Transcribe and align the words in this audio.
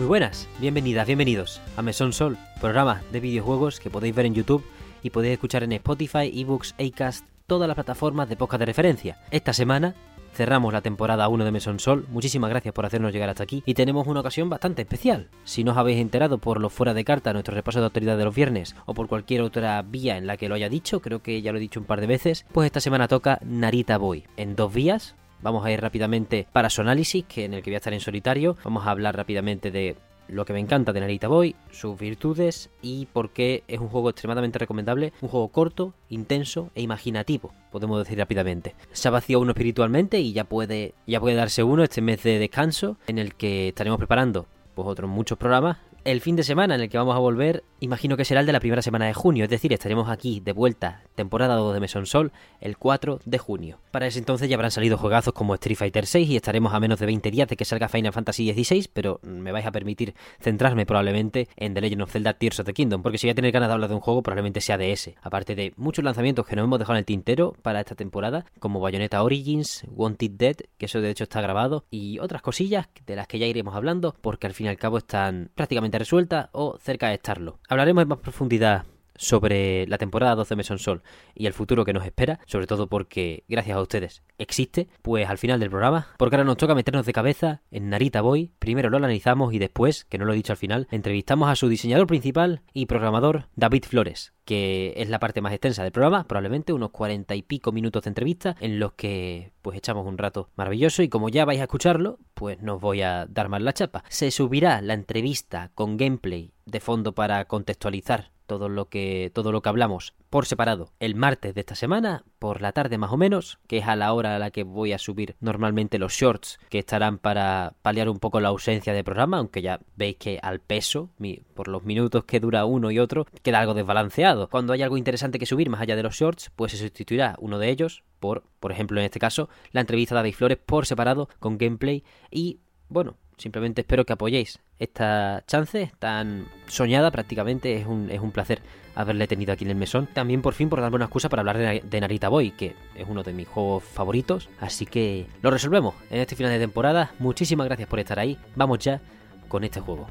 Muy 0.00 0.06
buenas, 0.06 0.48
bienvenidas, 0.58 1.06
bienvenidos 1.06 1.60
a 1.76 1.82
Mesón 1.82 2.14
Sol, 2.14 2.38
programa 2.58 3.02
de 3.12 3.20
videojuegos 3.20 3.80
que 3.80 3.90
podéis 3.90 4.14
ver 4.14 4.24
en 4.24 4.34
YouTube 4.34 4.64
y 5.02 5.10
podéis 5.10 5.34
escuchar 5.34 5.62
en 5.62 5.72
Spotify, 5.72 6.32
eBooks, 6.34 6.74
Acast, 6.78 7.26
todas 7.46 7.68
las 7.68 7.74
plataformas 7.74 8.26
de 8.26 8.36
podcast 8.36 8.60
de 8.60 8.64
referencia. 8.64 9.18
Esta 9.30 9.52
semana 9.52 9.94
cerramos 10.32 10.72
la 10.72 10.80
temporada 10.80 11.28
1 11.28 11.44
de 11.44 11.50
Mesón 11.50 11.80
Sol. 11.80 12.06
Muchísimas 12.08 12.48
gracias 12.48 12.72
por 12.72 12.86
hacernos 12.86 13.12
llegar 13.12 13.28
hasta 13.28 13.42
aquí. 13.42 13.62
Y 13.66 13.74
tenemos 13.74 14.06
una 14.06 14.20
ocasión 14.20 14.48
bastante 14.48 14.80
especial. 14.80 15.28
Si 15.44 15.64
no 15.64 15.72
os 15.72 15.76
habéis 15.76 15.98
enterado 15.98 16.38
por 16.38 16.62
lo 16.62 16.70
fuera 16.70 16.94
de 16.94 17.04
carta, 17.04 17.34
nuestro 17.34 17.54
repaso 17.54 17.80
de 17.80 17.84
autoridad 17.84 18.16
de 18.16 18.24
los 18.24 18.34
viernes, 18.34 18.74
o 18.86 18.94
por 18.94 19.06
cualquier 19.06 19.42
otra 19.42 19.82
vía 19.82 20.16
en 20.16 20.26
la 20.26 20.38
que 20.38 20.48
lo 20.48 20.54
haya 20.54 20.70
dicho, 20.70 21.02
creo 21.02 21.20
que 21.20 21.42
ya 21.42 21.52
lo 21.52 21.58
he 21.58 21.60
dicho 21.60 21.78
un 21.78 21.84
par 21.84 22.00
de 22.00 22.06
veces, 22.06 22.46
pues 22.52 22.64
esta 22.64 22.80
semana 22.80 23.06
toca 23.06 23.38
Narita 23.44 23.98
Boy. 23.98 24.24
En 24.38 24.56
dos 24.56 24.72
vías, 24.72 25.14
Vamos 25.42 25.64
a 25.64 25.72
ir 25.72 25.80
rápidamente 25.80 26.46
para 26.52 26.70
su 26.70 26.80
análisis, 26.80 27.24
que 27.24 27.44
en 27.44 27.54
el 27.54 27.62
que 27.62 27.70
voy 27.70 27.74
a 27.74 27.78
estar 27.78 27.92
en 27.92 28.00
solitario. 28.00 28.56
Vamos 28.64 28.86
a 28.86 28.90
hablar 28.90 29.16
rápidamente 29.16 29.70
de 29.70 29.96
lo 30.30 30.44
que 30.44 30.52
me 30.52 30.60
encanta 30.60 30.92
de 30.92 31.00
Narita 31.00 31.28
Boy, 31.28 31.56
sus 31.70 31.98
virtudes 31.98 32.70
y 32.82 33.06
por 33.06 33.30
qué 33.30 33.64
es 33.68 33.80
un 33.80 33.88
juego 33.88 34.10
extremadamente 34.10 34.58
recomendable, 34.58 35.12
un 35.20 35.28
juego 35.28 35.48
corto, 35.48 35.92
intenso 36.08 36.70
e 36.74 36.82
imaginativo, 36.82 37.52
podemos 37.72 37.98
decir 37.98 38.18
rápidamente. 38.18 38.74
Se 38.92 39.08
ha 39.08 39.10
vaciado 39.10 39.42
uno 39.42 39.50
espiritualmente 39.50 40.20
y 40.20 40.32
ya 40.32 40.44
puede, 40.44 40.94
ya 41.06 41.20
puede 41.20 41.34
darse 41.34 41.62
uno 41.62 41.82
este 41.82 42.00
mes 42.00 42.22
de 42.22 42.38
descanso 42.38 42.96
en 43.06 43.18
el 43.18 43.34
que 43.34 43.68
estaremos 43.68 43.98
preparando 43.98 44.46
pues 44.74 44.86
otros 44.86 45.10
muchos 45.10 45.36
programas 45.36 45.78
el 46.04 46.20
fin 46.20 46.36
de 46.36 46.42
semana 46.42 46.74
en 46.74 46.80
el 46.80 46.88
que 46.88 46.98
vamos 46.98 47.14
a 47.14 47.18
volver, 47.18 47.62
imagino 47.80 48.16
que 48.16 48.24
será 48.24 48.40
el 48.40 48.46
de 48.46 48.52
la 48.52 48.60
primera 48.60 48.82
semana 48.82 49.06
de 49.06 49.14
junio, 49.14 49.44
es 49.44 49.50
decir, 49.50 49.72
estaremos 49.72 50.08
aquí 50.08 50.40
de 50.40 50.52
vuelta, 50.52 51.02
temporada 51.14 51.56
2 51.56 51.74
de 51.74 51.80
Mesón 51.80 52.06
Sol, 52.06 52.32
el 52.60 52.78
4 52.78 53.20
de 53.24 53.38
junio. 53.38 53.78
Para 53.90 54.06
ese 54.06 54.18
entonces 54.18 54.48
ya 54.48 54.56
habrán 54.56 54.70
salido 54.70 54.96
juegazos 54.96 55.34
como 55.34 55.54
Street 55.54 55.76
Fighter 55.76 56.06
6 56.06 56.28
y 56.30 56.36
estaremos 56.36 56.72
a 56.72 56.80
menos 56.80 56.98
de 57.00 57.06
20 57.06 57.30
días 57.30 57.48
de 57.48 57.56
que 57.56 57.64
salga 57.64 57.88
Final 57.88 58.12
Fantasy 58.12 58.52
XVI, 58.52 58.88
pero 58.92 59.20
me 59.22 59.52
vais 59.52 59.66
a 59.66 59.72
permitir 59.72 60.14
centrarme 60.40 60.86
probablemente 60.86 61.48
en 61.56 61.74
The 61.74 61.80
Legend 61.80 62.02
of 62.02 62.12
Zelda 62.12 62.34
Tears 62.34 62.60
of 62.60 62.66
the 62.66 62.72
Kingdom, 62.72 63.02
porque 63.02 63.18
si 63.18 63.26
voy 63.26 63.32
a 63.32 63.34
tener 63.34 63.52
ganas 63.52 63.68
de 63.68 63.74
hablar 63.74 63.90
de 63.90 63.96
un 63.96 64.00
juego, 64.00 64.22
probablemente 64.22 64.60
sea 64.60 64.78
de 64.78 64.92
ese. 64.92 65.16
Aparte 65.22 65.54
de 65.54 65.74
muchos 65.76 66.04
lanzamientos 66.04 66.46
que 66.46 66.56
nos 66.56 66.64
hemos 66.64 66.78
dejado 66.78 66.94
en 66.94 67.00
el 67.00 67.04
tintero 67.04 67.54
para 67.62 67.80
esta 67.80 67.94
temporada, 67.94 68.46
como 68.58 68.80
Bayonetta 68.80 69.22
Origins, 69.22 69.84
Wanted 69.90 70.30
Dead, 70.32 70.56
que 70.78 70.86
eso 70.86 71.00
de 71.00 71.10
hecho 71.10 71.24
está 71.24 71.40
grabado, 71.40 71.84
y 71.90 72.18
otras 72.20 72.42
cosillas 72.42 72.88
de 73.06 73.16
las 73.16 73.26
que 73.26 73.38
ya 73.38 73.46
iremos 73.46 73.74
hablando, 73.74 74.14
porque 74.20 74.46
al 74.46 74.54
fin 74.54 74.66
y 74.66 74.68
al 74.70 74.76
cabo 74.76 74.98
están 74.98 75.50
prácticamente 75.54 75.89
resuelta 75.98 76.50
o 76.52 76.78
cerca 76.78 77.08
de 77.08 77.14
estarlo. 77.14 77.58
Hablaremos 77.68 78.02
en 78.02 78.08
más 78.08 78.18
profundidad 78.18 78.84
sobre 79.20 79.86
la 79.86 79.98
temporada 79.98 80.34
12 80.34 80.48
de 80.48 80.56
Mesón 80.56 80.78
Sol 80.78 81.02
y 81.34 81.46
el 81.46 81.52
futuro 81.52 81.84
que 81.84 81.92
nos 81.92 82.06
espera, 82.06 82.40
sobre 82.46 82.66
todo 82.66 82.88
porque, 82.88 83.44
gracias 83.48 83.76
a 83.76 83.82
ustedes, 83.82 84.22
existe, 84.38 84.88
pues 85.02 85.28
al 85.28 85.36
final 85.36 85.60
del 85.60 85.68
programa, 85.68 86.08
porque 86.16 86.36
ahora 86.36 86.46
nos 86.46 86.56
toca 86.56 86.74
meternos 86.74 87.04
de 87.04 87.12
cabeza 87.12 87.60
en 87.70 87.90
Narita 87.90 88.22
Boy, 88.22 88.52
primero 88.58 88.88
lo 88.88 88.96
analizamos 88.96 89.52
y 89.52 89.58
después, 89.58 90.06
que 90.06 90.16
no 90.16 90.24
lo 90.24 90.32
he 90.32 90.36
dicho 90.36 90.54
al 90.54 90.56
final, 90.56 90.88
entrevistamos 90.90 91.50
a 91.50 91.54
su 91.54 91.68
diseñador 91.68 92.06
principal 92.06 92.62
y 92.72 92.86
programador, 92.86 93.48
David 93.56 93.84
Flores, 93.84 94.32
que 94.46 94.94
es 94.96 95.10
la 95.10 95.20
parte 95.20 95.42
más 95.42 95.52
extensa 95.52 95.82
del 95.82 95.92
programa, 95.92 96.24
probablemente 96.24 96.72
unos 96.72 96.90
cuarenta 96.90 97.34
y 97.34 97.42
pico 97.42 97.72
minutos 97.72 98.04
de 98.04 98.08
entrevista 98.08 98.56
en 98.60 98.80
los 98.80 98.94
que 98.94 99.52
pues 99.60 99.76
echamos 99.76 100.06
un 100.06 100.16
rato 100.16 100.48
maravilloso 100.56 101.02
y 101.02 101.10
como 101.10 101.28
ya 101.28 101.44
vais 101.44 101.60
a 101.60 101.64
escucharlo, 101.64 102.18
pues 102.32 102.60
no 102.62 102.76
os 102.76 102.80
voy 102.80 103.02
a 103.02 103.26
dar 103.26 103.50
más 103.50 103.60
la 103.60 103.74
chapa. 103.74 104.02
Se 104.08 104.30
subirá 104.30 104.80
la 104.80 104.94
entrevista 104.94 105.70
con 105.74 105.98
gameplay 105.98 106.52
de 106.64 106.80
fondo 106.80 107.14
para 107.14 107.44
contextualizar 107.44 108.30
todo 108.50 108.68
lo 108.68 108.86
que 108.86 109.30
todo 109.32 109.52
lo 109.52 109.62
que 109.62 109.68
hablamos 109.68 110.12
por 110.28 110.44
separado 110.44 110.90
el 110.98 111.14
martes 111.14 111.54
de 111.54 111.60
esta 111.60 111.76
semana 111.76 112.24
por 112.40 112.60
la 112.60 112.72
tarde 112.72 112.98
más 112.98 113.12
o 113.12 113.16
menos 113.16 113.60
que 113.68 113.78
es 113.78 113.86
a 113.86 113.94
la 113.94 114.12
hora 114.12 114.34
a 114.34 114.40
la 114.40 114.50
que 114.50 114.64
voy 114.64 114.92
a 114.92 114.98
subir 114.98 115.36
normalmente 115.38 116.00
los 116.00 116.14
shorts 116.14 116.58
que 116.68 116.80
estarán 116.80 117.18
para 117.18 117.74
paliar 117.82 118.08
un 118.08 118.18
poco 118.18 118.40
la 118.40 118.48
ausencia 118.48 118.92
de 118.92 119.04
programa 119.04 119.38
aunque 119.38 119.62
ya 119.62 119.78
veis 119.94 120.16
que 120.16 120.40
al 120.42 120.58
peso 120.58 121.10
por 121.54 121.68
los 121.68 121.84
minutos 121.84 122.24
que 122.24 122.40
dura 122.40 122.64
uno 122.64 122.90
y 122.90 122.98
otro 122.98 123.24
queda 123.44 123.60
algo 123.60 123.74
desbalanceado. 123.74 124.48
Cuando 124.48 124.72
hay 124.72 124.82
algo 124.82 124.96
interesante 124.96 125.38
que 125.38 125.46
subir 125.46 125.70
más 125.70 125.80
allá 125.80 125.94
de 125.94 126.02
los 126.02 126.16
shorts 126.16 126.50
pues 126.56 126.72
se 126.72 126.78
sustituirá 126.78 127.36
uno 127.38 127.60
de 127.60 127.70
ellos 127.70 128.02
por 128.18 128.42
por 128.58 128.72
ejemplo 128.72 128.98
en 128.98 129.06
este 129.06 129.20
caso 129.20 129.48
la 129.70 129.82
entrevista 129.82 130.16
de 130.16 130.22
David 130.22 130.34
Flores 130.34 130.58
por 130.58 130.86
separado 130.86 131.28
con 131.38 131.56
gameplay. 131.56 132.02
Y 132.32 132.58
bueno 132.88 133.14
Simplemente 133.40 133.80
espero 133.80 134.04
que 134.04 134.12
apoyéis 134.12 134.60
esta 134.80 135.44
chance 135.46 135.92
tan 136.00 136.46
soñada 136.66 137.12
prácticamente. 137.12 137.76
Es 137.76 137.86
un, 137.86 138.10
es 138.10 138.20
un 138.20 138.32
placer 138.32 138.60
haberle 138.96 139.28
tenido 139.28 139.52
aquí 139.52 139.64
en 139.64 139.70
el 139.70 139.76
mesón. 139.76 140.08
También 140.12 140.42
por 140.42 140.54
fin 140.54 140.68
por 140.68 140.80
darme 140.80 140.96
una 140.96 141.04
excusa 141.04 141.28
para 141.28 141.40
hablar 141.40 141.58
de, 141.58 141.82
de 141.84 142.00
Narita 142.00 142.28
Boy, 142.28 142.50
que 142.50 142.74
es 142.96 143.06
uno 143.08 143.22
de 143.22 143.32
mis 143.32 143.46
juegos 143.46 143.84
favoritos. 143.84 144.48
Así 144.58 144.86
que 144.86 145.26
lo 145.42 145.50
resolvemos 145.50 145.94
en 146.10 146.20
este 146.20 146.34
final 146.34 146.50
de 146.50 146.58
temporada. 146.58 147.12
Muchísimas 147.20 147.66
gracias 147.66 147.88
por 147.88 148.00
estar 148.00 148.18
ahí. 148.18 148.36
Vamos 148.56 148.80
ya 148.80 149.00
con 149.48 149.62
este 149.62 149.80
juego. 149.80 150.08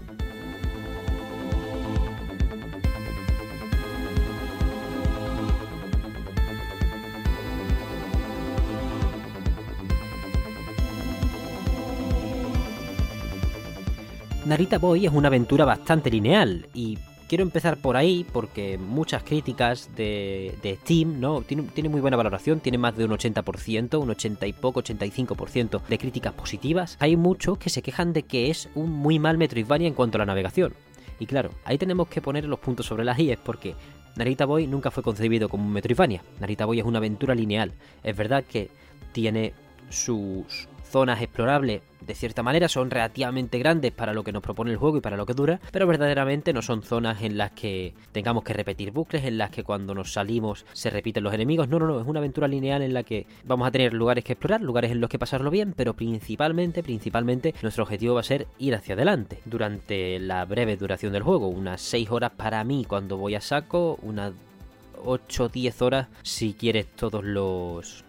Narita 14.49 14.79
Boy 14.79 15.05
es 15.05 15.13
una 15.13 15.27
aventura 15.27 15.63
bastante 15.63 16.09
lineal 16.09 16.69
y 16.73 16.97
quiero 17.27 17.43
empezar 17.43 17.77
por 17.77 17.95
ahí 17.95 18.25
porque 18.33 18.79
muchas 18.79 19.21
críticas 19.21 19.95
de, 19.95 20.79
Steam, 20.81 21.19
¿no? 21.19 21.43
Tiene, 21.43 21.87
muy 21.87 22.01
buena 22.01 22.17
valoración, 22.17 22.59
tiene 22.59 22.79
más 22.79 22.97
de 22.97 23.05
un 23.05 23.11
80%, 23.11 24.01
un 24.01 24.09
80 24.09 24.47
y 24.47 24.53
poco, 24.53 24.81
85% 24.81 25.83
de 25.87 25.97
críticas 25.99 26.33
positivas. 26.33 26.97
Hay 26.99 27.15
muchos 27.15 27.59
que 27.59 27.69
se 27.69 27.83
quejan 27.83 28.11
de 28.11 28.23
que 28.23 28.49
es 28.49 28.69
un 28.73 28.91
muy 28.91 29.19
mal 29.19 29.37
Metroidvania 29.37 29.87
en 29.87 29.93
cuanto 29.93 30.17
a 30.17 30.19
la 30.19 30.25
navegación. 30.25 30.73
Y 31.19 31.27
claro, 31.27 31.51
ahí 31.63 31.77
tenemos 31.77 32.07
que 32.07 32.19
poner 32.19 32.45
los 32.45 32.57
puntos 32.57 32.87
sobre 32.87 33.05
las 33.05 33.19
es 33.19 33.37
porque 33.37 33.75
Narita 34.15 34.45
Boy 34.45 34.65
nunca 34.65 34.89
fue 34.89 35.03
concebido 35.03 35.47
como 35.47 35.63
un 35.63 35.73
Metroidvania. 35.73 36.23
Narita 36.39 36.65
Boy 36.65 36.79
es 36.79 36.85
una 36.85 36.97
aventura 36.97 37.35
lineal. 37.35 37.73
Es 38.03 38.17
verdad 38.17 38.43
que 38.43 38.71
tiene 39.11 39.53
sus 39.89 40.68
zonas 40.89 41.21
explorables 41.21 41.81
de 42.09 42.15
cierta 42.15 42.41
manera 42.41 42.67
son 42.67 42.89
relativamente 42.89 43.59
grandes 43.59 43.91
para 43.91 44.13
lo 44.13 44.23
que 44.23 44.31
nos 44.31 44.41
propone 44.41 44.71
el 44.71 44.77
juego 44.77 44.97
y 44.97 45.01
para 45.01 45.17
lo 45.17 45.25
que 45.25 45.33
dura, 45.33 45.59
pero 45.71 45.85
verdaderamente 45.85 46.53
no 46.53 46.61
son 46.61 46.81
zonas 46.81 47.21
en 47.21 47.37
las 47.37 47.51
que 47.51 47.93
tengamos 48.11 48.43
que 48.43 48.53
repetir 48.53 48.91
bucles, 48.91 49.25
en 49.25 49.37
las 49.37 49.51
que 49.51 49.63
cuando 49.63 49.93
nos 49.93 50.13
salimos 50.13 50.65
se 50.73 50.89
repiten 50.89 51.23
los 51.23 51.33
enemigos. 51.33 51.69
No, 51.69 51.77
no, 51.77 51.85
no, 51.85 52.01
es 52.01 52.07
una 52.07 52.19
aventura 52.19 52.47
lineal 52.47 52.81
en 52.81 52.93
la 52.95 53.03
que 53.03 53.27
vamos 53.43 53.67
a 53.67 53.71
tener 53.71 53.93
lugares 53.93 54.23
que 54.23 54.33
explorar, 54.33 54.61
lugares 54.61 54.91
en 54.91 55.01
los 55.01 55.09
que 55.09 55.19
pasarlo 55.19 55.51
bien, 55.51 55.73
pero 55.75 55.93
principalmente, 55.93 56.81
principalmente 56.81 57.53
nuestro 57.61 57.83
objetivo 57.83 58.15
va 58.15 58.21
a 58.21 58.23
ser 58.23 58.47
ir 58.57 58.73
hacia 58.73 58.95
adelante 58.95 59.39
durante 59.45 60.19
la 60.19 60.45
breve 60.45 60.77
duración 60.77 61.13
del 61.13 61.23
juego, 61.23 61.47
unas 61.47 61.81
6 61.81 62.09
horas 62.09 62.31
para 62.35 62.63
mí 62.63 62.85
cuando 62.87 63.17
voy 63.17 63.35
a 63.35 63.41
saco, 63.41 63.99
unas 64.01 64.33
8 65.05 65.43
o 65.43 65.49
10 65.49 65.81
horas 65.81 66.07
si 66.23 66.53
quieres 66.53 66.87
todos 66.87 67.23
los 67.23 68.08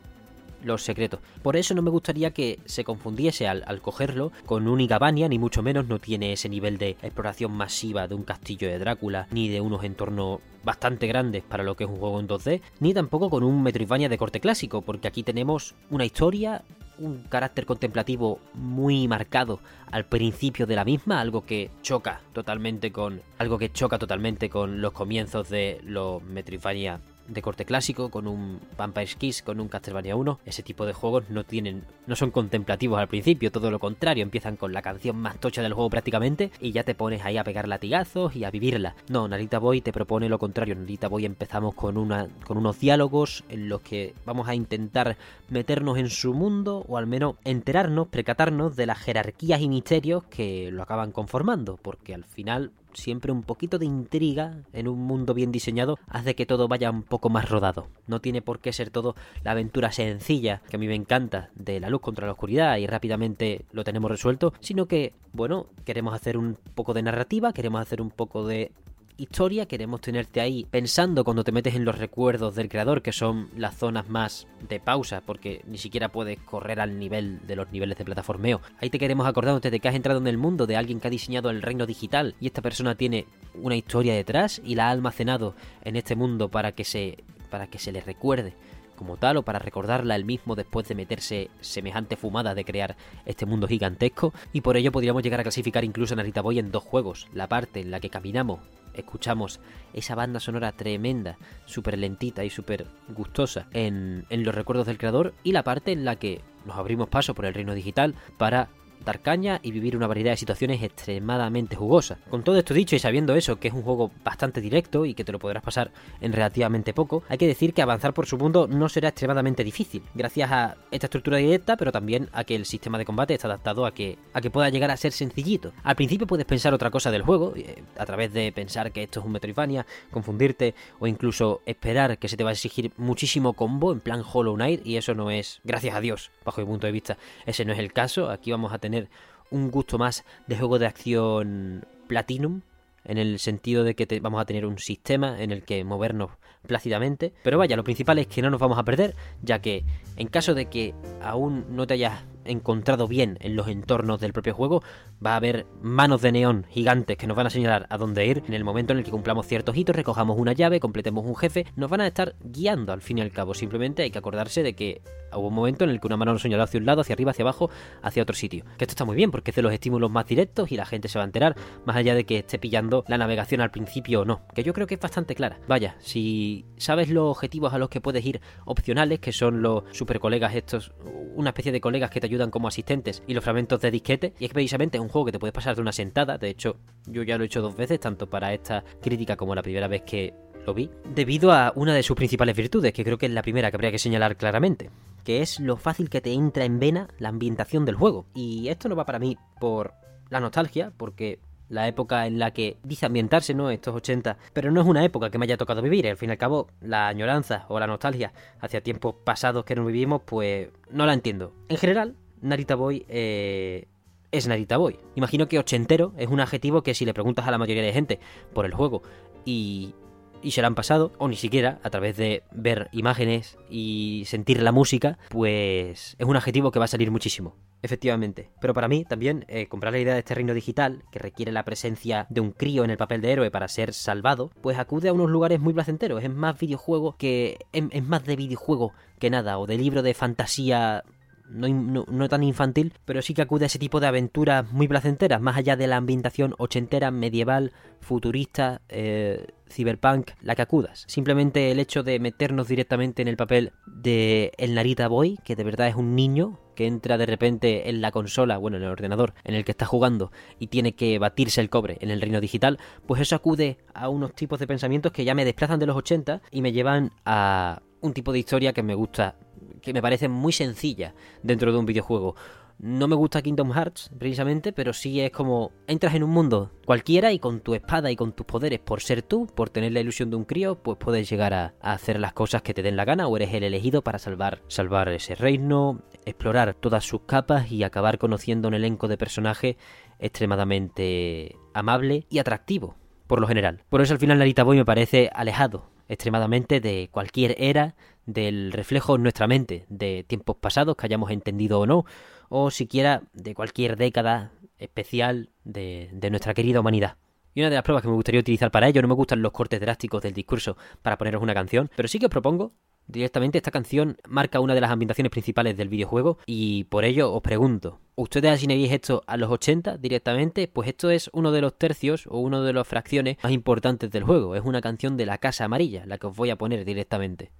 los 0.64 0.82
secretos. 0.82 1.20
Por 1.42 1.56
eso 1.56 1.74
no 1.74 1.82
me 1.82 1.90
gustaría 1.90 2.30
que 2.32 2.58
se 2.64 2.84
confundiese 2.84 3.48
al, 3.48 3.80
cogerlo 3.80 4.32
con 4.46 4.68
un 4.68 4.80
Igabania, 4.80 5.28
ni 5.28 5.38
mucho 5.38 5.62
menos 5.62 5.86
no 5.86 5.98
tiene 5.98 6.32
ese 6.32 6.48
nivel 6.48 6.78
de 6.78 6.90
exploración 7.02 7.52
masiva 7.52 8.08
de 8.08 8.14
un 8.14 8.24
castillo 8.24 8.68
de 8.68 8.78
Drácula, 8.78 9.26
ni 9.30 9.48
de 9.48 9.60
unos 9.60 9.84
entornos 9.84 10.40
bastante 10.62 11.06
grandes 11.06 11.42
para 11.42 11.64
lo 11.64 11.76
que 11.76 11.84
es 11.84 11.90
un 11.90 11.96
juego 11.96 12.20
en 12.20 12.28
2D, 12.28 12.60
ni 12.80 12.92
tampoco 12.94 13.30
con 13.30 13.42
un 13.42 13.62
Metroidvania 13.62 14.08
de 14.08 14.18
corte 14.18 14.40
clásico, 14.40 14.82
porque 14.82 15.08
aquí 15.08 15.22
tenemos 15.22 15.74
una 15.90 16.04
historia, 16.04 16.62
un 16.98 17.22
carácter 17.24 17.64
contemplativo 17.64 18.40
muy 18.54 19.08
marcado 19.08 19.60
al 19.90 20.04
principio 20.04 20.66
de 20.66 20.76
la 20.76 20.84
misma, 20.84 21.20
algo 21.20 21.44
que 21.46 21.70
choca 21.82 22.20
totalmente 22.32 22.92
con 22.92 23.22
algo 23.38 23.58
que 23.58 23.72
choca 23.72 23.98
totalmente 23.98 24.50
con 24.50 24.80
los 24.80 24.92
comienzos 24.92 25.48
de 25.48 25.80
los 25.84 26.22
Metroidvania 26.22 27.00
de 27.30 27.42
corte 27.42 27.64
clásico, 27.64 28.10
con 28.10 28.26
un 28.26 28.60
Vampire 28.76 29.14
Kiss, 29.16 29.42
con 29.42 29.60
un 29.60 29.68
Castlevania 29.68 30.16
1, 30.16 30.40
ese 30.44 30.62
tipo 30.62 30.84
de 30.84 30.92
juegos 30.92 31.30
no 31.30 31.44
tienen, 31.44 31.84
no 32.06 32.16
son 32.16 32.30
contemplativos 32.30 32.98
al 32.98 33.08
principio, 33.08 33.50
todo 33.50 33.70
lo 33.70 33.78
contrario, 33.78 34.22
empiezan 34.22 34.56
con 34.56 34.72
la 34.72 34.82
canción 34.82 35.16
más 35.16 35.38
tocha 35.38 35.62
del 35.62 35.72
juego 35.72 35.90
prácticamente 35.90 36.50
y 36.60 36.72
ya 36.72 36.84
te 36.84 36.94
pones 36.94 37.24
ahí 37.24 37.38
a 37.38 37.44
pegar 37.44 37.68
latigazos 37.68 38.36
y 38.36 38.44
a 38.44 38.50
vivirla. 38.50 38.94
No, 39.08 39.28
Narita 39.28 39.58
Boy 39.58 39.80
te 39.80 39.92
propone 39.92 40.28
lo 40.28 40.38
contrario, 40.38 40.74
Narita 40.74 41.08
Boy 41.08 41.24
empezamos 41.24 41.74
con 41.74 41.96
una 41.96 42.28
con 42.44 42.58
unos 42.58 42.78
diálogos 42.78 43.44
en 43.48 43.68
los 43.68 43.80
que 43.80 44.14
vamos 44.24 44.48
a 44.48 44.54
intentar 44.54 45.16
meternos 45.48 45.98
en 45.98 46.10
su 46.10 46.34
mundo 46.34 46.84
o 46.88 46.96
al 46.96 47.06
menos 47.06 47.36
enterarnos, 47.44 48.08
precatarnos 48.08 48.76
de 48.76 48.86
las 48.86 48.98
jerarquías 48.98 49.60
y 49.60 49.68
misterios 49.68 50.24
que 50.24 50.70
lo 50.70 50.82
acaban 50.82 51.12
conformando, 51.12 51.78
porque 51.80 52.14
al 52.14 52.24
final 52.24 52.72
siempre 52.94 53.32
un 53.32 53.42
poquito 53.42 53.78
de 53.78 53.86
intriga 53.86 54.62
en 54.72 54.88
un 54.88 54.98
mundo 55.00 55.34
bien 55.34 55.52
diseñado 55.52 55.98
hace 56.08 56.34
que 56.34 56.46
todo 56.46 56.68
vaya 56.68 56.90
un 56.90 57.02
poco 57.02 57.28
más 57.28 57.48
rodado. 57.48 57.88
No 58.06 58.20
tiene 58.20 58.42
por 58.42 58.60
qué 58.60 58.72
ser 58.72 58.90
todo 58.90 59.14
la 59.42 59.52
aventura 59.52 59.92
sencilla, 59.92 60.62
que 60.68 60.76
a 60.76 60.78
mí 60.78 60.86
me 60.86 60.94
encanta, 60.94 61.50
de 61.54 61.80
la 61.80 61.90
luz 61.90 62.00
contra 62.00 62.26
la 62.26 62.32
oscuridad 62.32 62.76
y 62.76 62.86
rápidamente 62.86 63.64
lo 63.72 63.84
tenemos 63.84 64.10
resuelto, 64.10 64.52
sino 64.60 64.86
que, 64.86 65.14
bueno, 65.32 65.66
queremos 65.84 66.14
hacer 66.14 66.36
un 66.36 66.56
poco 66.74 66.94
de 66.94 67.02
narrativa, 67.02 67.52
queremos 67.52 67.80
hacer 67.80 68.00
un 68.00 68.10
poco 68.10 68.46
de 68.46 68.72
historia, 69.20 69.66
queremos 69.66 70.00
tenerte 70.00 70.40
ahí 70.40 70.66
pensando 70.70 71.24
cuando 71.24 71.44
te 71.44 71.52
metes 71.52 71.74
en 71.74 71.84
los 71.84 71.98
recuerdos 71.98 72.54
del 72.54 72.70
creador, 72.70 73.02
que 73.02 73.12
son 73.12 73.50
las 73.54 73.76
zonas 73.76 74.08
más 74.08 74.46
de 74.66 74.80
pausa, 74.80 75.20
porque 75.20 75.62
ni 75.66 75.76
siquiera 75.76 76.08
puedes 76.08 76.38
correr 76.38 76.80
al 76.80 76.98
nivel 76.98 77.46
de 77.46 77.54
los 77.54 77.70
niveles 77.70 77.98
de 77.98 78.04
plataformeo. 78.06 78.62
Ahí 78.80 78.88
te 78.88 78.98
queremos 78.98 79.26
acordándote 79.26 79.70
de 79.70 79.78
que 79.78 79.88
has 79.88 79.94
entrado 79.94 80.20
en 80.20 80.26
el 80.26 80.38
mundo 80.38 80.66
de 80.66 80.76
alguien 80.76 81.00
que 81.00 81.08
ha 81.08 81.10
diseñado 81.10 81.50
el 81.50 81.60
reino 81.60 81.84
digital 81.86 82.34
y 82.40 82.46
esta 82.46 82.62
persona 82.62 82.94
tiene 82.94 83.26
una 83.54 83.76
historia 83.76 84.14
detrás 84.14 84.60
y 84.64 84.74
la 84.74 84.88
ha 84.88 84.90
almacenado 84.90 85.54
en 85.84 85.96
este 85.96 86.16
mundo 86.16 86.48
para 86.48 86.72
que 86.72 86.84
se 86.84 87.22
para 87.50 87.66
que 87.66 87.80
se 87.80 87.90
le 87.90 88.00
recuerde 88.00 88.54
como 88.96 89.16
tal 89.16 89.38
o 89.38 89.42
para 89.42 89.58
recordarla 89.58 90.14
él 90.14 90.24
mismo 90.24 90.54
después 90.54 90.86
de 90.86 90.94
meterse 90.94 91.50
semejante 91.60 92.16
fumada 92.16 92.54
de 92.54 92.64
crear 92.64 92.96
este 93.26 93.44
mundo 93.44 93.66
gigantesco 93.66 94.32
y 94.52 94.60
por 94.60 94.76
ello 94.76 94.92
podríamos 94.92 95.22
llegar 95.22 95.40
a 95.40 95.42
clasificar 95.42 95.84
incluso 95.84 96.14
a 96.14 96.16
Narita 96.18 96.42
Boy 96.42 96.58
en 96.58 96.70
dos 96.70 96.84
juegos, 96.84 97.26
la 97.32 97.48
parte 97.48 97.80
en 97.80 97.90
la 97.90 97.98
que 97.98 98.10
caminamos, 98.10 98.60
escuchamos 99.00 99.60
esa 99.92 100.14
banda 100.14 100.40
sonora 100.40 100.72
tremenda, 100.72 101.36
súper 101.66 101.98
lentita 101.98 102.44
y 102.44 102.50
súper 102.50 102.86
gustosa 103.08 103.66
en, 103.72 104.24
en 104.30 104.44
los 104.44 104.54
recuerdos 104.54 104.86
del 104.86 104.98
creador 104.98 105.34
y 105.42 105.52
la 105.52 105.64
parte 105.64 105.92
en 105.92 106.04
la 106.04 106.16
que 106.16 106.40
nos 106.64 106.76
abrimos 106.76 107.08
paso 107.08 107.34
por 107.34 107.44
el 107.46 107.54
reino 107.54 107.74
digital 107.74 108.14
para 108.38 108.68
dar 109.04 109.20
caña 109.20 109.60
y 109.62 109.72
vivir 109.72 109.96
una 109.96 110.06
variedad 110.06 110.32
de 110.32 110.36
situaciones 110.36 110.82
extremadamente 110.82 111.76
jugosas. 111.76 112.18
Con 112.28 112.42
todo 112.42 112.58
esto 112.58 112.74
dicho 112.74 112.96
y 112.96 112.98
sabiendo 112.98 113.34
eso, 113.34 113.56
que 113.56 113.68
es 113.68 113.74
un 113.74 113.82
juego 113.82 114.10
bastante 114.24 114.60
directo 114.60 115.06
y 115.06 115.14
que 115.14 115.24
te 115.24 115.32
lo 115.32 115.38
podrás 115.38 115.62
pasar 115.62 115.90
en 116.20 116.32
relativamente 116.32 116.92
poco, 116.92 117.22
hay 117.28 117.38
que 117.38 117.46
decir 117.46 117.74
que 117.74 117.82
avanzar 117.82 118.14
por 118.14 118.26
su 118.26 118.38
mundo 118.38 118.66
no 118.68 118.88
será 118.88 119.08
extremadamente 119.08 119.64
difícil, 119.64 120.02
gracias 120.14 120.50
a 120.50 120.76
esta 120.90 121.06
estructura 121.06 121.38
directa, 121.38 121.76
pero 121.76 121.92
también 121.92 122.28
a 122.32 122.44
que 122.44 122.54
el 122.54 122.66
sistema 122.66 122.98
de 122.98 123.04
combate 123.04 123.34
está 123.34 123.48
adaptado 123.48 123.86
a 123.86 123.92
que, 123.92 124.18
a 124.32 124.40
que 124.40 124.50
pueda 124.50 124.68
llegar 124.68 124.90
a 124.90 124.96
ser 124.96 125.12
sencillito. 125.12 125.72
Al 125.82 125.96
principio 125.96 126.26
puedes 126.26 126.46
pensar 126.46 126.74
otra 126.74 126.90
cosa 126.90 127.10
del 127.10 127.22
juego, 127.22 127.54
eh, 127.56 127.82
a 127.96 128.06
través 128.06 128.32
de 128.32 128.52
pensar 128.52 128.92
que 128.92 129.02
esto 129.02 129.20
es 129.20 129.26
un 129.26 129.32
Metroidvania, 129.32 129.86
confundirte 130.10 130.74
o 130.98 131.06
incluso 131.06 131.62
esperar 131.66 132.18
que 132.18 132.28
se 132.28 132.36
te 132.36 132.44
va 132.44 132.50
a 132.50 132.52
exigir 132.52 132.92
muchísimo 132.96 133.54
combo 133.54 133.92
en 133.92 134.00
plan 134.00 134.22
Hollow 134.30 134.54
Knight 134.54 134.86
y 134.86 134.96
eso 134.96 135.14
no 135.14 135.30
es, 135.30 135.60
gracias 135.64 135.94
a 135.94 136.00
Dios, 136.00 136.30
bajo 136.44 136.60
mi 136.60 136.66
punto 136.66 136.86
de 136.86 136.92
vista, 136.92 137.16
ese 137.46 137.64
no 137.64 137.72
es 137.72 137.78
el 137.78 137.92
caso, 137.92 138.30
aquí 138.30 138.50
vamos 138.50 138.72
a 138.72 138.78
tener 138.78 138.89
tener 138.90 139.08
un 139.50 139.70
gusto 139.70 139.98
más 139.98 140.24
de 140.46 140.56
juego 140.56 140.78
de 140.78 140.86
acción 140.86 141.84
Platinum, 142.06 142.62
en 143.04 143.18
el 143.18 143.38
sentido 143.38 143.84
de 143.84 143.94
que 143.94 144.20
vamos 144.20 144.40
a 144.40 144.44
tener 144.44 144.66
un 144.66 144.78
sistema 144.78 145.40
en 145.40 145.50
el 145.50 145.62
que 145.62 145.84
movernos 145.84 146.30
plácidamente. 146.66 147.32
Pero 147.42 147.58
vaya, 147.58 147.76
lo 147.76 147.84
principal 147.84 148.18
es 148.18 148.26
que 148.26 148.42
no 148.42 148.50
nos 148.50 148.60
vamos 148.60 148.78
a 148.78 148.84
perder, 148.84 149.14
ya 149.42 149.60
que 149.60 149.84
en 150.16 150.28
caso 150.28 150.54
de 150.54 150.66
que 150.66 150.94
aún 151.22 151.64
no 151.70 151.86
te 151.86 151.94
hayas 151.94 152.24
encontrado 152.44 153.06
bien 153.06 153.38
en 153.40 153.56
los 153.56 153.68
entornos 153.68 154.20
del 154.20 154.32
propio 154.32 154.54
juego, 154.54 154.82
va 155.24 155.32
a 155.32 155.36
haber 155.36 155.66
manos 155.82 156.22
de 156.22 156.32
neón 156.32 156.66
gigantes 156.68 157.16
que 157.16 157.26
nos 157.26 157.36
van 157.36 157.46
a 157.46 157.50
señalar 157.50 157.86
a 157.90 157.98
dónde 157.98 158.26
ir. 158.26 158.42
En 158.46 158.54
el 158.54 158.64
momento 158.64 158.92
en 158.92 158.98
el 158.98 159.04
que 159.04 159.10
cumplamos 159.10 159.46
ciertos 159.46 159.76
hitos, 159.76 159.94
recojamos 159.94 160.38
una 160.38 160.52
llave, 160.52 160.80
completemos 160.80 161.24
un 161.24 161.36
jefe, 161.36 161.66
nos 161.76 161.90
van 161.90 162.00
a 162.00 162.06
estar 162.06 162.34
guiando 162.40 162.92
al 162.92 163.02
fin 163.02 163.18
y 163.18 163.20
al 163.20 163.30
cabo. 163.30 163.54
Simplemente 163.54 164.02
hay 164.02 164.10
que 164.10 164.18
acordarse 164.18 164.62
de 164.62 164.74
que 164.74 165.02
hubo 165.32 165.48
un 165.48 165.54
momento 165.54 165.84
en 165.84 165.90
el 165.90 166.00
que 166.00 166.06
una 166.06 166.16
mano 166.16 166.32
nos 166.32 166.42
señaló 166.42 166.64
hacia 166.64 166.80
un 166.80 166.86
lado, 166.86 167.02
hacia 167.02 167.14
arriba, 167.14 167.30
hacia 167.30 167.42
abajo, 167.42 167.70
hacia 168.02 168.22
otro 168.22 168.34
sitio. 168.34 168.64
Que 168.76 168.84
esto 168.84 168.92
está 168.92 169.04
muy 169.04 169.16
bien 169.16 169.30
porque 169.30 169.50
es 169.50 169.56
de 169.56 169.62
los 169.62 169.72
estímulos 169.72 170.10
más 170.10 170.26
directos 170.26 170.72
y 170.72 170.76
la 170.76 170.86
gente 170.86 171.08
se 171.08 171.18
va 171.18 171.24
a 171.24 171.26
enterar, 171.26 171.56
más 171.84 171.96
allá 171.96 172.14
de 172.14 172.24
que 172.24 172.38
esté 172.38 172.58
pillando 172.58 173.04
la 173.08 173.18
navegación 173.18 173.60
al 173.60 173.70
principio 173.70 174.22
o 174.22 174.24
no. 174.24 174.42
Que 174.54 174.62
yo 174.62 174.72
creo 174.72 174.86
que 174.86 174.94
es 174.94 175.00
bastante 175.00 175.34
clara. 175.34 175.58
Vaya, 175.68 175.96
si 176.00 176.49
sabes 176.76 177.08
los 177.10 177.30
objetivos 177.30 177.72
a 177.72 177.78
los 177.78 177.88
que 177.88 178.00
puedes 178.00 178.24
ir 178.24 178.40
opcionales, 178.64 179.18
que 179.18 179.32
son 179.32 179.62
los 179.62 179.84
super 179.92 180.20
colegas 180.20 180.54
estos, 180.54 180.92
una 181.34 181.50
especie 181.50 181.72
de 181.72 181.80
colegas 181.80 182.10
que 182.10 182.20
te 182.20 182.26
ayudan 182.26 182.50
como 182.50 182.68
asistentes 182.68 183.22
y 183.26 183.34
los 183.34 183.44
fragmentos 183.44 183.80
de 183.80 183.90
disquete. 183.90 184.34
Y 184.38 184.44
es 184.44 184.50
que 184.50 184.54
precisamente 184.54 184.98
es 184.98 185.02
un 185.02 185.08
juego 185.08 185.26
que 185.26 185.32
te 185.32 185.38
puedes 185.38 185.54
pasar 185.54 185.74
de 185.74 185.82
una 185.82 185.92
sentada. 185.92 186.38
De 186.38 186.48
hecho, 186.48 186.76
yo 187.06 187.22
ya 187.22 187.36
lo 187.36 187.44
he 187.44 187.46
hecho 187.46 187.62
dos 187.62 187.76
veces, 187.76 188.00
tanto 188.00 188.28
para 188.28 188.52
esta 188.52 188.84
crítica 189.00 189.36
como 189.36 189.54
la 189.54 189.62
primera 189.62 189.88
vez 189.88 190.02
que 190.02 190.34
lo 190.66 190.74
vi, 190.74 190.90
debido 191.14 191.52
a 191.52 191.72
una 191.74 191.94
de 191.94 192.02
sus 192.02 192.16
principales 192.16 192.56
virtudes, 192.56 192.92
que 192.92 193.04
creo 193.04 193.18
que 193.18 193.26
es 193.26 193.32
la 193.32 193.42
primera 193.42 193.70
que 193.70 193.76
habría 193.76 193.90
que 193.90 193.98
señalar 193.98 194.36
claramente, 194.36 194.90
que 195.24 195.42
es 195.42 195.60
lo 195.60 195.76
fácil 195.76 196.10
que 196.10 196.20
te 196.20 196.32
entra 196.32 196.64
en 196.64 196.78
vena 196.78 197.08
la 197.18 197.28
ambientación 197.30 197.84
del 197.84 197.96
juego. 197.96 198.26
Y 198.34 198.68
esto 198.68 198.88
no 198.88 198.96
va 198.96 199.06
para 199.06 199.18
mí 199.18 199.36
por 199.58 199.94
la 200.28 200.40
nostalgia, 200.40 200.92
porque 200.96 201.40
la 201.70 201.88
época 201.88 202.26
en 202.26 202.38
la 202.38 202.50
que 202.50 202.76
dice 202.82 203.06
ambientarse, 203.06 203.54
¿no? 203.54 203.70
Estos 203.70 203.94
80. 203.94 204.36
Pero 204.52 204.70
no 204.70 204.82
es 204.82 204.86
una 204.86 205.04
época 205.04 205.30
que 205.30 205.38
me 205.38 205.46
haya 205.46 205.56
tocado 205.56 205.80
vivir. 205.80 206.06
Al 206.06 206.16
fin 206.16 206.28
y 206.28 206.32
al 206.32 206.38
cabo, 206.38 206.68
la 206.82 207.08
añoranza 207.08 207.64
o 207.68 207.80
la 207.80 207.86
nostalgia 207.86 208.32
hacia 208.60 208.82
tiempos 208.82 209.14
pasados 209.24 209.64
que 209.64 209.76
no 209.76 209.86
vivimos, 209.86 210.22
pues 210.24 210.68
no 210.90 211.06
la 211.06 211.14
entiendo. 211.14 211.54
En 211.68 211.78
general, 211.78 212.16
Narita 212.42 212.74
Boy 212.74 213.06
eh, 213.08 213.86
es 214.32 214.46
Narita 214.48 214.76
Boy. 214.76 214.98
Imagino 215.14 215.48
que 215.48 215.58
ochentero 215.58 216.12
es 216.18 216.28
un 216.28 216.40
adjetivo 216.40 216.82
que 216.82 216.94
si 216.94 217.04
le 217.04 217.14
preguntas 217.14 217.46
a 217.46 217.50
la 217.50 217.58
mayoría 217.58 217.82
de 217.82 217.92
gente 217.92 218.20
por 218.52 218.66
el 218.66 218.74
juego 218.74 219.02
y 219.44 219.94
y 220.42 220.52
se 220.52 220.62
la 220.62 220.68
han 220.68 220.74
pasado, 220.74 221.12
o 221.18 221.28
ni 221.28 221.36
siquiera 221.36 221.80
a 221.82 221.90
través 221.90 222.16
de 222.16 222.44
ver 222.50 222.88
imágenes 222.92 223.58
y 223.68 224.24
sentir 224.26 224.62
la 224.62 224.72
música, 224.72 225.18
pues 225.28 226.16
es 226.18 226.26
un 226.26 226.36
adjetivo 226.36 226.70
que 226.70 226.78
va 226.78 226.86
a 226.86 226.88
salir 226.88 227.10
muchísimo. 227.10 227.56
Efectivamente. 227.82 228.50
Pero 228.60 228.74
para 228.74 228.88
mí 228.88 229.04
también 229.04 229.44
eh, 229.48 229.66
comprar 229.66 229.92
la 229.92 229.98
idea 229.98 230.14
de 230.14 230.20
este 230.20 230.34
reino 230.34 230.54
digital, 230.54 231.02
que 231.10 231.18
requiere 231.18 231.52
la 231.52 231.64
presencia 231.64 232.26
de 232.28 232.40
un 232.40 232.52
crío 232.52 232.84
en 232.84 232.90
el 232.90 232.96
papel 232.96 233.20
de 233.20 233.32
héroe 233.32 233.50
para 233.50 233.68
ser 233.68 233.94
salvado, 233.94 234.50
pues 234.60 234.78
acude 234.78 235.08
a 235.08 235.12
unos 235.12 235.30
lugares 235.30 235.60
muy 235.60 235.72
placenteros. 235.72 236.22
Es 236.22 236.30
más 236.30 236.58
videojuego 236.58 237.16
que. 237.16 237.58
es 237.72 238.04
más 238.04 238.24
de 238.24 238.36
videojuego 238.36 238.92
que 239.18 239.30
nada, 239.30 239.58
o 239.58 239.66
de 239.66 239.78
libro 239.78 240.02
de 240.02 240.14
fantasía 240.14 241.04
no, 241.50 242.28
tan 242.28 242.42
infantil, 242.42 242.94
pero 243.04 243.22
sí 243.22 243.34
que 243.34 243.42
acude 243.42 243.64
a 243.64 243.66
ese 243.66 243.78
tipo 243.78 244.00
de 244.00 244.06
aventuras 244.06 244.70
muy 244.72 244.88
placenteras, 244.88 245.40
más 245.40 245.56
allá 245.56 245.76
de 245.76 245.86
la 245.86 245.96
ambientación 245.96 246.54
ochentera, 246.58 247.10
medieval, 247.10 247.72
futurista, 248.00 248.80
eh, 248.88 249.46
cyberpunk, 249.68 250.30
la 250.40 250.54
que 250.54 250.62
acudas. 250.62 251.04
Simplemente 251.06 251.70
el 251.70 251.78
hecho 251.78 252.02
de 252.02 252.18
meternos 252.18 252.68
directamente 252.68 253.22
en 253.22 253.28
el 253.28 253.36
papel 253.36 253.72
de 253.86 254.52
el 254.58 254.74
Narita 254.74 255.08
Boy, 255.08 255.38
que 255.44 255.56
de 255.56 255.64
verdad 255.64 255.88
es 255.88 255.94
un 255.94 256.14
niño 256.14 256.58
que 256.74 256.86
entra 256.86 257.18
de 257.18 257.26
repente 257.26 257.90
en 257.90 258.00
la 258.00 258.10
consola, 258.10 258.56
bueno, 258.56 258.78
en 258.78 258.84
el 258.84 258.88
ordenador 258.88 259.34
en 259.44 259.54
el 259.54 259.64
que 259.64 259.72
está 259.72 259.86
jugando 259.86 260.32
y 260.58 260.68
tiene 260.68 260.94
que 260.94 261.18
batirse 261.18 261.60
el 261.60 261.68
cobre 261.68 261.98
en 262.00 262.10
el 262.10 262.20
reino 262.20 262.40
digital, 262.40 262.78
pues 263.06 263.20
eso 263.20 263.36
acude 263.36 263.78
a 263.92 264.08
unos 264.08 264.34
tipos 264.34 264.58
de 264.58 264.66
pensamientos 264.66 265.12
que 265.12 265.24
ya 265.24 265.34
me 265.34 265.44
desplazan 265.44 265.78
de 265.78 265.86
los 265.86 265.96
80 265.96 266.40
y 266.50 266.62
me 266.62 266.72
llevan 266.72 267.10
a 267.26 267.82
un 268.00 268.14
tipo 268.14 268.32
de 268.32 268.38
historia 268.38 268.72
que 268.72 268.82
me 268.82 268.94
gusta 268.94 269.36
que 269.80 269.92
me 269.92 270.02
parece 270.02 270.28
muy 270.28 270.52
sencilla 270.52 271.14
dentro 271.42 271.72
de 271.72 271.78
un 271.78 271.86
videojuego. 271.86 272.34
No 272.82 273.08
me 273.08 273.14
gusta 273.14 273.42
Kingdom 273.42 273.72
Hearts, 273.72 274.10
precisamente, 274.18 274.72
pero 274.72 274.94
sí 274.94 275.20
es 275.20 275.30
como 275.30 275.70
entras 275.86 276.14
en 276.14 276.22
un 276.22 276.30
mundo 276.30 276.70
cualquiera 276.86 277.30
y 277.30 277.38
con 277.38 277.60
tu 277.60 277.74
espada 277.74 278.10
y 278.10 278.16
con 278.16 278.32
tus 278.32 278.46
poderes, 278.46 278.78
por 278.78 279.02
ser 279.02 279.20
tú, 279.20 279.46
por 279.46 279.68
tener 279.68 279.92
la 279.92 280.00
ilusión 280.00 280.30
de 280.30 280.36
un 280.36 280.46
crío, 280.46 280.76
pues 280.76 280.96
puedes 280.96 281.28
llegar 281.28 281.52
a, 281.52 281.74
hacer 281.82 282.18
las 282.18 282.32
cosas 282.32 282.62
que 282.62 282.72
te 282.72 282.82
den 282.82 282.96
la 282.96 283.04
gana 283.04 283.28
o 283.28 283.36
eres 283.36 283.52
el 283.52 283.64
elegido 283.64 284.00
para 284.00 284.18
salvar, 284.18 284.62
salvar 284.68 285.10
ese 285.10 285.34
reino, 285.34 286.00
explorar 286.24 286.72
todas 286.72 287.04
sus 287.04 287.20
capas 287.26 287.70
y 287.70 287.82
acabar 287.82 288.16
conociendo 288.16 288.68
un 288.68 288.74
elenco 288.74 289.08
de 289.08 289.18
personajes 289.18 289.76
extremadamente 290.18 291.56
amable 291.74 292.24
y 292.30 292.38
atractivo, 292.38 292.96
por 293.26 293.42
lo 293.42 293.46
general. 293.46 293.84
Por 293.90 294.00
eso 294.00 294.14
al 294.14 294.20
final 294.20 294.38
Narita 294.38 294.62
Boy 294.64 294.78
me 294.78 294.86
parece 294.86 295.28
alejado 295.34 295.90
extremadamente 296.10 296.80
de 296.80 297.08
cualquier 297.12 297.54
era, 297.58 297.94
del 298.26 298.72
reflejo 298.72 299.16
en 299.16 299.22
nuestra 299.22 299.46
mente 299.46 299.86
de 299.88 300.24
tiempos 300.26 300.56
pasados 300.56 300.96
que 300.96 301.06
hayamos 301.06 301.30
entendido 301.30 301.80
o 301.80 301.86
no, 301.86 302.04
o 302.48 302.70
siquiera 302.70 303.22
de 303.32 303.54
cualquier 303.54 303.96
década 303.96 304.52
especial 304.78 305.50
de, 305.64 306.10
de 306.12 306.30
nuestra 306.30 306.54
querida 306.54 306.80
humanidad. 306.80 307.16
Y 307.54 307.60
una 307.60 307.70
de 307.70 307.76
las 307.76 307.84
pruebas 307.84 308.02
que 308.02 308.08
me 308.08 308.14
gustaría 308.14 308.40
utilizar 308.40 308.70
para 308.70 308.88
ello, 308.88 309.02
no 309.02 309.08
me 309.08 309.14
gustan 309.14 309.42
los 309.42 309.52
cortes 309.52 309.80
drásticos 309.80 310.22
del 310.22 310.32
discurso 310.32 310.76
para 311.02 311.18
poneros 311.18 311.42
una 311.42 311.54
canción, 311.54 311.90
pero 311.96 312.08
sí 312.08 312.18
que 312.18 312.26
os 312.26 312.30
propongo 312.30 312.72
directamente 313.10 313.58
esta 313.58 313.70
canción 313.70 314.16
marca 314.28 314.60
una 314.60 314.74
de 314.74 314.80
las 314.80 314.90
ambientaciones 314.90 315.30
principales 315.30 315.76
del 315.76 315.88
videojuego 315.88 316.38
y 316.46 316.84
por 316.84 317.04
ello 317.04 317.32
os 317.32 317.42
pregunto, 317.42 318.00
¿ustedes 318.14 318.52
asignabais 318.52 318.92
esto 318.92 319.22
a 319.26 319.36
los 319.36 319.50
80 319.50 319.98
directamente? 319.98 320.68
Pues 320.68 320.88
esto 320.88 321.10
es 321.10 321.30
uno 321.32 321.52
de 321.52 321.60
los 321.60 321.76
tercios 321.76 322.26
o 322.28 322.38
uno 322.38 322.62
de 322.62 322.72
las 322.72 322.86
fracciones 322.86 323.38
más 323.42 323.52
importantes 323.52 324.10
del 324.10 324.24
juego, 324.24 324.54
es 324.54 324.62
una 324.64 324.80
canción 324.80 325.16
de 325.16 325.26
la 325.26 325.38
Casa 325.38 325.64
Amarilla, 325.64 326.06
la 326.06 326.18
que 326.18 326.28
os 326.28 326.36
voy 326.36 326.50
a 326.50 326.56
poner 326.56 326.84
directamente. 326.84 327.50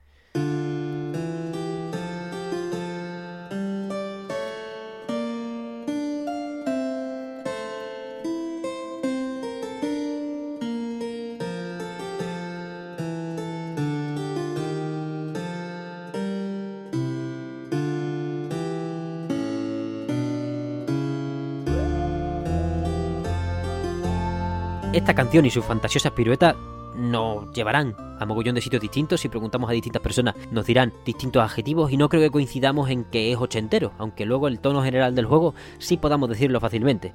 Esta 24.92 25.14
canción 25.14 25.46
y 25.46 25.50
sus 25.50 25.64
fantasiosas 25.64 26.12
piruetas 26.12 26.56
nos 26.94 27.52
llevarán 27.52 27.94
a 28.18 28.26
mogollón 28.26 28.54
de 28.54 28.60
sitios 28.60 28.82
distintos. 28.82 29.20
Si 29.20 29.28
preguntamos 29.28 29.70
a 29.70 29.72
distintas 29.72 30.02
personas, 30.02 30.34
nos 30.50 30.66
dirán 30.66 30.92
distintos 31.04 31.42
adjetivos 31.42 31.92
y 31.92 31.96
no 31.96 32.08
creo 32.08 32.22
que 32.22 32.30
coincidamos 32.30 32.90
en 32.90 33.04
que 33.04 33.32
es 33.32 33.38
ochentero, 33.38 33.92
aunque 33.98 34.26
luego 34.26 34.48
el 34.48 34.60
tono 34.60 34.82
general 34.82 35.14
del 35.14 35.26
juego 35.26 35.54
sí 35.78 35.96
podamos 35.96 36.28
decirlo 36.28 36.60
fácilmente. 36.60 37.12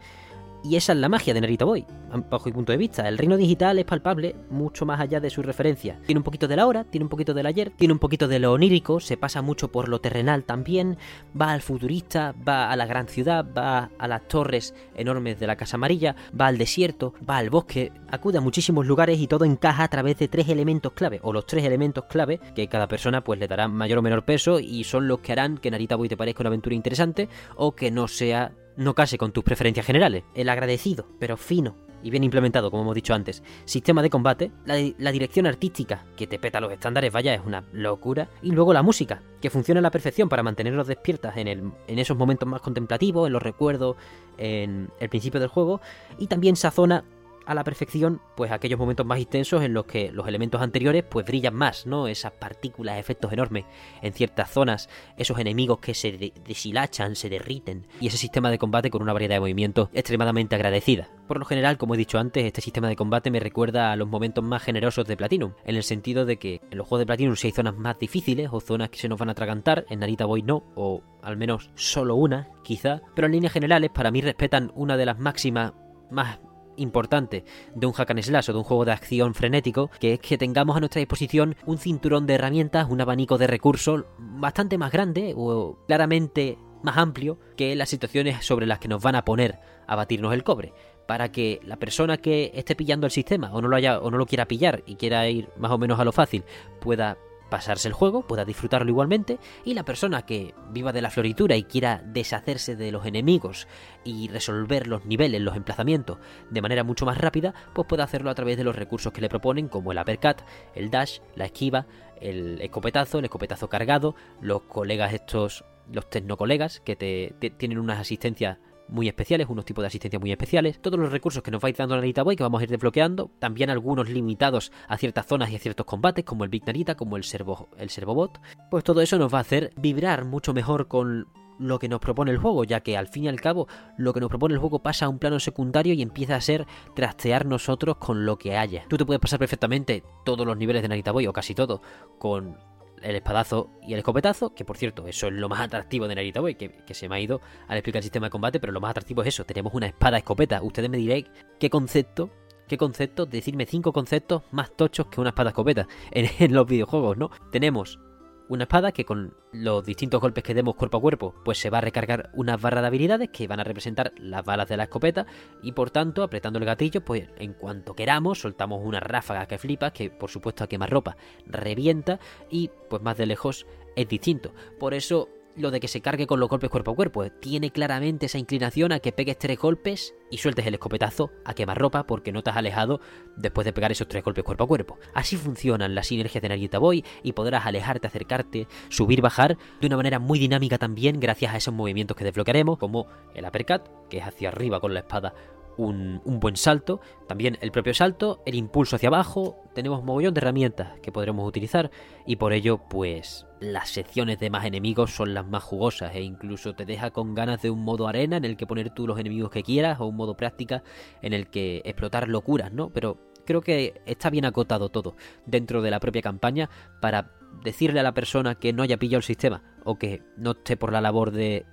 Y 0.68 0.78
esa 0.78 0.94
es 0.94 0.98
la 0.98 1.10
magia 1.10 1.36
de 1.36 1.42
Narita 1.42 1.64
Boy, 1.64 1.86
bajo 2.32 2.46
mi 2.48 2.52
punto 2.54 2.72
de 2.72 2.80
vista. 2.80 3.08
El 3.08 3.20
reino 3.20 3.38
digital 3.38 3.78
es 3.78 3.86
palpable 3.86 4.36
mucho 4.50 4.84
más 4.84 5.00
allá 5.00 5.20
de 5.20 5.30
su 5.30 5.44
referencia. 5.44 6.00
Tiene 6.08 6.18
un 6.18 6.24
poquito 6.24 6.48
de 6.48 6.56
la 6.56 6.66
hora, 6.66 6.86
tiene 6.86 7.04
un 7.04 7.10
poquito 7.10 7.36
del 7.36 7.46
ayer, 7.46 7.70
tiene 7.70 7.94
un 7.94 8.00
poquito 8.00 8.28
de 8.28 8.40
lo 8.40 8.52
onírico, 8.52 9.00
se 9.00 9.16
pasa 9.16 9.44
mucho 9.44 9.72
por 9.72 9.90
lo 9.90 10.02
terrenal 10.02 10.44
también, 10.44 10.98
va 11.40 11.52
al 11.52 11.62
futurista, 11.62 12.34
va 12.48 12.72
a 12.72 12.76
la 12.76 12.88
gran 12.88 13.08
ciudad, 13.08 13.46
va 13.56 13.92
a 14.00 14.08
las 14.08 14.28
torres 14.28 14.74
enormes 14.96 15.40
de 15.40 15.46
la 15.46 15.56
Casa 15.56 15.78
Amarilla, 15.78 16.16
va 16.40 16.48
al 16.48 16.58
desierto, 16.58 17.14
va 17.30 17.38
al 17.38 17.52
bosque, 17.52 17.92
acude 18.10 18.40
a 18.40 18.42
muchísimos 18.42 18.88
lugares 18.88 19.20
y 19.20 19.28
todo 19.28 19.46
encaja 19.46 19.84
a 19.84 19.88
través 19.88 20.18
de 20.18 20.30
tres 20.30 20.50
elementos 20.50 20.94
clave, 20.94 21.20
o 21.22 21.32
los 21.32 21.46
tres 21.46 21.64
elementos 21.64 22.06
clave 22.06 22.40
que 22.56 22.68
cada 22.68 22.88
persona 22.88 23.24
pues 23.24 23.40
le 23.40 23.48
dará 23.48 23.68
mayor 23.68 24.00
o 24.00 24.02
menor 24.02 24.26
peso 24.26 24.60
y 24.60 24.84
son 24.84 25.08
los 25.08 25.20
que 25.20 25.32
harán 25.32 25.60
que 25.60 25.70
Narita 25.70 25.96
Boy 25.96 26.10
te 26.10 26.18
parezca 26.18 26.42
una 26.42 26.50
aventura 26.50 26.76
interesante 26.76 27.30
o 27.56 27.76
que 27.76 27.92
no 27.92 28.08
sea 28.08 28.52
no 28.78 28.94
case 28.96 29.18
con 29.18 29.32
tus 29.32 29.44
preferencias 29.44 29.86
generales. 29.86 30.24
El 30.34 30.50
agradecido, 30.50 31.08
pero 31.20 31.38
fino. 31.38 31.76
Y 32.04 32.12
bien 32.12 32.24
implementado, 32.24 32.70
como 32.70 32.84
hemos 32.84 32.94
dicho 32.94 33.16
antes, 33.16 33.42
sistema 33.66 34.04
de 34.04 34.12
combate, 34.12 34.52
la, 34.66 35.12
dirección 35.12 35.48
artística, 35.48 36.06
que 36.16 36.28
te 36.28 36.38
peta 36.38 36.60
los 36.60 36.72
estándares, 36.72 37.12
vaya, 37.12 37.34
es 37.34 37.42
una 37.44 37.64
locura, 37.74 38.30
y 38.44 38.52
luego 38.52 38.74
la 38.74 38.84
música, 38.84 39.24
que 39.42 39.50
funciona 39.50 39.80
a 39.80 39.82
la 39.82 39.90
perfección 39.90 40.30
para 40.30 40.44
mantenernos 40.44 40.86
despiertas 40.86 41.36
en, 41.38 41.48
el, 41.48 41.72
en 41.88 41.98
esos 41.98 42.16
momentos 42.16 42.48
más 42.48 42.62
contemplativos, 42.62 43.26
en 43.26 43.34
los 43.34 43.42
recuerdos, 43.42 43.96
en 44.38 44.92
el 45.00 45.10
principio 45.10 45.40
del 45.40 45.50
juego, 45.50 45.82
y 46.20 46.28
también 46.28 46.56
sazona 46.56 47.04
a 47.46 47.54
la 47.54 47.64
perfección 47.64 48.22
pues 48.36 48.52
aquellos 48.52 48.80
momentos 48.80 49.06
más 49.06 49.20
intensos 49.20 49.64
en 49.64 49.74
los 49.74 49.86
que 49.86 50.12
los 50.12 50.28
elementos 50.28 50.62
anteriores 50.62 51.04
pues 51.04 51.26
brillan 51.26 51.54
más, 51.54 51.86
¿no? 51.86 52.08
Esas 52.08 52.32
partículas, 52.34 53.00
efectos 53.00 53.32
enormes 53.34 53.66
en 54.02 54.14
ciertas 54.14 54.50
zonas, 54.50 54.90
esos 55.18 55.40
enemigos 55.40 55.80
que 55.80 55.94
se 55.94 56.34
deshilachan, 56.46 57.16
se 57.16 57.30
derriten 57.30 57.88
y 58.00 58.08
ese 58.08 58.18
sistema 58.18 58.50
de 58.52 58.58
combate 58.58 58.90
con 58.90 59.02
una 59.02 59.14
variedad 59.14 59.36
de 59.36 59.40
movimientos 59.42 59.90
extremadamente 59.94 60.56
agradecida. 60.56 61.10
Por 61.28 61.40
lo 61.40 61.46
general, 61.46 61.78
como 61.78 61.96
he 61.96 61.98
dicho 61.98 62.20
antes, 62.20 62.46
este 62.46 62.62
sistema 62.62 62.88
de 62.88 62.96
combate 62.96 63.32
me 63.32 63.40
recuerda 63.40 63.92
a 63.92 63.96
los 63.96 64.08
momentos 64.08 64.44
más 64.44 64.62
generosos 64.62 65.08
de 65.08 65.18
Platinum, 65.18 65.54
en 65.66 65.76
el 65.76 65.84
sentido 65.84 66.26
de 66.26 66.38
que 66.38 66.62
en 66.70 66.78
los 66.78 66.88
juegos 66.88 67.02
de 67.02 67.06
Platinum 67.08 67.36
si 67.36 67.48
hay 67.48 67.54
zonas 67.54 67.76
más 67.76 67.98
difíciles 67.98 68.50
o 68.52 68.60
zonas 68.60 68.90
que 68.90 69.00
se 69.00 69.10
nos 69.10 69.20
van 69.20 69.30
a 69.30 69.32
atragantar, 69.32 69.86
en 69.90 70.00
Narita 70.00 70.26
Boy 70.26 70.44
no, 70.44 70.64
o 70.76 71.04
al 71.22 71.38
menos 71.38 71.72
solo 71.76 72.16
una, 72.16 72.50
quizá, 72.64 73.02
pero 73.16 73.26
en 73.26 73.34
líneas 73.34 73.54
generales 73.54 73.90
para 73.92 74.12
mí 74.12 74.22
respetan 74.22 74.72
una 74.76 74.98
de 74.98 75.06
las 75.06 75.20
máximas 75.20 75.74
más 76.12 76.40
importante 76.78 77.46
de 77.74 77.88
un 77.88 77.94
hack 77.94 78.12
and 78.12 78.22
slash 78.22 78.50
o 78.50 78.54
de 78.54 78.60
un 78.60 78.64
juego 78.64 78.86
de 78.86 78.92
acción 78.92 79.34
frenético, 79.34 79.90
que 80.00 80.14
es 80.14 80.20
que 80.20 80.38
tengamos 80.38 80.76
a 80.78 80.80
nuestra 80.80 81.00
disposición 81.00 81.56
un 81.66 81.78
cinturón 81.78 82.26
de 82.28 82.36
herramientas, 82.36 82.88
un 82.90 83.02
abanico 83.02 83.38
de 83.38 83.48
recursos 83.48 84.06
bastante 84.18 84.78
más 84.78 84.92
grande 84.92 85.34
o 85.36 85.78
claramente 85.88 86.58
más 86.84 86.98
amplio 86.98 87.38
que 87.58 87.76
las 87.76 87.90
situaciones 87.90 88.46
sobre 88.46 88.66
las 88.66 88.80
que 88.80 88.88
nos 88.88 89.02
van 89.02 89.16
a 89.16 89.26
poner 89.26 89.60
a 89.88 89.96
batirnos 89.96 90.34
el 90.34 90.44
cobre. 90.44 90.74
Para 91.08 91.32
que 91.32 91.60
la 91.64 91.78
persona 91.78 92.18
que 92.18 92.52
esté 92.56 92.76
pillando 92.76 93.06
el 93.06 93.12
sistema 93.12 93.54
o 93.54 93.62
no 93.62 93.68
lo 93.68 93.76
haya 93.76 94.00
o 94.00 94.10
no 94.10 94.18
lo 94.18 94.26
quiera 94.26 94.48
pillar 94.48 94.84
y 94.88 94.96
quiera 94.96 95.28
ir 95.30 95.50
más 95.58 95.72
o 95.72 95.78
menos 95.78 96.00
a 96.00 96.06
lo 96.06 96.12
fácil 96.12 96.44
pueda 96.80 97.18
pasarse 97.50 97.88
el 97.88 97.94
juego, 97.94 98.24
pueda 98.24 98.46
disfrutarlo 98.46 98.90
igualmente, 98.90 99.40
y 99.64 99.74
la 99.74 99.86
persona 99.86 100.26
que 100.26 100.54
viva 100.72 100.92
de 100.92 101.02
la 101.02 101.10
floritura 101.10 101.56
y 101.56 101.64
quiera 101.64 102.02
deshacerse 102.06 102.76
de 102.76 102.92
los 102.92 103.06
enemigos 103.06 103.68
y 104.04 104.28
resolver 104.30 104.88
los 104.88 105.06
niveles, 105.06 105.42
los 105.42 105.56
emplazamientos 105.56 106.18
de 106.50 106.62
manera 106.62 106.84
mucho 106.84 107.06
más 107.06 107.18
rápida, 107.18 107.54
pues 107.74 107.88
puede 107.88 108.04
hacerlo 108.04 108.30
a 108.30 108.36
través 108.36 108.58
de 108.58 108.64
los 108.64 108.76
recursos 108.76 109.14
que 109.14 109.22
le 109.22 109.30
proponen, 109.30 109.68
como 109.68 109.92
el 109.92 110.00
uppercut, 110.00 110.42
el 110.74 110.90
dash, 110.90 111.20
la 111.36 111.46
esquiva, 111.46 111.88
el 112.20 112.62
escopetazo, 112.62 113.20
el 113.20 113.26
escopetazo 113.26 113.70
cargado, 113.70 114.16
los 114.42 114.64
colegas 114.64 115.14
estos, 115.14 115.66
los 115.92 116.10
tecnocolegas, 116.10 116.80
que 116.80 116.96
te, 116.96 117.36
tienen 117.52 117.80
unas 117.80 118.00
asistencias 118.00 118.58
muy 118.88 119.08
especiales, 119.08 119.48
unos 119.50 119.66
tipos 119.66 119.84
de 119.84 119.88
asistencia 119.88 120.20
muy 120.20 120.32
especiales, 120.32 120.80
todos 120.82 121.00
los 121.00 121.12
recursos 121.12 121.44
que 121.44 121.52
nos 121.52 121.62
vais 121.62 121.76
dando 121.76 121.96
Narita 121.96 122.24
Boy 122.24 122.36
que 122.36 122.44
vamos 122.44 122.62
a 122.62 122.64
ir 122.64 122.70
desbloqueando, 122.70 123.32
también 123.40 123.70
algunos 123.70 124.10
limitados 124.10 124.72
a 124.88 124.98
ciertas 124.98 125.26
zonas 125.26 125.50
y 125.50 125.56
a 125.56 125.60
ciertos 125.60 125.86
combates, 125.86 126.26
como 126.26 126.44
el 126.44 126.50
Big 126.50 126.66
Narita, 126.66 126.96
como 126.96 127.18
el 127.18 127.24
Servo, 127.24 127.70
el 127.78 127.90
Servobot, 127.90 128.40
pues 128.70 128.84
todo 128.84 129.02
eso 129.02 129.18
nos 129.18 129.34
va 129.34 129.40
a 129.40 129.42
hacer 129.42 129.74
vibrar 129.78 130.26
mucho 130.26 130.54
mejor 130.54 130.88
con 130.88 131.28
lo 131.58 131.80
que 131.80 131.90
nos 131.90 132.00
propone 132.00 132.32
el 132.32 132.38
juego, 132.38 132.64
ya 132.64 132.82
que 132.82 132.98
al 132.98 133.08
fin 133.08 133.26
y 133.26 133.28
al 133.28 133.42
cabo 133.42 133.68
lo 133.98 134.14
que 134.14 134.20
nos 134.20 134.30
propone 134.30 134.54
el 134.54 134.60
juego 134.60 134.80
pasa 134.80 135.06
a 135.06 135.10
un 135.10 135.20
plano 135.20 135.40
secundario 135.40 135.94
y 135.94 136.02
empieza 136.02 136.36
a 136.36 136.42
ser 136.42 136.66
trastear 136.96 137.46
nosotros 137.46 137.98
con 137.98 138.26
lo 138.26 138.38
que 138.38 138.58
haya. 138.58 138.84
Tú 138.88 138.98
te 138.98 139.06
puedes 139.06 139.22
pasar 139.22 139.40
perfectamente 139.40 140.04
todos 140.24 140.46
los 140.46 140.58
niveles 140.58 140.82
de 140.82 140.90
Narita 140.90 141.12
Boy, 141.12 141.28
o 141.28 141.34
casi 141.34 141.56
todo, 141.56 141.82
con 142.20 142.58
el 143.06 143.16
espadazo 143.16 143.72
y 143.82 143.94
el 143.94 144.00
escopetazo, 144.00 144.54
que 144.54 144.66
por 144.66 144.78
cierto, 144.78 145.08
eso 145.08 145.28
es 145.28 145.34
lo 145.34 145.48
más 145.48 145.62
atractivo 145.62 146.08
de 146.08 146.16
Narita 146.16 146.42
Boy, 146.42 146.56
que, 146.56 146.70
que, 146.70 146.94
se 146.94 147.08
me 147.08 147.16
ha 147.16 147.20
ido 147.20 147.42
al 147.68 147.78
explicar 147.78 148.00
el 148.00 148.04
sistema 148.04 148.28
de 148.28 148.32
combate, 148.32 148.60
pero 148.60 148.74
lo 148.74 148.82
más 148.82 148.92
atractivo 148.92 149.22
es 149.22 149.30
eso, 149.30 149.46
tenemos 149.46 149.74
una 149.74 149.88
espada 149.88 150.18
escopeta. 150.18 150.62
Ustedes 150.62 150.90
me 150.90 150.98
diréis 150.98 151.26
qué 151.60 151.70
concepto, 151.70 152.32
qué 152.68 152.78
concepto, 152.78 153.26
decirme 153.26 153.66
cinco 153.66 153.94
conceptos 153.94 154.44
más 154.52 154.76
tochos 154.76 155.08
que 155.08 155.22
una 155.22 155.30
espada 155.30 155.52
escopeta 155.52 155.88
en, 156.12 156.30
en 156.40 156.54
los 156.54 156.66
videojuegos, 156.66 157.18
¿no? 157.18 157.30
Tenemos 157.52 158.00
una 158.48 158.64
espada 158.64 158.92
que 158.92 159.06
con 159.06 159.34
los 159.52 159.84
distintos 159.86 160.22
golpes 160.22 160.44
que 160.44 160.54
demos 160.54 160.76
cuerpo 160.76 160.98
a 160.98 161.02
cuerpo, 161.02 161.36
pues 161.44 161.58
se 161.58 161.70
va 161.70 161.80
a 161.80 161.82
recargar 161.82 162.30
unas 162.34 162.62
barras 162.62 162.84
de 162.84 162.88
habilidades 162.88 163.30
que 163.30 163.48
van 163.48 163.60
a 163.60 163.64
representar 163.64 164.14
las 164.18 164.44
balas 164.44 164.68
de 164.68 164.78
la 164.78 164.84
escopeta 164.84 165.26
y 165.62 165.72
por 165.72 165.92
tanto, 165.92 166.24
apretando 166.24 166.60
el 166.60 166.66
gatillo, 166.66 167.04
pues 167.04 167.28
en 167.38 167.54
cuanto 167.54 167.96
queramos, 167.96 168.40
soltamos 168.40 168.82
una 168.84 169.00
ráfaga 169.00 169.48
que 169.48 169.58
flipa, 169.58 169.92
que 169.92 170.10
por 170.10 170.30
supuesto 170.30 170.64
a 170.64 170.68
quemarropa 170.68 171.18
revienta 171.46 172.20
y 172.50 172.70
pues 172.90 173.02
más 173.02 173.18
de 173.18 173.26
lejos 173.26 173.66
es 173.96 174.08
distinto. 174.08 174.54
Por 174.80 174.94
eso 174.94 175.30
lo 175.56 175.72
de 175.72 175.80
que 175.80 175.88
se 175.88 176.02
cargue 176.02 176.28
con 176.28 176.40
los 176.40 176.50
golpes 176.50 176.70
cuerpo 176.70 176.92
a 176.92 176.96
cuerpo. 176.96 177.30
Tiene 177.30 177.72
claramente 177.72 178.26
esa 178.26 178.38
inclinación 178.38 178.92
a 178.92 179.00
que 179.00 179.12
pegues 179.12 179.38
tres 179.38 179.58
golpes 179.58 180.14
y 180.30 180.38
sueltes 180.38 180.66
el 180.66 180.74
escopetazo 180.74 181.32
a 181.46 181.54
quemar 181.54 181.78
ropa 181.78 182.06
porque 182.06 182.32
no 182.32 182.44
te 182.44 182.50
has 182.50 182.58
alejado 182.58 183.00
después 183.38 183.66
de 183.66 183.74
pegar 183.74 183.92
esos 183.92 184.08
tres 184.08 184.24
golpes 184.24 184.44
cuerpo 184.44 184.66
a 184.66 184.68
cuerpo. 184.68 184.98
Así 185.14 185.38
funcionan 185.38 185.96
las 185.96 186.08
sinergias 186.08 186.42
de 186.42 186.50
Narita 186.50 186.80
Boy 186.80 187.04
y 187.24 187.34
podrás 187.34 187.66
alejarte, 187.66 188.08
acercarte, 188.08 188.68
subir, 188.90 189.22
bajar 189.22 189.58
de 189.80 189.88
una 189.88 189.98
manera 189.98 190.20
muy 190.20 190.40
dinámica 190.40 190.78
también 190.78 191.20
gracias 191.20 191.54
a 191.54 191.58
esos 191.58 191.74
movimientos 191.74 192.18
que 192.18 192.26
desbloquearemos 192.26 192.78
como 192.78 193.08
el 193.34 193.46
uppercut, 193.46 193.82
que 194.10 194.18
es 194.18 194.24
hacia 194.24 194.50
arriba 194.50 194.80
con 194.80 194.94
la 194.94 195.00
espada 195.00 195.34
un, 195.78 196.22
buen 196.26 196.56
salto, 196.56 197.00
también 197.28 197.58
el 197.62 197.72
propio 197.72 197.94
salto, 197.94 198.42
el 198.46 198.56
impulso 198.56 198.96
hacia 198.96 199.10
abajo, 199.10 199.64
tenemos 199.74 200.00
un 200.00 200.06
mogollón 200.06 200.34
de 200.34 200.40
herramientas 200.40 201.00
que 201.02 201.12
podremos 201.12 201.48
utilizar 201.48 201.92
y 202.26 202.38
por 202.38 202.54
ello 202.54 202.80
pues 202.90 203.46
las 203.60 203.90
secciones 203.90 204.40
de 204.40 204.50
más 204.50 204.66
enemigos 204.66 205.12
son 205.12 205.34
las 205.34 205.46
más 205.46 205.64
jugosas 205.64 206.16
e 206.16 206.22
incluso 206.22 206.74
te 206.74 206.86
deja 206.86 207.12
con 207.12 207.36
ganas 207.36 207.62
de 207.62 207.70
un 207.70 207.84
modo 207.84 208.08
arena 208.08 208.38
en 208.38 208.46
el 208.46 208.58
que 208.58 208.68
poner 208.68 208.90
tú 208.92 209.08
los 209.08 209.20
enemigos 209.20 209.52
que 209.52 209.64
quieras 209.64 210.00
o 210.00 210.06
un 210.06 210.16
modo 210.16 210.36
práctica 210.36 210.84
en 211.22 211.34
el 211.34 211.48
que 211.48 211.82
explotar 211.86 212.28
locuras, 212.28 212.72
¿no? 212.72 212.90
Pero 212.90 213.18
creo 213.46 213.62
que 213.62 214.02
está 214.06 214.30
bien 214.30 214.46
acotado 214.46 214.90
todo 214.90 215.16
dentro 215.46 215.82
de 215.82 215.92
la 215.92 216.00
propia 216.00 216.22
campaña 216.22 216.70
para 217.02 217.32
decirle 217.64 218.00
a 218.00 218.04
la 218.04 218.14
persona 218.14 218.56
que 218.56 218.74
no 218.74 218.84
haya 218.84 218.98
pillado 218.98 219.20
el 219.20 219.24
sistema 219.24 219.64
o 219.84 219.98
que 219.98 220.22
no 220.38 220.52
esté 220.52 220.78
por 220.78 220.92
la 220.92 221.02
labor 221.02 221.32
de 221.32 221.66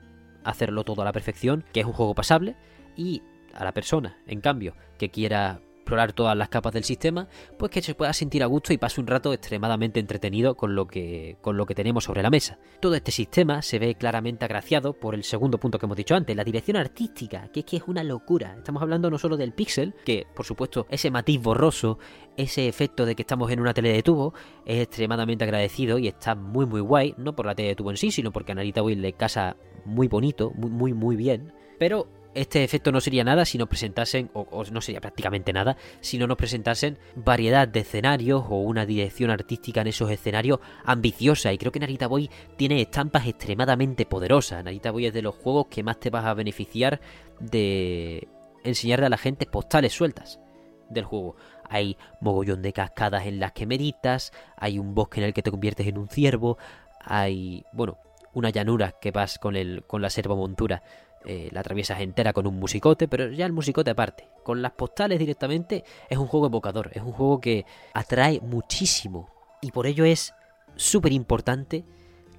hacerlo 0.44 0.84
todo 0.84 1.02
a 1.02 1.04
la 1.04 1.12
perfección, 1.12 1.64
que 1.72 1.80
es 1.80 1.86
un 1.86 1.92
juego 1.92 2.14
pasable 2.14 2.56
y 2.96 3.22
a 3.54 3.64
la 3.64 3.72
persona, 3.72 4.18
en 4.26 4.40
cambio, 4.40 4.74
que 4.98 5.10
quiera 5.10 5.60
explorar 5.82 6.12
todas 6.12 6.36
las 6.36 6.48
capas 6.48 6.72
del 6.72 6.84
sistema, 6.84 7.28
pues 7.58 7.70
que 7.70 7.82
se 7.82 7.94
pueda 7.94 8.12
sentir 8.12 8.42
a 8.42 8.46
gusto 8.46 8.72
y 8.72 8.78
pase 8.78 9.00
un 9.00 9.06
rato 9.08 9.32
extremadamente 9.32 9.98
entretenido 9.98 10.54
con 10.54 10.76
lo 10.76 10.86
que 10.86 11.36
con 11.40 11.56
lo 11.56 11.66
que 11.66 11.74
tenemos 11.74 12.04
sobre 12.04 12.22
la 12.22 12.30
mesa. 12.30 12.58
Todo 12.80 12.94
este 12.94 13.10
sistema 13.10 13.62
se 13.62 13.80
ve 13.80 13.96
claramente 13.96 14.44
agraciado 14.44 14.92
por 14.92 15.14
el 15.14 15.24
segundo 15.24 15.58
punto 15.58 15.78
que 15.78 15.86
hemos 15.86 15.96
dicho 15.96 16.14
antes, 16.14 16.36
la 16.36 16.44
dirección 16.44 16.76
artística, 16.76 17.48
que 17.48 17.60
es 17.60 17.66
que 17.66 17.76
es 17.78 17.82
una 17.88 18.04
locura. 18.04 18.54
Estamos 18.56 18.80
hablando 18.80 19.10
no 19.10 19.18
solo 19.18 19.36
del 19.36 19.52
pixel, 19.52 19.94
que 20.04 20.24
por 20.34 20.46
supuesto 20.46 20.86
ese 20.88 21.10
matiz 21.10 21.42
borroso, 21.42 21.98
ese 22.36 22.68
efecto 22.68 23.04
de 23.04 23.16
que 23.16 23.22
estamos 23.22 23.50
en 23.50 23.60
una 23.60 23.74
tele 23.74 23.92
de 23.92 24.02
tubo 24.02 24.34
es 24.64 24.82
extremadamente 24.82 25.44
agradecido 25.44 25.98
y 25.98 26.06
está 26.06 26.36
muy 26.36 26.64
muy 26.64 26.80
guay, 26.80 27.14
no 27.18 27.34
por 27.34 27.46
la 27.46 27.56
tele 27.56 27.70
de 27.70 27.74
tubo 27.74 27.90
en 27.90 27.96
sí, 27.96 28.12
sino 28.12 28.32
porque 28.32 28.52
a 28.52 28.54
Narita 28.54 28.82
Will 28.82 29.02
le 29.02 29.14
casa 29.14 29.56
muy 29.84 30.06
bonito, 30.06 30.52
muy 30.54 30.70
muy 30.70 30.94
muy 30.94 31.16
bien, 31.16 31.52
pero 31.78 32.06
este 32.34 32.64
efecto 32.64 32.92
no 32.92 33.00
sería 33.00 33.24
nada 33.24 33.44
si 33.44 33.58
nos 33.58 33.68
presentasen, 33.68 34.30
o, 34.32 34.64
no 34.70 34.80
sería 34.80 35.00
prácticamente 35.00 35.52
nada, 35.52 35.76
si 36.00 36.18
no 36.18 36.26
nos 36.26 36.36
presentasen 36.36 36.98
variedad 37.14 37.68
de 37.68 37.80
escenarios 37.80 38.44
o 38.48 38.60
una 38.60 38.86
dirección 38.86 39.30
artística 39.30 39.82
en 39.82 39.88
esos 39.88 40.10
escenarios 40.10 40.60
ambiciosa. 40.84 41.52
Y 41.52 41.58
creo 41.58 41.72
que 41.72 41.80
Narita 41.80 42.06
Boy 42.06 42.30
tiene 42.56 42.80
estampas 42.80 43.26
extremadamente 43.26 44.06
poderosas. 44.06 44.64
Narita 44.64 44.90
Boy 44.90 45.06
es 45.06 45.14
de 45.14 45.22
los 45.22 45.34
juegos 45.34 45.66
que 45.68 45.82
más 45.82 46.00
te 46.00 46.10
vas 46.10 46.24
a 46.24 46.34
beneficiar 46.34 47.00
de 47.40 48.28
enseñarle 48.64 49.06
a 49.06 49.10
la 49.10 49.18
gente 49.18 49.46
postales 49.46 49.92
sueltas 49.92 50.40
del 50.88 51.04
juego. 51.04 51.36
Hay 51.68 51.96
mogollón 52.20 52.62
de 52.62 52.72
cascadas 52.72 53.26
en 53.26 53.40
las 53.40 53.52
que 53.52 53.66
meditas, 53.66 54.32
hay 54.56 54.78
un 54.78 54.94
bosque 54.94 55.20
en 55.20 55.26
el 55.26 55.34
que 55.34 55.42
te 55.42 55.50
conviertes 55.50 55.86
en 55.86 55.98
un 55.98 56.08
ciervo, 56.08 56.58
hay, 57.00 57.64
bueno, 57.72 57.98
una 58.34 58.50
llanura 58.50 58.92
que 59.00 59.10
vas 59.10 59.38
con, 59.38 59.56
el, 59.56 59.84
con 59.86 60.02
la 60.02 60.10
servomontura 60.10 60.82
eh, 61.26 61.48
la 61.52 61.60
atraviesas 61.60 62.00
entera 62.00 62.32
con 62.32 62.46
un 62.46 62.58
musicote, 62.58 63.08
pero 63.08 63.30
ya 63.30 63.46
el 63.46 63.52
musicote 63.52 63.90
aparte. 63.90 64.28
Con 64.42 64.62
las 64.62 64.72
postales 64.72 65.18
directamente 65.18 65.84
es 66.08 66.18
un 66.18 66.26
juego 66.26 66.46
evocador, 66.46 66.90
es 66.94 67.02
un 67.02 67.12
juego 67.12 67.40
que 67.40 67.66
atrae 67.94 68.40
muchísimo. 68.40 69.28
Y 69.60 69.70
por 69.70 69.86
ello 69.86 70.04
es 70.04 70.34
súper 70.76 71.12
importante 71.12 71.84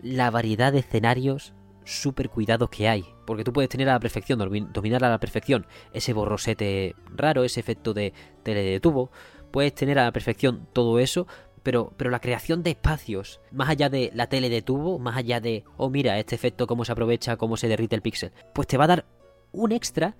la 0.01 0.29
variedad 0.29 0.73
de 0.73 0.79
escenarios 0.79 1.53
súper 1.85 2.29
cuidados 2.29 2.69
que 2.69 2.87
hay. 2.87 3.05
Porque 3.25 3.43
tú 3.43 3.53
puedes 3.53 3.69
tener 3.69 3.89
a 3.89 3.93
la 3.93 3.99
perfección, 3.99 4.39
dominar 4.73 5.03
a 5.03 5.09
la 5.09 5.19
perfección 5.19 5.65
ese 5.93 6.13
borrosete 6.13 6.95
raro, 7.09 7.43
ese 7.43 7.59
efecto 7.59 7.93
de 7.93 8.13
tele 8.43 8.63
de 8.63 8.79
tubo. 8.79 9.11
Puedes 9.51 9.73
tener 9.73 9.99
a 9.99 10.05
la 10.05 10.11
perfección 10.11 10.67
todo 10.73 10.99
eso, 10.99 11.27
pero, 11.63 11.93
pero 11.97 12.09
la 12.09 12.19
creación 12.19 12.61
de 12.61 12.71
espacios, 12.71 13.41
más 13.51 13.69
allá 13.69 13.89
de 13.89 14.11
la 14.13 14.27
tele 14.27 14.49
de 14.49 14.61
tubo, 14.61 14.99
más 14.99 15.17
allá 15.17 15.39
de, 15.39 15.63
oh 15.77 15.89
mira, 15.89 16.19
este 16.19 16.35
efecto, 16.35 16.67
cómo 16.67 16.85
se 16.85 16.91
aprovecha, 16.91 17.37
cómo 17.37 17.57
se 17.57 17.67
derrite 17.67 17.95
el 17.95 18.01
píxel, 18.01 18.31
pues 18.53 18.67
te 18.67 18.77
va 18.77 18.83
a 18.83 18.87
dar 18.87 19.05
un 19.51 19.71
extra 19.71 20.15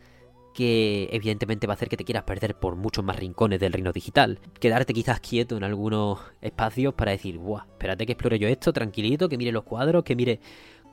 que 0.54 1.10
evidentemente 1.12 1.68
va 1.68 1.74
a 1.74 1.76
hacer 1.76 1.90
que 1.90 1.98
te 1.98 2.06
quieras 2.06 2.24
perder 2.24 2.56
por 2.56 2.76
muchos 2.76 3.04
más 3.04 3.18
rincones 3.18 3.60
del 3.60 3.74
reino 3.74 3.92
digital. 3.92 4.40
Quedarte 4.60 4.94
quizás 4.94 5.20
quieto 5.20 5.58
en 5.58 5.64
algunos 5.64 6.20
espacios 6.42 6.94
para 6.94 7.12
decir, 7.12 7.38
guau, 7.38 7.66
espérate 7.68 8.06
que 8.06 8.14
explore 8.14 8.40
yo 8.40 8.48
esto, 8.48 8.72
tranquilito, 8.72 9.28
que 9.28 9.38
mire 9.38 9.52
los 9.52 9.64
cuadros, 9.64 10.04
que 10.04 10.16
mire 10.16 10.40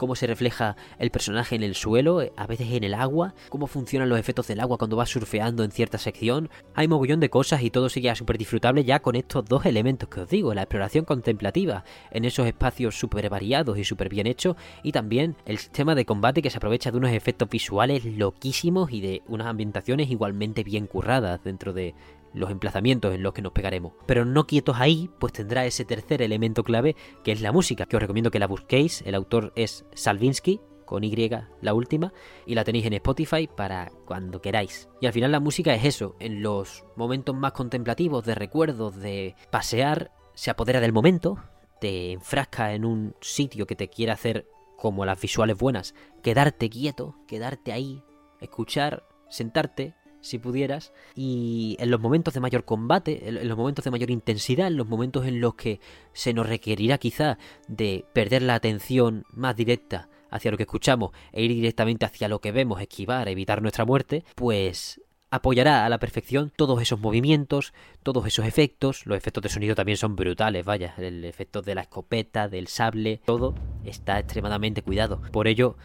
cómo 0.01 0.17
se 0.17 0.27
refleja 0.27 0.77
el 0.99 1.11
personaje 1.11 1.55
en 1.55 1.63
el 1.63 1.75
suelo, 1.75 2.23
a 2.35 2.47
veces 2.47 2.73
en 2.73 2.85
el 2.85 2.95
agua, 2.95 3.35
cómo 3.51 3.67
funcionan 3.67 4.09
los 4.09 4.19
efectos 4.19 4.47
del 4.49 4.61
agua 4.61 4.79
cuando 4.79 4.97
vas 4.97 5.11
surfeando 5.11 5.63
en 5.63 5.71
cierta 5.71 5.99
sección. 5.99 6.49
Hay 6.75 6.89
mogollón 6.89 7.21
de 7.21 7.29
cosas 7.29 7.63
y 7.63 7.71
todo 7.71 7.91
sigue 7.91 8.13
súper 8.15 8.39
disfrutable 8.39 8.83
ya 8.83 9.01
con 9.01 9.15
estos 9.15 9.45
dos 9.45 9.67
elementos 9.67 10.09
que 10.09 10.23
os 10.23 10.29
digo, 10.31 10.55
la 10.55 10.63
exploración 10.63 11.05
contemplativa 11.05 11.85
en 12.11 12.25
esos 12.25 12.47
espacios 12.47 12.99
súper 12.99 13.29
variados 13.29 13.77
y 13.77 13.85
súper 13.85 14.09
bien 14.09 14.27
hechos 14.27 14.57
y 14.83 14.93
también 14.93 15.37
el 15.45 15.59
sistema 15.59 15.95
de 15.95 16.07
combate 16.07 16.41
que 16.41 16.49
se 16.49 16.57
aprovecha 16.57 16.91
de 16.91 16.97
unos 16.97 17.13
efectos 17.13 17.51
visuales 17.51 18.07
loquísimos 18.07 18.91
y 18.93 19.03
de 19.03 19.23
unas 19.29 19.49
ambientaciones 19.49 20.11
igualmente 20.11 20.65
bien 20.65 20.87
curradas 20.87 21.45
dentro 21.45 21.75
de 21.75 21.95
los 22.33 22.51
emplazamientos 22.51 23.15
en 23.15 23.23
los 23.23 23.33
que 23.33 23.43
nos 23.43 23.53
pegaremos. 23.53 23.93
Pero 24.07 24.25
no 24.25 24.47
quietos 24.47 24.77
ahí, 24.79 25.11
pues 25.19 25.33
tendrá 25.33 25.67
ese 25.67 25.85
tercer 25.85 26.23
elemento 26.23 26.65
clave 26.65 26.97
que 27.25 27.33
es 27.33 27.41
la 27.41 27.53
música, 27.53 27.87
que 27.87 27.97
os 27.97 28.03
recomiendo 28.03 28.31
que 28.31 28.39
la 28.39 28.47
busquéis. 28.47 29.03
El 29.03 29.15
autor 29.15 29.53
es 29.57 29.85
Salvinsky, 29.95 30.61
con 30.91 31.05
Y 31.05 31.31
la 31.61 31.73
última, 31.73 32.13
y 32.47 32.57
la 32.57 32.65
tenéis 32.65 32.87
en 32.87 32.95
Spotify 32.95 33.47
para 33.47 33.93
cuando 34.07 34.43
queráis. 34.43 34.89
Y 35.01 35.07
al 35.07 35.13
final 35.13 35.31
la 35.31 35.39
música 35.39 35.73
es 35.73 35.85
eso, 35.85 36.17
en 36.19 36.43
los 36.43 36.85
momentos 36.97 37.37
más 37.37 37.53
contemplativos, 37.53 38.25
de 38.25 38.35
recuerdos, 38.35 38.97
de 38.97 39.37
pasear, 39.53 40.11
se 40.35 40.51
apodera 40.51 40.81
del 40.81 40.93
momento, 40.93 41.39
te 41.81 42.11
enfrasca 42.11 42.75
en 42.75 42.85
un 42.85 43.15
sitio 43.21 43.69
que 43.69 43.77
te 43.77 43.89
quiere 43.89 44.11
hacer 44.11 44.49
como 44.77 45.05
las 45.05 45.21
visuales 45.21 45.57
buenas, 45.57 45.95
quedarte 46.25 46.69
quieto, 46.69 47.15
quedarte 47.29 47.73
ahí, 47.73 48.03
escuchar, 48.41 49.07
sentarte, 49.29 49.95
si 50.21 50.39
pudieras, 50.39 50.93
y 51.15 51.77
en 51.79 51.91
los 51.91 52.01
momentos 52.01 52.35
de 52.35 52.41
mayor 52.41 52.65
combate, 52.65 53.29
en 53.29 53.49
los 53.49 53.57
momentos 53.57 53.85
de 53.85 53.91
mayor 53.91 54.11
intensidad, 54.11 54.67
en 54.67 54.77
los 54.77 54.89
momentos 54.89 55.27
en 55.27 55.41
los 55.41 55.55
que 55.55 55.81
se 56.13 56.33
nos 56.33 56.49
requerirá 56.49 56.99
quizá 56.99 57.39
de 57.69 58.05
perder 58.13 58.43
la 58.43 58.55
atención 58.55 59.25
más 59.33 59.57
directa 59.57 60.09
hacia 60.31 60.51
lo 60.51 60.57
que 60.57 60.65
escuchamos 60.65 61.11
e 61.33 61.43
ir 61.43 61.51
directamente 61.51 62.07
hacia 62.07 62.29
lo 62.29 62.41
que 62.41 62.53
vemos, 62.53 62.81
esquivar, 62.81 63.29
evitar 63.29 63.63
nuestra 63.63 63.85
muerte, 63.85 64.25
pues 64.35 65.01
apoyará 65.31 65.85
a 65.85 65.89
la 65.89 65.99
perfección 65.99 66.53
todos 66.55 66.81
esos 66.83 67.01
movimientos, 67.01 67.73
todos 68.03 68.27
esos 68.27 68.47
efectos. 68.47 69.07
Los 69.07 69.17
efectos 69.17 69.43
de 69.43 69.49
sonido 69.49 69.75
también 69.75 69.97
son 69.97 70.17
brutales, 70.17 70.65
vaya, 70.65 70.95
el 70.99 71.25
efecto 71.25 71.63
de 71.63 71.75
la 71.75 71.83
escopeta, 71.83 72.49
del 72.49 72.67
sable, 72.67 73.21
todo 73.25 73.55
está 73.85 74.19
extremadamente 74.19 74.83
cuidado. 74.83 75.23
Por 75.33 75.47
ello, 75.47 75.77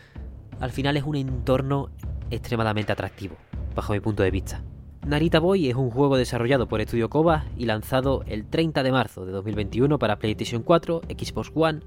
al 0.59 0.71
final 0.71 0.97
es 0.97 1.03
un 1.03 1.15
entorno 1.15 1.91
extremadamente 2.31 2.91
atractivo 2.91 3.37
bajo 3.75 3.93
mi 3.93 3.99
punto 3.99 4.23
de 4.23 4.31
vista. 4.31 4.63
Narita 5.05 5.39
Boy 5.39 5.69
es 5.69 5.75
un 5.75 5.91
juego 5.91 6.17
desarrollado 6.17 6.67
por 6.67 6.81
Studio 6.81 7.09
Koba 7.09 7.45
y 7.57 7.65
lanzado 7.65 8.23
el 8.25 8.45
30 8.45 8.81
de 8.81 8.91
marzo 8.91 9.25
de 9.25 9.31
2021 9.33 9.99
para 9.99 10.17
PlayStation 10.17 10.63
4, 10.63 11.01
Xbox 11.09 11.51
One, 11.53 11.81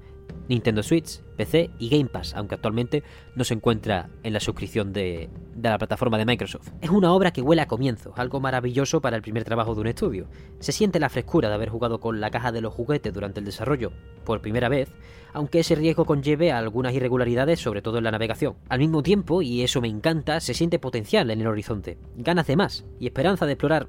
Nintendo 0.47 0.83
Switch, 0.83 1.21
PC 1.37 1.69
y 1.79 1.89
Game 1.89 2.09
Pass, 2.09 2.33
aunque 2.35 2.55
actualmente 2.55 3.03
no 3.35 3.43
se 3.43 3.53
encuentra 3.53 4.09
en 4.23 4.33
la 4.33 4.39
suscripción 4.39 4.91
de, 4.93 5.29
la 5.61 5.77
plataforma 5.77 6.17
de 6.17 6.25
Microsoft. 6.25 6.69
Es 6.81 6.89
una 6.89 7.13
obra 7.13 7.31
que 7.31 7.41
huele 7.41 7.61
a 7.61 7.67
comienzo, 7.67 8.13
algo 8.15 8.39
maravilloso 8.39 9.01
para 9.01 9.15
el 9.15 9.21
primer 9.21 9.43
trabajo 9.43 9.75
de 9.75 9.81
un 9.81 9.87
estudio. 9.87 10.27
Se 10.59 10.71
siente 10.71 10.99
la 10.99 11.09
frescura 11.09 11.49
de 11.49 11.55
haber 11.55 11.69
jugado 11.69 11.99
con 11.99 12.19
la 12.19 12.31
caja 12.31 12.51
de 12.51 12.61
los 12.61 12.73
juguetes 12.73 13.13
durante 13.13 13.39
el 13.39 13.45
desarrollo 13.45 13.91
por 14.25 14.41
primera 14.41 14.69
vez, 14.69 14.89
aunque 15.33 15.59
ese 15.59 15.75
riesgo 15.75 16.05
conlleve 16.05 16.51
algunas 16.51 16.93
irregularidades, 16.93 17.59
sobre 17.59 17.81
todo 17.81 17.99
en 17.99 18.03
la 18.03 18.11
navegación. 18.11 18.55
Al 18.69 18.79
mismo 18.79 19.03
tiempo, 19.03 19.41
y 19.41 19.61
eso 19.61 19.81
me 19.81 19.87
encanta, 19.87 20.39
se 20.39 20.53
siente 20.53 20.79
potencial 20.79 21.29
en 21.31 21.41
el 21.41 21.47
horizonte, 21.47 21.97
ganas 22.15 22.47
de 22.47 22.55
más 22.55 22.85
y 22.99 23.07
esperanza 23.07 23.45
de 23.45 23.53
explorar 23.53 23.87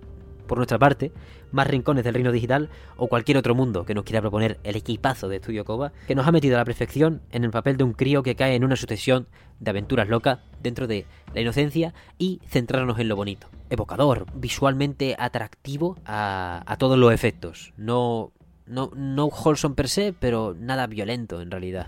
por 0.51 0.59
nuestra 0.59 0.81
parte, 0.81 1.13
más 1.53 1.69
rincones 1.69 2.03
del 2.03 2.13
reino 2.13 2.33
digital 2.33 2.71
o 2.97 3.07
cualquier 3.07 3.37
otro 3.37 3.55
mundo 3.55 3.85
que 3.85 3.95
nos 3.95 4.03
quiera 4.03 4.21
proponer 4.21 4.59
el 4.65 4.75
equipazo 4.75 5.29
de 5.29 5.37
Estudio 5.37 5.65
Koba, 5.65 5.93
que 6.09 6.17
nos 6.17 6.27
ha 6.27 6.33
metido 6.33 6.57
a 6.57 6.59
la 6.59 6.65
perfección 6.65 7.23
en 7.31 7.45
el 7.45 7.53
papel 7.53 7.77
de 7.77 7.85
un 7.85 7.93
crío 7.93 8.25
que 8.25 8.35
cae 8.35 8.57
en 8.57 8.65
una 8.65 8.75
sucesión 8.75 9.29
de 9.61 9.71
aventuras 9.71 10.09
locas 10.09 10.41
dentro 10.61 10.89
de 10.89 11.07
la 11.35 11.41
inocencia 11.41 11.95
y 12.19 12.41
centrarnos 12.49 12.99
en 12.99 13.07
lo 13.07 13.15
bonito. 13.15 13.47
Evocador, 13.69 14.27
visualmente 14.35 15.15
atractivo 15.17 15.97
a, 16.05 16.77
todos 16.81 16.99
los 16.99 17.13
efectos. 17.13 17.73
No, 17.77 18.33
no, 18.67 18.91
no 18.97 19.27
wholesome 19.27 19.77
per 19.77 19.89
se, 19.89 20.13
pero 20.13 20.57
nada 20.59 20.89
violento 20.89 21.41
en 21.43 21.53
realidad 21.53 21.87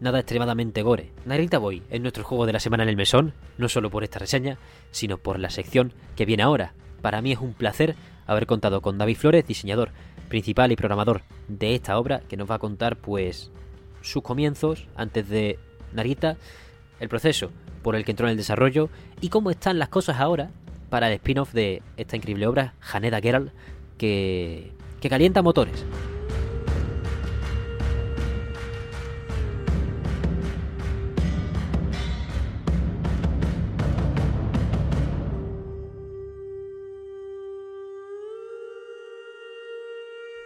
nada 0.00 0.18
extremadamente 0.18 0.82
gore. 0.82 1.12
Narita 1.24 1.58
Boy 1.58 1.84
es 1.88 2.00
nuestro 2.00 2.24
juego 2.24 2.46
de 2.46 2.52
la 2.52 2.58
semana 2.58 2.82
en 2.82 2.88
el 2.88 2.96
mesón, 2.96 3.34
no 3.56 3.68
solo 3.68 3.88
por 3.88 4.02
esta 4.02 4.18
reseña, 4.18 4.58
sino 4.90 5.18
por 5.18 5.38
la 5.38 5.48
sección 5.48 5.92
que 6.16 6.26
viene 6.26 6.42
ahora, 6.42 6.74
para 7.02 7.20
mí 7.20 7.32
es 7.32 7.38
un 7.38 7.52
placer 7.52 7.96
haber 8.26 8.46
contado 8.46 8.80
con 8.80 8.96
David 8.96 9.16
Flores, 9.16 9.46
diseñador 9.46 9.90
principal 10.28 10.72
y 10.72 10.76
programador 10.76 11.22
de 11.48 11.74
esta 11.74 11.98
obra, 11.98 12.20
que 12.20 12.36
nos 12.36 12.50
va 12.50 12.54
a 12.54 12.58
contar 12.58 12.96
pues 12.96 13.50
sus 14.00 14.22
comienzos 14.22 14.86
antes 14.96 15.28
de 15.28 15.58
Narita, 15.92 16.36
el 17.00 17.08
proceso 17.08 17.50
por 17.82 17.96
el 17.96 18.04
que 18.04 18.12
entró 18.12 18.26
en 18.26 18.32
el 18.32 18.36
desarrollo 18.36 18.88
y 19.20 19.28
cómo 19.28 19.50
están 19.50 19.78
las 19.78 19.88
cosas 19.88 20.20
ahora 20.20 20.50
para 20.88 21.08
el 21.08 21.14
spin-off 21.14 21.52
de 21.52 21.82
esta 21.96 22.16
increíble 22.16 22.46
obra, 22.46 22.74
Haneda 22.92 23.20
Geralt, 23.20 23.52
que, 23.98 24.72
que 25.00 25.10
calienta 25.10 25.42
motores. 25.42 25.84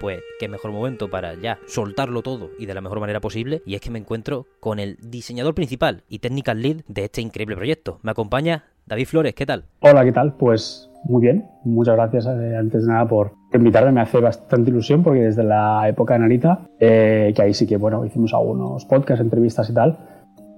Pues 0.01 0.21
qué 0.39 0.49
mejor 0.49 0.73
momento 0.73 1.09
para 1.09 1.35
ya 1.35 1.59
soltarlo 1.67 2.23
todo 2.23 2.51
y 2.59 2.67
de 2.67 2.75
la 2.75 2.81
mejor 2.81 3.01
manera 3.01 3.21
posible. 3.21 3.63
Y 3.67 3.75
es 3.75 3.81
que 3.81 3.91
me 3.91 3.99
encuentro 3.99 4.47
con 4.61 4.79
el 4.79 4.97
diseñador 5.03 5.55
principal 5.55 6.03
y 6.09 6.19
technical 6.19 6.61
lead 6.63 6.83
de 6.89 7.05
este 7.05 7.21
increíble 7.21 7.57
proyecto. 7.57 7.99
Me 8.03 8.11
acompaña 8.11 8.65
David 8.87 9.07
Flores, 9.07 9.35
¿qué 9.35 9.47
tal? 9.47 9.65
Hola, 9.81 10.05
¿qué 10.05 10.13
tal? 10.13 10.35
Pues 10.35 10.91
muy 11.05 11.23
bien. 11.23 11.47
Muchas 11.65 11.97
gracias 11.97 12.27
eh, 12.27 12.57
antes 12.57 12.87
de 12.87 12.93
nada 12.93 13.07
por 13.07 13.33
invitarme. 13.53 13.93
Me 13.93 14.01
hace 14.01 14.21
bastante 14.21 14.71
ilusión 14.71 15.03
porque 15.03 15.23
desde 15.23 15.45
la 15.45 15.89
época 15.89 16.15
de 16.15 16.21
Narita, 16.21 16.61
eh, 16.79 17.33
que 17.35 17.43
ahí 17.43 17.55
sí 17.55 17.67
que 17.67 17.77
bueno, 17.77 18.05
hicimos 18.05 18.35
algunos 18.35 18.85
podcasts, 18.85 19.23
entrevistas 19.23 19.69
y 19.71 19.75
tal, 19.75 19.99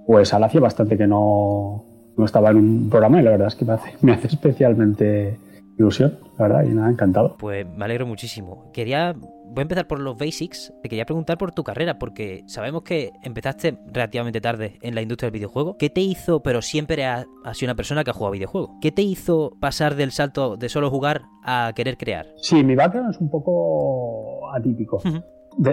pues 0.06 0.32
ahora 0.32 0.46
hacía 0.46 0.60
bastante 0.60 0.96
que 0.96 1.06
no, 1.06 1.84
no 2.16 2.24
estaba 2.24 2.50
en 2.50 2.56
un 2.56 2.90
programa 2.90 3.20
y 3.20 3.24
la 3.24 3.30
verdad 3.30 3.48
es 3.48 3.54
que 3.54 3.64
me 3.64 3.74
hace, 3.74 3.92
me 4.02 4.12
hace 4.12 4.26
especialmente 4.28 5.38
ilusión, 5.78 6.18
la 6.38 6.48
verdad, 6.48 6.64
y 6.64 6.74
nada, 6.74 6.90
encantado. 6.90 7.36
Pues 7.38 7.66
me 7.66 7.84
alegro 7.84 8.06
muchísimo. 8.06 8.70
Quería, 8.72 9.12
voy 9.12 9.58
a 9.58 9.62
empezar 9.62 9.86
por 9.86 10.00
los 10.00 10.16
basics. 10.16 10.72
Te 10.82 10.88
quería 10.88 11.06
preguntar 11.06 11.38
por 11.38 11.52
tu 11.52 11.64
carrera, 11.64 11.98
porque 11.98 12.42
sabemos 12.46 12.82
que 12.82 13.12
empezaste 13.22 13.78
relativamente 13.86 14.40
tarde 14.40 14.78
en 14.82 14.94
la 14.94 15.02
industria 15.02 15.28
del 15.28 15.38
videojuego. 15.38 15.76
¿Qué 15.78 15.90
te 15.90 16.00
hizo, 16.00 16.42
pero 16.42 16.62
siempre 16.62 17.06
has, 17.06 17.26
sido 17.52 17.68
una 17.68 17.76
persona 17.76 18.04
que 18.04 18.10
ha 18.10 18.14
jugado 18.14 18.32
videojuegos? 18.32 18.70
¿Qué 18.80 18.92
te 18.92 19.02
hizo 19.02 19.52
pasar 19.60 19.94
del 19.94 20.10
salto 20.10 20.56
de 20.56 20.68
solo 20.68 20.90
jugar 20.90 21.22
a 21.44 21.72
querer 21.74 21.96
crear? 21.96 22.26
Sí, 22.36 22.62
mi 22.64 22.74
background 22.74 23.10
es 23.10 23.20
un 23.20 23.30
poco 23.30 24.52
atípico. 24.52 25.00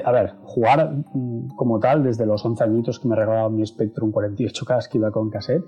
a 0.03 0.11
ver, 0.11 0.33
jugar 0.43 0.91
mm, 1.13 1.55
como 1.55 1.79
tal 1.79 2.03
desde 2.03 2.25
los 2.25 2.45
11 2.45 2.63
añitos 2.63 2.99
que 2.99 3.07
me 3.07 3.15
regalaban 3.15 3.55
mi 3.55 3.65
Spectrum 3.65 4.11
48K 4.11 4.89
que 4.89 4.97
iba 4.99 5.11
con 5.11 5.29
cassette, 5.31 5.65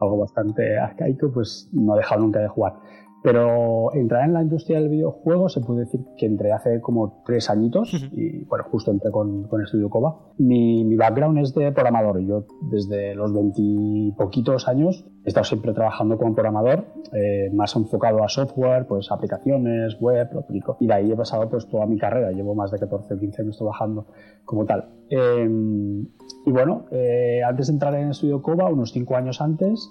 algo 0.00 0.18
bastante 0.18 0.78
arcaico, 0.78 1.30
pues 1.32 1.68
no 1.72 1.94
he 1.94 1.98
dejado 1.98 2.22
nunca 2.22 2.38
de 2.38 2.48
jugar. 2.48 2.74
Pero 3.22 3.92
entrar 3.94 4.24
en 4.24 4.32
la 4.32 4.42
industria 4.42 4.80
del 4.80 4.88
videojuego 4.88 5.48
se 5.48 5.60
puede 5.60 5.80
decir 5.80 6.00
que 6.16 6.26
entré 6.26 6.52
hace 6.52 6.80
como 6.80 7.22
tres 7.26 7.50
añitos 7.50 7.92
y 8.12 8.44
bueno, 8.44 8.64
justo 8.70 8.90
entré 8.90 9.10
con, 9.10 9.44
con 9.44 9.62
Estudio 9.62 9.90
Coba. 9.90 10.16
Mi, 10.38 10.84
mi, 10.84 10.96
background 10.96 11.38
es 11.38 11.54
de 11.54 11.70
programador. 11.72 12.20
Yo 12.20 12.46
desde 12.70 13.14
los 13.14 13.32
veintipoquitos 13.34 14.68
años 14.68 15.04
he 15.24 15.28
estado 15.28 15.44
siempre 15.44 15.74
trabajando 15.74 16.16
como 16.16 16.34
programador, 16.34 16.86
eh, 17.12 17.50
más 17.52 17.76
enfocado 17.76 18.24
a 18.24 18.28
software, 18.28 18.86
pues 18.86 19.12
aplicaciones, 19.12 20.00
web, 20.00 20.28
lo 20.32 20.42
típico. 20.42 20.78
Y 20.80 20.86
de 20.86 20.94
ahí 20.94 21.12
he 21.12 21.16
pasado 21.16 21.48
pues 21.50 21.68
toda 21.68 21.84
mi 21.84 21.98
carrera. 21.98 22.32
Llevo 22.32 22.54
más 22.54 22.70
de 22.70 22.78
14 22.78 23.14
o 23.14 23.18
15 23.18 23.42
años 23.42 23.58
trabajando 23.58 24.06
como 24.46 24.64
tal. 24.64 24.88
Em, 25.10 26.06
y 26.46 26.52
bueno, 26.52 26.86
eh, 26.90 27.42
antes 27.46 27.66
de 27.66 27.74
entrar 27.74 27.94
en 27.94 28.10
Estudio 28.10 28.40
Coba, 28.40 28.70
unos 28.70 28.92
cinco 28.92 29.16
años 29.16 29.40
antes, 29.40 29.90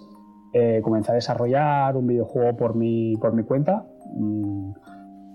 eh, 0.54 0.82
comencé 0.84 1.12
a 1.12 1.16
desarrollar 1.16 1.96
un 1.96 2.08
videojuego 2.08 2.58
por 2.58 2.76
mi, 2.76 3.16
por 3.18 3.34
mi 3.34 3.44
cuenta, 3.44 3.86
mm, 4.16 4.72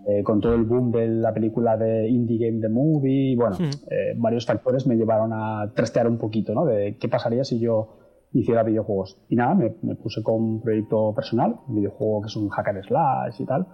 eh, 0.06 0.22
con 0.22 0.40
todo 0.40 0.54
el 0.54 0.64
boom 0.64 0.90
de 0.90 1.08
la 1.08 1.32
película 1.32 1.76
de 1.76 2.08
Indie 2.08 2.46
Game 2.46 2.60
The 2.60 2.68
Movie, 2.68 3.32
y 3.32 3.36
bueno, 3.36 3.56
eh, 3.60 4.14
varios 4.16 4.44
factores 4.44 4.86
me 4.86 4.96
llevaron 4.96 5.32
a 5.32 5.72
trastear 5.74 6.08
un 6.08 6.18
poquito, 6.18 6.52
¿no? 6.52 6.66
De 6.66 6.98
qué 6.98 7.08
pasaría 7.08 7.44
si 7.44 7.58
yo 7.58 7.96
hiciera 8.34 8.62
videojuegos. 8.62 9.18
Y 9.28 9.36
nada, 9.36 9.54
me, 9.54 9.70
puse 9.94 10.22
con 10.22 10.34
un 10.34 10.60
proyecto 10.60 11.14
personal, 11.14 11.56
un 11.68 11.76
videojuego 11.76 12.22
que 12.22 12.26
es 12.26 12.36
un 12.36 12.48
hacker 12.48 12.84
slash 12.84 13.40
y 13.40 13.46
tal. 13.46 13.66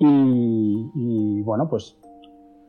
Y, 0.00 1.42
bueno, 1.42 1.68
pues 1.68 1.96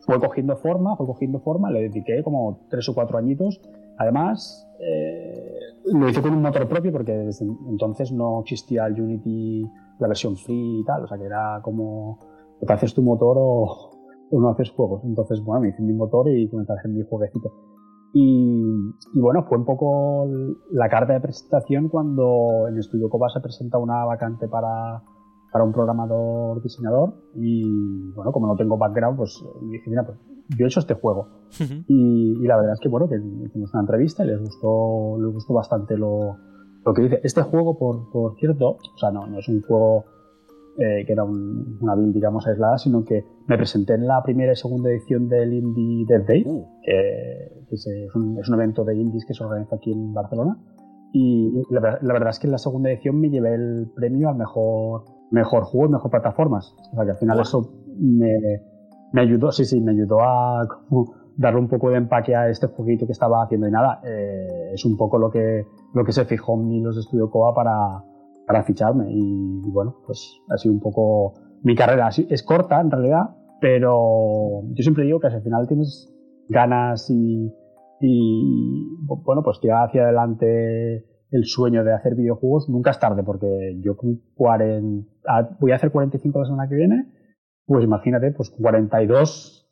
fue 0.01 0.19
cogiendo 0.19 0.57
forma, 0.57 0.95
fue 0.97 1.05
cogiendo 1.05 1.39
forma, 1.39 1.71
le 1.71 1.83
dediqué 1.83 2.23
como 2.23 2.67
tres 2.69 2.89
o 2.89 2.93
cuatro 2.93 3.17
añitos. 3.17 3.61
Además, 3.97 4.67
eh, 4.79 5.58
lo 5.85 6.09
hice 6.09 6.21
con 6.21 6.33
un 6.33 6.41
motor 6.41 6.67
propio 6.67 6.91
porque 6.91 7.13
desde 7.13 7.45
entonces 7.67 8.11
no 8.11 8.41
existía 8.41 8.85
el 8.87 8.99
Unity, 8.99 9.63
la 9.99 10.07
versión 10.07 10.35
free 10.35 10.81
y 10.81 10.85
tal, 10.85 11.03
o 11.03 11.07
sea 11.07 11.17
que 11.17 11.25
era 11.25 11.59
como, 11.61 12.19
te 12.65 12.73
haces 12.73 12.93
tu 12.93 13.01
motor 13.01 13.37
o, 13.39 13.91
no 14.31 14.49
haces 14.49 14.71
juegos. 14.71 15.03
Entonces, 15.03 15.43
bueno, 15.43 15.61
me 15.61 15.69
hice 15.69 15.81
mi 15.81 15.93
motor 15.93 16.29
y 16.29 16.47
comencé 16.49 16.71
a 16.73 16.75
hacer 16.75 16.91
mi 16.91 17.01
jueguecito. 17.03 17.51
Y, 18.13 18.63
bueno, 19.13 19.43
fue 19.43 19.57
un 19.57 19.65
poco 19.65 20.27
la 20.71 20.89
carta 20.89 21.13
de 21.13 21.19
presentación 21.19 21.89
cuando 21.89 22.67
en 22.67 22.77
Estudio 22.77 23.09
Coba 23.09 23.29
se 23.29 23.39
presenta 23.39 23.77
una 23.77 24.03
vacante 24.05 24.47
para, 24.47 25.03
para 25.51 25.63
un 25.63 25.71
programador 25.71 26.61
diseñador 26.61 27.13
y 27.35 28.11
bueno, 28.15 28.31
como 28.31 28.47
no 28.47 28.55
tengo 28.55 28.77
background, 28.77 29.17
pues 29.17 29.43
dije, 29.61 29.89
mira, 29.89 30.05
pues 30.05 30.17
yo 30.57 30.65
he 30.65 30.67
hecho 30.67 30.79
este 30.79 30.93
juego. 30.93 31.27
y, 31.87 32.45
la 32.47 32.57
verdad 32.57 32.73
es 32.73 32.79
que 32.79 32.89
bueno, 32.89 33.07
que 33.07 33.15
hicimos 33.15 33.73
una 33.73 33.81
entrevista 33.81 34.23
y 34.23 34.27
les 34.27 34.39
gustó, 34.39 35.17
les 35.21 35.33
gustó 35.33 35.53
bastante 35.53 35.97
lo, 35.97 36.37
lo 36.85 36.93
que 36.93 37.03
dice. 37.03 37.19
Este 37.23 37.41
juego, 37.41 37.77
por, 37.77 38.09
por 38.11 38.35
cierto, 38.35 38.71
o 38.71 38.97
sea, 38.97 39.11
no, 39.11 39.27
no 39.27 39.39
es 39.39 39.47
un 39.47 39.61
juego 39.61 40.05
eh, 40.77 41.05
que 41.05 41.11
era 41.13 41.23
una 41.23 41.95
build, 41.95 42.13
digamos, 42.13 42.47
aislada, 42.47 42.77
sino 42.77 43.03
que 43.03 43.25
me 43.47 43.57
presenté 43.57 43.95
en 43.95 44.07
la 44.07 44.23
primera 44.23 44.53
y 44.53 44.55
segunda 44.55 44.89
edición 44.89 45.27
del 45.27 45.53
Indie 45.53 46.05
Dev 46.07 46.25
Day, 46.25 46.43
uh. 46.45 46.65
que, 46.83 47.75
es, 47.75 48.15
un, 48.15 48.39
es, 48.39 48.47
un, 48.47 48.55
evento 48.55 48.85
de 48.85 48.95
indies 48.95 49.25
que 49.25 49.33
se 49.33 49.43
organiza 49.43 49.75
aquí 49.75 49.91
en 49.91 50.13
Barcelona. 50.13 50.57
Y 51.11 51.51
la, 51.71 51.81
verdad 52.13 52.29
es 52.29 52.39
que 52.39 52.47
en 52.47 52.51
la 52.51 52.59
segunda 52.59 52.91
edición 52.91 53.19
me 53.19 53.29
llevé 53.29 53.55
el 53.55 53.91
premio 53.95 54.29
al 54.29 54.35
mejor, 54.35 55.05
mejor 55.31 55.63
juego 55.63 55.87
y 55.87 55.91
mejor 55.91 56.11
plataformas. 56.11 56.75
O 56.93 56.95
sea 56.95 57.03
que 57.03 57.11
al 57.11 57.17
final 57.17 57.39
eso 57.39 57.73
me, 57.97 58.61
me, 59.13 59.21
ayudó, 59.21 59.51
sí, 59.51 59.65
sí, 59.65 59.79
me 59.81 59.91
ayudó 59.91 60.21
a 60.21 60.67
darle 61.37 61.59
un 61.59 61.67
poco 61.67 61.89
de 61.89 61.97
empaque 61.97 62.35
a 62.35 62.49
este 62.49 62.67
jueguito 62.67 63.05
que 63.05 63.13
estaba 63.13 63.43
haciendo. 63.43 63.67
Y 63.67 63.71
nada, 63.71 64.01
eh, 64.03 64.71
es 64.73 64.85
un 64.85 64.97
poco 64.97 65.17
lo 65.17 65.29
que, 65.31 65.65
lo 65.93 66.03
que 66.03 66.11
se 66.11 66.25
fijó 66.25 66.55
en 66.55 66.67
mí 66.67 66.81
los 66.81 66.95
de 66.95 67.01
Estudio 67.01 67.29
Coa 67.29 67.53
para, 67.53 68.03
para 68.45 68.63
ficharme. 68.63 69.07
Y, 69.09 69.69
bueno, 69.71 69.95
pues 70.05 70.39
ha 70.49 70.57
sido 70.57 70.73
un 70.73 70.81
poco 70.81 71.33
mi 71.63 71.75
carrera. 71.75 72.09
Es 72.09 72.43
corta 72.43 72.81
en 72.81 72.91
realidad, 72.91 73.35
pero 73.61 74.63
yo 74.73 74.83
siempre 74.83 75.05
digo 75.05 75.19
que 75.19 75.27
al 75.27 75.41
final 75.41 75.67
tienes 75.67 76.13
ganas 76.49 77.09
y, 77.09 77.53
y 78.01 78.97
bueno, 79.05 79.43
pues 79.43 79.59
tirar 79.59 79.87
hacia 79.87 80.03
adelante 80.03 81.05
el 81.31 81.45
sueño 81.45 81.83
de 81.83 81.93
hacer 81.93 82.15
videojuegos, 82.15 82.69
nunca 82.69 82.91
es 82.91 82.99
tarde, 82.99 83.23
porque 83.23 83.77
yo 83.81 83.95
con 83.95 84.19
40, 84.35 85.57
voy 85.59 85.71
a 85.71 85.75
hacer 85.75 85.91
45 85.91 86.39
la 86.39 86.45
semana 86.45 86.67
que 86.67 86.75
viene, 86.75 87.07
pues 87.69 87.83
imagínate, 87.83 88.31
pues 88.31 88.49
42, 88.49 89.69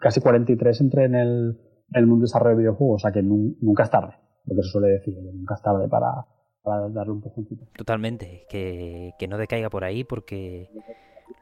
casi 0.00 0.20
43 0.20 0.80
entre 0.80 1.04
en 1.04 1.14
el, 1.14 1.60
el 1.92 2.06
mundo 2.06 2.22
de 2.22 2.24
desarrollo 2.24 2.56
de 2.56 2.62
videojuegos, 2.62 2.96
o 2.96 2.98
sea 3.04 3.12
que 3.12 3.22
nunca 3.22 3.84
es 3.84 3.90
tarde, 3.90 4.14
lo 4.46 4.56
que 4.56 4.62
se 4.64 4.68
suele 4.68 4.88
decir, 4.88 5.16
nunca 5.32 5.54
es 5.54 5.62
tarde 5.62 5.88
para, 5.88 6.26
para 6.64 6.88
darle 6.88 7.12
un 7.12 7.20
poquito. 7.20 7.54
Totalmente, 7.76 8.46
que, 8.48 9.12
que 9.16 9.28
no 9.28 9.38
decaiga 9.38 9.70
por 9.70 9.84
ahí 9.84 10.02
porque 10.02 10.70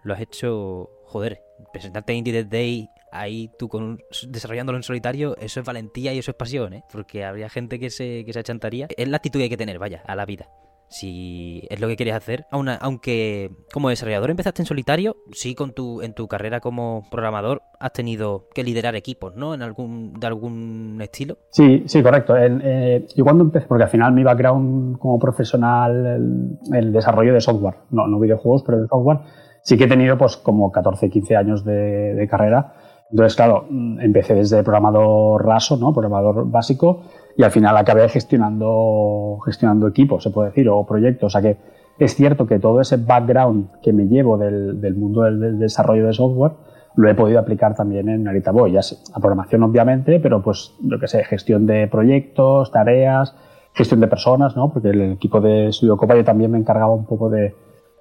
lo 0.03 0.12
has 0.12 0.21
hecho, 0.21 0.90
joder, 1.07 1.40
presentarte 1.73 2.12
Indie 2.12 2.35
Dead 2.35 2.47
Day 2.47 2.90
ahí 3.11 3.51
tú 3.59 3.71
con 3.71 3.99
desarrollándolo 4.29 4.77
en 4.77 4.83
solitario, 4.83 5.38
eso 5.38 5.61
es 5.61 5.67
valentía 5.67 6.12
y 6.12 6.19
eso 6.19 6.33
es 6.33 6.37
pasión, 6.37 6.75
¿eh? 6.75 6.85
Porque 6.93 7.25
habría 7.25 7.49
gente 7.49 7.79
que 7.79 7.88
se, 7.88 8.27
que 8.27 8.33
se 8.35 8.40
achantaría. 8.40 8.88
Es 8.95 9.09
la 9.09 9.17
actitud 9.17 9.38
que 9.38 9.45
hay 9.45 9.49
que 9.49 9.57
tener, 9.57 9.79
vaya, 9.79 10.03
a 10.07 10.14
la 10.14 10.27
vida 10.27 10.51
si 10.88 11.66
es 11.70 11.81
lo 11.81 11.88
que 11.88 11.97
quieres 11.97 12.14
hacer. 12.14 12.47
aunque 12.51 13.51
como 13.73 13.88
desarrollador 13.88 14.31
empezaste 14.31 14.62
en 14.62 14.66
solitario, 14.66 15.16
sí 15.33 15.55
con 15.55 15.73
tu, 15.73 16.03
en 16.03 16.14
tu 16.14 16.29
carrera 16.29 16.61
como 16.61 17.05
programador 17.11 17.62
has 17.81 17.92
tenido 17.92 18.49
que 18.55 18.62
liderar 18.62 18.94
equipos, 18.94 19.35
¿no? 19.37 19.55
En 19.55 19.62
algún, 19.62 20.14
de 20.14 20.27
algún 20.27 20.99
estilo. 21.03 21.38
Sí, 21.51 21.85
sí, 21.87 22.03
correcto. 22.03 22.37
Eh, 22.37 23.07
yo 23.16 23.25
cuando 23.25 23.44
empecé, 23.44 23.66
porque 23.66 23.85
al 23.85 23.90
final 23.90 24.12
mi 24.12 24.23
background 24.23 24.99
como 24.99 25.18
profesional, 25.18 26.57
el, 26.73 26.92
desarrollo 26.92 27.35
de 27.35 27.40
software, 27.40 27.77
no, 27.90 28.20
videojuegos, 28.20 28.62
pero 28.64 28.81
de 28.81 28.88
software, 28.88 29.18
sí 29.62 29.77
que 29.77 29.85
he 29.85 29.88
tenido 29.88 30.16
pues 30.16 30.37
como 30.37 30.70
14, 30.70 31.11
15 31.11 31.37
años 31.37 31.64
de, 31.64 32.14
de 32.14 32.29
carrera. 32.29 32.75
Entonces, 33.11 33.37
claro, 33.37 33.66
empecé 34.01 34.35
desde 34.35 34.62
programador 34.62 35.44
raso, 35.44 35.77
¿no? 35.77 35.92
Programador 35.92 36.51
básico 36.51 37.03
y 37.37 37.42
al 37.42 37.51
final 37.51 37.77
acabé 37.77 38.09
gestionando, 38.09 39.38
gestionando 39.44 39.88
equipos, 39.88 40.23
se 40.23 40.31
puede 40.31 40.51
decir, 40.51 40.68
o 40.68 40.85
proyectos. 40.87 41.27
O 41.27 41.31
sea 41.31 41.42
que 41.42 41.57
es 41.99 42.14
cierto 42.14 42.47
que 42.47 42.59
todo 42.59 42.81
ese 42.81 42.97
background 42.97 43.81
que 43.83 43.92
me 43.92 44.05
llevo 44.05 44.38
del, 44.38 44.81
del 44.81 44.94
mundo 44.94 45.23
del, 45.23 45.59
desarrollo 45.59 46.07
de 46.07 46.12
software 46.12 46.53
lo 46.97 47.09
he 47.09 47.14
podido 47.14 47.40
aplicar 47.40 47.75
también 47.75 48.09
en 48.09 48.23
Narita 48.23 48.53
Boy. 48.53 48.73
Ya 48.73 48.81
a 48.81 49.20
programación 49.20 49.64
obviamente, 49.64 50.20
pero 50.20 50.42
pues 50.42 50.75
lo 50.83 51.01
que 51.01 51.09
sé, 51.09 51.25
gestión 51.25 51.66
de 51.66 51.88
proyectos, 51.88 52.70
tareas, 52.70 53.35
gestión 53.73 54.01
de 54.01 54.07
personas, 54.07 54.57
¿no? 54.57 54.73
Porque 54.73 54.90
el 54.90 55.12
equipo 55.12 55.40
de 55.40 55.73
Studio 55.73 55.97
Copa 55.97 56.14
yo 56.14 56.25
también 56.25 56.53
me 56.53 56.59
encargaba 56.59 56.94
un 56.94 57.05
poco 57.05 57.31
de, 57.31 57.55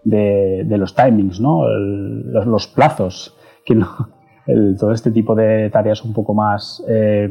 de, 0.04 0.78
los 0.78 0.96
timings, 0.96 1.40
¿no? 1.40 1.68
los, 1.68 2.68
plazos, 2.68 3.36
que 3.66 3.74
no, 3.74 3.88
todo 4.80 4.92
este 4.92 5.12
tipo 5.12 5.34
de 5.34 5.72
tareas 5.72 6.04
un 6.04 6.14
poco 6.14 6.36
más 6.36 6.84
eh, 6.88 7.30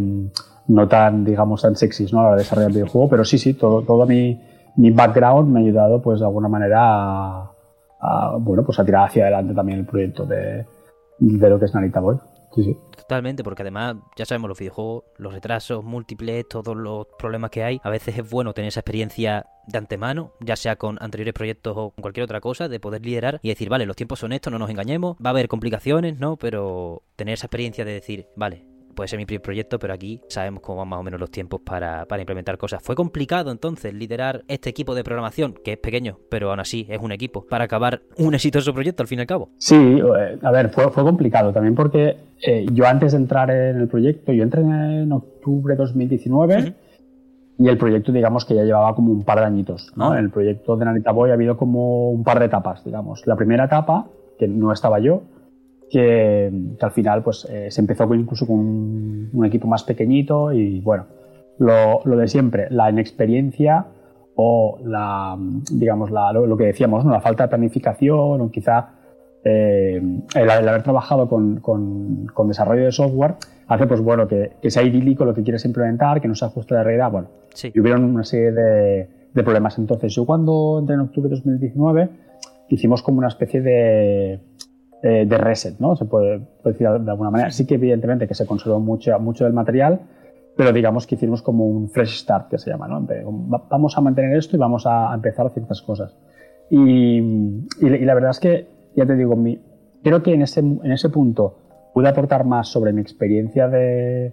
no 0.69 0.89
tan, 0.89 1.25
digamos, 1.25 1.63
tan 1.63 1.77
sexys 1.77 2.13
¿no? 2.13 2.21
a 2.21 2.23
la 2.23 2.29
hora 2.29 2.37
de 2.37 2.43
desarrollar 2.43 2.71
el 2.71 2.77
videojuego, 2.77 3.09
pero 3.09 3.25
sí, 3.25 3.39
sí, 3.39 3.55
todo, 3.55 3.83
todo 3.83 4.07
mi, 4.07 4.41
mi 4.77 4.91
background 4.91 5.49
me 5.49 5.61
ha 5.61 5.63
ayudado, 5.63 6.01
pues, 6.01 6.21
de 6.21 6.27
alguna 6.27 6.49
manera 6.49 7.51
a, 8.03 8.37
bueno, 8.39 8.65
pues 8.65 8.79
a 8.79 8.85
tirar 8.85 9.07
hacia 9.07 9.25
adelante 9.25 9.55
también 9.55 9.81
el 9.81 9.87
proyecto 9.87 10.27
de, 10.27 10.67
de 11.19 11.51
lo 11.51 11.59
que 11.59 11.67
es 11.67 11.75
Narita 11.75 12.01
Boy. 12.01 12.17
Sí, 12.55 12.65
sí. 12.65 12.77
Totalmente, 12.97 13.43
porque 13.43 13.63
además 13.63 13.97
ya 14.15 14.27
sabemos 14.27 14.49
los 14.49 14.59
videojuegos, 14.59 15.05
los 15.17 15.33
retrasos 15.33 15.83
múltiples, 15.83 16.47
todos 16.49 16.77
los 16.77 17.07
problemas 17.19 17.51
que 17.51 17.65
hay. 17.65 17.81
A 17.83 17.89
veces 17.89 18.19
es 18.19 18.29
bueno 18.29 18.53
tener 18.53 18.69
esa 18.69 18.81
experiencia 18.81 19.47
de 19.67 19.79
antemano, 19.79 20.33
ya 20.41 20.57
sea 20.57 20.77
con 20.77 20.99
anteriores 21.01 21.33
proyectos 21.33 21.75
o 21.77 21.91
con 21.91 22.03
cualquier 22.03 22.25
otra 22.25 22.41
cosa, 22.41 22.69
de 22.69 22.79
poder 22.79 23.05
liderar 23.07 23.41
y 23.43 23.49
decir, 23.49 23.71
vale, 23.71 23.87
los 23.87 23.97
tiempos 23.97 24.19
son 24.19 24.33
estos, 24.33 24.53
no 24.53 24.59
nos 24.59 24.69
engañemos, 24.69 25.17
va 25.17 25.31
a 25.31 25.33
haber 25.33 25.49
complicaciones, 25.49 26.19
¿no? 26.19 26.37
Pero 26.37 27.03
tener 27.17 27.35
esa 27.35 27.47
experiencia 27.47 27.87
de 27.87 27.93
decir, 27.93 28.27
vale, 28.37 28.67
puede 28.95 29.09
ser 29.09 29.19
mi 29.19 29.27
primer 29.27 29.43
proyecto, 29.43 29.79
pero 29.79 29.95
aquí 29.95 30.21
sabemos 30.29 30.63
cómo 30.63 30.79
van 30.79 30.89
más 30.89 31.01
o 31.01 31.03
menos 31.03 31.21
los 31.21 31.31
tiempos 31.31 31.61
para, 31.61 32.07
implementar 32.19 32.59
cosas. 32.59 32.83
Fue 32.83 32.95
complicado 32.95 33.51
entonces 33.51 33.93
liderar 33.95 34.45
este 34.49 34.71
equipo 34.71 34.95
de 34.95 35.05
programación, 35.05 35.55
que 35.65 35.73
es 35.73 35.79
pequeño, 35.79 36.19
pero 36.29 36.51
aún 36.51 36.61
así 36.61 36.87
es 36.89 37.01
un 37.01 37.13
equipo, 37.13 37.47
para 37.47 37.65
acabar 37.65 38.03
un 38.19 38.35
exitoso 38.35 38.73
proyecto 38.73 39.03
al 39.03 39.09
fin 39.09 39.19
y 39.19 39.23
al 39.23 39.27
cabo. 39.27 39.51
Sí, 39.59 39.77
eh, 39.77 40.39
a 40.43 40.51
ver, 40.51 40.71
fue, 40.71 40.91
fue 40.91 41.03
complicado 41.03 41.53
también 41.53 41.75
porque 41.75 42.17
eh, 42.43 42.67
yo 42.73 42.87
antes 42.87 43.13
de 43.13 43.19
entrar 43.19 43.51
en 43.51 43.81
el 43.81 43.89
proyecto, 43.89 44.33
yo 44.33 44.43
entré 44.43 44.63
en 44.63 45.13
octubre 45.13 45.75
de 45.75 45.79
2019. 45.79 46.75
Y 47.59 47.69
el 47.69 47.79
proyecto, 47.79 48.11
digamos 48.11 48.45
que 48.45 48.55
ya 48.55 48.65
llevaba 48.65 48.95
como 48.95 49.13
un 49.13 49.23
par 49.23 49.39
de 49.39 49.45
añitos. 49.45 49.93
¿no? 49.95 50.11
Ah. 50.11 50.19
En 50.19 50.25
el 50.25 50.31
proyecto 50.31 50.77
de 50.77 50.85
Nanita 50.85 51.13
Boy 51.13 51.31
ha 51.31 51.35
habido 51.35 51.57
como 51.57 52.11
un 52.11 52.25
par 52.25 52.41
de 52.41 52.47
etapas, 52.47 52.85
digamos. 52.85 53.25
La 53.27 53.37
primera 53.37 53.67
etapa, 53.67 54.07
que 54.39 54.49
no 54.49 54.73
estaba 54.73 54.99
yo, 54.99 55.23
que, 55.93 56.51
al 56.81 56.91
final 56.91 57.23
pues 57.23 57.47
eh, 57.51 57.71
se 57.71 57.83
empezó 57.83 58.13
incluso 58.15 58.47
con 58.47 58.59
un, 58.59 59.45
equipo 59.45 59.69
más 59.69 59.85
pequeñito 59.85 60.51
y 60.51 60.81
bueno, 60.81 61.05
lo, 61.59 62.01
lo, 62.05 62.17
de 62.17 62.29
siempre, 62.29 62.69
la 62.71 62.89
inexperiencia 62.89 63.85
o 64.35 64.79
la, 64.83 65.37
digamos, 65.71 66.11
la, 66.11 66.33
lo, 66.33 66.57
que 66.57 66.65
decíamos, 66.65 67.05
¿no? 67.05 67.11
la 67.11 67.21
falta 67.21 67.45
de 67.45 67.51
planificación 67.51 68.41
o 68.41 68.51
quizá 68.51 68.89
eh, 69.45 70.01
el, 70.35 70.51
haber 70.51 70.83
trabajado 70.83 71.29
con, 71.29 71.61
con, 71.61 72.27
con, 72.33 72.49
desarrollo 72.49 72.87
de 72.87 72.93
software 72.93 73.35
hace 73.67 73.87
pues 73.87 74.01
bueno 74.01 74.27
que, 74.27 74.53
que, 74.63 74.71
sea 74.71 74.83
idílico 74.83 75.27
lo 75.27 75.35
que 75.35 75.43
quieres 75.43 75.67
implementar, 75.67 76.23
que 76.23 76.29
no 76.29 76.35
se 76.35 76.47
ajuste 76.47 76.73
a 76.73 76.79
la 76.79 76.85
realidad, 76.85 77.11
bueno, 77.11 77.29
y 77.63 77.79
hubieron 77.79 78.05
una 78.05 78.25
serie 78.25 78.53
de, 78.53 79.09
de 79.35 79.43
problemas. 79.43 79.77
Entonces 79.77 80.15
yo 80.15 80.25
cuando 80.25 80.79
entré 80.81 80.95
en 80.95 81.01
octubre 81.01 81.29
de 81.29 81.37
2019 81.37 82.09
hicimos 82.71 83.03
como 83.03 83.19
una 83.19 83.29
especie 83.29 83.61
de 83.61 84.41
eh, 85.05 85.27
de 85.27 85.37
reset, 85.37 85.81
¿no? 85.81 85.97
Se 85.97 86.05
puede, 86.05 86.43
decir 86.65 86.89
de 86.89 87.11
alguna 87.11 87.31
manera. 87.31 87.51
Sí 87.51 87.67
que 87.67 87.75
evidentemente 87.75 88.29
que 88.29 88.35
se 88.35 88.47
conservó 88.47 88.79
mucho, 88.79 89.19
mucho 89.19 89.43
del 89.43 89.53
material, 89.53 90.01
pero 90.57 90.73
digamos 90.73 91.09
que 91.09 91.17
hicimos 91.17 91.43
como 91.43 91.67
un 91.67 91.89
fresh 91.89 92.21
start, 92.21 92.49
que 92.49 92.59
se 92.59 92.71
llama, 92.71 92.87
¿no? 92.87 93.05
Vamos 93.69 93.99
a 93.99 94.01
mantener 94.01 94.37
esto 94.37 94.55
y 94.55 94.61
vamos 94.61 94.87
a 94.87 95.13
empezar 95.13 95.51
ciertas 95.51 95.83
cosas. 95.83 96.17
Y, 96.71 97.19
y, 97.19 98.05
la 98.05 98.15
verdad 98.15 98.31
es 98.31 98.39
que, 98.39 98.69
ya 98.95 99.05
te 99.05 99.17
digo, 99.17 99.35
mi, 99.35 99.61
creo 100.05 100.23
que 100.23 100.35
en 100.35 100.43
ese, 100.43 100.61
en 100.61 100.93
ese 100.93 101.09
punto 101.09 101.57
pude 101.93 102.09
aportar 102.09 102.45
más 102.45 102.69
sobre 102.69 102.93
mi 102.93 103.01
experiencia 103.01 103.67
de 103.67 104.33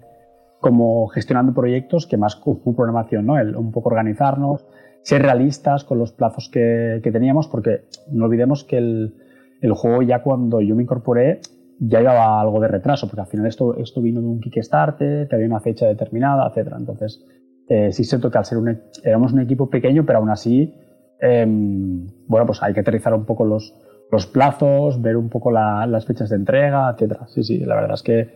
como 0.60 1.08
gestionando 1.08 1.52
proyectos 1.52 2.06
que 2.06 2.16
más 2.16 2.36
con 2.36 2.76
programación, 2.76 3.26
¿no? 3.26 3.38
El, 3.38 3.56
un 3.56 3.72
poco 3.72 3.88
organizarnos, 3.88 4.64
ser 5.02 5.22
realistas 5.22 5.82
con 5.82 5.98
los 5.98 6.12
plazos 6.12 6.48
que, 6.48 7.00
que 7.02 7.10
teníamos, 7.10 7.48
porque 7.48 7.86
no 8.12 8.26
olvidemos 8.26 8.62
que 8.62 8.78
el, 8.78 9.14
el 9.60 9.72
juego 9.72 10.02
ya 10.02 10.22
cuando 10.22 10.60
yo 10.60 10.74
me 10.74 10.82
incorporé 10.82 11.40
ya 11.78 12.00
llevaba 12.00 12.40
algo 12.40 12.60
de 12.60 12.68
retraso, 12.68 13.06
porque 13.06 13.22
al 13.22 13.26
final 13.26 13.46
esto, 13.46 13.76
esto 13.78 14.02
vino 14.02 14.20
de 14.20 14.26
un 14.26 14.40
Kickstarter, 14.40 15.28
que 15.28 15.34
había 15.34 15.46
una 15.46 15.60
fecha 15.60 15.86
determinada, 15.86 16.46
etcétera. 16.48 16.76
Entonces, 16.78 17.24
eh, 17.68 17.90
sí 17.92 18.04
siento 18.04 18.30
que 18.30 18.36
al 18.36 18.44
ser 18.44 18.58
un, 18.58 18.68
e, 18.68 18.82
éramos 19.02 19.32
un 19.32 19.40
equipo 19.40 19.70
pequeño, 19.70 20.04
pero 20.04 20.18
aún 20.18 20.28
así, 20.28 20.74
em, 21.20 22.06
bueno, 22.26 22.44
pues 22.44 22.62
hay 22.62 22.74
que 22.74 22.80
aterrizar 22.80 23.14
un 23.14 23.24
poco 23.24 23.46
los, 23.46 23.74
los 24.10 24.26
plazos, 24.26 25.00
ver 25.00 25.16
un 25.16 25.28
poco 25.30 25.50
las 25.50 26.04
fechas 26.04 26.28
de 26.28 26.36
entrega, 26.36 26.90
etcétera. 26.90 27.26
Sí, 27.28 27.42
sí, 27.44 27.58
la 27.60 27.76
verdad 27.76 27.94
es 27.94 28.02
que 28.02 28.28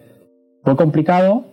fue 0.62 0.76
complicado 0.76 1.44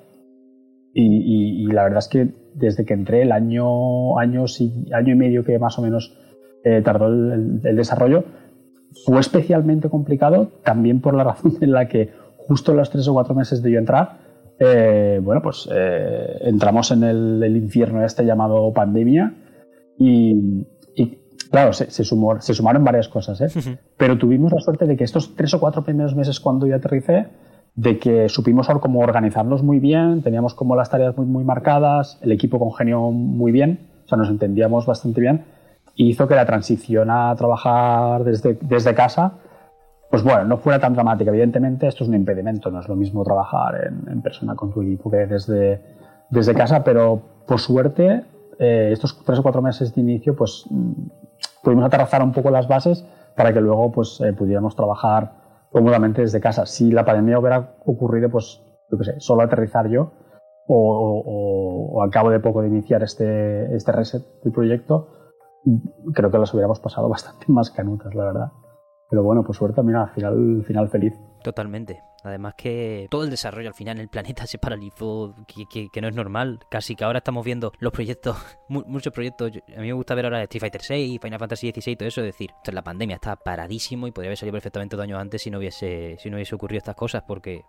y, 0.93 1.67
la 1.71 1.83
verdad 1.83 1.99
es 1.99 2.07
que 2.07 2.29
desde 2.53 2.85
que 2.85 2.93
entré 2.93 3.21
el 3.21 3.31
año, 3.31 4.19
año, 4.19 4.45
año 4.93 5.13
y 5.13 5.15
medio 5.15 5.43
que 5.43 5.57
más 5.57 5.77
o 5.79 5.81
menos 5.81 6.17
eh, 6.63 6.81
tardó 6.83 7.07
el, 7.07 7.61
desarrollo, 7.61 8.23
fue 9.05 9.19
especialmente 9.19 9.89
complicado 9.89 10.49
también 10.63 11.01
por 11.01 11.13
la 11.13 11.23
razón 11.25 11.57
en 11.61 11.71
la 11.71 11.87
que 11.87 12.09
justo 12.37 12.73
los 12.73 12.89
tres 12.89 13.07
o 13.07 13.13
cuatro 13.13 13.35
meses 13.35 13.61
de 13.61 13.71
yo 13.71 13.79
entrar, 13.79 14.17
eh, 14.59 15.19
bueno, 15.23 15.41
pues 15.41 15.67
eh, 15.71 16.37
entramos 16.41 16.91
en 16.91 17.03
el, 17.03 17.57
infierno 17.57 18.05
este 18.05 18.25
llamado 18.25 18.71
pandemia 18.73 19.33
y, 19.97 20.67
claro, 21.49 21.73
se, 21.73 21.89
se, 21.89 22.03
se, 22.03 22.53
sumaron 22.53 22.83
varias 22.83 23.07
cosas, 23.07 23.41
¿eh? 23.41 23.79
pero 23.97 24.17
tuvimos 24.17 24.51
la 24.51 24.61
suerte 24.61 24.85
de 24.85 24.95
que 24.95 25.03
estos 25.03 25.35
tres 25.35 25.53
o 25.53 25.59
cuatro 25.59 25.83
primeros 25.83 26.15
meses 26.15 26.39
cuando 26.39 26.67
yo 26.67 26.75
aterricé, 26.75 27.27
de 27.75 27.97
que 27.97 28.29
supimos 28.29 28.67
cómo 28.81 28.99
organizarnos 28.99 29.63
muy 29.63 29.79
bien, 29.79 30.21
teníamos 30.21 30.53
como 30.53 30.75
las 30.75 30.89
tareas 30.89 31.17
muy, 31.17 31.25
muy 31.25 31.43
marcadas, 31.43 32.19
el 32.21 32.31
equipo 32.31 32.59
congenió 32.59 33.11
muy 33.11 33.51
bien, 33.51 33.79
o 34.05 34.07
sea, 34.07 34.17
nos 34.17 34.29
entendíamos 34.29 34.85
bastante 34.85 35.21
bien, 35.21 35.45
hizo 35.95 36.27
que 36.27 36.35
la 36.35 36.45
transición 36.45 37.09
a 37.09 37.35
trabajar 37.35 38.23
desde, 38.23 38.57
desde 38.61 38.93
casa 38.95 39.33
pues 40.11 40.23
bueno, 40.23 40.43
no 40.43 40.57
fuera 40.57 40.77
tan 40.77 40.93
dramática. 40.93 41.31
Evidentemente, 41.31 41.87
esto 41.87 42.03
es 42.03 42.09
un 42.09 42.15
impedimento, 42.15 42.69
no 42.69 42.81
es 42.81 42.87
lo 42.89 42.97
mismo 42.97 43.23
trabajar 43.23 43.93
en, 44.07 44.21
persona 44.21 44.55
con 44.55 44.69
tu 44.69 44.81
equipo 44.81 45.09
que 45.09 45.25
desde, 45.25 45.81
desde 46.29 46.53
casa, 46.53 46.83
pero 46.83 47.21
por 47.47 47.59
suerte, 47.61 48.25
eh, 48.59 48.89
estos 48.91 49.23
tres 49.23 49.39
o 49.39 49.43
cuatro 49.43 49.61
meses 49.61 49.95
de 49.95 50.01
inicio, 50.01 50.35
pues 50.35 50.65
mm, 50.69 50.91
pudimos 51.63 51.85
aterrizar 51.85 52.21
un 52.21 52.33
poco 52.33 52.51
las 52.51 52.67
bases 52.67 53.05
para 53.37 53.53
que 53.53 53.61
luego 53.61 53.89
pues, 53.93 54.19
eh, 54.19 54.33
pudiéramos 54.33 54.75
trabajar 54.75 55.31
cómodamente 55.71 56.21
desde 56.21 56.41
casa. 56.41 56.65
Si 56.65 56.91
la 56.91 57.05
pandemia 57.05 57.39
hubiera 57.39 57.75
ocurrido, 57.85 58.29
pues, 58.29 58.61
yo 58.91 58.97
qué 58.97 59.05
sé, 59.05 59.19
solo 59.21 59.43
aterrizar 59.43 59.87
yo, 59.87 60.11
o, 60.67 61.93
o, 61.95 62.03
al 62.03 62.09
cabo 62.09 62.29
de 62.29 62.41
poco 62.41 62.61
de 62.61 62.67
iniciar 62.67 63.01
este, 63.01 63.73
este 63.73 63.93
reset 63.93 64.23
del 64.43 64.51
proyecto, 64.51 65.20
creo 66.13 66.31
que 66.31 66.37
las 66.37 66.53
hubiéramos 66.53 66.79
pasado 66.79 67.09
bastante 67.09 67.45
más 67.47 67.71
canutas, 67.71 68.13
la 68.15 68.25
verdad. 68.25 68.51
Pero 69.09 69.23
bueno, 69.23 69.43
por 69.43 69.55
suerte, 69.55 69.83
mira, 69.83 70.07
final, 70.07 70.63
final 70.65 70.89
feliz. 70.89 71.13
Totalmente. 71.43 72.03
Además 72.23 72.53
que 72.55 73.07
todo 73.09 73.23
el 73.23 73.29
desarrollo 73.29 73.69
al 73.69 73.73
final 73.73 73.97
en 73.97 74.01
el 74.01 74.09
planeta 74.09 74.45
se 74.47 74.57
paralizó, 74.57 75.35
que, 75.47 76.01
no 76.01 76.07
es 76.07 76.15
normal. 76.15 76.59
Casi 76.69 76.95
que 76.95 77.03
ahora 77.03 77.19
estamos 77.19 77.43
viendo 77.43 77.71
los 77.79 77.91
proyectos, 77.91 78.37
muchos 78.67 79.13
proyectos. 79.13 79.51
A 79.75 79.81
mí 79.81 79.87
me 79.87 79.93
gusta 79.93 80.15
ver 80.15 80.25
ahora 80.25 80.43
Street 80.43 80.61
Fighter 80.61 80.81
6, 80.81 81.19
Final 81.21 81.39
Fantasy 81.39 81.67
16 81.67 81.97
todo 81.97 82.07
eso. 82.07 82.21
Es 82.21 82.27
decir, 82.27 82.51
la 82.71 82.83
pandemia 82.83 83.15
está 83.15 83.35
paradísimo 83.35 84.07
y 84.07 84.11
podría 84.11 84.29
haber 84.29 84.37
salido 84.37 84.53
perfectamente 84.53 84.95
dos 84.95 85.03
años 85.03 85.19
antes 85.19 85.41
si 85.41 85.49
no 85.49 85.57
hubiese, 85.57 86.17
si 86.19 86.29
no 86.29 86.37
hubiese 86.37 86.55
ocurrido 86.55 86.77
estas 86.77 86.95
cosas. 86.95 87.23
Porque 87.27 87.63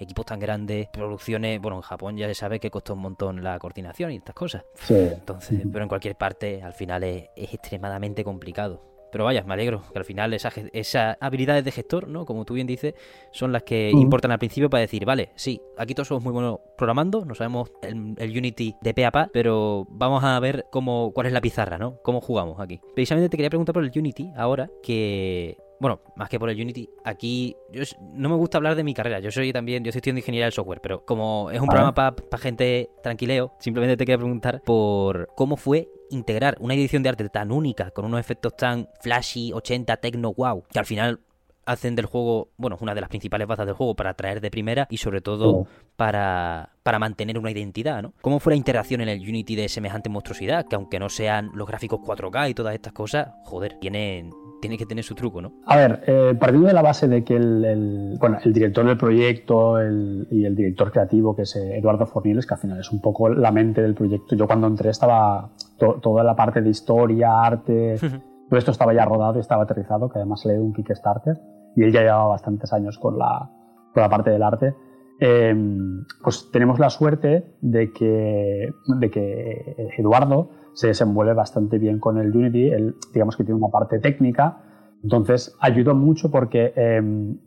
equipos 0.00 0.26
tan 0.26 0.40
grandes, 0.40 0.88
producciones. 0.88 1.60
Bueno, 1.60 1.76
en 1.76 1.82
Japón 1.82 2.16
ya 2.16 2.26
se 2.26 2.34
sabe 2.34 2.58
que 2.58 2.70
costó 2.70 2.94
un 2.94 3.00
montón 3.00 3.42
la 3.42 3.58
coordinación 3.58 4.12
y 4.12 4.16
estas 4.16 4.34
cosas. 4.34 4.64
Sí. 4.74 4.94
Entonces, 4.94 5.62
pero 5.72 5.84
en 5.84 5.88
cualquier 5.88 6.16
parte 6.16 6.62
al 6.62 6.72
final 6.72 7.04
es 7.04 7.28
extremadamente 7.36 8.24
complicado. 8.24 8.93
Pero 9.14 9.26
vaya, 9.26 9.44
me 9.44 9.54
alegro 9.54 9.80
que 9.92 9.96
al 10.00 10.04
final 10.04 10.34
esas 10.34 10.54
esa 10.72 11.16
habilidades 11.20 11.64
de 11.64 11.70
gestor, 11.70 12.08
¿no? 12.08 12.24
Como 12.24 12.44
tú 12.44 12.54
bien 12.54 12.66
dices, 12.66 12.94
son 13.30 13.52
las 13.52 13.62
que 13.62 13.92
importan 13.92 14.32
al 14.32 14.40
principio 14.40 14.68
para 14.68 14.80
decir, 14.80 15.04
vale, 15.04 15.30
sí, 15.36 15.60
aquí 15.78 15.94
todos 15.94 16.08
somos 16.08 16.24
muy 16.24 16.32
buenos 16.32 16.58
programando, 16.76 17.24
no 17.24 17.36
sabemos 17.36 17.70
el, 17.82 18.36
Unity 18.36 18.74
de 18.82 18.92
pe 18.92 19.06
a 19.06 19.12
pa, 19.12 19.30
pero 19.32 19.86
vamos 19.88 20.24
a 20.24 20.40
ver 20.40 20.66
cómo, 20.72 21.12
cuál 21.14 21.28
es 21.28 21.32
la 21.32 21.40
pizarra, 21.40 21.78
¿no? 21.78 21.98
Cómo 22.02 22.20
jugamos 22.20 22.58
aquí. 22.58 22.80
Precisamente 22.96 23.28
te 23.28 23.36
quería 23.36 23.50
preguntar 23.50 23.72
por 23.72 23.84
el 23.84 23.92
Unity 23.94 24.32
ahora, 24.36 24.68
que 24.82 25.58
bueno, 25.84 26.00
más 26.16 26.30
que 26.30 26.40
por 26.40 26.48
el 26.48 26.58
Unity, 26.58 26.88
aquí 27.04 27.54
yo 27.70 27.82
no 28.14 28.30
me 28.30 28.36
gusta 28.36 28.56
hablar 28.56 28.74
de 28.74 28.82
mi 28.82 28.94
carrera. 28.94 29.20
Yo 29.20 29.30
soy 29.30 29.52
también, 29.52 29.84
yo 29.84 29.90
estoy 29.90 29.98
estudiando 29.98 30.20
ingeniería 30.20 30.46
del 30.46 30.52
software, 30.54 30.80
pero 30.80 31.04
como 31.04 31.50
es 31.50 31.60
un 31.60 31.68
programa 31.68 31.94
para 31.94 32.38
gente 32.38 32.88
tranquileo, 33.02 33.52
simplemente 33.58 33.98
te 33.98 34.06
quería 34.06 34.16
preguntar 34.16 34.62
por 34.64 35.28
cómo 35.36 35.58
fue 35.58 35.90
integrar 36.08 36.56
una 36.58 36.72
edición 36.72 37.02
de 37.02 37.10
arte 37.10 37.28
tan 37.28 37.52
única, 37.52 37.90
con 37.90 38.06
unos 38.06 38.18
efectos 38.18 38.56
tan 38.56 38.88
flashy, 39.02 39.52
80, 39.52 39.94
techno, 39.98 40.32
wow, 40.32 40.64
que 40.72 40.78
al 40.78 40.86
final 40.86 41.20
hacen 41.66 41.96
del 41.96 42.06
juego, 42.06 42.48
bueno, 42.56 42.78
una 42.80 42.94
de 42.94 43.02
las 43.02 43.10
principales 43.10 43.46
bazas 43.46 43.66
del 43.66 43.74
juego 43.74 43.94
para 43.94 44.10
atraer 44.10 44.40
de 44.40 44.50
primera 44.50 44.86
y 44.88 44.96
sobre 44.96 45.20
todo 45.20 45.50
oh. 45.50 45.66
para, 45.96 46.70
para 46.82 46.98
mantener 46.98 47.38
una 47.38 47.50
identidad, 47.50 48.02
¿no? 48.02 48.14
¿Cómo 48.22 48.40
fue 48.40 48.52
la 48.52 48.56
interacción 48.56 49.02
en 49.02 49.10
el 49.10 49.20
Unity 49.20 49.54
de 49.54 49.68
semejante 49.68 50.08
monstruosidad? 50.08 50.66
Que 50.66 50.76
aunque 50.76 50.98
no 50.98 51.10
sean 51.10 51.50
los 51.54 51.68
gráficos 51.68 52.00
4K 52.00 52.50
y 52.50 52.54
todas 52.54 52.74
estas 52.74 52.94
cosas, 52.94 53.28
joder, 53.44 53.78
tienen, 53.80 54.30
tiene 54.64 54.78
que 54.78 54.86
tener 54.86 55.04
su 55.04 55.14
truco, 55.14 55.42
¿no? 55.42 55.52
A 55.66 55.76
ver, 55.76 56.02
eh, 56.06 56.34
partiendo 56.40 56.68
de 56.68 56.72
la 56.72 56.80
base 56.80 57.06
de 57.06 57.22
que 57.22 57.36
el, 57.36 58.16
bueno, 58.18 58.38
el 58.42 58.54
director 58.54 58.86
del 58.86 58.96
proyecto 58.96 59.76
y 59.78 60.46
el 60.46 60.56
director 60.56 60.90
creativo, 60.90 61.36
que 61.36 61.42
es 61.42 61.54
eh, 61.56 61.76
Eduardo 61.76 62.06
Forniles, 62.06 62.46
que 62.46 62.54
al 62.54 62.60
final 62.60 62.80
es 62.80 62.90
un 62.90 63.02
poco 63.02 63.28
la 63.28 63.52
mente 63.52 63.82
del 63.82 63.94
proyecto. 63.94 64.34
Yo 64.34 64.46
cuando 64.46 64.66
entré 64.66 64.88
estaba 64.88 65.50
toda 65.76 66.24
la 66.24 66.34
parte 66.34 66.62
de 66.62 66.70
historia, 66.70 67.42
arte, 67.42 67.96
todo 68.48 68.58
esto 68.58 68.70
estaba 68.70 68.94
ya 68.94 69.04
rodado 69.04 69.36
y 69.36 69.40
estaba 69.40 69.64
aterrizado, 69.64 70.08
que 70.08 70.18
además 70.18 70.42
le 70.46 70.54
dio 70.54 70.62
un 70.62 70.72
Kickstarter 70.72 71.38
y 71.76 71.82
él 71.82 71.92
ya 71.92 72.00
llevaba 72.00 72.28
bastantes 72.28 72.72
años 72.72 72.98
con 72.98 73.18
la, 73.18 73.50
con 73.92 74.02
la 74.02 74.08
parte 74.08 74.30
del 74.30 74.42
arte. 74.42 74.74
Em, 75.20 76.06
pues 76.22 76.50
tenemos 76.50 76.78
la 76.78 76.88
suerte 76.88 77.54
de 77.60 77.92
que, 77.92 78.70
de 78.98 79.10
que 79.10 79.90
Eduardo 79.98 80.48
se 80.74 80.88
desenvuelve 80.88 81.34
bastante 81.34 81.78
bien 81.78 81.98
con 81.98 82.18
el 82.18 82.36
Unity, 82.36 82.70
digamos 83.12 83.36
que 83.36 83.44
tiene 83.44 83.58
una 83.58 83.70
parte 83.70 83.98
técnica, 83.98 84.58
entonces 85.02 85.56
ayudó 85.60 85.94
mucho 85.94 86.30
porque 86.30 86.72
em, 86.76 87.38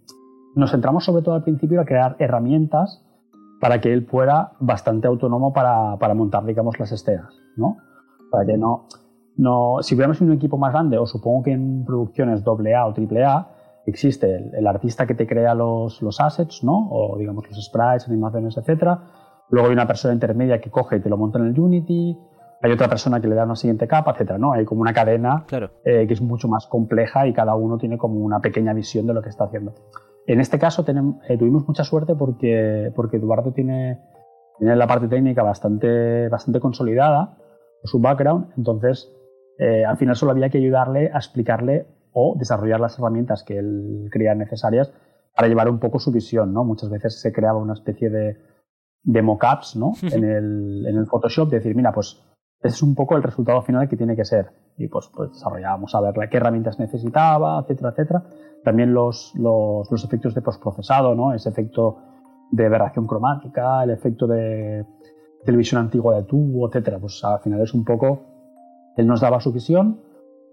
nos 0.56 0.72
centramos 0.72 1.06
sobre 1.06 1.22
todo 1.22 1.36
al 1.36 1.44
principio 1.44 1.82
a 1.82 1.86
crear 1.86 2.16
herramientas 2.20 3.04
para 3.60 3.82
que 3.82 3.92
él 3.92 4.06
fuera 4.06 4.54
bastante 4.60 5.08
autónomo 5.08 5.54
para, 5.54 5.98
para 5.98 6.14
montar, 6.14 6.46
digamos, 6.46 6.80
las 6.80 6.92
escenas, 6.92 7.34
¿no? 7.56 7.78
Para 8.32 8.46
que 8.46 8.58
no, 8.58 8.88
no, 9.38 9.78
si 9.82 9.96
hubiéramos 9.96 10.20
un 10.22 10.34
equipo 10.34 10.58
más 10.58 10.74
grande, 10.74 10.98
o 10.98 11.06
supongo 11.06 11.44
que 11.44 11.52
en 11.52 11.86
producciones 11.86 12.44
AA 12.46 12.86
o 12.86 12.94
AAA, 12.94 13.50
existe 13.86 14.52
el, 14.54 14.68
artista 14.68 15.08
que 15.08 15.16
te 15.16 15.26
crea 15.26 15.54
los, 15.54 16.02
los, 16.02 16.20
assets, 16.20 16.64
¿no? 16.64 16.90
O 16.92 17.18
digamos 17.18 17.48
los 17.48 17.64
sprites, 17.64 18.08
animaciones, 18.08 18.58
etcétera. 18.58 19.00
Luego 19.50 19.68
hay 19.70 19.74
una 19.74 19.88
persona 19.88 20.14
intermedia 20.14 20.60
que 20.60 20.70
coge 20.70 20.98
y 20.98 21.00
te 21.00 21.10
lo 21.10 21.18
monta 21.18 21.40
en 21.40 21.46
el 21.46 21.60
Unity. 21.60 22.18
Hay 22.62 22.72
otra 22.72 22.88
persona 22.88 23.22
que 23.22 23.28
le 23.28 23.36
da 23.36 23.46
una 23.46 23.56
siguiente 23.56 23.88
capa, 23.88 24.12
etcétera, 24.12 24.40
¿no? 24.40 24.54
Hay 24.54 24.66
como 24.66 24.82
una 24.82 24.94
cadena 24.94 25.46
eh, 25.84 26.08
que 26.08 26.14
es 26.14 26.22
mucho 26.22 26.48
más 26.48 26.66
compleja 26.68 27.28
y 27.28 27.34
cada 27.34 27.56
uno 27.56 27.78
tiene 27.78 27.98
como 27.98 28.20
una 28.20 28.40
pequeña 28.40 28.74
visión 28.74 29.06
de 29.06 29.14
lo 29.14 29.22
que 29.22 29.30
está 29.30 29.46
haciendo. 29.46 29.76
En 30.26 30.42
este 30.42 30.58
caso 30.58 30.84
tenemos, 30.84 31.18
eh, 31.30 31.38
tuvimos 31.38 31.68
mucha 31.68 31.84
suerte 31.84 32.16
porque, 32.16 32.92
porque 32.96 33.18
Eduardo 33.18 33.54
tiene, 33.54 34.00
tiene 34.58 34.76
la 34.76 34.88
parte 34.88 35.08
técnica 35.08 35.44
bastante, 35.44 36.28
bastante 36.30 36.60
consolidada, 36.60 37.38
su 37.84 38.00
background, 38.00 38.52
entonces 38.58 39.14
eh, 39.60 39.86
al 39.86 39.98
final 39.98 40.16
solo 40.16 40.32
había 40.32 40.50
que 40.50 40.58
ayudarle 40.58 41.12
a 41.14 41.18
explicarle 41.18 41.86
o 42.12 42.36
desarrollar 42.38 42.80
las 42.80 42.98
herramientas 42.98 43.44
que 43.44 43.58
él 43.58 44.10
creía 44.12 44.34
necesarias 44.34 44.92
para 45.36 45.48
llevar 45.48 45.70
un 45.70 45.80
poco 45.80 46.00
su 46.00 46.12
visión, 46.12 46.52
¿no? 46.52 46.64
Muchas 46.64 46.90
veces 46.90 47.22
se 47.22 47.32
creaba 47.32 47.60
una 47.60 47.74
especie 47.74 48.10
de, 48.10 48.38
de 49.04 49.22
mockups, 49.22 49.76
¿no? 49.76 49.94
en, 50.02 50.24
el, 50.24 50.86
en 50.88 50.98
el 50.98 51.06
Photoshop, 51.06 51.50
decir, 51.50 51.76
mira, 51.76 51.92
pues 51.92 52.24
ese 52.62 52.76
es 52.76 52.84
un 52.84 52.96
poco 52.96 53.16
el 53.16 53.24
resultado 53.24 53.62
final 53.62 53.88
que 53.88 53.98
tiene 53.98 54.16
que 54.16 54.26
ser. 54.26 54.52
Y 54.78 54.88
pues, 54.88 55.10
pues 55.14 55.32
desarrollábamos 55.32 55.94
a 55.96 56.02
ver 56.02 56.30
qué 56.30 56.38
herramientas 56.38 56.80
necesitaba, 56.80 57.60
etcétera, 57.62 57.92
etcétera. 57.92 58.24
También 58.64 58.94
los, 58.94 59.34
los, 59.36 60.04
efectos 60.04 60.34
de 60.34 60.42
postprocesado, 60.42 61.16
¿no? 61.16 61.34
Ese 61.34 61.50
efecto 61.50 61.98
de 62.52 62.66
aberración 62.66 63.06
cromática, 63.06 63.84
el 63.84 63.92
efecto 63.92 64.28
de 64.28 64.86
televisión 65.46 65.82
antigua 65.82 66.16
de 66.16 66.24
tubo, 66.24 66.68
etcétera. 66.68 67.00
Pues 67.00 67.24
al 67.24 67.40
final 67.40 67.62
es 67.62 67.74
un 67.74 67.86
poco, 67.86 68.22
él 68.98 69.08
nos 69.08 69.22
daba 69.22 69.40
su 69.40 69.52
visión, 69.52 70.02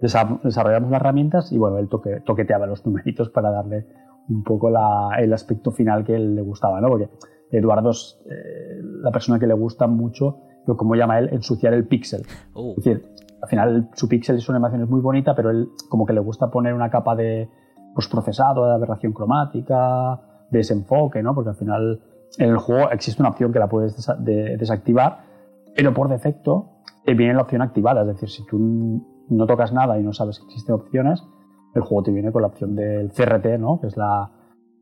desarrollamos 0.01 0.91
las 0.91 1.01
herramientas 1.01 1.53
y 1.53 1.59
bueno, 1.59 1.79
él 1.79 1.89
toque, 1.89 2.21
toqueteaba 2.21 2.67
los 2.67 2.85
numeritos 2.85 3.31
para 3.31 3.51
darle 3.51 3.87
un 4.29 4.43
poco 4.43 4.69
el 4.69 5.33
aspecto 5.33 5.71
final 5.71 6.05
que 6.05 6.15
él 6.15 6.35
le 6.35 6.43
gustaba, 6.43 6.81
¿no? 6.81 6.89
Porque 6.89 7.09
Eduardo 7.51 7.91
es 7.91 8.21
eh, 8.27 8.81
la 8.83 9.11
persona 9.11 9.39
que 9.39 9.47
le 9.47 9.55
gusta 9.55 9.87
mucho, 9.87 10.41
lo 10.67 10.77
como 10.77 10.95
llama 10.95 11.19
él, 11.19 11.29
ensuciar 11.33 11.75
el 11.75 11.87
píxel. 11.87 12.23
Oh. 12.55 12.75
Es 12.77 12.85
decir, 12.85 13.05
al 13.43 13.49
final 13.49 13.91
su 13.95 14.09
píxel 14.09 14.37
es 14.37 14.49
una 14.49 14.57
animación 14.57 14.83
es 14.83 14.89
muy 14.89 15.01
bonita, 15.01 15.35
pero 15.35 15.51
él 15.51 15.69
como 15.89 16.07
que 16.07 16.13
le 16.13 16.21
gusta 16.21 16.51
poner 16.51 16.75
una 16.75 16.91
capa 16.91 17.15
de 17.15 17.49
procesado, 18.11 18.67
de 18.67 18.75
aberración 18.75 19.13
cromática, 19.13 20.21
de 20.51 20.59
desenfoque, 20.59 21.23
¿no? 21.23 21.35
Porque 21.35 21.51
al 21.51 21.57
final 21.57 22.01
en 22.39 22.51
el 22.51 22.59
juego 22.59 22.91
existe 22.91 23.23
una 23.23 23.31
opción 23.31 23.53
que 23.53 23.59
la 23.59 23.69
puedes 23.69 23.97
desactivar, 24.19 25.19
pero 25.77 25.95
por 25.95 26.09
defecto 26.09 26.71
viene 27.07 27.35
la 27.35 27.43
opción 27.43 27.63
activada. 27.63 28.03
Es 28.03 28.09
decir, 28.09 28.31
si 28.31 28.45
tú 28.47 28.59
no 29.29 29.47
tocas 29.47 29.73
nada 29.73 29.99
y 29.99 30.03
no 30.03 30.13
sabes 30.13 30.39
que 30.39 30.47
existen 30.47 30.75
opciones, 30.75 31.23
el 31.75 31.83
juego 31.83 32.03
te 32.03 32.13
viene 32.13 32.33
con 32.33 32.43
la 32.43 32.49
opción 32.49 32.75
del 32.75 33.13
CRT, 33.13 33.59
¿no? 33.59 33.81
que 33.81 33.89
es 33.89 33.97
la, 33.97 34.31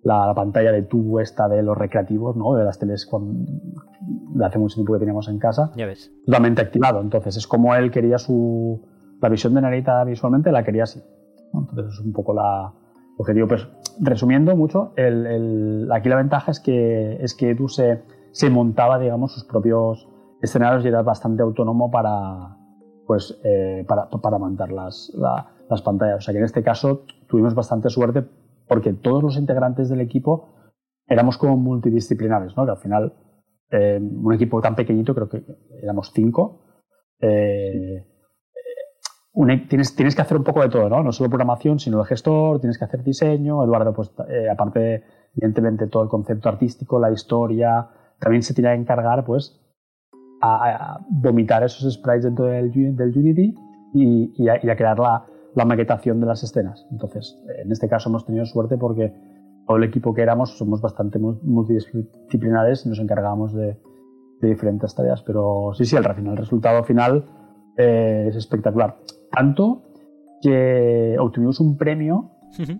la, 0.03 0.33
pantalla 0.35 0.73
de 0.73 0.83
tubo 0.83 1.21
esta 1.21 1.49
de 1.49 1.63
los 1.63 1.77
recreativos, 1.77 2.37
¿no? 2.37 2.55
De 2.55 2.65
las 2.65 2.79
teles 2.79 3.09
de 3.11 4.45
hace 4.45 4.59
mucho 4.59 4.75
tiempo 4.75 4.93
que 4.95 4.99
teníamos 4.99 5.29
en 5.29 5.39
casa. 5.39 5.71
Ya 5.77 5.87
ves. 5.87 6.13
Totalmente 6.27 6.63
activado. 6.63 7.01
Entonces 7.01 7.37
es 7.37 7.47
como 7.47 7.75
él 7.75 7.91
quería 7.91 8.19
su... 8.19 8.89
La 9.21 9.29
visión 9.29 9.55
de 9.55 9.61
Narita 9.61 10.03
visualmente 10.05 10.51
la 10.51 10.65
quería 10.65 10.83
así. 10.85 11.01
Entonces 11.55 11.95
es 11.95 12.01
un 12.01 12.13
poco 12.13 12.35
la 12.35 12.73
objetivo. 13.17 13.47
Pues 13.47 13.69
resumiendo 14.01 14.57
mucho, 14.57 14.93
el, 14.97 15.89
aquí 15.93 16.09
la 16.09 16.17
ventaja 16.17 16.51
es 16.51 16.59
que, 16.59 17.23
es 17.23 17.35
que 17.35 17.51
Edu 17.51 17.69
se, 17.69 18.03
se 18.33 18.51
montaba, 18.51 18.99
digamos, 18.99 19.33
sus 19.33 19.45
propios 19.45 20.09
escenarios 20.41 20.85
y 20.85 20.89
era 20.89 21.03
bastante 21.03 21.45
autónomo 21.45 21.91
para, 21.93 22.57
pues, 23.07 23.39
eh, 23.45 23.85
para, 23.87 24.09
para 24.11 24.39
montar 24.39 24.73
las, 24.73 25.13
las 25.71 25.83
pantallas. 25.83 26.17
O 26.17 26.21
sea 26.23 26.33
que 26.33 26.39
en 26.39 26.45
este 26.45 26.65
caso 26.65 27.05
tuvimos 27.29 27.55
bastante 27.55 27.89
suerte 27.91 28.25
porque 28.73 28.95
todos 28.95 29.23
los 29.23 29.37
integrantes 29.37 29.91
del 29.91 30.01
equipo 30.01 30.55
éramos 31.07 31.37
como 31.37 31.59
multidisciplinares, 31.59 32.57
¿no? 32.57 32.65
que 32.65 32.71
al 32.71 32.79
final 32.79 33.13
eh, 33.71 34.01
un 34.01 34.33
equipo 34.33 34.63
tan 34.63 34.75
pequeñito, 34.75 35.15
creo 35.15 35.29
que 35.29 35.45
éramos 35.83 36.11
cinco, 36.15 36.63
eh, 37.21 38.07
tienes, 39.69 39.95
tienes 39.95 40.17
que 40.17 40.23
hacer 40.23 40.39
un 40.39 40.45
poco 40.45 40.63
de 40.63 40.71
todo, 40.71 40.89
¿no? 40.89 41.03
No 41.03 41.13
solo 41.13 41.29
programación, 41.29 41.79
sino 41.79 42.01
el 42.01 42.07
gestor, 42.07 42.61
tienes 42.61 42.79
que 42.79 42.87
hacer 42.87 43.03
diseño, 43.03 43.63
Eduardo, 43.63 43.93
pues 43.93 44.11
eh, 44.31 44.49
aparte, 44.51 45.05
evidentemente, 45.37 45.87
todo 45.89 46.03
el 46.03 46.09
concepto 46.09 46.49
artístico, 46.49 46.99
la 46.99 47.13
historia, 47.13 47.91
también 48.19 48.43
se 48.43 48.55
tiene 48.55 48.71
que 48.71 48.81
encargar, 48.81 49.25
pues, 49.27 49.61
a, 50.41 50.99
vomitar 51.11 51.63
esos 51.63 51.93
sprites 51.93 52.25
dentro 52.25 52.47
del, 52.47 52.71
Unity 52.75 53.55
y, 53.93 54.33
y, 54.43 54.49
a, 54.49 54.61
la, 54.63 55.27
la, 55.55 55.65
maquetación 55.65 56.21
de 56.21 56.27
las 56.27 56.43
escenas. 56.43 56.87
Entonces, 56.91 57.39
en 57.65 57.71
este 57.73 57.89
caso 57.89 58.09
hemos 58.09 58.25
tenido 58.25 58.45
suerte 58.47 58.77
porque 58.79 59.13
todo 59.67 59.77
el 59.77 59.85
equipo 59.85 60.15
que 60.15 60.23
éramos 60.23 60.57
somos 60.59 60.81
bastante 60.81 61.19
multidisciplinares 61.19 62.85
y 62.85 62.89
nos 62.89 62.99
encargábamos 62.99 63.55
de, 63.55 63.79
de 64.41 64.49
diferentes 64.49 64.95
tareas. 64.95 65.23
Pero 65.23 65.73
sí, 65.75 65.85
sí, 65.85 65.97
final, 65.97 66.33
el 66.33 66.37
resultado 66.37 66.85
final 66.85 67.25
eh, 67.77 68.27
es 68.29 68.37
espectacular. 68.37 68.99
Tanto 69.31 69.83
que 70.43 71.17
obtuvimos 71.19 71.61
un 71.61 71.77
premio, 71.77 72.31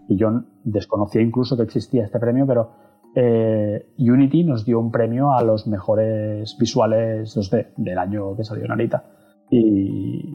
y 0.07 0.17
yo 0.17 0.43
desconocía 0.65 1.23
incluso 1.23 1.57
que 1.57 1.63
existía 1.63 2.05
este 2.05 2.19
premio, 2.19 2.47
pero 2.47 2.73
eh, 3.15 3.95
Unity 3.99 4.45
nos 4.45 4.67
dio 4.67 4.79
un 4.79 4.91
premio 4.91 5.33
a 5.33 5.43
los 5.43 5.67
mejores 5.67 6.57
visuales 6.59 7.37
2D 7.37 7.69
del 7.77 7.99
año 7.99 8.37
que 8.37 8.45
salió 8.45 8.67
Narita. 8.67 9.05
Y, 9.51 10.35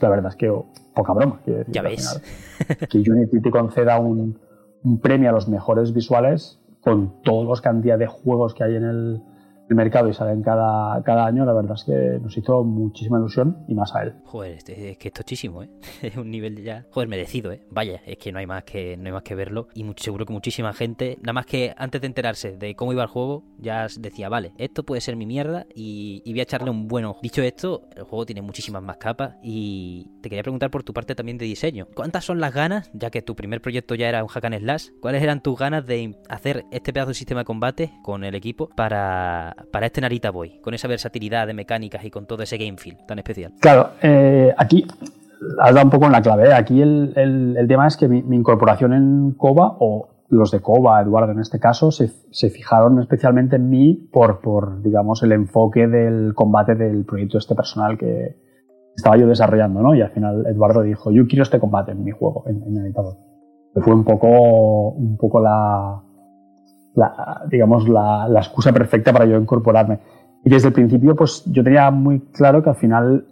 la 0.00 0.08
verdad 0.08 0.28
es 0.30 0.36
que 0.36 0.50
poca 0.94 1.12
broma. 1.12 1.40
Que, 1.44 1.64
ya 1.68 1.82
veis. 1.82 2.20
que 2.88 2.98
Unity 2.98 3.40
te 3.40 3.50
conceda 3.50 3.98
un, 3.98 4.38
un 4.82 5.00
premio 5.00 5.30
a 5.30 5.32
los 5.32 5.48
mejores 5.48 5.92
visuales 5.92 6.60
con 6.80 7.22
todos 7.22 7.46
los 7.46 7.60
cantidad 7.60 7.98
de 7.98 8.06
juegos 8.06 8.54
que 8.54 8.64
hay 8.64 8.76
en 8.76 8.84
el, 8.84 9.22
el 9.68 9.76
mercado 9.76 10.08
y 10.08 10.14
salen 10.14 10.42
cada, 10.42 11.02
cada 11.02 11.26
año, 11.26 11.44
la 11.44 11.52
verdad 11.52 11.74
es 11.74 11.84
que 11.84 12.18
nos 12.20 12.36
hizo 12.36 12.64
muchísima 12.64 13.18
ilusión 13.18 13.64
y 13.68 13.74
más 13.74 13.94
a 13.94 14.02
él. 14.02 14.14
Joder, 14.24 14.58
es 14.66 14.98
que 14.98 15.08
es 15.08 15.12
tochísimo, 15.12 15.62
¿eh? 15.62 15.70
Es 16.02 16.16
un 16.16 16.30
nivel 16.30 16.62
ya, 16.62 16.86
joder, 16.90 17.08
merecido, 17.08 17.52
¿eh? 17.52 17.62
Vaya, 17.70 18.00
es 18.06 18.18
que 18.18 18.30
no 18.32 18.38
hay 18.38 18.46
más 18.46 18.64
que 18.64 18.96
no 18.96 19.06
hay 19.06 19.12
más 19.12 19.22
que 19.22 19.34
verlo 19.34 19.68
y 19.74 19.84
seguro 19.96 20.26
que 20.26 20.32
muchísima 20.32 20.72
gente, 20.72 21.18
nada 21.20 21.32
más 21.32 21.46
que 21.46 21.74
antes 21.76 22.00
de 22.00 22.06
enterarse 22.06 22.56
de 22.56 22.74
cómo 22.74 22.92
iba 22.92 23.02
el 23.02 23.08
juego, 23.08 23.44
ya 23.58 23.86
decía, 23.98 24.28
vale, 24.28 24.52
esto 24.58 24.84
puede 24.84 25.00
ser 25.00 25.16
mi 25.16 25.26
mierda 25.26 25.66
y, 25.74 26.22
voy 26.34 26.40
a 26.40 26.42
echarle 26.42 26.70
un 26.70 26.88
buen 26.88 27.04
ojo. 27.04 27.20
Dicho 27.22 27.42
esto, 27.42 27.88
el 27.94 28.02
juego 28.02 28.26
tiene 28.26 28.42
muchísimas 28.42 28.82
más 28.82 28.96
capas 28.96 29.36
y 29.42 30.10
te 30.20 30.28
quería 30.28 30.42
preguntar 30.42 30.70
por 30.70 30.82
tu 30.82 30.92
parte 30.92 31.14
también 31.14 31.38
de 31.38 31.44
diseño. 31.44 31.86
¿Cuántas 31.94 32.24
son 32.24 32.40
las 32.40 32.52
ganas, 32.52 32.90
ya 32.92 33.10
que 33.10 33.22
tu 33.22 33.36
primer 33.36 33.62
proyecto 33.62 33.94
ya 33.94 34.08
era 34.08 34.22
un 34.22 34.28
hack 34.28 34.44
and 34.44 34.58
slash, 34.58 34.88
cuáles 35.00 35.22
eran 35.22 35.42
tus 35.42 35.56
ganas 35.56 35.86
de 35.86 36.18
hacer 36.28 36.64
este 36.72 36.92
pedazo 36.92 37.10
de 37.10 37.14
sistema 37.14 37.42
de 37.42 37.44
combate 37.44 37.92
con 38.02 38.24
el 38.24 38.34
equipo 38.34 38.68
para 38.74 39.54
para, 39.70 39.86
este 39.86 40.00
Narita 40.00 40.30
Boy, 40.30 40.60
con 40.60 40.74
esa 40.74 40.88
versatilidad 40.88 41.46
de 41.46 41.54
mecánicas 41.54 42.04
y 42.04 42.10
con 42.10 42.26
todo 42.26 42.42
ese 42.42 42.58
game 42.58 42.76
feel 42.76 42.96
tan 43.06 43.18
especial? 43.18 43.52
Claro, 43.60 43.90
eh, 44.02 44.54
aquí 44.56 44.86
has 45.60 45.74
dado 45.74 45.86
un 45.86 45.90
poco 45.90 46.06
en 46.06 46.12
la 46.12 46.22
clave. 46.22 46.48
¿eh? 46.48 46.54
Aquí 46.54 46.80
el, 46.80 47.12
el, 47.16 47.68
tema 47.68 47.86
es 47.86 47.96
que 47.96 48.08
mi, 48.08 48.18
incorporación 48.18 48.92
en 48.92 49.32
Coba, 49.32 49.76
o 49.80 50.08
los 50.28 50.50
de 50.50 50.60
Coba, 50.60 51.00
Eduardo 51.00 51.32
en 51.32 51.40
este 51.40 51.58
caso, 51.58 51.90
se, 51.90 52.08
se, 52.30 52.50
fijaron 52.50 53.00
especialmente 53.00 53.56
en 53.56 53.68
mí 53.68 54.08
por, 54.12 54.40
por, 54.40 54.82
digamos, 54.82 55.22
el 55.22 55.32
enfoque 55.32 55.86
del 55.86 56.34
combate 56.34 56.74
del 56.74 57.04
proyecto 57.04 57.38
este 57.38 57.54
personal 57.54 57.98
que 57.98 58.36
estaba 58.96 59.16
yo 59.16 59.26
desarrollando, 59.26 59.82
¿no? 59.82 59.94
Y 59.94 60.02
al 60.02 60.10
final 60.10 60.46
Eduardo 60.46 60.82
dijo, 60.82 61.10
yo 61.10 61.26
quiero 61.26 61.42
este 61.42 61.58
combate 61.58 61.92
en 61.92 62.04
mi 62.04 62.10
juego, 62.10 62.44
en, 62.46 62.62
en 62.62 62.92
Boy. 62.92 63.14
Fue 63.82 63.92
un 63.92 64.04
poco, 64.04 64.90
un 64.90 65.16
poco 65.16 65.40
la, 65.40 66.00
la, 66.94 67.42
digamos, 67.50 67.88
la, 67.88 68.28
excusa 68.36 68.72
perfecta 68.72 69.12
para 69.12 69.26
yo 69.26 69.36
incorporarme. 69.36 70.00
Y 70.44 70.50
desde 70.50 70.68
el 70.68 70.74
principio, 70.74 71.16
pues 71.16 71.42
yo 71.46 71.64
tenía 71.64 71.90
muy 71.90 72.20
claro 72.32 72.62
que 72.62 72.70
al 72.70 72.76
final 72.76 73.26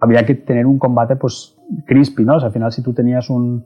había 0.00 0.24
que 0.24 0.34
tener 0.34 0.66
un 0.66 0.78
combate, 0.78 1.16
pues, 1.16 1.56
crispy, 1.86 2.24
¿no? 2.24 2.36
O 2.36 2.40
sea, 2.40 2.48
al 2.48 2.52
final 2.52 2.72
si 2.72 2.82
tú 2.82 2.92
tenías 2.92 3.30
un, 3.30 3.64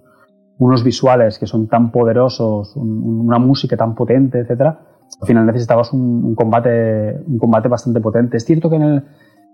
unos 0.58 0.84
visuales 0.84 1.38
que 1.38 1.46
son 1.46 1.68
tan 1.68 1.90
poderosos, 1.90 2.76
una 2.76 3.38
música 3.38 3.76
tan 3.76 3.94
potente, 3.94 4.38
etcétera, 4.40 4.78
al 5.20 5.26
final 5.26 5.46
necesitabas 5.46 5.92
un, 5.92 6.34
combate, 6.34 7.18
un 7.26 7.38
combate 7.38 7.68
bastante 7.68 8.00
potente. 8.00 8.36
Es 8.36 8.44
cierto 8.44 8.70
que 8.70 8.76
en 8.76 9.04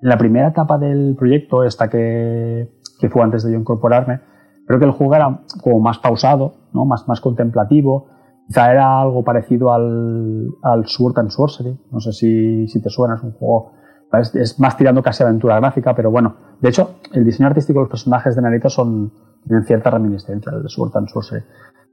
la 0.01 0.19
primera 0.19 0.49
etapa 0.49 0.79
del 0.79 1.17
proyecto, 1.17 1.65
esta 1.65 1.89
que, 1.89 2.71
que, 3.01 3.09
fue 3.09 3.23
antes 3.23 3.45
de 3.45 3.53
yo 3.53 3.59
incorporarme, 3.59 4.21
creo 4.67 4.79
que 4.79 4.85
el 4.85 4.91
juego 4.91 5.15
era 5.15 5.41
como 5.63 5.81
más 5.81 5.99
pausado, 5.99 6.55
¿no? 6.73 6.85
más, 6.85 7.09
más 7.09 7.21
contemplativo, 7.21 8.09
Quizá 8.47 8.73
era 8.73 9.01
algo 9.01 9.25
parecido 9.25 9.73
al, 9.73 10.49
al 10.63 10.87
Sword 10.87 11.19
and 11.19 11.31
Sorcery. 11.31 11.79
No 11.91 12.01
sé 12.01 12.13
si, 12.13 12.81
te 12.81 12.91
suena, 12.91 13.17
es 13.17 13.23
un 13.23 13.33
juego. 13.33 13.73
Es, 14.13 14.59
más 14.61 14.77
tirando 14.77 15.03
casi 15.03 15.23
aventura 15.23 15.59
gráfica, 15.59 15.95
pero 15.95 16.11
bueno. 16.11 16.37
De 16.61 16.69
hecho, 16.69 16.97
el 17.13 17.25
diseño 17.25 17.49
artístico 17.49 17.81
de 17.81 17.85
los 17.85 17.91
personajes 17.91 18.37
de 18.37 18.43
Narita 18.43 18.69
son, 18.69 19.13
tienen 19.45 19.65
cierta 19.65 19.91
reminiscencia 19.91 20.53
del 20.53 20.63
de 20.63 20.69
Sword 20.69 20.97
and 20.97 21.09
Sorcery. 21.09 21.45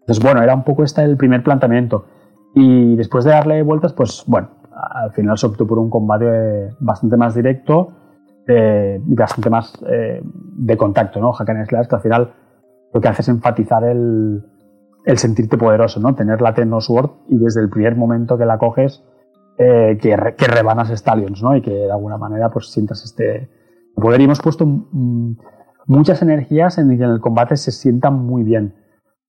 Entonces, 0.01 0.23
bueno, 0.23 0.41
era 0.41 0.53
un 0.53 0.63
poco 0.63 0.83
este 0.83 1.03
el 1.03 1.17
primer 1.17 1.43
planteamiento. 1.43 2.05
Y 2.55 2.95
después 2.95 3.25
de 3.25 3.31
darle 3.31 3.63
vueltas, 3.63 3.93
pues 3.93 4.23
bueno, 4.27 4.49
al 4.71 5.11
final 5.11 5.37
se 5.37 5.47
optó 5.47 5.65
por 5.65 5.79
un 5.79 5.89
combate 5.89 6.75
bastante 6.79 7.17
más 7.17 7.33
directo 7.33 7.93
eh, 8.45 8.99
bastante 9.01 9.49
más 9.49 9.73
eh, 9.89 10.21
de 10.21 10.77
contacto, 10.77 11.21
¿no? 11.21 11.31
Hack 11.31 11.49
and 11.49 11.65
Slash, 11.65 11.87
que 11.87 11.95
al 11.95 12.01
final 12.01 12.33
lo 12.93 12.99
que 12.99 13.07
hace 13.07 13.21
es 13.21 13.29
enfatizar 13.29 13.85
el, 13.85 14.43
el 15.05 15.17
sentirte 15.17 15.57
poderoso, 15.57 15.99
¿no? 15.99 16.15
Tener 16.15 16.41
la 16.41 16.53
Sword 16.79 17.11
y 17.27 17.37
desde 17.37 17.61
el 17.61 17.69
primer 17.69 17.95
momento 17.95 18.37
que 18.37 18.45
la 18.45 18.57
coges, 18.57 19.03
eh, 19.57 19.97
que, 20.01 20.15
que, 20.37 20.47
rebanas 20.47 20.89
Stallions, 20.89 21.41
¿no? 21.43 21.55
Y 21.55 21.61
que 21.61 21.71
de 21.71 21.91
alguna 21.91 22.17
manera 22.17 22.49
pues 22.49 22.71
sientas 22.71 23.03
este 23.03 23.49
poder. 23.95 24.21
Y 24.21 24.23
hemos 24.25 24.41
puesto 24.41 24.65
muchas 25.85 26.21
energías 26.21 26.77
en 26.77 26.89
que 26.89 27.03
en 27.03 27.11
el 27.11 27.19
combate 27.19 27.57
se 27.57 27.71
sientan 27.71 28.25
muy 28.25 28.43
bien. 28.43 28.75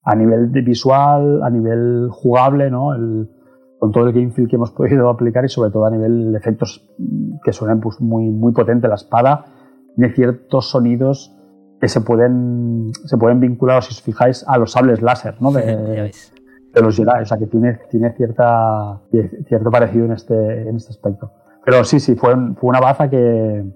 A 0.02 0.14
nivel 0.14 0.52
de 0.52 0.60
visual, 0.60 1.42
a 1.42 1.50
nivel 1.50 2.08
jugable, 2.10 2.70
¿no? 2.70 2.90
con 3.78 3.92
todo 3.92 4.06
el 4.06 4.12
game 4.14 4.30
feel 4.30 4.48
que 4.48 4.56
hemos 4.56 4.70
podido 4.70 5.10
aplicar 5.10 5.44
y 5.44 5.48
sobre 5.48 5.70
todo 5.70 5.84
a 5.84 5.90
nivel 5.90 6.32
de 6.32 6.38
efectos 6.38 6.88
que 7.42 7.52
suenan 7.52 7.80
pues, 7.80 8.00
muy, 8.00 8.30
muy 8.30 8.52
potente. 8.52 8.88
La 8.88 8.94
espada 8.94 9.44
tiene 9.94 10.14
ciertos 10.14 10.70
sonidos 10.70 11.37
que 11.85 11.88
se 11.90 12.01
pueden, 12.01 12.92
se 13.05 13.18
pueden 13.18 13.40
vincular, 13.40 13.83
si 13.83 13.90
os 13.90 14.01
fijáis, 14.01 14.42
a 14.49 14.57
los 14.57 14.73
sables 14.73 15.03
láser 15.03 15.35
¿no? 15.42 15.53
de, 15.53 16.11
de 16.73 16.81
los 16.81 16.97
Jedi. 16.97 17.20
O 17.20 17.27
sea, 17.27 17.37
que 17.37 17.47
tiene, 17.47 17.79
tiene 17.90 18.11
cierta, 18.14 19.03
cierto 19.47 19.70
parecido 19.70 20.07
en 20.07 20.12
este, 20.12 20.62
en 20.62 20.77
este 20.77 20.92
aspecto. 20.92 21.31
Pero 21.62 21.85
sí, 21.85 22.01
sí, 22.01 22.14
fue, 22.14 22.35
fue 22.55 22.70
una 22.70 22.81
baza 22.81 23.11
que, 23.11 23.66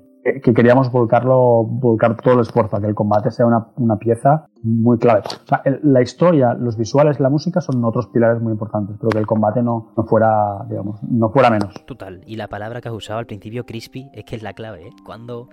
que 0.43 0.55
queríamos 0.55 0.91
volcarlo, 0.91 1.65
volcar 1.65 2.17
todo 2.17 2.33
el 2.33 2.41
esfuerzo 2.41 2.79
a 2.79 2.81
que 2.81 2.87
el 2.87 2.95
combate 2.95 3.31
sea 3.31 3.45
una, 3.45 3.67
una 3.77 3.99
pieza 3.99 4.47
muy 4.63 4.97
clave. 4.97 5.21
O 5.27 5.47
sea, 5.47 5.63
la 5.83 6.01
historia, 6.01 6.55
los 6.55 6.79
visuales, 6.79 7.21
la 7.21 7.29
música 7.29 7.61
son 7.61 7.85
otros 7.85 8.07
pilares 8.07 8.41
muy 8.41 8.53
importantes, 8.53 8.97
pero 8.99 9.11
que 9.11 9.19
el 9.19 9.27
combate 9.27 9.63
no, 9.63 9.93
no 9.95 10.05
fuera, 10.05 10.65
digamos, 10.67 10.99
no 11.03 11.29
fuera 11.29 11.51
menos. 11.51 11.75
Total. 11.85 12.23
Y 12.27 12.37
la 12.37 12.49
palabra 12.49 12.81
que 12.81 12.89
has 12.89 12.95
usado 12.95 13.19
al 13.19 13.27
principio, 13.27 13.67
crispy, 13.67 14.09
es 14.15 14.25
que 14.25 14.37
es 14.37 14.43
la 14.43 14.55
clave. 14.55 14.87
¿eh? 14.87 14.93
Cuando 15.05 15.51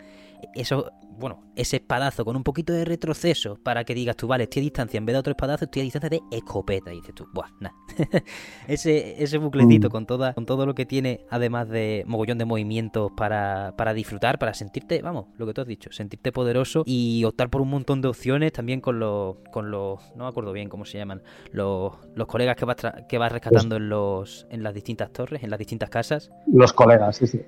eso, 0.53 0.91
bueno, 1.17 1.43
ese 1.55 1.77
espadazo 1.77 2.25
con 2.25 2.35
un 2.35 2.43
poquito 2.43 2.73
de 2.73 2.85
retroceso 2.85 3.57
para 3.63 3.83
que 3.83 3.93
digas 3.93 4.15
tú, 4.15 4.27
vale, 4.27 4.43
estoy 4.43 4.61
a 4.61 4.63
distancia, 4.63 4.97
en 4.97 5.05
vez 5.05 5.13
de 5.13 5.19
otro 5.19 5.31
espadazo, 5.31 5.65
estoy 5.65 5.81
a 5.81 5.83
distancia 5.83 6.09
de 6.09 6.21
escopeta. 6.31 6.93
Y 6.93 6.97
dices 6.97 7.15
tú, 7.15 7.27
buah, 7.33 7.49
nada. 7.59 7.75
ese, 8.67 9.21
ese 9.23 9.37
buclecito 9.37 9.87
mm. 9.87 9.91
con, 9.91 10.05
toda, 10.05 10.33
con 10.33 10.45
todo 10.45 10.65
lo 10.65 10.75
que 10.75 10.85
tiene, 10.85 11.25
además 11.29 11.69
de 11.69 12.03
mogollón 12.07 12.37
de 12.37 12.45
movimientos 12.45 13.11
para, 13.15 13.73
para 13.77 13.93
disfrutar, 13.93 14.39
para 14.39 14.53
sentirte, 14.53 15.01
vamos, 15.01 15.27
lo 15.37 15.45
que 15.45 15.53
tú 15.53 15.61
has 15.61 15.67
dicho, 15.67 15.91
sentirte 15.91 16.31
poderoso 16.31 16.83
y 16.85 17.23
optar 17.23 17.49
por 17.49 17.61
un 17.61 17.69
montón 17.69 18.01
de 18.01 18.07
opciones 18.09 18.51
también 18.51 18.81
con 18.81 18.99
los, 18.99 19.37
con 19.51 19.71
los 19.71 19.99
no 20.15 20.25
me 20.25 20.29
acuerdo 20.29 20.51
bien 20.51 20.69
cómo 20.69 20.85
se 20.85 20.97
llaman, 20.97 21.21
los, 21.51 21.93
los 22.15 22.27
colegas 22.27 22.55
que 22.55 22.65
vas, 22.65 22.77
que 23.07 23.17
vas 23.17 23.31
rescatando 23.31 23.77
en, 23.77 23.89
los, 23.89 24.47
en 24.49 24.63
las 24.63 24.73
distintas 24.73 25.11
torres, 25.11 25.43
en 25.43 25.49
las 25.49 25.59
distintas 25.59 25.89
casas. 25.89 26.29
Los 26.47 26.73
colegas, 26.73 27.17
sí, 27.17 27.27
sí. 27.27 27.41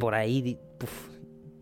Por 0.00 0.14
ahí, 0.14 0.58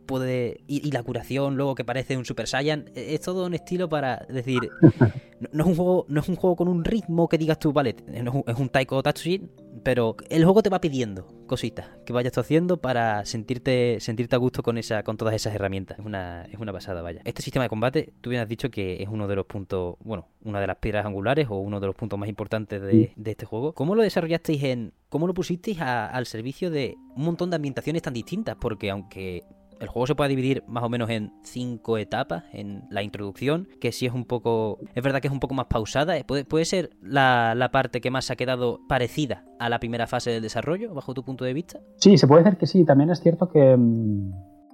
puede. 0.06 0.60
Y, 0.66 0.90
la 0.90 1.02
curación, 1.02 1.56
luego 1.56 1.74
que 1.74 1.84
parece 1.84 2.16
un 2.16 2.24
Super 2.24 2.46
Saiyan. 2.46 2.90
E, 2.94 3.14
es 3.14 3.20
todo 3.20 3.46
un 3.46 3.54
estilo 3.54 3.88
para 3.88 4.26
decir. 4.28 4.60
No, 5.52 5.64
es 5.64 5.68
un 5.68 5.76
juego, 5.76 6.06
no 6.08 6.20
es 6.20 6.28
un 6.30 6.36
juego 6.36 6.56
con 6.56 6.66
un 6.66 6.82
ritmo 6.82 7.28
que 7.28 7.36
digas 7.36 7.58
tú, 7.58 7.70
vale, 7.70 7.94
es 8.08 8.56
un 8.56 8.68
Taiko 8.70 9.02
Tatsujin, 9.02 9.50
pero 9.82 10.16
el 10.30 10.44
juego 10.44 10.62
te 10.62 10.70
va 10.70 10.80
pidiendo 10.80 11.28
cositas 11.46 11.88
que 12.04 12.12
vayas 12.12 12.32
tú 12.32 12.40
haciendo 12.40 12.78
para 12.78 13.24
sentirte, 13.24 13.98
sentirte 14.00 14.34
a 14.34 14.38
gusto 14.38 14.62
con 14.62 14.78
esa, 14.78 15.02
con 15.02 15.16
todas 15.16 15.34
esas 15.34 15.54
herramientas. 15.54 15.98
Es 15.98 16.06
una, 16.06 16.46
es 16.50 16.58
una 16.58 16.72
pasada, 16.72 17.02
vaya. 17.02 17.20
Este 17.24 17.42
sistema 17.42 17.64
de 17.64 17.68
combate, 17.68 18.12
tú 18.20 18.30
bien 18.30 18.42
has 18.42 18.48
dicho 18.48 18.70
que 18.70 19.02
es 19.02 19.08
uno 19.08 19.28
de 19.28 19.36
los 19.36 19.46
puntos, 19.46 19.96
bueno, 20.02 20.28
una 20.42 20.60
de 20.60 20.66
las 20.66 20.76
piedras 20.78 21.06
angulares 21.06 21.48
o 21.50 21.56
uno 21.56 21.80
de 21.80 21.86
los 21.86 21.94
puntos 21.94 22.18
más 22.18 22.28
importantes 22.28 22.80
de, 22.80 23.12
de 23.14 23.30
este 23.30 23.46
juego. 23.46 23.74
¿Cómo 23.74 23.94
lo 23.94 24.02
desarrollasteis 24.02 24.62
en. 24.64 24.92
¿Cómo 25.08 25.28
lo 25.28 25.34
pusisteis 25.34 25.80
al 25.80 26.26
servicio 26.26 26.68
de 26.68 26.96
un 27.14 27.24
montón 27.24 27.50
de 27.50 27.56
ambientaciones 27.56 28.02
tan 28.02 28.12
distintas? 28.12 28.56
Porque 28.56 28.90
aunque 28.90 29.44
el 29.80 29.88
juego 29.88 30.06
se 30.06 30.14
puede 30.14 30.30
dividir 30.30 30.64
más 30.66 30.84
o 30.84 30.88
menos 30.88 31.10
en 31.10 31.32
cinco 31.42 31.98
etapas 31.98 32.44
en 32.52 32.84
la 32.90 33.02
introducción, 33.02 33.68
que 33.80 33.92
sí 33.92 34.06
es 34.06 34.12
un 34.12 34.24
poco, 34.24 34.78
es 34.94 35.02
verdad 35.02 35.20
que 35.20 35.28
es 35.28 35.32
un 35.32 35.40
poco 35.40 35.54
más 35.54 35.66
pausada, 35.66 36.14
puede, 36.26 36.44
puede 36.44 36.64
ser 36.64 36.90
la, 37.02 37.68
parte 37.72 38.00
que 38.00 38.10
más 38.10 38.30
ha 38.30 38.36
quedado 38.36 38.80
parecida 38.88 39.44
a 39.58 39.68
la 39.68 39.78
primera 39.78 40.06
fase 40.06 40.30
del 40.30 40.42
desarrollo, 40.42 40.94
bajo 40.94 41.14
tu 41.14 41.24
punto 41.24 41.44
de 41.44 41.52
vista. 41.52 41.80
Sí, 41.96 42.16
se 42.16 42.26
puede 42.26 42.44
decir 42.44 42.58
que 42.58 42.66
sí, 42.66 42.84
también 42.84 43.10
es 43.10 43.20
cierto 43.20 43.48
que, 43.48 43.76
mm, 43.76 44.30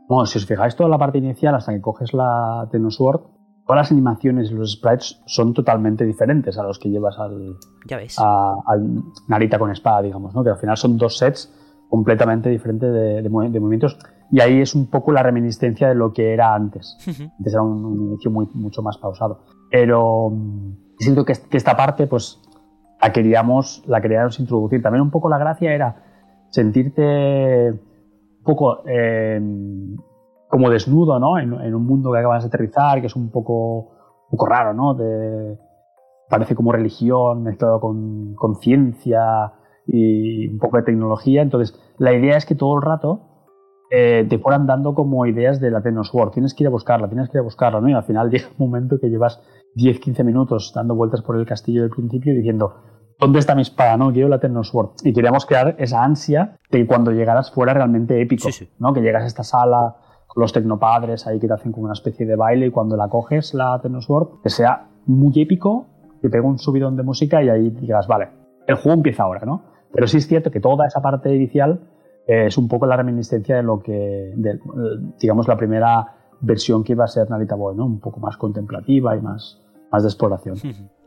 bueno, 0.09 0.27
si 0.27 0.39
os 0.39 0.47
fijáis 0.47 0.77
toda 0.77 0.89
la 0.89 0.99
parte 0.99 1.19
inicial 1.19 1.55
hasta 1.55 1.73
que 1.73 1.81
coges 1.81 2.13
la 2.13 2.69
Tenosword, 2.71 3.23
todas 3.67 3.83
las 3.83 3.93
animaciones 3.93 4.51
y 4.51 4.55
los 4.55 4.73
sprites 4.73 5.23
son 5.27 5.55
totalmente 5.55 6.05
diferentes 6.05 6.59
a 6.59 6.63
los 6.63 6.79
que 6.79 6.91
llevas 6.91 7.19
al, 7.19 7.57
ya 7.87 7.97
ves. 7.97 8.19
al 8.19 9.03
Narita 9.29 9.59
con 9.59 9.71
espada, 9.71 10.03
digamos, 10.03 10.35
¿no? 10.35 10.45
que 10.45 10.51
al 10.51 10.59
final 10.59 10.77
son 10.77 10.99
dos 10.99 11.17
sets 11.19 11.53
completamente 11.89 12.49
diferentes 12.49 12.93
de, 12.93 13.23
de 13.23 13.29
movimientos 13.29 13.99
y 14.33 14.41
ahí 14.41 14.63
es 14.63 14.75
un 14.75 14.87
poco 14.87 15.13
la 15.13 15.23
reminiscencia 15.23 15.89
de 15.89 15.95
lo 15.95 16.15
que 16.15 16.33
era 16.33 16.55
antes. 16.55 16.97
Antes 17.07 17.53
era 17.53 17.61
un, 17.61 18.07
inicio 18.07 18.31
muy, 18.31 18.49
mucho 18.55 18.83
más 18.83 18.97
pausado. 18.97 19.41
Pero 19.71 20.31
mm, 20.31 20.73
siento 20.99 21.27
que, 21.27 21.35
esta 21.51 21.77
parte, 21.77 22.07
pues, 22.07 22.41
la 23.03 23.13
queríamos, 23.13 23.85
la 23.87 24.01
queríamos 24.01 24.41
introducir. 24.41 24.81
También 24.81 25.03
un 25.03 25.11
poco 25.11 25.29
la 25.29 25.37
gracia 25.37 25.75
era 25.75 25.97
sentirte 26.49 27.73
un 27.73 28.43
poco 28.43 28.83
em, 28.87 29.99
como 30.49 30.71
desnudo, 30.71 31.19
¿no? 31.19 31.39
En, 31.39 31.53
un 31.53 31.85
mundo 31.85 32.11
que 32.11 32.21
acabas 32.21 32.43
de 32.43 32.49
aterrizar, 32.49 33.03
que 33.03 33.09
es 33.09 33.17
un 33.17 33.31
poco, 33.31 33.81
un 33.81 34.31
poco 34.31 34.47
raro, 34.47 34.73
¿no? 34.73 34.95
De, 34.95 35.59
parece 36.31 36.55
como 36.55 36.73
religión 36.73 37.43
mezclado 37.43 37.81
con, 37.81 38.35
con 38.35 38.55
ciencia 38.57 39.53
y 39.87 40.49
un 40.49 40.59
poco 40.59 40.79
de 40.79 40.85
tecnología. 40.85 41.43
Entonces, 41.43 41.79
la 41.99 42.15
idea 42.15 42.39
es 42.39 42.47
que 42.47 42.55
todo 42.55 42.77
el 42.77 42.83
rato 42.83 43.29
eh, 43.95 44.27
te 44.27 44.39
fueran 44.39 44.67
dando 44.67 44.95
como 44.95 45.27
ideas 45.27 45.61
de 45.61 45.71
la 45.71 45.83
Sword. 46.03 46.31
Tienes 46.31 46.55
que 46.55 46.65
ir 46.65 46.69
a 46.69 46.71
buscarla, 46.71 47.09
tienes 47.09 47.29
que 47.29 47.37
ir 47.37 47.41
a 47.41 47.45
buscarla, 47.45 47.79
¿no? 47.79 47.91
Y 47.91 47.93
al 47.93 48.05
final 48.05 48.31
llega 48.31 48.47
un 48.59 48.67
momento 48.71 48.97
que 48.99 49.09
llevas 49.09 49.43
10-15 49.77 50.25
minutos 50.25 50.73
dando 50.75 50.95
vueltas 50.95 51.21
por 51.21 51.37
el 51.37 51.45
castillo 51.45 51.83
del 51.83 51.91
principio 51.91 52.35
diciendo, 52.35 52.75
¿dónde 53.21 53.39
está 53.39 53.55
mi 53.55 53.61
espada? 53.61 53.99
No, 53.99 54.11
quiero 54.11 54.29
la 54.29 54.41
Sword. 54.63 54.93
Y 55.05 55.13
queríamos 55.13 55.45
crear 55.45 55.77
esa 55.79 56.03
ansia 56.03 56.57
de 56.71 56.79
que 56.79 56.87
cuando 56.87 57.11
llegaras 57.11 57.51
fuera 57.51 57.75
realmente 57.75 58.19
épico, 58.19 58.49
¿no? 58.79 58.95
Que 58.95 59.03
llegas 59.03 59.25
a 59.25 59.27
esta 59.27 59.45
sala 59.45 59.97
con 60.27 60.41
los 60.41 60.55
tecnopadres 60.55 61.27
ahí 61.27 61.39
que 61.39 61.47
te 61.47 61.53
hacen 61.53 61.73
como 61.73 61.85
una 61.85 61.93
especie 61.93 62.25
de 62.25 62.35
baile 62.35 62.69
y 62.69 62.71
cuando 62.71 62.97
la 62.97 63.11
coges, 63.11 63.53
la 63.53 63.79
Sword, 64.01 64.41
que 64.43 64.49
sea 64.49 64.89
muy 65.05 65.39
épico, 65.39 65.87
que 66.23 66.31
pegue 66.31 66.47
un 66.47 66.59
subidón 66.59 66.97
de 66.97 67.03
música 67.03 67.43
y 67.43 67.51
ahí 67.51 67.69
digas, 67.69 68.07
vale, 68.07 68.31
el 68.67 68.77
juego 68.77 68.95
empieza 68.95 69.25
ahora, 69.25 69.43
¿no? 69.45 69.65
Pero 69.93 70.07
sí 70.07 70.17
es 70.17 70.27
cierto 70.27 70.51
que 70.51 70.61
toda 70.61 70.87
esa 70.87 71.03
parte 71.03 71.35
inicial 71.35 71.92
es 72.27 72.57
un 72.59 72.69
poco 72.69 72.87
la 72.87 72.97
reminiscencia 72.97 73.57
de 73.57 73.63
lo 73.63 73.81
que, 73.81 74.35
digamos, 75.21 75.49
la 75.49 75.57
primera 75.57 76.15
versión 76.41 76.85
que 76.85 76.93
iba 76.93 77.05
a 77.05 77.09
ser 77.09 77.31
Narita 77.31 77.55
Boy, 77.55 77.77
¿no? 77.77 77.87
Un 77.87 78.01
poco 78.01 78.21
más 78.21 78.37
contemplativa 78.37 79.17
y 79.17 79.21
más, 79.21 79.61
más 79.91 80.03
de 80.03 80.09
exploración. 80.09 80.57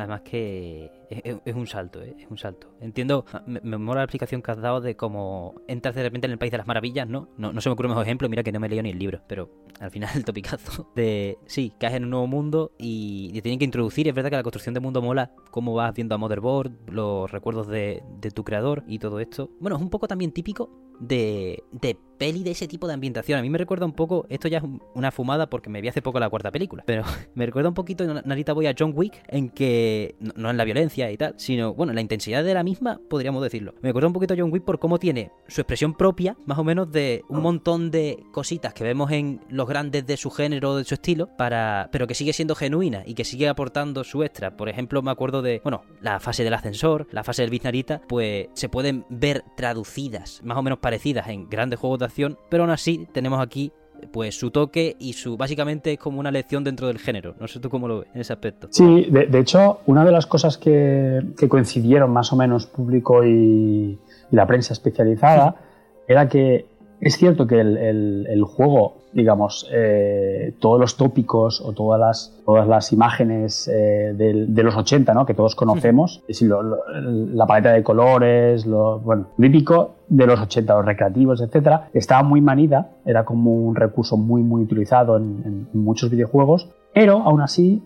Además 0.00 0.22
que 0.22 0.90
es, 1.10 1.54
un 1.54 1.66
salto, 1.66 2.02
¿eh? 2.02 2.16
es 2.18 2.30
un 2.30 2.38
salto. 2.38 2.74
Entiendo, 2.80 3.24
me, 3.46 3.60
mola 3.76 4.00
la 4.00 4.04
explicación 4.04 4.42
que 4.42 4.50
has 4.50 4.60
dado 4.60 4.80
de 4.80 4.96
cómo 4.96 5.60
entras 5.68 5.94
de 5.94 6.02
repente 6.02 6.26
en 6.26 6.32
el 6.32 6.38
País 6.38 6.50
de 6.50 6.58
las 6.58 6.66
Maravillas, 6.66 7.06
¿no? 7.06 7.28
No, 7.36 7.52
no 7.52 7.60
se 7.60 7.68
me 7.68 7.74
ocurre 7.74 7.88
mejor 7.88 8.04
ejemplo, 8.04 8.28
mira 8.28 8.42
que 8.42 8.52
no 8.52 8.60
me 8.60 8.68
leído 8.68 8.82
ni 8.82 8.90
el 8.90 8.98
libro, 8.98 9.20
pero 9.26 9.50
al 9.78 9.90
final 9.90 10.10
el 10.16 10.24
topicazo 10.24 10.90
de, 10.94 11.38
sí, 11.46 11.72
caes 11.78 11.94
en 11.94 12.04
un 12.04 12.10
nuevo 12.10 12.26
mundo 12.26 12.72
y 12.78 13.32
te 13.34 13.42
tienen 13.42 13.58
que 13.58 13.64
introducir, 13.64 14.08
es 14.08 14.14
verdad 14.14 14.30
que 14.30 14.36
la 14.36 14.42
construcción 14.42 14.74
de 14.74 14.80
mundo 14.80 15.02
mola, 15.02 15.32
cómo 15.50 15.74
vas 15.74 15.94
viendo 15.94 16.14
a 16.14 16.18
Motherboard, 16.18 16.72
los 16.90 17.30
recuerdos 17.30 17.68
de, 17.68 18.02
de 18.20 18.30
tu 18.30 18.42
creador 18.44 18.84
y 18.86 18.98
todo 18.98 19.20
esto. 19.20 19.50
Bueno, 19.60 19.76
es 19.76 19.82
un 19.82 19.90
poco 19.90 20.08
también 20.08 20.32
típico 20.32 20.89
de, 21.00 21.64
de 21.72 21.96
peli 22.20 22.44
de 22.44 22.50
ese 22.50 22.68
tipo 22.68 22.86
de 22.86 22.92
ambientación. 22.92 23.38
A 23.38 23.42
mí 23.42 23.48
me 23.48 23.56
recuerda 23.56 23.86
un 23.86 23.94
poco, 23.94 24.26
esto 24.28 24.46
ya 24.46 24.58
es 24.58 24.64
una 24.94 25.10
fumada 25.10 25.48
porque 25.48 25.70
me 25.70 25.80
vi 25.80 25.88
hace 25.88 26.02
poco 26.02 26.20
la 26.20 26.28
cuarta 26.28 26.52
película, 26.52 26.84
pero 26.86 27.02
me 27.34 27.46
recuerda 27.46 27.70
un 27.70 27.74
poquito, 27.74 28.04
Narita 28.22 28.52
voy 28.52 28.66
a 28.66 28.74
John 28.78 28.92
Wick, 28.94 29.22
en 29.28 29.48
que, 29.48 30.16
no, 30.36 30.50
en 30.50 30.56
la 30.58 30.64
violencia 30.64 31.10
y 31.10 31.16
tal, 31.16 31.34
sino, 31.38 31.72
bueno, 31.72 31.94
la 31.94 32.02
intensidad 32.02 32.44
de 32.44 32.52
la 32.52 32.62
misma, 32.62 33.00
podríamos 33.08 33.42
decirlo. 33.42 33.74
Me 33.80 33.88
recuerda 33.88 34.08
un 34.08 34.12
poquito 34.12 34.34
a 34.34 34.36
John 34.38 34.52
Wick 34.52 34.64
por 34.64 34.78
cómo 34.78 34.98
tiene 34.98 35.32
su 35.48 35.62
expresión 35.62 35.94
propia, 35.94 36.36
más 36.44 36.58
o 36.58 36.64
menos 36.64 36.92
de 36.92 37.24
un 37.30 37.40
montón 37.40 37.90
de 37.90 38.22
cositas 38.32 38.74
que 38.74 38.84
vemos 38.84 39.10
en 39.10 39.40
los 39.48 39.66
grandes 39.66 40.06
de 40.06 40.18
su 40.18 40.30
género, 40.30 40.76
de 40.76 40.84
su 40.84 40.94
estilo, 40.94 41.34
para 41.38 41.88
pero 41.90 42.06
que 42.06 42.14
sigue 42.14 42.34
siendo 42.34 42.54
genuina 42.54 43.02
y 43.06 43.14
que 43.14 43.24
sigue 43.24 43.48
aportando 43.48 44.04
su 44.04 44.22
extra. 44.22 44.58
Por 44.58 44.68
ejemplo, 44.68 45.00
me 45.00 45.10
acuerdo 45.10 45.40
de, 45.40 45.62
bueno, 45.64 45.82
la 46.02 46.20
fase 46.20 46.44
del 46.44 46.52
ascensor, 46.52 47.06
la 47.12 47.24
fase 47.24 47.46
del 47.46 47.60
Narita, 47.62 48.02
pues 48.06 48.48
se 48.52 48.68
pueden 48.68 49.06
ver 49.08 49.42
traducidas, 49.56 50.42
más 50.44 50.58
o 50.58 50.62
menos 50.62 50.78
parecidas 50.78 50.89
en 51.26 51.48
grandes 51.48 51.78
juegos 51.78 51.98
de 51.98 52.36
pero 52.48 52.64
aún 52.64 52.70
así 52.70 53.06
tenemos 53.12 53.40
aquí 53.40 53.72
pues 54.12 54.38
su 54.38 54.50
toque 54.50 54.96
y 54.98 55.12
su 55.12 55.36
básicamente 55.36 55.92
es 55.92 55.98
como 55.98 56.20
una 56.20 56.30
lección 56.30 56.64
dentro 56.64 56.86
del 56.86 56.98
género. 56.98 57.34
No 57.38 57.46
sé 57.48 57.60
tú 57.60 57.68
cómo 57.68 57.88
lo 57.88 58.00
ves 58.00 58.08
en 58.14 58.20
ese 58.20 58.32
aspecto. 58.32 58.68
Sí, 58.70 59.06
de, 59.10 59.38
hecho, 59.38 59.80
una 59.86 60.04
de 60.04 60.12
las 60.12 60.26
cosas 60.26 60.56
que, 60.58 61.20
coincidieron 61.48 62.10
más 62.10 62.32
o 62.32 62.36
menos 62.36 62.66
público 62.66 63.24
y, 63.24 63.98
la 64.30 64.46
prensa 64.46 64.72
especializada 64.72 65.56
era 66.08 66.28
que 66.28 66.66
es 67.00 67.16
cierto 67.16 67.46
que 67.46 67.60
el, 67.60 68.44
juego, 68.44 68.98
digamos, 69.12 69.66
eh, 69.72 70.54
todos 70.60 70.78
los 70.78 70.96
tópicos 70.98 71.62
o 71.62 71.72
todas 71.72 71.98
las, 71.98 72.42
todas 72.44 72.68
las 72.68 72.92
imágenes 72.92 73.68
eh, 73.68 74.12
de, 74.14 74.62
los 74.62 74.76
80, 74.76 75.14
¿no? 75.14 75.24
que 75.24 75.32
todos 75.32 75.54
conocemos, 75.54 76.22
es 76.28 76.42
la 76.42 77.46
paleta 77.46 77.72
de 77.72 77.82
colores, 77.82 78.66
lo 78.66 78.98
bueno, 79.00 79.28
típico 79.40 79.94
de 80.08 80.26
los 80.26 80.40
80, 80.40 80.74
los 80.74 80.84
recreativos, 80.84 81.40
etcétera, 81.40 81.88
estaba 81.94 82.22
muy 82.22 82.42
manida, 82.42 82.90
era 83.06 83.24
como 83.24 83.54
un 83.54 83.76
recurso 83.76 84.18
muy, 84.18 84.42
muy 84.42 84.62
utilizado 84.62 85.16
en, 85.16 85.68
muchos 85.72 86.10
videojuegos, 86.10 86.68
pero 86.92 87.22
aún 87.22 87.40
así 87.40 87.82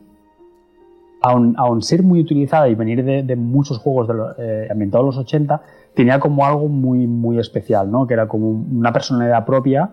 Aún, 1.26 1.80
ser 1.80 2.02
muy 2.02 2.20
utilizada 2.20 2.68
y 2.68 2.74
venir 2.74 3.02
de, 3.02 3.34
muchos 3.36 3.78
juegos 3.78 4.08
de 4.08 4.14
eh, 4.36 4.68
ambientados 4.70 5.04
en 5.04 5.06
los 5.06 5.16
80, 5.16 5.62
tenía 5.95 6.18
como 6.20 6.45
algo 6.45 6.68
muy, 6.68 7.07
muy 7.07 7.38
especial, 7.38 7.90
¿no? 7.90 8.07
Que 8.07 8.14
era 8.14 8.28
como 8.28 8.51
una 8.51 8.92
personalidad 8.92 9.45
propia 9.45 9.90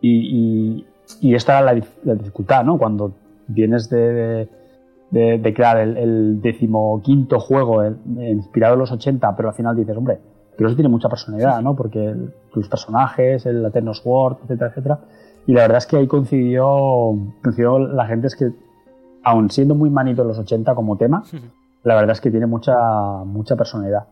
y, 0.00 0.84
y, 1.20 1.34
esta 1.34 1.58
era 1.58 1.72
la, 1.72 2.14
dificultad, 2.14 2.64
¿no? 2.64 2.78
Cuando 2.78 3.12
vienes 3.46 3.88
de, 3.90 4.48
de, 5.10 5.54
crear 5.54 5.78
el, 5.78 5.96
el, 5.96 6.40
decimoquinto 6.40 7.38
juego 7.38 7.84
inspirado 7.84 8.74
en 8.74 8.80
los 8.80 8.92
80, 8.92 9.36
pero 9.36 9.50
al 9.50 9.54
final 9.54 9.76
dices, 9.76 9.96
hombre, 9.96 10.18
pero 10.56 10.68
eso 10.68 10.76
tiene 10.76 10.88
mucha 10.88 11.08
personalidad, 11.08 11.60
¿no? 11.62 11.76
Porque 11.76 12.14
tus 12.52 12.68
personajes, 12.68 13.46
el 13.46 13.64
Atenos 13.64 14.02
World, 14.04 14.38
etcétera, 14.44 14.70
etcétera. 14.70 14.98
Y 15.46 15.52
la 15.52 15.62
verdad 15.62 15.78
es 15.78 15.86
que 15.86 15.96
ahí 15.96 16.06
coincidió, 16.06 17.16
coincidió 17.42 17.78
la 17.78 18.06
gente 18.06 18.28
es 18.28 18.36
que, 18.36 18.52
aun 19.24 19.50
siendo 19.50 19.74
muy 19.74 19.90
manito 19.90 20.22
en 20.22 20.28
los 20.28 20.38
80 20.38 20.74
como 20.74 20.96
tema, 20.96 21.24
la 21.82 21.94
verdad 21.94 22.12
es 22.12 22.20
que 22.20 22.30
tiene 22.30 22.46
mucha, 22.46 22.74
mucha 23.24 23.56
personalidad. 23.56 24.06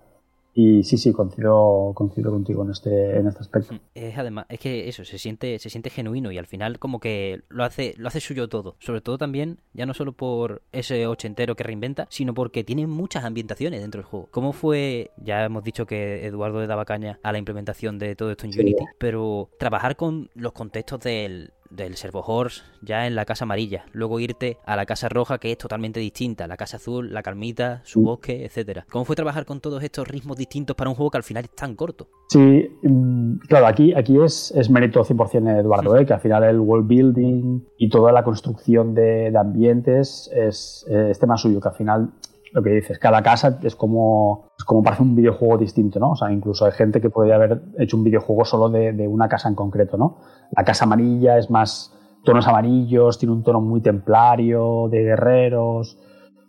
Y 0.55 0.83
sí, 0.83 0.99
sí, 0.99 1.13
coincido, 1.13 1.93
coincido 1.95 2.31
contigo 2.33 2.65
en 2.65 2.71
este, 2.71 3.19
en 3.19 3.29
este 3.29 3.41
aspecto. 3.41 3.75
Es 3.95 4.19
además, 4.19 4.47
es 4.49 4.59
que 4.59 4.89
eso, 4.89 5.05
se 5.05 5.19
siente, 5.19 5.59
se 5.59 5.71
siente 5.71 5.91
genuino 5.91 6.33
y 6.33 6.39
al 6.39 6.47
final 6.47 6.79
como 6.79 6.99
que 6.99 7.43
lo 7.49 7.65
hace, 7.65 7.95
lo 7.97 8.09
hace 8.09 8.21
suyo 8.21 8.49
todo. 8.49 8.77
Sobre 8.81 9.01
todo 9.01 9.17
también, 9.17 9.61
ya 9.73 9.87
no 9.87 9.95
solo 9.95 10.13
por 10.13 10.63
ese 10.73 11.07
ochentero 11.07 11.55
que 11.55 11.65
reinventa, 11.65 12.07
sino 12.11 12.35
porque 12.35 12.65
tiene 12.65 12.87
muchas 12.87 13.25
ambientaciones 13.25 13.81
dentro 13.81 14.01
del 14.01 14.07
juego. 14.07 14.29
¿Cómo 14.31 14.53
fue? 14.53 15.13
Ya 15.23 15.45
hemos 15.45 15.63
dicho 15.63 15.87
que 15.87 16.27
Eduardo 16.27 16.61
le 16.61 16.67
daba 16.67 16.85
caña 16.85 17.19
a 17.23 17.33
la 17.33 17.39
implementación 17.39 17.99
de 17.99 18.17
todo 18.17 18.31
esto 18.31 18.47
en 18.47 18.59
Unity, 18.59 18.85
pero 18.99 19.51
trabajar 19.59 19.97
con 19.97 20.31
los 20.35 20.53
contextos 20.53 21.01
del, 21.01 21.53
del 21.71 21.97
Servo 21.97 22.23
Horse 22.27 22.63
ya 22.83 23.07
en 23.07 23.15
la 23.15 23.25
casa 23.25 23.45
amarilla, 23.45 23.85
luego 23.93 24.21
irte 24.21 24.59
a 24.67 24.77
la 24.77 24.87
casa 24.87 25.09
roja 25.09 25.39
que 25.39 25.53
es 25.53 25.59
totalmente 25.59 26.01
distinta, 26.01 26.47
la 26.47 26.57
casa 26.57 26.77
azul, 26.77 27.13
la 27.13 27.23
calmita, 27.23 27.81
su 27.85 28.03
bosque, 28.03 28.45
etcétera. 28.45 28.87
¿Cómo 28.91 29.05
fue 29.05 29.17
trabajar 29.17 29.45
con 29.45 29.61
todos 29.61 29.83
estos 29.83 30.09
ritmos 30.09 30.37
distintos 30.37 30.77
para 30.77 30.91
un 30.91 30.97
juego 30.97 31.11
que 31.11 31.19
al 31.19 31.23
final 31.23 31.45
es 31.45 31.51
tan 31.51 31.75
corto? 31.75 32.09
Sí, 32.29 32.69
mm, 32.83 33.39
claro, 33.49 33.67
aquí, 33.67 33.95
aquí 33.95 34.21
es, 34.21 34.53
es 34.57 34.71
mérito 34.71 35.05
100% 35.05 35.55
de 35.55 35.61
Eduardo, 35.61 35.97
¿eh? 35.97 36.07
que 36.07 36.13
al 36.13 36.21
final 36.21 36.45
el 36.45 36.59
world 36.59 36.87
building 36.87 37.61
y 37.79 37.89
toda 37.89 38.13
la 38.13 38.25
construcción 38.25 38.95
de, 38.95 39.33
ambientes 39.37 40.31
es, 40.35 40.87
es 40.89 41.19
tema 41.19 41.37
suyo, 41.37 41.61
que 41.61 41.69
al 41.69 41.75
final 41.75 42.11
lo 42.53 42.63
que 42.63 42.71
dices, 42.71 42.99
cada 42.99 43.23
casa 43.23 43.59
es 43.63 43.77
como, 43.77 44.49
es 44.59 44.65
como 44.65 44.83
parece 44.83 45.03
un 45.03 45.15
videojuego 45.15 45.59
distinto, 45.59 46.01
¿no? 46.01 46.13
O 46.13 46.17
sea, 46.17 46.33
incluso 46.33 46.67
hay 46.67 46.73
gente 46.73 47.01
que 47.01 47.11
podría 47.11 47.37
haber 47.37 47.63
hecho 47.79 47.97
un 47.97 48.05
videojuego 48.05 48.45
solo 48.45 48.69
de, 48.69 48.93
de, 48.93 49.07
una 49.07 49.29
casa 49.29 49.49
en 49.49 49.55
concreto, 49.55 49.97
¿no? 49.97 50.19
La 50.57 50.65
casa 50.65 50.85
amarilla 50.85 51.39
es 51.39 51.51
más 51.51 51.97
tonos 52.25 52.47
amarillos, 52.47 53.19
tiene 53.19 53.35
un 53.35 53.43
tono 53.43 53.61
muy 53.61 53.81
templario, 53.81 54.89
de 54.91 55.03
guerreros, 55.03 55.99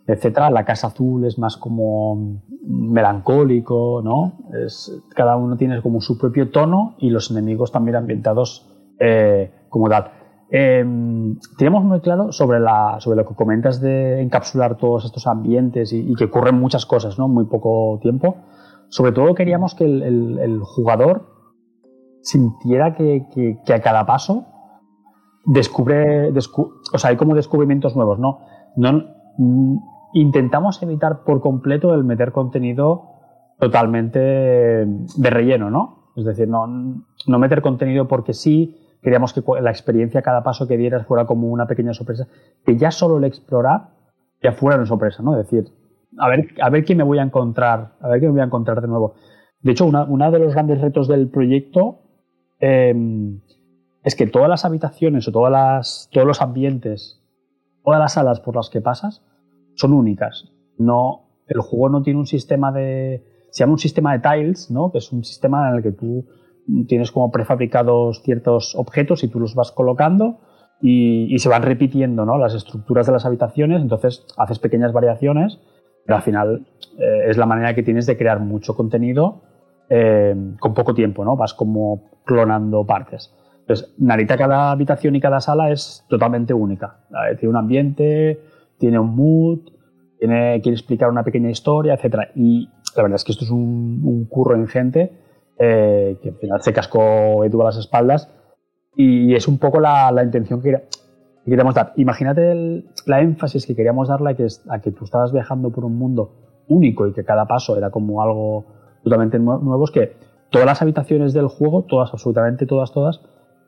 etcétera. 0.06 0.50
La 0.50 0.64
casa 0.64 0.88
azul 0.88 1.24
es 1.24 1.38
más 1.38 1.56
como 1.56 2.42
melancólico, 2.66 4.00
¿no? 4.02 4.32
Es, 4.64 4.92
cada 5.14 5.36
uno 5.36 5.56
tiene 5.56 5.80
como 5.82 6.00
su 6.00 6.18
propio 6.18 6.50
tono 6.50 6.94
y 6.98 7.10
los 7.10 7.30
enemigos 7.30 7.72
también 7.72 7.96
ambientados 7.96 8.68
eh, 8.98 9.50
como 9.68 9.88
tal. 9.88 10.21
Eh, 10.54 10.84
teníamos 11.56 11.82
muy 11.82 12.00
claro 12.00 12.30
sobre, 12.30 12.60
la, 12.60 12.96
sobre 13.00 13.16
lo 13.16 13.26
que 13.26 13.34
comentas 13.34 13.80
de 13.80 14.20
encapsular 14.20 14.76
todos 14.76 15.06
estos 15.06 15.26
ambientes 15.26 15.94
y, 15.94 16.14
que 16.14 16.24
ocurren 16.24 16.60
muchas 16.60 16.84
cosas, 16.84 17.18
¿no? 17.18 17.26
Muy 17.26 17.46
poco 17.46 17.98
tiempo. 18.02 18.36
Sobre 18.88 19.12
todo 19.12 19.34
queríamos 19.34 19.74
que 19.74 19.84
el, 19.84 20.60
jugador 20.62 21.26
sintiera 22.20 22.94
que, 22.94 23.26
que, 23.64 23.72
a 23.72 23.80
cada 23.80 24.04
paso 24.04 24.44
descubre, 25.46 26.28
o 26.28 26.98
sea, 26.98 27.10
hay 27.10 27.16
como 27.16 27.34
descubrimientos 27.34 27.96
nuevos, 27.96 28.18
¿no? 28.18 28.40
no 28.76 29.04
intentamos 30.12 30.82
evitar 30.82 31.24
por 31.24 31.40
completo 31.40 31.94
el 31.94 32.04
meter 32.04 32.30
contenido 32.32 33.08
totalmente 33.58 34.18
de 34.18 35.30
relleno, 35.30 35.70
¿no? 35.70 36.10
Es 36.14 36.26
decir, 36.26 36.46
no, 36.46 36.66
no 36.66 37.38
meter 37.38 37.62
contenido 37.62 38.06
porque 38.06 38.34
sí, 38.34 38.81
queríamos 39.02 39.32
que 39.32 39.42
la 39.60 39.70
experiencia, 39.70 40.22
cada 40.22 40.42
paso 40.42 40.66
que 40.68 40.76
dieras 40.76 41.06
fuera 41.06 41.26
como 41.26 41.48
una 41.48 41.66
pequeña 41.66 41.92
sorpresa, 41.92 42.28
que 42.64 42.76
ya 42.76 42.90
solo 42.90 43.18
el 43.18 43.24
explorar 43.24 43.88
ya 44.42 44.52
fuera 44.52 44.76
una 44.76 44.86
sorpresa, 44.86 45.22
¿no? 45.22 45.38
Es 45.38 45.48
decir, 45.48 45.72
a 46.18 46.28
ver, 46.28 46.48
a 46.60 46.70
ver 46.70 46.84
qué 46.84 46.94
me 46.94 47.04
voy 47.04 47.18
a 47.18 47.22
encontrar, 47.22 47.94
a 48.00 48.08
ver 48.08 48.20
qué 48.20 48.26
me 48.26 48.32
voy 48.32 48.40
a 48.40 48.44
encontrar 48.44 48.80
de 48.80 48.88
nuevo. 48.88 49.14
De 49.60 49.72
hecho, 49.72 49.86
uno 49.86 50.30
de 50.30 50.38
los 50.38 50.54
grandes 50.54 50.80
retos 50.80 51.06
del 51.08 51.28
proyecto 51.28 52.00
em, 52.58 53.40
es 54.02 54.16
que 54.16 54.26
todas 54.26 54.48
las 54.48 54.64
habitaciones 54.64 55.28
o 55.28 55.32
todas 55.32 55.52
las, 55.52 56.08
todos 56.12 56.26
los 56.26 56.42
ambientes, 56.42 57.22
todas 57.84 58.00
las 58.00 58.14
salas 58.14 58.40
por 58.40 58.56
las 58.56 58.70
que 58.70 58.80
pasas, 58.80 59.24
son 59.74 59.92
únicas. 59.92 60.52
No, 60.78 61.28
el 61.46 61.60
juego 61.60 61.88
no 61.88 62.02
tiene 62.02 62.18
un 62.18 62.26
sistema 62.26 62.72
de. 62.72 63.24
Se 63.50 63.62
llama 63.62 63.74
un 63.74 63.78
sistema 63.78 64.16
de 64.16 64.18
tiles, 64.18 64.70
¿no? 64.70 64.90
Que 64.90 64.98
es 64.98 65.12
un 65.12 65.24
sistema 65.24 65.68
en 65.68 65.76
el 65.76 65.82
que 65.82 65.92
tú 65.92 66.26
tienes 66.86 67.10
como 67.12 67.30
prefabricados 67.30 68.22
ciertos 68.22 68.74
objetos 68.76 69.24
y 69.24 69.28
tú 69.28 69.40
los 69.40 69.54
vas 69.54 69.72
colocando 69.72 70.40
y, 70.80 71.38
se 71.38 71.48
van 71.48 71.62
repitiendo, 71.62 72.24
¿no? 72.24 72.38
Las 72.38 72.54
estructuras 72.54 73.06
de 73.06 73.12
las 73.12 73.24
habitaciones, 73.24 73.82
entonces 73.82 74.26
haces 74.36 74.58
pequeñas 74.58 74.92
variaciones, 74.92 75.60
pero 76.04 76.16
al 76.16 76.22
final 76.22 76.66
eh, 76.98 77.28
es 77.28 77.36
la 77.36 77.46
manera 77.46 77.74
que 77.74 77.82
tienes 77.82 78.06
de 78.06 78.16
crear 78.16 78.40
mucho 78.40 78.74
contenido 78.74 79.42
eh, 79.88 80.34
con 80.58 80.74
poco 80.74 80.94
tiempo, 80.94 81.24
¿no? 81.24 81.36
Vas 81.36 81.54
como 81.54 82.10
clonando 82.24 82.84
partes. 82.84 83.32
Entonces, 83.60 83.94
Narita, 83.98 84.36
cada 84.36 84.72
habitación 84.72 85.14
y 85.14 85.20
cada 85.20 85.40
sala 85.40 85.70
es 85.70 86.04
totalmente 86.08 86.52
única. 86.52 86.96
Tiene 87.38 87.50
un 87.50 87.56
ambiente, 87.56 88.40
tiene 88.76 88.98
un 88.98 89.14
mood, 89.14 89.60
tiene, 90.18 90.60
quiere 90.62 90.74
explicar 90.74 91.08
una 91.10 91.22
pequeña 91.22 91.48
historia, 91.48 91.94
etc. 91.94 92.30
Y 92.34 92.68
la 92.96 93.02
verdad 93.04 93.16
es 93.16 93.24
que 93.24 93.32
esto 93.32 93.44
es 93.44 93.50
un, 93.50 94.26
curro 94.28 94.56
ingente 94.56 95.12
eh, 95.64 96.18
que 96.20 96.30
al 96.30 96.34
final 96.34 96.60
se 96.60 96.72
cascó 96.72 97.44
Edu 97.44 97.62
a 97.62 97.66
las 97.66 97.76
espaldas 97.76 98.28
y 98.96 99.32
es 99.36 99.46
un 99.46 99.58
poco 99.58 99.78
la, 99.78 100.12
intención 100.24 100.60
que, 100.60 100.88
queríamos 101.44 101.76
dar. 101.76 101.92
Imagínate 101.96 102.84
la 103.06 103.20
énfasis 103.20 103.64
que 103.64 103.76
queríamos 103.76 104.08
darle 104.08 104.30
a 104.30 104.34
que, 104.34 104.48
a 104.68 104.80
que 104.80 104.90
tú 104.90 105.04
estabas 105.04 105.32
viajando 105.32 105.70
por 105.70 105.84
un 105.84 105.96
mundo 105.96 106.64
único 106.66 107.06
y 107.06 107.12
que 107.12 107.24
cada 107.24 107.46
paso 107.46 107.76
era 107.76 107.90
como 107.90 108.22
algo 108.22 108.64
totalmente 109.04 109.38
nuevo, 109.38 109.84
es 109.84 109.92
que 109.92 110.16
todas 110.50 110.66
las 110.66 110.82
habitaciones 110.82 111.32
del 111.32 111.46
juego, 111.46 111.84
todas, 111.84 112.12
absolutamente 112.12 112.66
todas, 112.66 112.92
todas, 112.92 113.20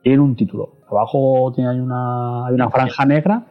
tienen 0.03 0.19
un 0.19 0.35
título. 0.35 0.73
Abajo 0.89 1.53
tiene, 1.55 1.81
una, 1.81 2.45
hay 2.45 2.55
una 2.55 2.69
franja 2.69 3.05
negra 3.05 3.45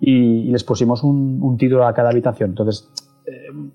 y, 0.00 0.50
les 0.50 0.64
pusimos 0.64 1.02
un, 1.02 1.56
título 1.58 1.86
a 1.86 1.94
cada 1.94 2.10
habitación. 2.10 2.50
Entonces, 2.50 2.90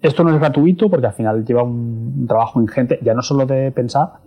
esto 0.01 0.23
no 0.23 0.31
es 0.31 0.39
gratuito 0.39 0.89
porque 0.89 1.07
al 1.07 1.13
final 1.13 1.45
lleva 1.45 1.63
un, 1.63 2.25
trabajo 2.27 2.61
ingente, 2.61 2.99
ya 3.01 3.13
no 3.13 3.21
solo 3.21 3.45
de 3.45 3.71
pensar 3.71 4.19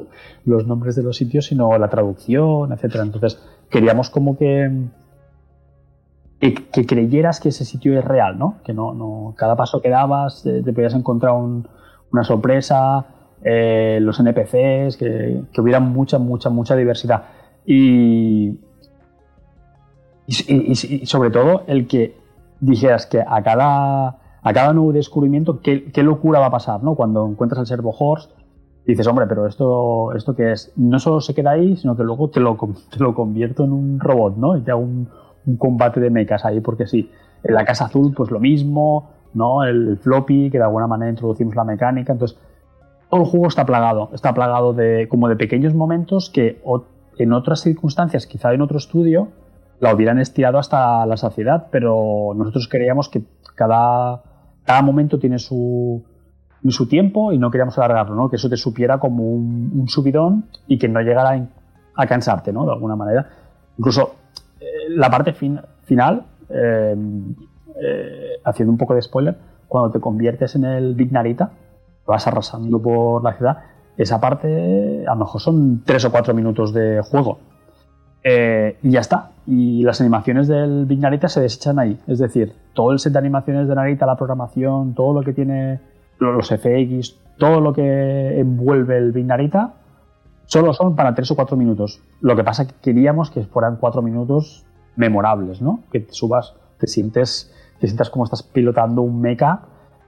los 0.45 0.67
nombres 0.67 0.97
de 0.97 1.03
los 1.03 1.17
sitios, 1.17 1.47
sino 1.47 1.77
la 1.79 1.89
traducción, 1.89 2.73
etcétera. 2.73 3.05
Entonces, 3.05 3.43
queríamos 3.71 4.11
como 4.11 4.37
que, 4.37 4.71
que, 6.41 6.87
creyeras 6.87 7.41
que 7.41 7.49
ese 7.49 7.65
sitio 7.65 7.99
es 7.99 8.05
real, 8.05 8.39
¿no? 8.39 8.57
Que 8.65 8.75
no, 8.75 8.93
no 8.93 9.35
cada 9.37 9.57
paso 9.57 9.81
que 9.81 9.89
dabas 9.89 10.45
eh, 10.47 10.63
te, 10.65 10.73
podías 10.73 10.95
encontrar 10.95 11.33
una 11.35 12.25
sorpresa, 12.25 13.07
eh, 13.43 13.99
los 14.01 14.21
NPCs, 14.21 14.97
que, 14.97 15.43
que 15.53 15.61
hubiera 15.61 15.81
mucha, 15.81 16.19
mucha, 16.19 16.51
mucha 16.51 16.77
diversidad. 16.77 17.25
Y, 17.67 18.59
y, 20.27 21.07
sobre 21.07 21.31
todo 21.31 21.65
el 21.67 21.87
que 21.87 22.17
dijeras 22.61 23.07
que 23.07 23.21
a 23.21 23.43
cada, 23.43 24.17
a 24.45 24.53
cada 24.53 24.73
nuevo 24.73 24.93
descubrimiento, 24.93 25.61
qué, 25.61 25.91
qué 25.91 26.03
locura 26.03 26.39
va 26.39 26.47
a 26.47 26.51
pasar, 26.51 26.83
¿no? 26.85 26.95
Cuando 26.95 27.27
encuentras 27.27 27.61
el 27.61 27.67
servo 27.67 27.95
horse, 27.99 28.29
dices, 28.87 29.07
hombre, 29.07 29.27
pero 29.27 29.47
esto, 29.47 30.13
esto 30.15 30.37
que 30.37 30.53
es, 30.53 30.73
no 30.77 30.99
solo 30.99 31.23
se 31.23 31.35
queda 31.35 31.53
ahí, 31.53 31.77
sino 31.77 31.97
que 31.97 32.05
luego 32.05 32.29
te 32.29 32.41
lo, 32.41 32.57
te 32.91 32.99
lo 32.99 33.15
convierto 33.15 33.65
en 33.65 33.73
un 33.73 33.99
robot, 33.99 34.37
¿no? 34.37 34.57
Y 34.57 34.61
te 34.61 34.71
hago 34.71 34.83
un, 34.83 35.09
un 35.47 35.57
combate 35.57 35.99
de 35.99 36.11
mechas 36.11 36.45
ahí, 36.45 36.61
porque 36.61 36.87
sí. 36.87 37.11
En 37.43 37.55
la 37.55 37.65
casa 37.65 37.87
azul, 37.87 38.13
pues 38.15 38.31
lo 38.31 38.39
mismo, 38.39 39.11
¿no? 39.33 39.65
El, 39.65 39.99
floppy, 39.99 40.51
que 40.51 40.59
de 40.59 40.65
alguna 40.65 40.87
manera 40.87 41.11
introducimos 41.11 41.55
la 41.55 41.65
mecánica. 41.65 42.13
Entonces, 42.13 42.39
todo 43.11 43.23
el 43.23 43.27
juego 43.27 43.49
está 43.49 43.65
plagado, 43.65 44.11
está 44.13 44.35
plagado 44.35 44.73
de, 44.73 45.09
como 45.09 45.29
de 45.29 45.37
pequeños 45.37 45.75
momentos 45.75 46.31
que 46.31 46.63
en 47.19 47.33
otras 47.33 47.61
circunstancias, 47.61 48.27
quizá 48.27 48.53
en 48.53 48.63
otro 48.63 48.79
estudio, 48.79 49.29
la 49.81 49.95
hubieran 49.95 50.19
estirado 50.19 50.59
hasta 50.59 51.05
la 51.07 51.17
saciedad, 51.17 51.69
pero 51.71 52.33
nosotros 52.35 52.69
queríamos 52.69 53.09
que 53.09 53.23
cada, 53.55 54.23
cada 54.65 54.83
momento 54.83 55.19
tiene 55.19 55.39
su, 55.39 56.03
su 56.69 56.89
tiempo 56.89 57.33
y 57.33 57.39
no 57.39 57.51
queríamos 57.51 57.77
alargarlo, 57.79 58.15
¿no? 58.15 58.31
que 58.31 58.37
eso 58.37 58.49
te 58.49 58.57
supiera 58.57 58.99
como 58.99 59.25
un, 59.25 59.85
subidón 59.89 60.47
y 60.67 60.79
que 60.79 60.89
no 60.89 61.01
llegara 61.01 61.47
a 61.95 62.07
cansarte, 62.07 62.53
¿no? 62.53 62.65
de 62.65 62.73
alguna 62.73 62.97
manera. 62.97 63.29
Incluso 63.79 64.15
eh, 64.61 64.89
la 64.89 65.11
parte 65.11 65.33
final, 65.33 66.27
eh, 66.49 66.97
eh, 67.83 68.31
haciendo 68.45 68.73
un 68.73 68.79
poco 68.79 68.95
de 68.95 69.03
spoiler, 69.03 69.37
cuando 69.69 69.91
te 69.91 70.01
conviertes 70.01 70.55
en 70.55 70.65
el 70.65 70.95
Big 70.95 71.13
Narita, 71.13 71.51
vas 72.07 72.27
arrasando 72.27 72.81
por 72.81 73.23
la 73.23 73.35
ciudad, 73.35 73.59
esa 73.97 74.21
parte 74.21 75.05
a 75.07 75.15
lo 75.15 75.21
mejor 75.21 75.41
son 75.41 75.83
tres 75.85 76.05
o 76.05 76.11
cuatro 76.11 76.35
minutos 76.35 76.73
de 76.73 77.01
juego 77.03 77.39
eh, 78.25 78.79
y 78.83 78.91
ya 78.91 79.01
está. 79.01 79.33
Y 79.47 79.83
las 79.83 80.01
animaciones 80.01 80.49
del 80.49 80.87
Big 80.87 80.99
Narita 80.99 81.29
se 81.29 81.43
desechan 81.43 81.79
ahí. 81.79 82.01
Es 82.07 82.19
decir, 82.19 82.55
todo 82.73 82.93
el 82.93 82.99
set 82.99 83.13
de 83.13 83.19
animaciones 83.19 83.69
de 83.69 83.75
Narita, 83.75 84.07
la 84.07 84.17
programación, 84.17 84.95
todo 84.95 85.21
lo 85.21 85.23
que 85.23 85.35
tiene 85.35 85.81
los 86.19 86.49
FX, 86.49 87.17
todo 87.39 87.61
lo 87.61 87.75
que 87.75 88.41
envuelve 88.41 88.97
el 88.97 89.13
Big 89.13 89.27
Narita, 89.27 89.75
solo 90.47 90.73
son 90.73 90.97
para 90.97 91.15
3 91.15 91.31
o 91.31 91.37
4 91.37 91.57
minutos. 91.57 92.01
Lo 92.23 92.35
que 92.35 92.43
pasa 92.43 92.63
es 92.63 92.73
que 92.73 92.75
queríamos 92.81 93.31
que 93.31 93.45
fueran 93.45 93.77
4 93.77 94.01
minutos 94.01 94.65
memorables, 94.97 95.61
¿no? 95.61 95.81
Que 95.93 96.01
te 96.01 96.15
subas, 96.15 96.55
te 96.79 96.87
sientes, 96.87 97.53
te 97.81 97.87
sientas 97.87 98.09
como 98.09 98.25
estás 98.25 98.43
pilotando 98.43 99.03
un 99.03 99.21
mecha 99.21 99.61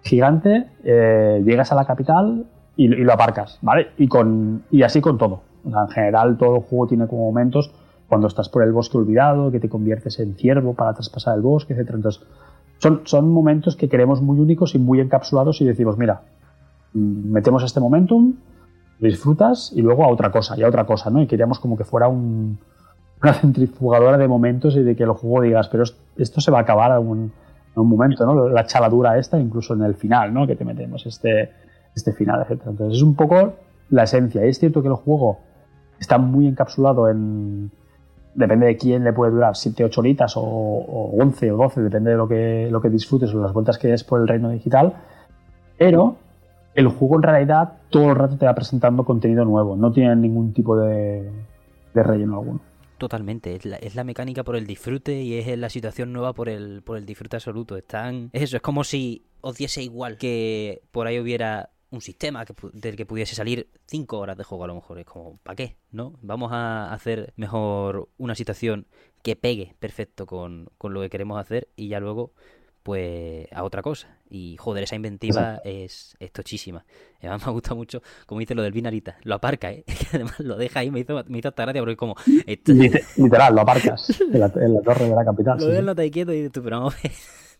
gigante, 0.02 0.66
eh, 0.84 1.42
llegas 1.44 1.72
a 1.72 1.74
la 1.74 1.84
capital 1.84 2.46
y, 2.76 2.88
lo 2.88 3.12
aparcas, 3.12 3.58
¿vale? 3.60 3.88
Y, 3.98 4.08
con, 4.08 4.62
y 4.70 4.82
así 4.82 5.00
con 5.00 5.18
todo. 5.18 5.42
en 5.64 5.88
general, 5.88 6.38
todo 6.38 6.56
el 6.56 6.62
juego 6.62 6.86
tiene 6.86 7.06
como 7.08 7.24
momentos 7.24 7.72
cuando 8.08 8.28
estás 8.28 8.48
por 8.48 8.62
el 8.62 8.72
bosque 8.72 8.98
olvidado, 8.98 9.50
que 9.50 9.60
te 9.60 9.68
conviertes 9.68 10.18
en 10.20 10.34
ciervo 10.34 10.74
para 10.74 10.94
traspasar 10.94 11.36
el 11.36 11.42
bosque, 11.42 11.74
etc. 11.74 11.90
Entonces, 11.94 12.22
son, 12.78 13.02
son 13.04 13.30
momentos 13.30 13.76
que 13.76 13.88
queremos 13.88 14.20
muy 14.20 14.38
únicos 14.38 14.74
y 14.74 14.78
muy 14.78 15.00
encapsulados 15.00 15.60
y 15.60 15.64
decimos, 15.64 15.98
mira, 15.98 16.22
mm, 16.92 17.32
metemos 17.32 17.64
este 17.64 17.80
momentum, 17.80 18.34
disfrutas 19.00 19.72
y 19.74 19.82
luego 19.82 20.04
a 20.04 20.08
otra 20.08 20.30
cosa, 20.30 20.56
y 20.56 20.62
a 20.62 20.68
otra 20.68 20.84
cosa, 20.84 21.10
¿no? 21.10 21.20
Y 21.22 21.26
queríamos 21.26 21.58
como 21.58 21.76
que 21.76 21.84
fuera 21.84 22.08
un, 22.08 22.58
una 23.22 23.32
centrifugadora 23.34 24.18
de 24.18 24.28
momentos 24.28 24.76
y 24.76 24.82
de 24.82 24.94
que 24.94 25.02
el 25.02 25.10
juego 25.10 25.42
digas, 25.42 25.68
pero 25.68 25.84
esto 26.16 26.40
se 26.40 26.50
va 26.50 26.58
a 26.58 26.62
acabar 26.62 26.92
en 27.00 27.06
un, 27.06 27.32
un 27.74 27.88
momento, 27.88 28.24
¿no? 28.24 28.48
La 28.48 28.66
chaladura 28.66 29.18
esta, 29.18 29.38
incluso 29.38 29.74
en 29.74 29.82
el 29.82 29.94
final, 29.94 30.32
¿no? 30.32 30.46
Que 30.46 30.56
te 30.56 30.64
metemos 30.64 31.04
este, 31.06 31.50
este 31.94 32.12
final, 32.12 32.42
etc. 32.42 32.62
Entonces, 32.66 32.98
es 32.98 33.02
un 33.02 33.14
poco 33.14 33.54
la 33.90 34.04
esencia. 34.04 34.44
Y 34.44 34.48
es 34.48 34.58
cierto 34.58 34.82
que 34.82 34.88
el 34.88 34.94
juego 34.94 35.38
está 35.98 36.18
muy 36.18 36.46
encapsulado 36.46 37.08
en, 37.08 37.70
depende 38.36 38.66
de 38.66 38.76
quién 38.76 39.02
le 39.02 39.12
puede 39.12 39.32
durar 39.32 39.56
7, 39.56 39.84
8 39.84 40.00
horitas 40.00 40.34
o, 40.36 40.42
11 40.42 41.52
o 41.52 41.56
12, 41.56 41.80
depende 41.82 42.10
de 42.10 42.16
lo 42.16 42.28
que, 42.28 42.68
lo 42.70 42.80
que 42.80 42.90
disfrutes 42.90 43.34
o 43.34 43.40
las 43.40 43.52
vueltas 43.52 43.78
que 43.78 43.88
des 43.88 44.04
por 44.04 44.20
el 44.20 44.28
reino 44.28 44.50
digital, 44.50 44.92
pero 45.78 46.16
el 46.74 46.88
juego 46.88 47.16
en 47.16 47.22
realidad 47.22 47.72
todo 47.88 48.10
el 48.10 48.16
rato 48.16 48.36
te 48.36 48.46
va 48.46 48.54
presentando 48.54 49.04
contenido 49.04 49.44
nuevo, 49.44 49.76
no 49.76 49.90
tiene 49.90 50.14
ningún 50.16 50.52
tipo 50.52 50.76
de, 50.76 51.30
relleno 51.94 52.38
alguno. 52.38 52.60
Totalmente, 52.98 53.56
es 53.56 53.64
la, 53.64 53.76
es 53.76 53.94
la, 53.94 54.04
mecánica 54.04 54.42
por 54.44 54.56
el 54.56 54.66
disfrute 54.66 55.20
y 55.22 55.34
es 55.38 55.58
la 55.58 55.68
situación 55.68 56.12
nueva 56.12 56.32
por 56.32 56.48
el, 56.48 56.82
por 56.82 56.96
el 56.96 57.04
disfrute 57.04 57.36
absoluto. 57.36 57.76
Están, 57.76 58.30
es 58.32 58.42
eso, 58.42 58.56
es 58.56 58.62
como 58.62 58.84
si 58.84 59.26
os 59.40 59.56
diese 59.56 59.82
igual 59.82 60.16
que 60.16 60.82
por 60.92 61.06
ahí 61.06 61.18
hubiera 61.18 61.70
un 61.90 62.00
sistema 62.00 62.44
que, 62.44 62.54
del 62.72 62.96
que 62.96 63.06
pudiese 63.06 63.34
salir 63.34 63.68
5 63.86 64.18
horas 64.18 64.36
de 64.36 64.44
juego 64.44 64.64
a 64.64 64.66
lo 64.66 64.74
mejor. 64.74 64.98
Es 64.98 65.06
como, 65.06 65.38
¿para 65.38 65.56
qué? 65.56 65.76
¿No? 65.90 66.18
Vamos 66.22 66.52
a 66.52 66.92
hacer 66.92 67.32
mejor 67.36 68.08
una 68.18 68.34
situación 68.34 68.86
que 69.22 69.36
pegue 69.36 69.74
perfecto 69.78 70.26
con, 70.26 70.68
con 70.78 70.94
lo 70.94 71.00
que 71.00 71.10
queremos 71.10 71.40
hacer 71.40 71.68
y 71.76 71.88
ya 71.88 72.00
luego 72.00 72.32
pues 72.86 73.48
a 73.52 73.64
otra 73.64 73.82
cosa. 73.82 74.16
Y 74.30 74.56
joder, 74.58 74.84
esa 74.84 74.94
inventiva 74.94 75.60
es, 75.64 76.14
es, 76.20 76.30
tochísima. 76.30 76.84
Además 77.18 77.44
me 77.44 77.52
gusta 77.52 77.74
mucho, 77.74 78.00
como 78.26 78.38
dice 78.38 78.54
lo 78.54 78.62
del 78.62 78.70
binarita, 78.70 79.16
lo 79.24 79.34
aparca, 79.34 79.72
¿eh? 79.72 79.82
que 79.86 80.06
además 80.12 80.38
lo 80.38 80.56
deja 80.56 80.80
ahí, 80.80 80.92
me 80.92 81.00
hizo, 81.00 81.24
me 81.26 81.38
hizo 81.38 81.48
hasta 81.48 81.64
gracia 81.64 81.82
porque 81.82 81.96
como... 81.96 82.14
Literal, 83.16 83.54
lo 83.56 83.62
aparcas 83.62 84.20
en 84.20 84.38
la, 84.38 84.48
torre 84.50 85.08
de 85.08 85.16
la 85.16 85.24
capital. 85.24 85.58
Lo 85.74 85.82
no 85.82 85.94
te 85.96 86.08
quieto 86.12 86.32
y 86.32 86.36
dices 86.36 86.52
tú, 86.52 86.62
pero 86.62 86.78
vamos 86.78 86.94
a 86.94 87.02
ver, 87.02 87.12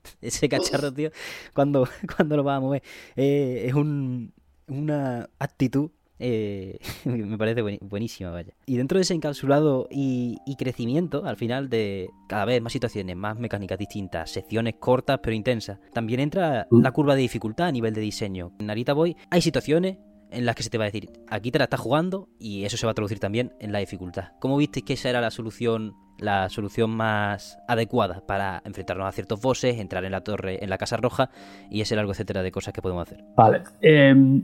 ese 0.21 0.49
cacharro, 0.49 0.93
tío, 0.93 1.11
cuando, 1.55 1.89
cuando 2.17 2.37
lo 2.37 2.45
vas 2.45 2.59
a 2.59 2.61
mover, 2.61 2.83
eh, 3.17 3.65
es 3.67 3.75
un, 3.75 4.33
una 4.67 5.29
actitud 5.39 5.91
eh, 6.19 6.79
me 7.05 7.37
parece 7.37 7.63
buenísima, 7.81 8.31
vaya. 8.31 8.55
Y 8.67 8.77
dentro 8.77 8.99
de 8.99 9.03
ese 9.03 9.15
encapsulado 9.15 9.87
y, 9.91 10.39
crecimiento, 10.59 11.25
al 11.27 11.37
final 11.37 11.69
de 11.69 12.09
cada 12.29 12.45
vez 12.45 12.63
más 12.63 12.73
situaciones, 12.73 13.17
más 13.17 13.39
mecánicas 13.39 13.79
distintas, 13.79 14.31
secciones 14.31 14.75
cortas 14.79 15.21
pero 15.23 15.37
intensas, 15.37 15.79
también 15.93 16.21
entra 16.21 16.67
mm. 16.71 16.81
la 16.81 16.93
curva 16.93 17.15
de 17.15 17.23
dificultad 17.23 17.69
a 17.69 17.73
nivel 17.73 17.95
de 17.95 18.01
diseño. 18.01 18.53
En 18.59 18.67
Narita 18.67 18.93
Boy 18.93 19.17
hay 19.31 19.43
situaciones 19.43 19.99
en 20.31 20.47
las 20.47 20.55
que 20.55 20.63
se 20.63 20.71
te 20.71 20.79
va 20.79 20.85
a 20.85 20.87
decir, 20.87 21.11
aquí 21.29 21.51
te 21.51 21.59
la 21.59 21.65
estás 21.65 21.81
jugando 21.81 22.29
y 22.39 22.65
eso 22.65 22.77
se 22.77 22.87
va 22.87 22.93
a 22.93 22.95
traducir 22.95 23.19
también 23.19 23.53
en 23.61 23.73
la 23.73 23.79
dificultad. 23.79 24.33
¿Cómo 24.41 24.57
visteis 24.57 24.85
que 24.85 24.93
esa 24.95 25.11
era 25.11 25.21
la 25.21 25.31
solución 25.31 25.95
la 26.19 26.49
solución 26.49 26.97
más 26.97 27.59
adecuada 27.69 28.23
para 28.27 28.63
enfrentarnos 28.65 29.07
a 29.07 29.13
ciertos 29.13 29.41
bosses, 29.41 29.79
entrar 29.79 30.05
en 30.05 30.13
la 30.13 30.23
torre, 30.23 30.63
en 30.63 30.71
la 30.71 30.79
casa 30.79 30.97
roja 30.97 31.31
y 31.71 31.81
ese 31.81 31.97
largo 31.97 32.13
etcétera 32.13 32.43
de 32.43 32.51
cosas 32.51 32.73
que 32.73 32.83
podemos 32.83 33.03
hacer. 33.03 33.23
Vale. 33.37 33.63
Em, 33.81 34.43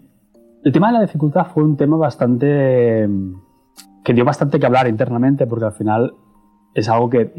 el 0.65 0.73
tema 0.73 0.89
de 0.89 0.93
la 0.95 1.01
dificultad 1.01 1.47
fue 1.47 1.65
un 1.65 1.77
tema 1.77 1.97
bastante. 1.97 3.09
que 4.05 4.15
dio 4.15 4.25
bastante 4.25 4.59
que 4.59 4.67
hablar 4.67 4.89
internamente, 4.89 5.47
porque 5.47 5.65
al 5.65 5.73
final 5.73 6.13
es 6.75 6.89
algo 6.89 7.09
que, 7.09 7.33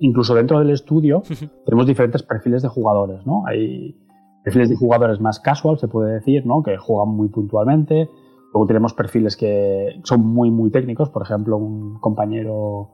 incluso 0.00 0.34
dentro 0.34 0.58
del 0.58 0.70
estudio, 0.70 1.22
tenemos 1.64 1.86
diferentes 1.86 2.22
perfiles 2.22 2.62
de 2.62 2.68
jugadores, 2.68 3.24
¿no? 3.26 3.46
Hay 3.46 3.96
perfiles 4.42 4.68
de 4.68 4.76
jugadores 4.76 5.20
más 5.20 5.40
casual, 5.40 5.78
se 5.78 5.88
puede 5.88 6.14
decir, 6.14 6.46
¿no? 6.46 6.62
Que 6.62 6.76
juegan 6.76 7.08
muy 7.08 7.28
puntualmente. 7.28 8.08
Luego 8.52 8.66
tenemos 8.66 8.94
perfiles 8.94 9.36
que 9.36 10.00
son 10.04 10.26
muy, 10.26 10.50
muy 10.50 10.70
técnicos. 10.70 11.10
Por 11.10 11.22
ejemplo, 11.22 11.56
un 11.56 11.98
compañero, 12.00 12.90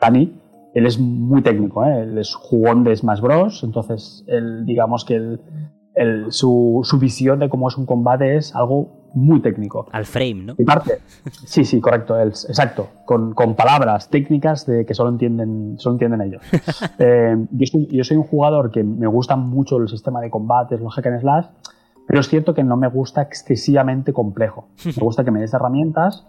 Dani, 0.00 0.34
él 0.74 0.86
es 0.86 0.98
muy 0.98 1.42
técnico, 1.42 1.84
¿eh? 1.84 2.02
Él 2.02 2.18
es 2.18 2.34
jugón 2.34 2.84
de 2.84 2.94
Smash 2.94 3.20
Bros. 3.20 3.64
Entonces, 3.64 4.24
él, 4.26 4.66
digamos 4.66 5.04
que 5.04 5.14
él, 5.94 6.26
su, 6.28 6.80
su, 6.84 6.98
visión 6.98 7.38
de 7.38 7.48
cómo 7.48 7.68
es 7.68 7.76
un 7.76 7.86
combate 7.86 8.36
es 8.36 8.54
algo 8.54 8.97
muy 9.14 9.40
técnico. 9.40 9.86
Al 9.92 10.04
frame, 10.04 10.34
¿no? 10.34 10.54
Y 10.58 10.64
parte. 10.64 10.98
Sí, 11.44 11.64
sí, 11.64 11.80
correcto, 11.80 12.18
exacto. 12.20 12.88
Con, 13.04 13.34
con, 13.34 13.54
palabras 13.54 14.08
técnicas 14.08 14.66
de 14.66 14.84
que 14.84 14.94
solo 14.94 15.10
entienden, 15.10 15.78
solo 15.78 15.94
entienden 15.94 16.20
ellos. 16.22 16.42
Eh, 17.00 17.36
yo, 17.52 18.04
soy, 18.04 18.16
un 18.16 18.24
jugador 18.24 18.70
que 18.70 18.82
me 18.82 19.06
gusta 19.06 19.36
mucho 19.36 19.76
el 19.76 19.88
sistema 19.88 20.20
de 20.20 20.30
combates, 20.30 20.80
los 20.80 20.94
hack 20.94 21.06
and 21.06 21.20
slash, 21.20 21.46
pero 22.06 22.20
es 22.20 22.28
cierto 22.28 22.54
que 22.54 22.64
no 22.64 22.76
me 22.76 22.88
gusta 22.88 23.22
excesivamente 23.22 24.12
complejo. 24.12 24.68
Me 24.84 25.02
gusta 25.02 25.24
que 25.24 25.30
me 25.30 25.40
des 25.40 25.54
herramientas, 25.54 26.26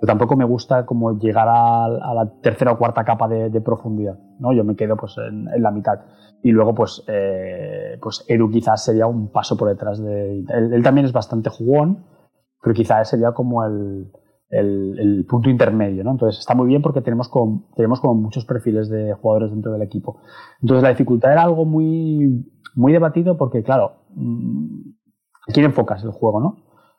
pero 0.00 0.12
tampoco 0.12 0.36
me 0.36 0.44
gusta 0.44 0.86
como 0.86 1.18
llegar 1.18 1.48
a, 1.48 1.88
la 1.88 2.30
tercera 2.40 2.72
o 2.72 2.78
cuarta 2.78 3.04
capa 3.04 3.28
de, 3.28 3.60
profundidad. 3.60 4.18
¿no? 4.38 4.52
Yo 4.52 4.64
me 4.64 4.76
quedo 4.76 4.96
pues 4.96 5.16
en, 5.18 5.48
la 5.60 5.70
mitad. 5.70 6.00
Y 6.42 6.50
luego, 6.50 6.74
pues, 6.74 7.02
eh, 7.08 7.98
pues 8.00 8.24
Edu 8.28 8.50
quizás 8.50 8.84
sería 8.84 9.06
un 9.06 9.28
paso 9.28 9.56
por 9.56 9.68
detrás 9.68 10.02
de. 10.02 10.40
Él, 10.40 10.72
él 10.72 10.82
también 10.82 11.06
es 11.06 11.12
bastante 11.12 11.50
jugón, 11.50 12.04
pero 12.62 12.74
quizás 12.74 13.10
sería 13.10 13.32
como 13.32 13.64
el, 13.64 14.10
el, 14.52 15.26
punto 15.28 15.48
intermedio, 15.48 16.04
¿no? 16.04 16.12
Entonces 16.12 16.40
está 16.40 16.54
muy 16.54 16.66
bien 16.68 16.82
porque 16.82 17.00
tenemos 17.00 17.28
como, 17.28 17.64
tenemos 17.74 18.00
como 18.00 18.14
muchos 18.14 18.44
perfiles 18.44 18.88
de 18.88 19.14
jugadores 19.14 19.50
dentro 19.50 19.72
del 19.72 19.82
equipo. 19.82 20.20
Entonces 20.60 20.82
la 20.82 20.90
dificultad 20.90 21.32
era 21.32 21.42
algo 21.42 21.64
muy, 21.64 22.46
muy 22.74 22.92
debatido 22.92 23.36
porque, 23.36 23.62
claro, 23.62 23.92
mm, 24.14 24.90
quién 25.52 25.66
enfocas 25.66 26.04
el 26.04 26.10
juego, 26.10 26.40
no? 26.40 26.56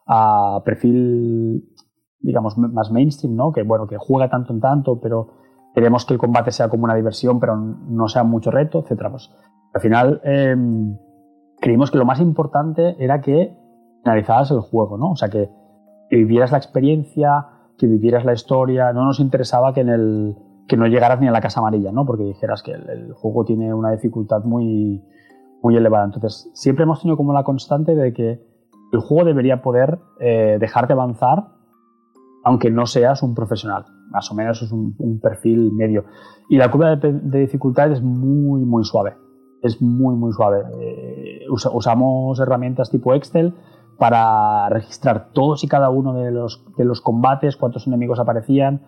A 0.08 0.62
perfil, 0.66 1.70
digamos, 2.20 2.58
más 2.58 2.92
mainstream, 2.92 3.36
¿no? 3.36 3.52
Que, 3.52 3.64
bueno, 3.64 3.88
que 3.88 3.98
juega 3.98 4.30
tanto 4.30 4.52
en 4.52 4.60
tanto, 4.60 5.00
pero 5.00 5.30
queremos 5.76 6.06
que 6.06 6.14
el 6.14 6.20
combate 6.20 6.52
sea 6.52 6.70
como 6.70 6.86
una 6.86 6.96
diversión, 6.96 7.40
pero 7.40 7.56
no 7.56 8.08
sea 8.10 8.24
mucho 8.24 8.50
reto, 8.52 8.80
etc. 8.80 9.10
Pues, 9.12 9.32
al 9.74 9.82
final, 9.82 10.22
em, 10.24 10.98
creímos 11.62 11.92
que 11.92 11.98
lo 12.00 12.06
más 12.06 12.20
importante 12.20 12.96
era 13.00 13.22
que 13.22 13.56
analizadas 14.04 14.52
el 14.52 14.60
juego, 14.60 14.98
¿no? 14.98 15.12
O 15.12 15.16
sea, 15.16 15.30
que, 15.30 15.50
vivieras 16.10 16.52
la 16.52 16.60
experiencia, 16.60 17.48
que 17.78 17.88
vivieras 17.88 18.24
la 18.24 18.34
historia, 18.34 18.94
no 18.94 19.04
nos 19.04 19.20
interesaba 19.20 19.74
que 19.74 19.82
en 19.82 19.90
el 19.90 20.36
que 20.68 20.78
no 20.78 20.86
llegaras 20.86 21.20
ni 21.20 21.28
a 21.28 21.32
la 21.32 21.42
casa 21.42 21.60
amarilla, 21.60 21.92
¿no? 21.92 22.06
Porque 22.06 22.24
dijeras 22.24 22.62
que 22.62 22.72
el, 22.72 23.14
juego 23.14 23.44
tiene 23.46 23.74
una 23.74 23.92
dificultad 23.92 24.44
muy, 24.44 25.04
muy 25.62 25.76
elevada. 25.76 26.06
Entonces, 26.06 26.52
siempre 26.54 26.84
hemos 26.84 27.02
tenido 27.02 27.18
como 27.18 27.34
la 27.34 27.44
constante 27.44 27.96
de 27.96 28.14
que 28.14 28.40
el 28.92 29.00
juego 29.00 29.26
debería 29.26 29.62
poder 29.62 30.00
eh, 30.20 30.58
dejarte 30.60 30.94
avanzar 30.94 31.48
aunque 32.44 32.70
no 32.70 32.86
seas 32.86 33.24
un 33.24 33.34
profesional. 33.34 33.86
Más 34.10 34.30
o 34.32 34.36
menos 34.36 34.62
es 34.62 34.72
un, 34.72 35.20
perfil 35.22 35.72
medio. 35.72 36.06
Y 36.50 36.58
la 36.58 36.70
curva 36.70 36.96
de, 36.98 37.40
dificultad 37.40 37.92
es 37.92 38.02
muy, 38.02 38.62
muy 38.66 38.84
suave. 38.84 39.16
Es 39.62 39.82
muy, 39.82 40.16
muy 40.16 40.34
suave. 40.34 40.64
Eh, 40.82 41.46
usamos 41.50 42.40
herramientas 42.40 42.92
tipo 42.92 43.14
Excel 43.14 43.54
para 43.98 44.70
registrar 44.70 45.30
todos 45.34 45.64
y 45.64 45.68
cada 45.68 45.90
uno 45.90 46.14
de 46.14 46.32
los, 46.32 46.64
de 46.78 46.86
los 46.86 47.02
combates, 47.02 47.58
cuántos 47.58 47.88
enemigos 47.88 48.20
aparecían. 48.20 48.82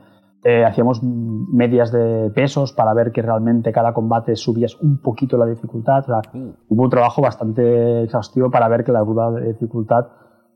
Eh, 0.43 0.63
hacíamos 0.63 1.01
medias 1.01 1.91
de 1.91 2.29
pesos 2.29 2.71
para 2.71 2.93
ver 2.93 3.11
que 3.11 3.23
realmente 3.23 3.71
cada 3.71 3.95
combate 3.95 4.35
subías 4.35 4.79
un 4.79 5.01
poquito 5.01 5.37
la 5.37 5.47
dificultad. 5.47 6.05
Mm. 6.33 6.49
hubo 6.69 6.83
un 6.83 6.89
trabajo 6.89 7.21
bastante 7.21 8.03
exhaustivo 8.03 8.51
para 8.51 8.67
ver 8.67 8.83
que 8.83 8.91
la 8.91 9.03
curva 9.03 9.31
de 9.31 9.53
dificultad 9.53 10.05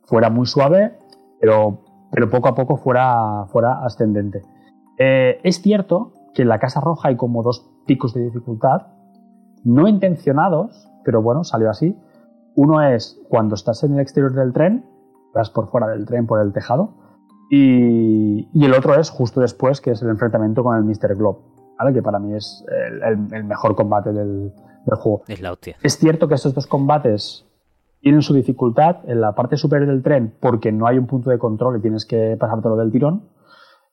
fuera 0.03 0.29
muy 0.29 0.45
suave, 0.45 0.99
pero, 1.39 1.79
pero 2.11 2.29
poco 2.29 2.49
a 2.49 2.55
poco 2.55 2.77
fuera, 2.77 3.45
fuera 3.47 3.83
ascendente. 3.83 4.43
Eh, 4.99 5.39
es 5.43 5.61
cierto 5.61 6.13
que 6.35 6.43
en 6.43 6.49
la 6.49 6.59
Casa 6.59 6.81
Roja 6.81 7.09
hay 7.09 7.15
como 7.15 7.41
dos 7.41 7.67
picos 7.87 8.13
de 8.13 8.21
dificultad, 8.21 8.87
no 9.63 9.87
intencionados, 9.87 10.87
pero 11.03 11.23
bueno, 11.23 11.43
salió 11.43 11.69
así, 11.69 11.97
uno 12.55 12.81
es 12.81 13.21
cuando 13.29 13.55
estás 13.55 13.83
en 13.83 13.93
el 13.93 13.99
exterior 13.99 14.33
del 14.33 14.53
tren, 14.53 14.85
vas 15.33 15.49
por 15.49 15.69
fuera 15.69 15.87
del 15.87 16.05
tren, 16.05 16.27
por 16.27 16.41
el 16.41 16.53
tejado, 16.53 16.95
y, 17.49 18.47
el 18.63 18.73
otro 18.73 18.99
es 18.99 19.09
justo 19.09 19.41
después, 19.41 19.81
que 19.81 19.91
es 19.91 20.01
el 20.01 20.09
enfrentamiento 20.09 20.63
con 20.63 20.77
el 20.77 20.83
Mr. 20.83 21.15
Globe, 21.15 21.39
¿vale? 21.77 21.93
que 21.93 22.03
para 22.03 22.19
mí 22.19 22.35
es 22.35 22.63
el, 23.03 23.45
mejor 23.45 23.75
combate 23.75 24.13
del, 24.13 24.53
juego. 24.85 25.23
Es 25.27 25.41
la 25.41 25.51
hostia. 25.51 25.77
Es 25.81 25.97
cierto 25.97 26.27
que 26.27 26.35
estos 26.35 26.53
dos 26.53 26.67
combates 26.67 27.45
tienen 28.01 28.21
su 28.21 28.33
dificultad 28.33 28.97
en 29.07 29.21
la 29.21 29.35
parte 29.35 29.57
superior 29.57 29.89
del 29.89 30.01
tren 30.01 30.33
porque 30.39 30.71
no 30.71 30.87
hay 30.87 30.97
un 30.97 31.05
punto 31.05 31.29
de 31.29 31.37
control 31.37 31.77
y 31.77 31.81
tienes 31.81 32.05
que 32.05 32.37
pasártelo 32.39 32.75
del 32.75 32.91
tirón. 32.91 33.29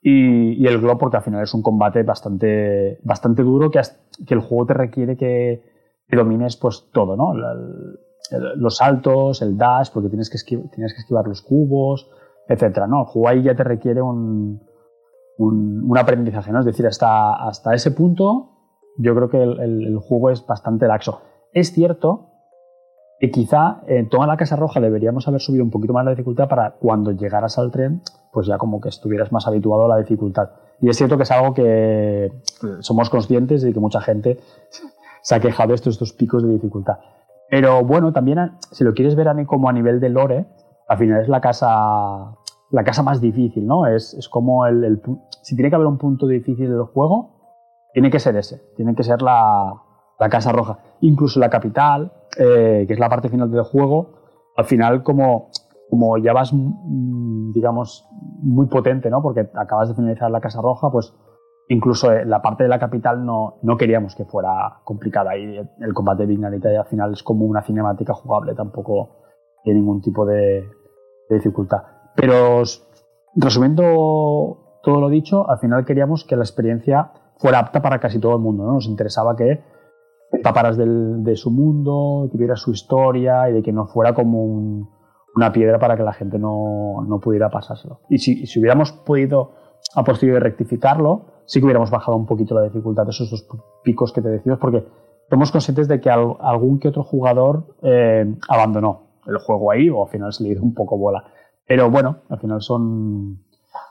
Y, 0.02 0.66
el 0.66 0.80
Globe 0.80 0.98
porque 1.00 1.16
al 1.16 1.22
final 1.22 1.42
es 1.42 1.52
un 1.52 1.62
combate 1.62 2.02
bastante, 2.02 2.98
bastante 3.02 3.42
duro 3.42 3.70
que, 3.70 3.80
que 4.26 4.34
el 4.34 4.40
juego 4.40 4.66
te 4.66 4.74
requiere 4.74 5.16
que, 5.16 5.62
domines 6.10 6.56
pues 6.56 6.88
todo, 6.92 7.16
¿no? 7.16 7.32
Los 8.56 8.76
saltos, 8.76 9.42
el 9.42 9.56
dash, 9.56 9.90
porque 9.92 10.08
tienes 10.08 10.30
que, 10.30 10.36
esquivar, 10.36 10.70
tienes 10.70 10.94
que 10.94 11.00
esquivar 11.00 11.26
los 11.26 11.42
cubos, 11.42 12.10
etcétera, 12.48 12.86
¿no? 12.86 13.00
El 13.00 13.06
juego 13.06 13.28
ahí 13.28 13.42
ya 13.42 13.54
te 13.54 13.64
requiere 13.64 14.02
un, 14.02 14.60
un, 15.38 15.98
aprendizaje, 15.98 16.52
¿no? 16.52 16.60
Es 16.60 16.66
decir, 16.66 16.86
hasta, 16.86 17.34
hasta 17.34 17.74
ese 17.74 17.90
punto 17.90 18.52
yo 18.98 19.14
creo 19.14 19.28
que 19.28 19.42
el, 19.42 19.98
juego 19.98 20.30
es 20.30 20.46
bastante 20.46 20.86
laxo. 20.86 21.20
Es 21.52 21.72
cierto 21.72 22.30
que 23.18 23.30
quizá 23.30 23.82
en 23.86 24.08
toda 24.08 24.26
la 24.26 24.36
Casa 24.36 24.56
Roja 24.56 24.80
deberíamos 24.80 25.26
haber 25.28 25.40
subido 25.40 25.64
un 25.64 25.70
poquito 25.70 25.92
más 25.92 26.04
la 26.04 26.10
dificultad 26.10 26.48
para 26.48 26.72
cuando 26.72 27.12
llegaras 27.12 27.58
al 27.58 27.70
tren, 27.70 28.02
pues 28.32 28.46
ya 28.46 28.58
como 28.58 28.80
que 28.80 28.88
estuvieras 28.88 29.32
más 29.32 29.46
habituado 29.46 29.86
a 29.86 29.88
la 29.88 29.96
dificultad. 29.96 30.50
Y 30.80 30.90
es 30.90 30.96
cierto 30.96 31.16
que 31.16 31.22
es 31.22 31.30
algo 31.30 31.54
que 31.54 32.30
somos 32.80 33.08
conscientes 33.08 33.62
de 33.62 33.72
que 33.72 33.80
mucha 33.80 34.00
gente 34.00 34.38
se 35.22 35.34
ha 35.34 35.40
quejado 35.40 35.70
de 35.70 35.76
estos, 35.76 35.94
estos 35.94 36.12
picos 36.12 36.42
de 36.42 36.52
dificultad. 36.52 36.98
Pero 37.48 37.84
bueno, 37.84 38.12
también 38.12 38.52
si 38.72 38.84
lo 38.84 38.94
quieres 38.94 39.14
ver 39.14 39.28
como 39.46 39.68
a 39.68 39.72
nivel 39.72 40.00
de 40.00 40.08
lore, 40.08 40.46
al 40.88 40.98
final 40.98 41.22
es 41.22 41.28
la 41.28 41.40
casa, 41.40 42.36
la 42.70 42.84
casa 42.84 43.02
más 43.02 43.20
difícil, 43.20 43.66
¿no? 43.66 43.86
Es, 43.86 44.14
es 44.14 44.28
como 44.28 44.66
el, 44.66 45.00
Si 45.42 45.54
tiene 45.54 45.70
que 45.70 45.76
haber 45.76 45.88
un 45.88 45.98
punto 45.98 46.26
difícil 46.26 46.68
del 46.68 46.82
juego, 46.82 47.36
tiene 47.92 48.10
que 48.10 48.18
ser 48.18 48.36
ese, 48.36 48.60
tiene 48.76 48.94
que 48.94 49.02
ser 49.02 49.22
la, 49.22 49.72
la 50.18 50.28
casa 50.28 50.52
roja. 50.52 50.78
Incluso 51.00 51.40
la 51.40 51.50
capital, 51.50 52.12
eh, 52.38 52.84
que 52.86 52.92
es 52.92 52.98
la 52.98 53.08
parte 53.08 53.28
final 53.28 53.50
del 53.50 53.62
juego, 53.62 54.12
al 54.56 54.64
final 54.64 55.02
como, 55.02 55.50
como 55.90 56.18
ya 56.18 56.32
vas, 56.32 56.52
mm, 56.52 57.52
digamos, 57.52 58.08
muy 58.42 58.66
potente, 58.66 59.10
¿no? 59.10 59.22
Porque 59.22 59.48
acabas 59.54 59.88
de 59.88 59.94
finalizar 59.94 60.30
la 60.30 60.40
casa 60.40 60.60
roja, 60.60 60.90
pues 60.90 61.14
Incluso 61.68 62.12
eh, 62.12 62.24
la 62.24 62.40
parte 62.40 62.62
de 62.62 62.68
la 62.68 62.78
capital 62.78 63.24
no, 63.24 63.58
no 63.62 63.76
queríamos 63.76 64.14
que 64.14 64.24
fuera 64.24 64.80
complicada 64.84 65.36
y 65.36 65.56
el 65.56 65.94
combate 65.94 66.22
de 66.22 66.28
Vignalita 66.28 66.68
al 66.68 66.86
final 66.86 67.12
es 67.12 67.22
como 67.22 67.44
una 67.44 67.62
cinemática 67.62 68.14
jugable, 68.14 68.54
tampoco 68.54 69.16
tiene 69.64 69.80
ningún 69.80 70.00
tipo 70.00 70.24
de, 70.24 70.68
dificultad. 71.28 71.82
Pero 72.14 72.62
resumiendo 73.34 74.78
todo 74.82 75.00
lo 75.00 75.08
dicho, 75.08 75.50
al 75.50 75.58
final 75.58 75.84
queríamos 75.84 76.24
que 76.24 76.36
la 76.36 76.44
experiencia 76.44 77.10
fuera 77.38 77.58
apta 77.58 77.82
para 77.82 77.98
casi 77.98 78.20
todo 78.20 78.36
el 78.36 78.42
mundo. 78.42 78.64
¿no? 78.64 78.74
Nos 78.74 78.86
interesaba 78.86 79.34
que 79.34 79.64
taparas 80.44 80.76
de 80.76 81.36
su 81.36 81.50
mundo, 81.50 82.28
que 82.30 82.36
tuviera 82.36 82.54
su 82.54 82.70
historia 82.70 83.50
y 83.50 83.54
de 83.54 83.62
que 83.62 83.72
no 83.72 83.86
fuera 83.86 84.14
como 84.14 84.44
una 85.34 85.52
piedra 85.52 85.80
para 85.80 85.96
que 85.96 86.04
la 86.04 86.12
gente 86.12 86.38
no, 86.38 87.04
no 87.06 87.18
pudiera 87.18 87.50
pasárselo. 87.50 88.02
Y 88.08 88.18
si, 88.18 88.46
si 88.46 88.60
hubiéramos 88.60 88.92
podido 88.92 89.65
a 89.94 90.04
posteriori 90.04 90.40
rectificarlo, 90.40 91.42
sí 91.46 91.60
que 91.60 91.64
hubiéramos 91.64 91.90
bajado 91.90 92.16
un 92.16 92.26
poquito 92.26 92.54
la 92.54 92.62
dificultad 92.62 93.04
de 93.04 93.10
esos 93.10 93.30
dos 93.30 93.46
picos 93.82 94.12
que 94.12 94.22
te 94.22 94.28
decimos, 94.28 94.58
porque 94.58 94.84
somos 95.30 95.50
conscientes 95.50 95.88
de 95.88 96.00
que 96.00 96.10
algún 96.10 96.78
que 96.78 96.88
otro 96.88 97.02
jugador 97.02 97.76
eh, 97.82 98.34
abandonó 98.48 99.06
el 99.26 99.38
juego 99.38 99.70
ahí 99.70 99.88
o 99.88 100.04
al 100.04 100.08
final 100.08 100.32
se 100.32 100.44
le 100.44 100.50
dio 100.50 100.62
un 100.62 100.74
poco 100.74 100.96
bola. 100.96 101.24
Pero 101.66 101.90
bueno, 101.90 102.18
al 102.28 102.38
final 102.38 102.62
son, 102.62 103.40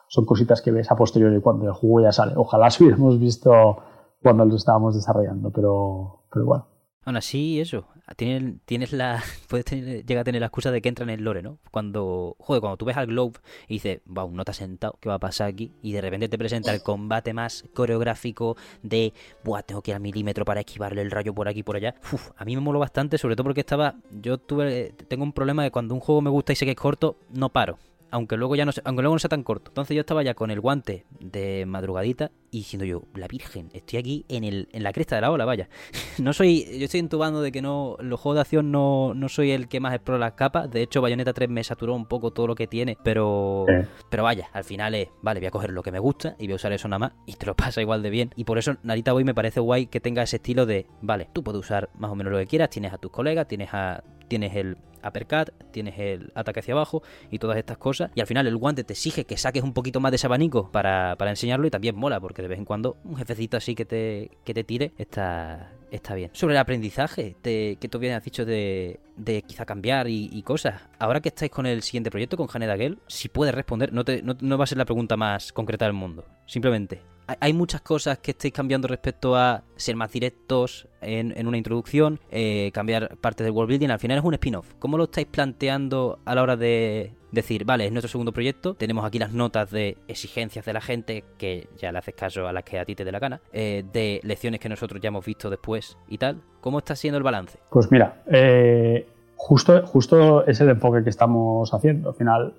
son 0.08 0.26
cositas 0.26 0.62
que 0.62 0.72
ves 0.72 0.92
a 0.92 0.96
posteriori 0.96 1.42
cuando 1.42 1.66
el 1.66 1.74
juego 1.74 2.02
ya 2.02 2.12
sale. 2.12 2.34
Ojalá 2.36 2.70
se 2.72 2.84
hubiéramos 2.84 3.20
visto 3.20 3.78
cuando 4.22 4.46
lo 4.46 4.56
estábamos 4.56 4.96
desarrollando, 4.96 5.52
pero, 5.52 6.24
pero 6.32 6.46
bueno. 6.46 6.75
Aún 7.06 7.18
así, 7.18 7.60
eso, 7.62 7.88
tienes, 8.16 8.92
la, 8.92 9.24
puedes 9.48 9.66
tener, 9.66 10.06
llegar 10.06 10.22
a 10.22 10.24
tener 10.24 10.42
la 10.42 10.48
excusa 10.48 10.72
de 10.72 10.82
que 10.82 10.90
entra 10.90 11.04
en 11.04 11.12
el 11.12 11.24
lore, 11.24 11.44
¿no? 11.44 11.60
Cuando, 11.70 12.36
joder, 12.40 12.62
cuando 12.62 12.78
tú 12.78 12.86
ves 12.86 12.98
al 12.98 13.06
Globe 13.06 13.40
y 13.68 13.76
dices, 13.76 14.02
wow, 14.06 14.32
no 14.32 14.44
te 14.44 14.52
has 14.52 14.58
sentado, 14.58 14.98
¿qué 15.00 15.10
va 15.10 15.16
a 15.16 15.20
pasar 15.20 15.48
aquí? 15.48 15.72
Y 15.84 15.94
de 15.94 16.02
repente 16.02 16.30
te 16.30 16.38
presenta 16.38 16.74
el 16.74 16.82
combate 16.82 17.32
más 17.34 17.64
coreográfico 17.76 18.58
de, 18.82 19.14
buah, 19.44 19.62
tengo 19.62 19.84
que 19.84 19.92
ir 19.92 19.96
al 19.96 20.02
milímetro 20.02 20.46
para 20.46 20.62
esquivarle 20.62 21.04
el 21.04 21.12
rayo 21.12 21.34
por 21.34 21.48
aquí 21.48 21.60
y 21.60 21.64
por 21.64 21.76
allá. 21.76 21.94
A 22.38 22.44
mí 22.44 22.56
me 22.56 22.62
moló 22.62 22.80
bastante, 22.80 23.20
sobre 23.20 23.36
todo 23.36 23.44
porque 23.46 23.62
estaba, 23.62 23.96
yo 24.12 24.40
tuve, 24.40 24.94
tengo 25.08 25.24
un 25.24 25.32
problema 25.34 25.64
de 25.64 25.70
cuando 25.70 25.94
un 25.94 26.00
juego 26.00 26.22
me 26.22 26.32
gusta 26.32 26.54
y 26.54 26.56
sé 26.56 26.66
que 26.66 26.72
es 26.72 26.78
corto, 26.78 27.18
no 27.32 27.50
paro 27.50 27.78
aunque 28.12 28.38
luego 28.38 28.56
ya 28.56 28.64
no 28.64 28.72
sea, 28.72 28.82
aunque 28.86 29.02
luego 29.02 29.16
no 29.16 29.20
sea 29.20 29.30
tan 29.30 29.44
corto. 29.44 29.72
Entonces 29.72 29.94
yo 29.94 30.00
estaba 30.00 30.24
ya 30.24 30.36
con 30.36 30.50
el 30.50 30.62
guante 30.62 31.06
de 31.20 31.66
madrugadita 31.66 32.32
y 32.56 32.60
diciendo 32.60 32.86
yo, 32.86 33.04
la 33.16 33.28
Virgen, 33.28 33.70
estoy 33.74 34.00
aquí 34.00 34.26
en 34.30 34.46
el 34.46 34.70
en 34.72 34.82
la 34.82 34.94
cresta 34.94 35.16
de 35.16 35.22
la 35.22 35.30
ola, 35.30 35.44
vaya. 35.44 35.68
no 36.20 36.32
soy, 36.32 36.66
yo 36.80 36.86
estoy 36.86 37.02
entubando 37.02 37.42
de 37.42 37.52
que 37.52 37.62
no, 37.62 37.98
los 38.00 38.18
juegos 38.18 38.38
de 38.38 38.42
acción 38.42 38.72
no, 38.72 39.14
no 39.14 39.28
soy 39.28 39.52
el 39.52 39.68
que 39.68 39.82
más 39.82 39.94
explora 39.94 40.20
las 40.20 40.34
capas. 40.36 40.72
De 40.72 40.82
hecho, 40.82 41.02
Bayonetta 41.02 41.34
3 41.34 41.50
me 41.50 41.66
saturó 41.66 41.94
un 41.94 42.06
poco 42.06 42.32
todo 42.32 42.48
lo 42.48 42.56
que 42.56 42.66
tiene, 42.66 42.98
pero, 43.04 43.66
pero 44.10 44.24
vaya, 44.24 44.48
al 44.54 44.64
final 44.64 44.96
es, 44.96 45.10
vale, 45.22 45.42
voy 45.42 45.48
a 45.48 45.52
coger 45.52 45.72
lo 45.72 45.84
que 45.84 45.92
me 45.92 46.00
gusta 46.00 46.38
y 46.40 46.46
voy 46.46 46.54
a 46.54 46.56
usar 46.56 46.72
eso 46.72 46.88
nada 46.88 47.00
más 47.00 47.12
y 47.26 47.34
te 47.34 47.46
lo 47.46 47.56
pasa 47.58 47.82
igual 47.82 48.02
de 48.02 48.10
bien. 48.10 48.32
Y 48.38 48.46
por 48.46 48.58
eso 48.58 48.78
Narita 48.84 49.12
Boy 49.12 49.26
me 49.26 49.36
parece 49.36 49.60
guay 49.60 49.88
que 49.88 50.00
tenga 50.00 50.24
ese 50.24 50.38
estilo 50.38 50.66
de, 50.66 50.88
vale, 51.02 51.28
tú 51.34 51.44
puedes 51.44 51.60
usar 51.60 51.90
más 51.98 52.10
o 52.10 52.16
menos 52.16 52.32
lo 52.32 52.40
que 52.40 52.48
quieras, 52.48 52.70
tienes 52.70 52.94
a 52.94 52.98
tus 52.98 53.12
colegas, 53.12 53.50
tienes 53.50 53.74
a 53.74 54.02
tienes 54.28 54.56
el 54.56 54.78
uppercut, 55.06 55.50
tienes 55.72 55.98
el 55.98 56.32
ataque 56.36 56.60
hacia 56.60 56.74
abajo 56.74 57.04
y 57.30 57.40
todas 57.40 57.58
estas 57.58 57.78
cosas. 57.78 58.12
Y 58.16 58.22
al 58.22 58.28
final 58.28 58.48
el 58.48 58.58
guante 58.58 58.84
te 58.84 58.94
exige 58.94 59.26
que 59.26 59.38
saques 59.38 59.64
un 59.64 59.74
poquito 59.74 60.00
más 60.00 60.12
de 60.12 60.16
ese 60.16 60.28
abanico 60.28 60.72
para, 60.72 61.16
enseñarlo 61.20 61.68
y 61.68 61.70
también 61.70 61.96
mola, 61.96 62.20
porque 62.20 62.42
de 62.46 62.50
vez 62.50 62.60
en 62.60 62.66
cuando 62.66 62.98
un 63.04 63.16
jefecito 63.16 63.58
así 63.58 63.74
que 63.74 63.86
te, 63.86 64.30
que 64.44 64.54
te 64.54 64.64
tire 64.64 64.94
está, 65.00 65.72
está 65.90 66.14
bien. 66.14 66.30
Sobre 66.34 66.54
el 66.54 66.60
aprendizaje 66.60 67.36
que 67.42 67.90
tú 67.90 67.98
bien 67.98 68.14
has 68.14 68.24
dicho 68.24 68.46
de, 68.46 69.00
de 69.16 69.42
quizá 69.42 69.66
cambiar 69.66 70.08
y, 70.08 70.44
cosas. 70.44 70.80
Ahora 71.00 71.22
que 71.22 71.30
estáis 71.30 71.52
con 71.52 71.66
el 71.66 71.82
siguiente 71.82 72.12
proyecto, 72.12 72.38
con 72.38 72.48
Haneda 72.54 72.76
Gale, 72.76 72.98
si 73.08 73.30
puedes 73.30 73.56
responder, 73.56 73.92
no, 73.92 74.06
te, 74.06 74.22
no, 74.22 74.58
va 74.58 74.64
a 74.64 74.68
ser 74.68 74.78
la 74.78 74.86
pregunta 74.86 75.18
más 75.18 75.52
concreta 75.52 75.86
del 75.86 75.94
mundo. 75.94 76.24
Simplemente, 76.46 77.02
hay 77.40 77.54
muchas 77.54 77.82
cosas 77.82 78.20
que 78.20 78.32
estáis 78.32 78.54
cambiando 78.54 78.88
respecto 78.88 79.36
a 79.36 79.64
ser 79.76 79.96
más 79.96 80.12
directos 80.12 80.88
en, 81.02 81.48
una 81.48 81.58
introducción, 81.58 82.20
eh, 82.30 82.70
cambiar 82.76 83.18
parte 83.18 83.44
del 83.44 83.54
world 83.54 83.70
building. 83.70 83.90
Al 83.90 84.00
final 84.00 84.20
es 84.20 84.24
un 84.24 84.36
spin-off. 84.36 84.76
¿Cómo 84.78 84.98
lo 84.98 85.06
estáis 85.06 85.26
planteando 85.26 86.20
a 86.26 86.36
la 86.36 86.44
hora 86.44 86.56
de 86.56 87.14
decir, 87.36 87.66
vale, 87.66 87.86
es 87.86 87.92
nuestro 87.92 88.10
segundo 88.10 88.32
proyecto, 88.32 88.74
tenemos 88.74 89.06
aquí 89.06 89.20
las 89.20 89.32
notas 89.32 89.70
de 89.70 89.98
exigencias 90.08 90.66
de 90.66 90.74
la 90.74 90.82
gente, 90.82 91.24
que 91.38 91.68
ya 91.78 91.92
le 91.92 92.00
haces 92.00 92.16
caso 92.16 92.48
a 92.48 92.54
las 92.54 92.64
que 92.64 92.80
a 92.80 92.86
ti 92.86 92.96
te 92.96 93.06
dé 93.06 93.12
la 93.12 93.20
gana, 93.20 93.42
eh, 93.54 93.84
de 93.94 94.20
lecciones 94.24 94.60
que 94.60 94.70
nosotros 94.70 95.00
ya 95.02 95.10
hemos 95.10 95.26
visto 95.26 95.50
después 95.50 95.98
y 96.08 96.18
tal? 96.18 96.42
¿Cómo 96.62 96.80
está 96.80 96.96
siendo 96.96 97.18
el 97.18 97.24
balance? 97.24 97.60
Pues 97.70 97.92
mira, 97.92 98.24
eh, 98.26 99.08
justo, 99.36 99.86
justo 99.86 100.46
es 100.48 100.60
el 100.62 100.70
enfoque 100.70 101.04
que 101.04 101.12
estamos 101.12 101.72
haciendo. 101.74 102.10
Al 102.10 102.16
final 102.16 102.54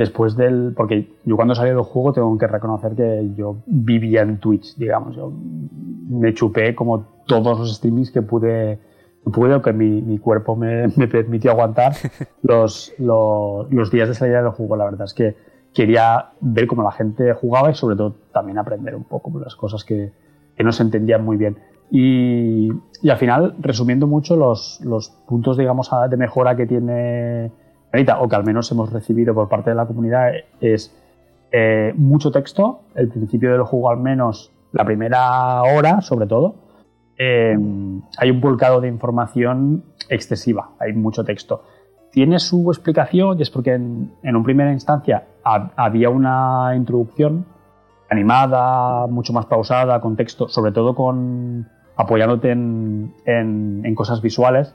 después 0.00 0.34
del. 0.34 0.72
Porque 0.74 1.12
yo 1.24 1.36
cuando 1.36 1.54
salí 1.54 1.70
del 1.70 1.82
juego 1.82 2.12
tengo 2.12 2.36
que 2.38 2.46
reconocer 2.46 2.94
que 2.94 3.30
yo 3.36 3.58
vivía 3.66 4.22
en 4.22 4.38
Twitch, 4.38 4.76
digamos. 4.76 5.14
Yo 5.14 5.32
me 6.08 6.32
chupé 6.34 6.74
como 6.74 7.06
todos 7.26 7.58
los 7.58 7.76
streamings 7.76 8.10
que 8.10 8.22
pude, 8.22 8.78
pude 9.24 9.60
que 9.62 9.72
mi, 9.72 10.00
mi 10.02 10.18
cuerpo 10.18 10.56
me, 10.56 10.88
me, 10.96 11.08
permitió 11.08 11.50
aguantar 11.50 11.94
los, 12.42 12.92
los, 12.98 13.70
los, 13.72 13.90
días 13.90 14.08
de 14.08 14.14
salida 14.14 14.42
del 14.42 14.52
juego. 14.52 14.76
La 14.76 14.84
verdad 14.84 15.04
es 15.04 15.14
que 15.14 15.36
quería 15.74 16.30
ver 16.40 16.66
cómo 16.66 16.82
la 16.82 16.92
gente 16.92 17.32
jugaba 17.34 17.70
y 17.70 17.74
sobre 17.74 17.96
todo 17.96 18.14
también 18.32 18.58
aprender 18.58 18.94
un 18.94 19.04
poco 19.04 19.38
las 19.38 19.54
cosas 19.54 19.84
que, 19.84 20.12
que 20.56 20.64
no 20.64 20.72
se 20.72 20.82
entendían 20.82 21.24
muy 21.24 21.36
bien. 21.36 21.58
Y, 21.90 22.70
y, 23.02 23.10
al 23.10 23.16
final, 23.16 23.56
resumiendo 23.58 24.06
mucho, 24.06 24.36
los, 24.36 24.80
los 24.82 25.10
puntos, 25.10 25.56
digamos, 25.56 25.90
de 26.08 26.16
mejora 26.16 26.56
que 26.56 26.66
tiene 26.66 27.50
o 28.18 28.28
que 28.28 28.36
al 28.36 28.44
menos 28.44 28.70
hemos 28.70 28.92
recibido 28.92 29.34
por 29.34 29.48
parte 29.48 29.70
de 29.70 29.76
la 29.76 29.86
comunidad, 29.86 30.32
es 30.60 30.94
eh, 31.50 31.92
mucho 31.96 32.30
texto, 32.30 32.82
el 32.94 33.08
principio 33.08 33.52
del 33.52 33.62
juego 33.62 33.90
al 33.90 33.98
menos, 33.98 34.52
la 34.72 34.84
primera 34.84 35.62
hora 35.62 36.00
sobre 36.00 36.26
todo, 36.26 36.54
eh, 37.22 37.54
hay 38.16 38.30
un 38.30 38.40
volcado 38.40 38.80
de 38.80 38.88
información 38.88 39.84
excesiva, 40.08 40.70
hay 40.80 40.94
mucho 40.94 41.22
texto. 41.22 41.64
Tiene 42.10 42.38
su 42.38 42.70
explicación 42.70 43.38
y 43.38 43.42
es 43.42 43.50
porque 43.50 43.74
en, 43.74 44.10
en 44.22 44.36
una 44.36 44.44
primera 44.44 44.72
instancia 44.72 45.26
había 45.44 46.08
una 46.08 46.72
introducción 46.74 47.44
animada, 48.08 49.06
mucho 49.06 49.34
más 49.34 49.44
pausada, 49.44 50.00
con 50.00 50.16
texto, 50.16 50.48
sobre 50.48 50.72
todo 50.72 50.94
con 50.94 51.68
apoyándote 51.94 52.52
en, 52.52 53.14
en, 53.26 53.82
en 53.84 53.94
cosas 53.94 54.22
visuales 54.22 54.74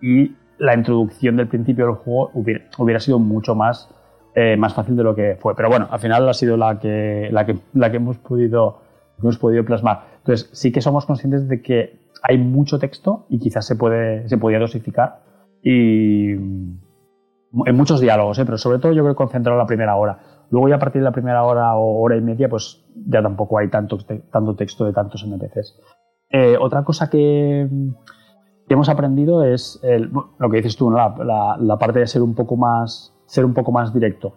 y 0.00 0.36
la 0.58 0.74
introducción 0.74 1.36
del 1.36 1.48
principio 1.48 1.86
del 1.86 1.94
juego 1.96 2.30
hubiera, 2.34 3.00
sido 3.00 3.18
mucho 3.18 3.56
más, 3.56 3.92
eh, 4.36 4.56
más 4.56 4.72
fácil 4.72 4.96
de 4.96 5.02
lo 5.02 5.16
que 5.16 5.36
fue. 5.40 5.56
Pero 5.56 5.68
bueno, 5.68 5.88
al 5.90 5.98
final 5.98 6.28
ha 6.28 6.34
sido 6.34 6.56
la 6.56 6.78
que, 6.78 7.28
la 7.32 7.44
que, 7.44 7.56
la 7.74 7.90
que 7.90 7.96
hemos, 7.96 8.18
podido, 8.18 8.82
hemos 9.20 9.36
podido 9.36 9.64
plasmar. 9.64 10.15
Entonces, 10.26 10.50
sí 10.52 10.72
que 10.72 10.80
somos 10.80 11.06
conscientes 11.06 11.48
de 11.48 11.62
que 11.62 12.00
hay 12.20 12.36
mucho 12.36 12.80
texto 12.80 13.26
y 13.28 13.38
quizás 13.38 13.64
se, 13.64 13.76
puede, 13.76 14.28
se 14.28 14.36
podía 14.38 14.58
dosificar. 14.58 15.20
Y 15.62 16.32
en 16.32 17.76
muchos 17.76 18.00
diálogos, 18.00 18.36
¿eh? 18.40 18.44
pero 18.44 18.58
sobre 18.58 18.80
todo 18.80 18.92
yo 18.92 19.02
creo 19.02 19.14
que 19.14 19.18
concentrado 19.18 19.56
la 19.56 19.66
primera 19.66 19.94
hora. 19.94 20.18
Luego 20.50 20.68
ya 20.68 20.76
a 20.76 20.78
partir 20.80 21.00
de 21.00 21.04
la 21.04 21.12
primera 21.12 21.44
hora 21.44 21.76
o 21.76 22.00
hora 22.00 22.16
y 22.16 22.20
media, 22.20 22.48
pues 22.48 22.84
ya 23.06 23.22
tampoco 23.22 23.58
hay 23.58 23.68
tanto, 23.68 23.98
tanto 24.32 24.56
texto 24.56 24.84
de 24.84 24.92
tantos 24.92 25.22
NPCs. 25.22 25.80
Eh, 26.30 26.56
otra 26.60 26.82
cosa 26.82 27.08
que, 27.08 27.68
que 28.66 28.74
hemos 28.74 28.88
aprendido 28.88 29.44
es 29.44 29.80
lo 30.38 30.50
que 30.50 30.56
dices 30.56 30.76
tú, 30.76 30.90
la, 30.90 31.76
parte 31.78 32.00
de 32.00 32.06
ser 32.08 32.22
un 32.22 32.34
poco 32.34 32.56
más, 32.56 33.14
ser 33.26 33.44
un 33.44 33.54
poco 33.54 33.70
más 33.70 33.94
directo. 33.94 34.34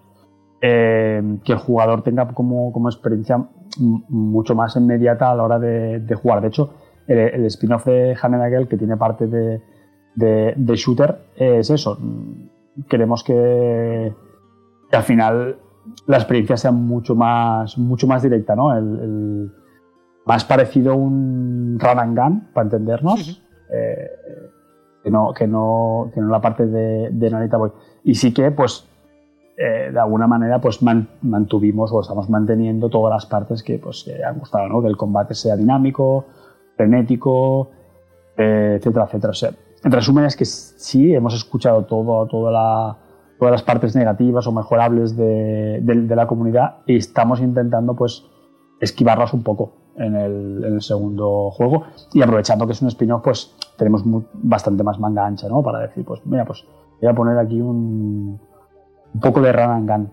Eh, 0.62 1.39
que 1.45 1.53
el 1.53 1.57
jugador 1.57 2.01
tenga 2.01 2.28
como, 2.28 2.74
como, 2.74 2.89
experiencia 2.89 3.41
mucho 3.78 4.55
más 4.55 4.76
inmediata 4.76 5.32
a 5.32 5.36
la 5.36 5.43
hora 5.43 5.57
de, 5.60 6.16
jugar. 6.16 6.41
De 6.41 6.49
hecho, 6.49 6.74
el, 7.07 7.45
spin-off 7.45 7.86
de 7.86 8.18
Hanedagel, 8.22 8.68
que 8.68 8.76
tiene 8.76 8.97
parte 8.97 9.28
de, 9.28 9.62
de, 10.16 10.76
shooter, 10.76 11.18
es 11.38 11.70
eso. 11.70 11.97
Queremos 12.89 13.24
que, 13.24 14.14
al 14.91 15.03
final 15.03 15.57
la 16.07 16.18
experiencia 16.18 16.57
sea 16.57 16.72
mucho 16.72 17.16
más, 17.16 17.78
mucho 17.78 18.05
más 18.05 18.22
directa, 18.22 18.53
¿no? 18.55 18.76
El, 18.76 19.51
más 20.26 20.43
parecido 20.43 20.91
a 20.91 20.95
un 20.95 21.80
run 21.80 21.99
and 21.99 22.20
gun, 22.20 22.47
para 22.53 22.66
entendernos. 22.66 23.41
Eh, 23.74 24.10
que, 25.03 25.10
no, 25.10 25.34
que, 25.34 25.47
no, 25.47 26.12
que 26.14 26.20
no 26.20 26.28
la 26.28 26.41
parte 26.41 26.66
de, 26.66 27.10
de 27.12 27.30
Narita 27.30 27.55
Boy. 27.55 27.72
Y 28.03 28.16
sí 28.16 28.34
que, 28.34 28.51
pues, 28.51 28.88
eh, 29.62 29.89
de 29.91 29.99
alguna 29.99 30.26
manera, 30.26 30.62
pues 30.62 30.80
mantuvimos 30.82 31.91
o 31.91 31.99
estamos 31.99 32.30
manteniendo 32.30 32.88
todas 32.88 33.14
las 33.14 33.26
partes 33.26 33.62
que, 33.62 33.78
pues, 33.78 34.05
que 34.05 34.24
han 34.24 34.39
gustado, 34.39 34.70
¿no? 34.70 34.82
Que 34.82 34.88
el 34.88 34.95
combate 34.95 35.36
sea 35.36 35.57
dinámico, 35.57 36.28
frenético, 36.78 37.70
eh, 38.38 38.78
etcétera, 38.78 39.10
etcétera. 39.12 39.57
en 39.84 39.91
resumen, 39.91 40.24
es 40.24 40.38
que 40.38 40.45
sí, 40.45 41.14
hemos 41.14 41.36
escuchado 41.36 41.84
todo, 41.84 42.26
toda 42.28 42.51
la, 42.53 42.97
todas 43.38 43.51
las 43.51 43.62
partes 43.62 43.97
negativas 43.97 44.47
o 44.47 44.53
mejorables 44.53 45.18
de, 45.18 45.82
de, 45.82 46.16
la 46.16 46.26
comunidad 46.26 46.78
y 46.88 46.95
estamos 46.95 47.41
intentando, 47.41 47.97
pues, 47.97 48.24
esquivarlas 48.80 49.34
un 49.34 49.43
poco 49.43 49.74
en 49.97 50.16
el, 50.16 50.64
en 50.64 50.74
el, 50.76 50.82
segundo 50.82 51.51
juego 51.51 51.84
y 52.14 52.22
aprovechando 52.22 52.66
que 52.66 52.72
es 52.72 52.82
un 52.82 52.88
spin-off 52.88 53.24
pues 53.26 53.53
tenemos 53.78 54.03
bastante 54.32 54.84
más 54.84 54.97
manga 54.97 55.26
ancha 55.26 55.49
¿no? 55.49 55.62
para 55.62 55.80
decir 55.80 56.05
pues 56.05 56.26
mira 56.26 56.45
pues 56.45 56.64
voy 57.01 57.10
a 57.10 57.14
poner 57.14 57.38
aquí 57.38 57.60
un, 57.60 58.39
un 59.14 59.20
poco 59.20 59.41
de 59.41 59.51
gun 59.51 60.12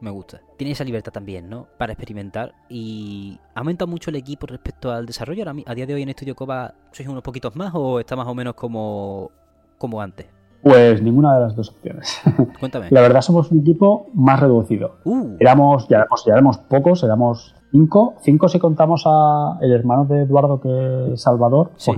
me 0.00 0.10
gusta 0.10 0.40
tiene 0.62 0.74
esa 0.74 0.84
libertad 0.84 1.10
también, 1.10 1.50
¿no? 1.50 1.66
Para 1.76 1.92
experimentar 1.92 2.54
y 2.68 3.36
ha 3.52 3.58
aumentado 3.58 3.90
mucho 3.90 4.10
el 4.10 4.16
equipo 4.16 4.46
respecto 4.46 4.92
al 4.92 5.06
desarrollo. 5.06 5.44
a 5.66 5.74
día 5.74 5.86
de 5.86 5.94
hoy 5.94 6.02
en 6.02 6.08
Estudio 6.10 6.36
Coba, 6.36 6.72
¿sois 6.92 7.08
unos 7.08 7.24
poquitos 7.24 7.56
más 7.56 7.72
o 7.74 7.98
está 7.98 8.14
más 8.14 8.28
o 8.28 8.34
menos 8.36 8.54
como, 8.54 9.32
como 9.76 10.00
antes? 10.00 10.28
Pues 10.62 11.02
ninguna 11.02 11.34
de 11.34 11.40
las 11.40 11.56
dos 11.56 11.70
opciones. 11.70 12.16
Cuéntame. 12.60 12.86
La 12.92 13.00
verdad 13.00 13.22
somos 13.22 13.50
un 13.50 13.58
equipo 13.58 14.06
más 14.14 14.38
reducido. 14.38 14.98
Uh. 15.04 15.34
Éramos, 15.40 15.88
ya 15.88 15.96
éramos, 15.96 16.24
ya 16.24 16.34
éramos 16.34 16.58
pocos, 16.58 17.02
éramos 17.02 17.56
cinco. 17.72 18.14
Cinco 18.20 18.48
si 18.48 18.60
contamos 18.60 19.02
a 19.06 19.58
el 19.62 19.72
hermano 19.72 20.04
de 20.04 20.22
Eduardo 20.22 20.60
que 20.60 21.14
es 21.14 21.22
Salvador 21.22 21.72
Sí. 21.74 21.90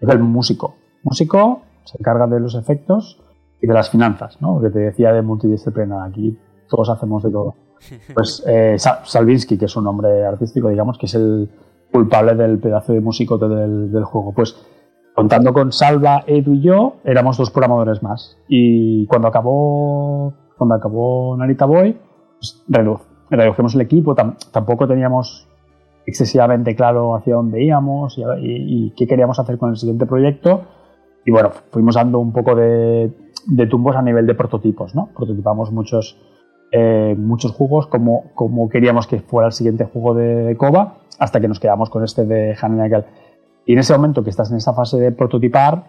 es 0.00 0.08
el 0.08 0.18
músico. 0.20 0.76
Músico 1.02 1.60
se 1.84 1.98
encarga 1.98 2.26
de 2.26 2.40
los 2.40 2.54
efectos 2.54 3.21
y 3.62 3.66
de 3.66 3.72
las 3.74 3.88
finanzas, 3.88 4.36
¿no? 4.42 4.60
Que 4.60 4.68
te 4.70 4.80
decía 4.80 5.12
de 5.12 5.22
multidisciplina. 5.22 6.04
Aquí 6.04 6.36
todos 6.68 6.90
hacemos 6.90 7.22
de 7.22 7.30
todo. 7.30 7.54
Pues 8.14 8.44
eh, 8.46 8.74
Sa- 8.78 9.00
Salvinsky, 9.04 9.56
que 9.56 9.64
es 9.64 9.76
un 9.76 9.84
nombre 9.84 10.24
artístico, 10.26 10.68
digamos, 10.68 10.98
que 10.98 11.06
es 11.06 11.14
el 11.14 11.48
culpable 11.90 12.34
del 12.34 12.58
pedazo 12.58 12.92
de 12.92 13.00
músico 13.00 13.38
del, 13.38 13.90
del 13.90 14.04
juego. 14.04 14.32
Pues 14.32 14.56
contando 15.14 15.52
con 15.52 15.72
Salva, 15.72 16.24
Edu 16.26 16.52
y 16.54 16.60
yo, 16.62 16.96
éramos 17.04 17.36
dos 17.38 17.50
programadores 17.50 18.02
más. 18.02 18.38
Y 18.48 19.06
cuando 19.06 19.28
acabó, 19.28 20.32
cuando 20.56 20.74
acabó 20.74 21.36
Narita 21.36 21.66
Boy, 21.66 21.98
pues 22.38 22.64
redu- 22.68 23.00
redujimos 23.30 23.74
el 23.74 23.80
equipo. 23.82 24.14
Tam- 24.14 24.36
tampoco 24.52 24.86
teníamos 24.88 25.48
excesivamente 26.06 26.74
claro 26.74 27.14
hacia 27.14 27.34
dónde 27.34 27.62
íbamos 27.62 28.16
y, 28.18 28.22
y- 28.22 28.86
y 28.86 28.90
qué 28.96 29.06
queríamos 29.06 29.38
hacer 29.38 29.58
con 29.58 29.70
el 29.70 29.76
siguiente 29.76 30.06
proyecto. 30.06 30.62
Y 31.24 31.30
bueno, 31.30 31.50
fuimos 31.70 31.94
dando 31.94 32.18
un 32.18 32.32
poco 32.32 32.54
de, 32.56 33.12
de 33.46 33.66
tumbos 33.66 33.96
a 33.96 34.02
nivel 34.02 34.26
de 34.26 34.34
prototipos, 34.34 34.94
¿no? 34.94 35.10
Prototipamos 35.14 35.72
muchos, 35.72 36.18
eh, 36.70 37.14
muchos 37.18 37.52
juegos 37.52 37.86
como, 37.86 38.24
como 38.34 38.68
queríamos 38.68 39.06
que 39.06 39.20
fuera 39.20 39.46
el 39.48 39.52
siguiente 39.52 39.84
juego 39.84 40.14
de 40.14 40.56
Koba, 40.56 40.98
hasta 41.18 41.40
que 41.40 41.48
nos 41.48 41.60
quedamos 41.60 41.90
con 41.90 42.04
este 42.04 42.24
de 42.24 42.56
Hanenagel. 42.60 43.04
Y 43.66 43.74
en 43.74 43.78
ese 43.78 43.94
momento 43.94 44.24
que 44.24 44.30
estás 44.30 44.50
en 44.50 44.56
esta 44.56 44.72
fase 44.72 44.98
de 44.98 45.12
prototipar, 45.12 45.84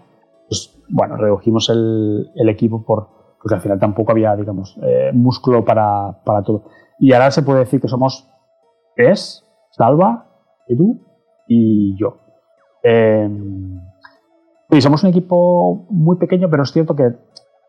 pues 0.47 0.83
bueno, 0.89 1.15
redujimos 1.17 1.69
el, 1.69 2.29
el 2.35 2.49
equipo 2.49 2.83
por, 2.83 3.07
porque 3.41 3.55
al 3.55 3.61
final 3.61 3.79
tampoco 3.79 4.11
había, 4.11 4.35
digamos, 4.35 4.77
eh, 4.81 5.11
músculo 5.13 5.65
para, 5.65 6.23
para 6.23 6.43
todo. 6.43 6.63
Y 6.99 7.11
ahora 7.11 7.29
se 7.31 7.43
puede 7.43 7.59
decir 7.59 7.81
que 7.81 7.87
somos 7.87 8.29
tres, 8.95 9.45
Salva, 9.71 10.27
Edu 10.67 11.01
y 11.47 11.97
yo. 11.99 12.19
Eh, 12.83 13.29
y 14.69 14.81
somos 14.81 15.03
un 15.03 15.09
equipo 15.09 15.85
muy 15.89 16.17
pequeño, 16.17 16.49
pero 16.49 16.63
es 16.63 16.71
cierto 16.71 16.95
que 16.95 17.11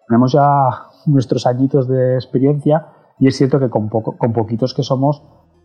tenemos 0.09 0.33
ya 0.33 0.89
nuestros 1.07 1.47
añitos 1.47 1.89
de 1.89 2.15
experiencia 2.15 2.87
y 3.19 3.29
es 3.29 3.37
cierto 3.37 3.59
que 3.59 3.71
con, 3.71 3.89
poco, 3.89 4.17
con 4.17 4.33
poquitos 4.33 4.75
que 4.75 4.83
somos, 4.83 5.23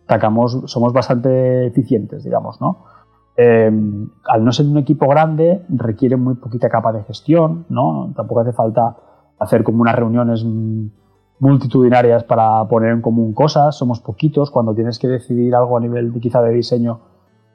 sacamos, 0.08 0.62
somos 0.66 0.92
bastante 0.92 1.66
eficientes, 1.66 2.24
digamos, 2.24 2.60
¿no? 2.60 2.84
Eh, 3.36 3.70
al 4.26 4.44
no 4.44 4.52
ser 4.52 4.66
un 4.66 4.78
equipo 4.78 5.08
grande, 5.08 5.64
requiere 5.68 6.16
muy 6.16 6.34
poquita 6.34 6.68
capa 6.68 6.92
de 6.92 7.02
gestión, 7.04 7.64
¿no? 7.68 8.12
Tampoco 8.14 8.40
hace 8.40 8.52
falta 8.52 8.96
hacer 9.38 9.64
como 9.64 9.82
unas 9.82 9.94
reuniones 9.94 10.44
multitudinarias 11.38 12.24
para 12.24 12.66
poner 12.68 12.92
en 12.92 13.00
común 13.00 13.32
cosas, 13.32 13.76
somos 13.76 14.00
poquitos, 14.00 14.50
cuando 14.50 14.74
tienes 14.74 14.98
que 14.98 15.08
decidir 15.08 15.54
algo 15.54 15.76
a 15.76 15.80
nivel 15.80 16.12
de, 16.12 16.20
quizá 16.20 16.42
de 16.42 16.50
diseño 16.52 17.00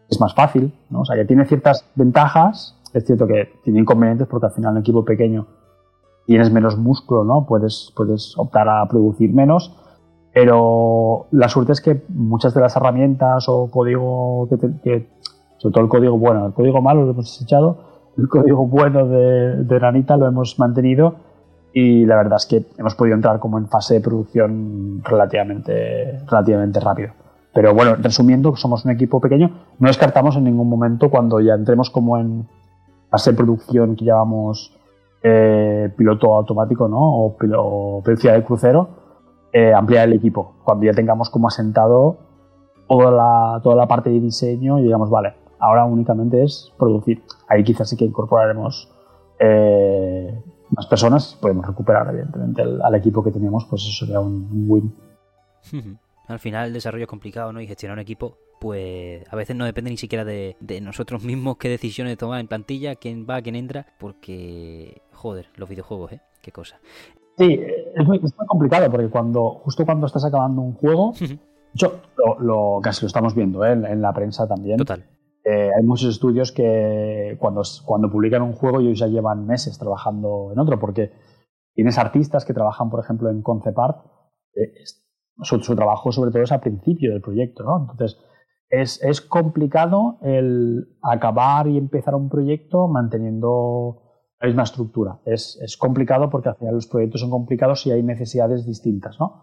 es 0.10 0.20
más 0.20 0.34
fácil, 0.34 0.74
¿no? 0.90 1.02
O 1.02 1.06
sea, 1.06 1.16
que 1.16 1.26
tiene 1.26 1.46
ciertas 1.46 1.86
ventajas, 1.96 2.80
es 2.94 3.06
cierto 3.06 3.28
que 3.28 3.60
tiene 3.64 3.80
inconvenientes 3.80 4.28
porque 4.28 4.48
al 4.48 4.54
final 4.54 4.74
un 4.74 4.80
equipo 4.80 5.06
pequeño 5.06 5.48
tienes 6.26 6.52
menos 6.52 6.78
músculo, 6.78 7.24
¿no? 7.24 7.46
Puedes, 7.46 7.92
puedes 7.96 8.38
optar 8.38 8.68
a 8.70 8.88
producir 8.88 9.34
menos, 9.34 9.76
pero 10.34 11.28
la 11.32 11.48
suerte 11.50 11.72
es 11.72 11.82
que 11.82 12.04
muchas 12.10 12.54
de 12.54 12.62
las 12.62 12.76
herramientas 12.76 13.46
o 13.48 13.70
código 13.72 14.48
que, 14.50 14.58
te- 14.58 15.10
sobre 15.58 15.74
todo 15.74 15.84
el 15.84 15.90
código 15.90 16.18
bueno, 16.18 16.48
el 16.48 16.54
código 16.54 16.82
malo 16.82 17.06
lo 17.06 17.12
hemos 17.12 17.26
desechado, 17.26 17.78
el 18.18 18.28
código 18.28 18.68
bueno 18.68 19.08
de, 19.08 19.64
de 19.64 19.80
Nanita 19.80 20.18
lo 20.18 20.28
hemos 20.28 20.60
mantenido 20.60 21.16
y 21.74 22.06
la 22.06 22.16
verdad 22.18 22.38
es 22.38 22.46
que 22.46 22.66
hemos 22.78 22.96
podido 22.96 23.16
entrar 23.16 23.40
como 23.40 23.58
en 23.58 23.68
fase 23.68 23.96
de 23.96 24.02
producción 24.02 25.02
relativamente, 25.04 26.20
relativamente 26.28 26.80
rápido. 26.80 27.12
Pero 27.54 27.74
bueno, 27.74 27.96
resumiendo, 27.96 28.56
somos 28.58 28.84
un 28.84 28.92
equipo 28.92 29.22
pequeño, 29.22 29.52
no 29.80 29.88
descartamos 29.88 30.36
en 30.36 30.44
ningún 30.44 30.68
momento 30.70 31.10
cuando 31.10 31.40
ya 31.40 31.54
entremos 31.54 31.90
como 31.90 32.18
en 32.18 32.48
fase 33.10 33.32
de 33.32 33.38
producción 33.38 33.96
que 33.96 34.04
llamamos 34.04 34.75
eh, 35.28 35.90
piloto 35.98 36.36
automático, 36.36 36.88
¿no? 36.88 37.00
O, 37.00 37.36
o 37.58 38.02
velocidad 38.04 38.36
de 38.36 38.44
crucero, 38.44 38.90
eh, 39.52 39.74
ampliar 39.74 40.08
el 40.08 40.14
equipo. 40.14 40.54
Cuando 40.64 40.86
ya 40.86 40.92
tengamos 40.92 41.32
como 41.32 41.48
asentado 41.48 42.18
toda 42.88 43.10
la, 43.10 43.60
toda 43.64 43.76
la 43.76 43.88
parte 43.88 44.12
de 44.12 44.20
diseño 44.20 44.78
y 44.78 44.84
digamos, 44.84 45.10
vale, 45.10 45.34
ahora 45.58 45.84
únicamente 45.86 46.44
es 46.44 46.72
producir. 46.78 47.24
Ahí 47.48 47.64
quizás 47.64 47.90
sí 47.90 47.98
que 47.98 48.06
incorporaremos 48.06 48.94
eh, 49.40 50.40
más 50.70 50.86
personas, 50.86 51.36
podemos 51.42 51.66
recuperar 51.66 52.08
evidentemente 52.10 52.62
al 52.62 52.94
equipo 52.94 53.24
que 53.24 53.32
teníamos, 53.32 53.66
pues 53.66 53.82
eso 53.82 54.06
sería 54.06 54.20
un, 54.20 54.48
un 54.52 54.66
win. 54.68 54.96
Al 56.28 56.40
final 56.40 56.68
el 56.68 56.74
desarrollo 56.74 57.06
es 57.06 57.10
complicado, 57.10 57.52
¿no? 57.52 57.62
Y 57.62 57.68
gestionar 57.68 57.98
un 57.98 58.02
equipo, 58.02 58.38
pues 58.60 59.24
a 59.32 59.36
veces 59.36 59.56
no 59.56 59.66
depende 59.66 59.92
ni 59.92 59.98
siquiera 59.98 60.26
de, 60.26 60.56
de 60.60 60.82
nosotros 60.82 61.24
mismos 61.24 61.58
qué 61.58 61.70
decisiones 61.70 62.18
tomar 62.18 62.40
en 62.40 62.48
plantilla, 62.48 62.96
quién 62.96 63.28
va, 63.30 63.42
quién 63.42 63.56
entra, 63.56 63.86
porque, 64.00 65.04
joder, 65.26 65.48
los 65.56 65.68
videojuegos, 65.68 66.12
¿eh? 66.14 66.22
Qué 66.40 66.52
cosa. 66.52 66.78
Sí, 67.36 67.60
es 67.96 68.06
muy, 68.06 68.18
es 68.18 68.34
muy 68.38 68.48
complicado 68.48 68.92
porque 68.92 69.10
cuando 69.10 69.56
justo 69.64 69.84
cuando 69.84 70.06
estás 70.06 70.24
acabando 70.24 70.62
un 70.62 70.74
juego, 70.76 71.14
yo 71.74 71.94
lo, 72.16 72.40
lo- 72.40 72.80
casi 72.82 73.02
lo 73.02 73.08
estamos 73.08 73.34
viendo 73.34 73.66
¿eh? 73.66 73.72
en, 73.72 73.86
en 73.86 74.02
la 74.04 74.14
prensa 74.14 74.48
también. 74.48 74.78
Total. 74.78 75.04
Eh, 75.44 75.72
hay 75.76 75.84
muchos 75.84 76.10
estudios 76.12 76.52
que 76.52 77.38
cuando, 77.40 77.64
cuando 77.86 78.12
publican 78.12 78.44
un 78.44 78.54
juego 78.54 78.80
ellos 78.82 79.00
ya 79.00 79.08
llevan 79.08 79.48
meses 79.48 79.80
trabajando 79.80 80.52
en 80.54 80.60
otro, 80.60 80.78
porque 80.80 81.12
tienes 81.74 81.98
artistas 81.98 82.46
que 82.46 82.54
trabajan, 82.54 82.92
por 82.92 83.00
ejemplo, 83.04 83.30
en 83.32 83.42
concept 83.42 83.80
art, 83.80 83.98
eh, 84.56 84.74
su 85.42 85.76
trabajo 85.76 86.12
sobre 86.12 86.30
todo 86.32 86.44
es 86.44 86.52
al 86.52 86.62
principio 86.62 87.12
del 87.12 87.22
proyecto, 87.22 87.64
¿no? 87.64 87.88
Entonces, 87.92 88.20
es, 88.70 89.04
es 89.04 89.22
complicado 89.22 90.20
el 90.22 90.98
acabar 91.02 91.68
y 91.68 91.78
empezar 91.80 92.14
un 92.14 92.30
proyecto 92.30 92.88
manteniendo 92.88 94.04
la 94.46 94.50
misma 94.50 94.64
estructura. 94.64 95.20
Es, 95.26 95.60
es 95.62 95.78
complicado 95.78 96.30
porque 96.30 96.50
al 96.50 96.56
final 96.56 96.76
los 96.76 96.88
proyectos 96.88 97.22
son 97.22 97.30
complicados 97.30 97.86
y 97.88 97.92
hay 97.92 98.04
necesidades 98.04 98.66
distintas, 98.66 99.20
¿no? 99.20 99.42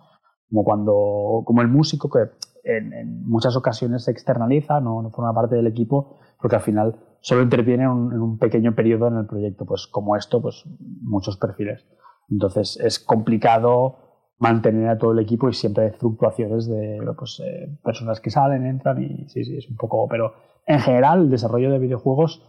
Como 0.48 0.64
cuando, 0.64 1.42
como 1.44 1.62
el 1.62 1.68
músico 1.68 2.08
que 2.08 2.30
en, 2.64 2.92
en 2.92 3.26
muchas 3.26 3.56
ocasiones 3.56 4.04
se 4.04 4.10
externaliza, 4.10 4.80
no, 4.80 5.02
no 5.02 5.10
forma 5.10 5.34
parte 5.34 5.56
del 5.56 5.66
equipo, 5.66 6.18
porque 6.40 6.56
al 6.56 6.62
final 6.62 6.96
solo 7.20 7.42
interviene 7.42 7.84
en 7.84 7.90
un, 7.90 8.12
en 8.12 8.20
un 8.20 8.38
pequeño 8.38 8.74
periodo 8.74 9.08
en 9.08 9.16
el 9.16 9.26
proyecto, 9.26 9.64
pues 9.64 9.86
como 9.86 10.16
esto, 10.16 10.40
pues 10.40 10.64
muchos 11.00 11.36
perfiles. 11.36 11.86
Entonces 12.30 12.78
es 12.80 12.98
complicado 12.98 13.96
mantener 14.38 14.88
a 14.88 14.98
todo 14.98 15.12
el 15.12 15.20
equipo 15.20 15.48
y 15.48 15.52
siempre 15.52 15.84
hay 15.84 15.90
fluctuaciones 15.92 16.66
de 16.66 17.00
pues, 17.16 17.40
eh, 17.44 17.78
personas 17.82 18.20
que 18.20 18.30
salen, 18.30 18.66
entran 18.66 19.02
y 19.02 19.28
sí, 19.28 19.44
sí, 19.44 19.56
es 19.56 19.68
un 19.70 19.76
poco... 19.76 20.08
Pero 20.08 20.34
en 20.66 20.80
general 20.80 21.22
el 21.22 21.30
desarrollo 21.30 21.70
de 21.70 21.78
videojuegos, 21.78 22.42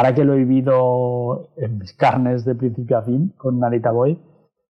ahora 0.00 0.14
que 0.14 0.24
lo 0.24 0.32
he 0.32 0.38
vivido 0.38 1.52
en 1.58 1.76
mis 1.76 1.92
carnes 1.92 2.46
de 2.46 2.54
principio 2.54 2.96
a 2.96 3.02
fin 3.02 3.34
con 3.36 3.58
Narita 3.58 3.90
Boy, 3.90 4.18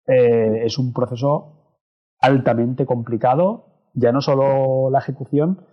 eh, 0.07 0.61
es 0.63 0.79
un 0.79 0.93
proceso 0.93 1.81
altamente 2.21 2.87
complicado, 2.87 3.91
ya 3.93 4.13
no 4.13 4.21
solo 4.21 4.89
la 4.89 5.01
ejecución, 5.01 5.67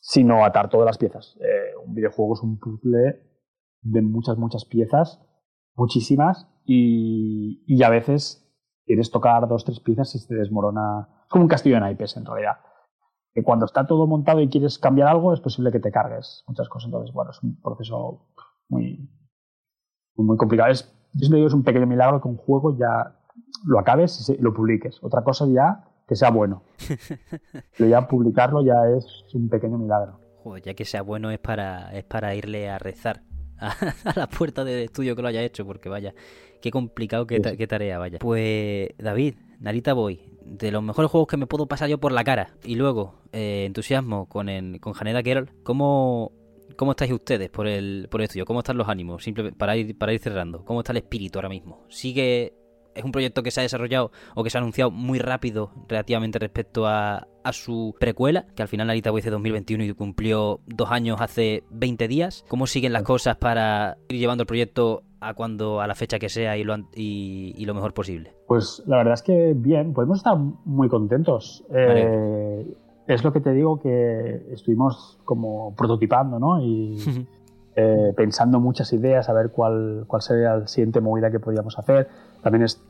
sino 0.00 0.46
atar 0.46 0.70
todas 0.70 0.86
las 0.86 0.96
piezas. 0.96 1.36
Eh, 1.42 1.76
un 1.84 1.94
videojuego 1.94 2.32
es 2.32 2.40
un 2.40 2.58
puzzle 2.58 3.20
de 3.82 4.00
muchas, 4.00 4.38
muchas 4.38 4.64
piezas, 4.64 5.20
muchísimas, 5.74 6.48
y, 6.64 7.82
a 7.82 7.90
veces 7.90 8.50
quieres 8.86 9.10
tocar 9.10 9.46
dos, 9.46 9.66
tres 9.66 9.80
piezas 9.80 10.14
y 10.14 10.20
se 10.20 10.34
desmorona. 10.34 11.06
Es 11.24 11.28
como 11.28 11.44
un 11.44 11.48
castillo 11.48 11.74
de 11.74 11.82
naipes, 11.82 12.16
en 12.16 12.24
realidad. 12.24 12.60
Que 13.34 13.42
cuando 13.42 13.66
está 13.66 13.86
todo 13.86 14.06
montado 14.06 14.40
y 14.40 14.48
quieres 14.48 14.78
cambiar 14.78 15.08
algo, 15.08 15.34
es 15.34 15.40
posible 15.40 15.70
que 15.70 15.80
te 15.80 15.92
cargues 15.92 16.44
muchas 16.48 16.70
cosas. 16.70 16.86
Entonces, 16.86 17.12
bueno, 17.12 17.30
es 17.30 17.42
un 17.42 17.60
proceso 17.60 18.29
muy, 18.70 19.10
muy, 20.16 20.36
complicado. 20.36 20.70
Es, 20.70 20.84
yo 21.12 21.20
siempre 21.20 21.38
digo, 21.38 21.48
es 21.48 21.54
un 21.54 21.64
pequeño 21.64 21.86
milagro 21.86 22.20
que 22.20 22.28
un 22.28 22.36
juego 22.36 22.76
ya 22.78 23.16
lo 23.66 23.78
acabes 23.78 24.28
y 24.30 24.40
lo 24.40 24.54
publiques. 24.54 24.98
Otra 25.02 25.22
cosa 25.22 25.46
ya 25.46 25.84
que 26.06 26.16
sea 26.16 26.30
bueno. 26.30 26.62
Pero 27.76 27.90
ya 27.90 28.08
publicarlo 28.08 28.64
ya 28.64 28.86
es 28.96 29.24
un 29.34 29.48
pequeño 29.48 29.78
milagro. 29.78 30.18
Joder, 30.42 30.62
ya 30.62 30.74
que 30.74 30.84
sea 30.84 31.02
bueno 31.02 31.30
es 31.30 31.38
para, 31.38 31.92
es 31.92 32.04
para 32.04 32.34
irle 32.34 32.70
a 32.70 32.78
rezar 32.78 33.22
a, 33.58 33.70
a 34.04 34.18
la 34.18 34.26
puerta 34.26 34.64
del 34.64 34.84
estudio 34.84 35.14
que 35.14 35.22
lo 35.22 35.28
haya 35.28 35.42
hecho, 35.42 35.66
porque 35.66 35.88
vaya, 35.88 36.14
qué 36.60 36.70
complicado, 36.70 37.26
qué, 37.26 37.40
qué 37.40 37.66
tarea, 37.66 37.98
vaya. 37.98 38.18
Pues, 38.18 38.88
David, 38.98 39.34
Narita 39.60 39.92
Boy, 39.92 40.20
de 40.44 40.70
los 40.70 40.82
mejores 40.82 41.10
juegos 41.10 41.28
que 41.28 41.36
me 41.36 41.46
puedo 41.46 41.66
pasar 41.66 41.88
yo 41.88 41.98
por 41.98 42.12
la 42.12 42.24
cara. 42.24 42.54
Y 42.64 42.76
luego, 42.76 43.14
eh, 43.32 43.64
entusiasmo 43.66 44.26
con, 44.28 44.48
el, 44.48 44.80
con 44.80 44.94
Haneda 44.98 45.22
Geralt. 45.22 45.50
¿Cómo, 45.62 46.32
¿Cómo 46.76 46.92
estáis 46.92 47.12
ustedes 47.12 47.50
por 47.50 47.66
el, 47.66 48.08
por 48.10 48.20
el 48.20 48.24
estudio? 48.24 48.44
¿Cómo 48.44 48.60
están 48.60 48.76
los 48.76 48.88
ánimos? 48.88 49.24
Para 49.56 49.76
ir, 49.76 49.96
para 49.96 50.12
ir 50.12 50.20
cerrando. 50.20 50.64
¿Cómo 50.64 50.80
está 50.80 50.92
el 50.92 50.98
espíritu 50.98 51.38
ahora 51.38 51.48
mismo? 51.48 51.84
¿Sigue 51.88 52.54
es 52.94 53.04
un 53.04 53.12
proyecto 53.12 53.42
que 53.42 53.50
se 53.50 53.60
ha 53.60 53.62
desarrollado 53.62 54.10
o 54.34 54.44
que 54.44 54.50
se 54.50 54.58
ha 54.58 54.60
anunciado 54.60 54.90
muy 54.90 55.18
rápido 55.18 55.70
relativamente 55.88 56.38
respecto 56.38 56.86
a, 56.86 57.26
su 57.52 57.96
precuela, 57.98 58.46
que 58.54 58.62
al 58.62 58.68
final 58.68 58.90
Alita 58.90 59.10
Voice 59.10 59.28
2021 59.28 59.82
y 59.82 59.94
cumplió 59.94 60.60
dos 60.66 60.90
años 60.92 61.20
hace 61.20 61.64
20 61.70 62.06
días. 62.06 62.44
¿Cómo 62.48 62.66
siguen 62.66 62.92
las 62.92 63.02
cosas 63.02 63.38
para 63.38 63.96
ir 64.08 64.20
llevando 64.20 64.42
el 64.42 64.46
proyecto 64.46 65.02
a 65.20 65.34
cuando 65.34 65.80
a 65.80 65.86
la 65.86 65.94
fecha 65.94 66.18
que 66.18 66.28
sea 66.28 66.56
y 66.58 66.64
lo, 66.64 66.76
y, 66.94 67.64
lo 67.64 67.74
mejor 67.74 67.92
posible? 67.92 68.34
Pues 68.46 68.84
la 68.86 68.98
verdad 68.98 69.14
es 69.14 69.22
que 69.22 69.54
bien, 69.56 69.94
podemos 69.94 70.18
estar 70.18 70.36
muy 70.36 70.88
contentos. 70.88 71.64
Eh, 71.74 72.66
es 73.14 73.24
lo 73.24 73.32
que 73.32 73.40
te 73.40 73.52
digo 73.52 73.80
que 73.80 74.46
estuvimos 74.52 75.18
como 75.24 75.74
prototipando, 75.74 76.38
¿no? 76.38 76.60
Y 76.60 76.96
eh, 77.76 78.12
pensando 78.16 78.60
muchas 78.60 78.92
ideas, 78.92 79.28
a 79.28 79.32
ver 79.32 79.50
cuál, 79.50 80.04
cuál 80.06 80.22
sería 80.22 80.56
la 80.56 80.66
siguiente 80.66 81.00
movida 81.00 81.30
que 81.30 81.40
podíamos 81.40 81.78
hacer. 81.78 82.08
También 82.42 82.64
es, 82.64 82.82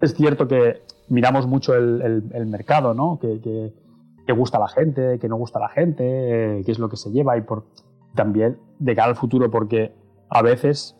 es 0.00 0.14
cierto 0.14 0.46
que 0.46 0.82
miramos 1.08 1.46
mucho 1.46 1.74
el, 1.74 2.30
el, 2.32 2.46
mercado, 2.46 2.92
¿no? 2.92 3.18
Que, 3.18 3.40
que, 3.40 4.32
gusta 4.32 4.58
a 4.58 4.60
la 4.60 4.68
gente, 4.68 5.18
que 5.18 5.28
no 5.28 5.36
gusta 5.36 5.58
a 5.58 5.62
la 5.62 5.68
gente, 5.68 6.58
eh, 6.58 6.62
qué 6.64 6.72
es 6.72 6.78
lo 6.78 6.88
que 6.88 6.96
se 6.96 7.10
lleva 7.10 7.38
y 7.38 7.42
por, 7.42 7.64
también 8.14 8.58
de 8.78 8.94
cara 8.94 9.08
al 9.08 9.16
futuro, 9.16 9.50
porque 9.50 9.94
a 10.28 10.42
veces 10.42 10.96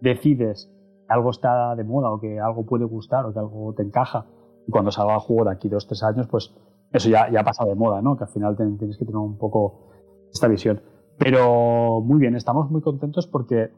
decides 0.00 0.70
que 1.06 1.12
algo 1.12 1.30
está 1.30 1.74
de 1.74 1.84
moda 1.84 2.10
o 2.10 2.20
que 2.20 2.38
algo 2.38 2.64
puede 2.64 2.84
gustar 2.84 3.24
o 3.26 3.32
que 3.32 3.38
algo 3.38 3.72
te 3.72 3.82
encaja 3.82 4.26
y 4.66 4.70
cuando 4.70 4.92
salga 4.92 5.14
el 5.14 5.20
juego 5.20 5.46
de 5.46 5.52
aquí 5.52 5.68
dos 5.68 5.86
tres 5.86 6.02
años, 6.02 6.26
pues 6.28 6.54
eso 6.92 7.08
ya, 7.08 7.30
ya 7.30 7.40
ha 7.40 7.44
pasado 7.44 7.70
de 7.70 7.76
moda, 7.76 8.02
¿no? 8.02 8.16
Que 8.16 8.24
al 8.24 8.30
final 8.30 8.56
tienes 8.56 8.98
que 8.98 9.04
tener 9.04 9.16
un 9.16 9.38
poco 9.38 9.90
esta 10.32 10.48
visión. 10.48 10.80
Pero 11.18 12.00
muy 12.00 12.18
bien, 12.18 12.34
estamos 12.34 12.70
muy 12.70 12.80
contentos 12.80 13.26
porque, 13.26 13.70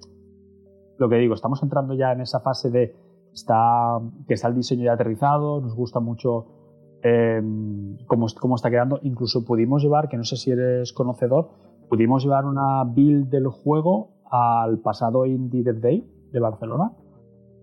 lo 0.98 1.08
que 1.08 1.16
digo, 1.16 1.34
estamos 1.34 1.62
entrando 1.62 1.94
ya 1.94 2.12
en 2.12 2.20
esa 2.20 2.40
fase 2.40 2.70
de 2.70 2.96
está, 3.32 4.00
que 4.26 4.34
está 4.34 4.48
el 4.48 4.54
diseño 4.54 4.84
ya 4.84 4.92
aterrizado, 4.94 5.60
nos 5.60 5.74
gusta 5.74 6.00
mucho 6.00 6.46
eh, 7.02 7.42
cómo, 8.06 8.26
cómo, 8.40 8.56
está 8.56 8.70
quedando. 8.70 8.98
Incluso 9.02 9.44
pudimos 9.44 9.82
llevar, 9.82 10.08
que 10.08 10.16
no 10.16 10.24
sé 10.24 10.36
si 10.36 10.50
eres 10.50 10.92
conocedor, 10.92 11.50
pudimos 11.88 12.24
llevar 12.24 12.46
una 12.46 12.84
build 12.84 13.28
del 13.28 13.48
juego 13.48 14.10
al 14.30 14.78
pasado 14.78 15.26
Indie 15.26 15.62
Dev 15.62 15.80
Day 15.80 16.28
de 16.32 16.40
Barcelona. 16.40 16.92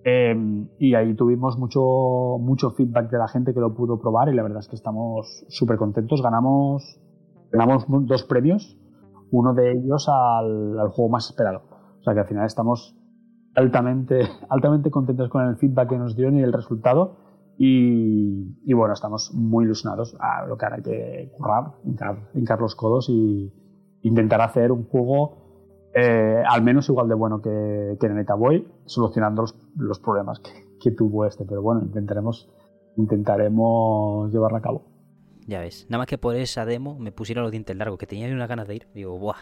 Eh, 0.03 0.35
y 0.79 0.95
ahí 0.95 1.13
tuvimos 1.15 1.57
mucho, 1.57 2.37
mucho 2.39 2.71
feedback 2.71 3.11
de 3.11 3.17
la 3.17 3.27
gente 3.27 3.53
que 3.53 3.59
lo 3.59 3.73
pudo 3.73 3.99
probar 3.99 4.29
y 4.29 4.35
la 4.35 4.43
verdad 4.43 4.59
es 4.59 4.67
que 4.67 4.75
estamos 4.75 5.45
súper 5.49 5.77
contentos. 5.77 6.21
Ganamos, 6.21 6.99
ganamos 7.51 7.85
dos 7.87 8.23
premios, 8.23 8.77
uno 9.31 9.53
de 9.53 9.73
ellos 9.73 10.09
al, 10.09 10.79
al 10.79 10.89
juego 10.89 11.09
más 11.11 11.29
esperado. 11.29 11.61
O 11.99 12.03
sea 12.03 12.13
que 12.13 12.21
al 12.21 12.27
final 12.27 12.45
estamos 12.45 12.97
altamente, 13.55 14.21
altamente 14.49 14.89
contentos 14.89 15.29
con 15.29 15.47
el 15.47 15.57
feedback 15.57 15.89
que 15.89 15.97
nos 15.97 16.15
dieron 16.15 16.37
y 16.37 16.41
el 16.41 16.53
resultado. 16.53 17.17
Y, 17.57 18.57
y, 18.65 18.73
bueno, 18.73 18.93
estamos 18.93 19.31
muy 19.35 19.65
ilusionados 19.65 20.17
a 20.19 20.47
lo 20.47 20.57
que 20.57 20.65
ahora 20.65 20.77
hay 20.77 20.81
que 20.81 21.31
currar, 21.37 21.73
hincar, 21.83 22.59
los 22.59 22.75
codos 22.75 23.07
y 23.07 23.53
intentar 24.01 24.41
hacer 24.41 24.71
un 24.71 24.85
juego 24.85 25.40
eh, 25.93 26.43
al 26.47 26.61
menos 26.63 26.87
igual 26.89 27.07
de 27.07 27.15
bueno 27.15 27.41
que, 27.41 27.97
que 27.99 28.09
Neta 28.09 28.35
Boy, 28.35 28.67
solucionando 28.85 29.43
los, 29.43 29.55
los 29.77 29.99
problemas 29.99 30.39
que, 30.39 30.51
que, 30.79 30.91
tuvo 30.91 31.25
este. 31.25 31.45
Pero 31.45 31.61
bueno, 31.61 31.81
intentaremos, 31.81 32.49
intentaremos 32.97 34.31
llevarla 34.31 34.59
a 34.59 34.61
cabo. 34.61 34.83
Ya 35.47 35.59
ves, 35.59 35.85
nada 35.89 35.99
más 35.99 36.07
que 36.07 36.17
por 36.17 36.35
esa 36.35 36.65
demo 36.65 36.97
me 36.97 37.11
pusieron 37.11 37.43
los 37.43 37.51
dientes 37.51 37.75
largos, 37.75 37.97
que 37.97 38.07
tenía 38.07 38.27
una 38.33 38.47
ganas 38.47 38.67
de 38.67 38.75
ir. 38.75 38.87
Digo, 38.93 39.17
¡buah! 39.17 39.37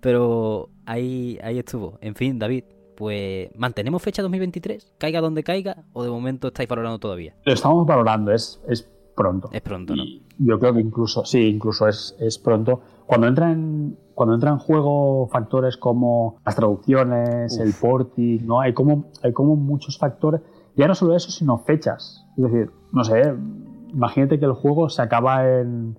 Pero 0.00 0.68
ahí, 0.84 1.38
ahí 1.42 1.58
estuvo. 1.58 1.98
En 2.02 2.14
fin, 2.14 2.38
David, 2.38 2.64
pues 2.94 3.48
¿mantenemos 3.56 4.02
fecha 4.02 4.20
2023? 4.22 4.94
¿Caiga 4.98 5.20
donde 5.20 5.42
caiga? 5.42 5.84
¿O 5.94 6.02
de 6.04 6.10
momento 6.10 6.48
estáis 6.48 6.68
valorando 6.68 6.98
todavía? 6.98 7.34
Lo 7.44 7.52
estamos 7.52 7.86
valorando, 7.86 8.32
es, 8.32 8.60
es 8.68 8.82
pronto. 9.16 9.48
Es 9.52 9.62
pronto, 9.62 9.96
¿no? 9.96 10.04
yo 10.38 10.58
creo 10.58 10.74
que 10.74 10.80
incluso, 10.80 11.24
sí, 11.24 11.46
incluso 11.46 11.88
es, 11.88 12.16
es 12.18 12.38
pronto. 12.38 12.80
Cuando 13.06 13.26
entra 13.26 13.50
en, 13.52 13.96
cuando 14.14 14.34
entra 14.34 14.50
en 14.50 14.58
juego 14.58 15.28
factores 15.28 15.76
como 15.76 16.36
las 16.44 16.54
traducciones, 16.54 17.58
el 17.58 17.72
porting, 17.72 18.46
¿no? 18.46 18.60
Hay 18.60 18.72
como, 18.72 19.06
hay 19.22 19.32
como 19.32 19.56
muchos 19.56 19.98
factores. 19.98 20.40
Ya 20.76 20.88
no 20.88 20.94
solo 20.94 21.14
eso, 21.14 21.30
sino 21.30 21.58
fechas. 21.58 22.26
Es 22.36 22.44
decir, 22.44 22.70
no 22.92 23.04
sé, 23.04 23.34
imagínate 23.92 24.38
que 24.38 24.44
el 24.44 24.52
juego 24.52 24.88
se 24.88 25.02
acaba 25.02 25.48
en 25.48 25.98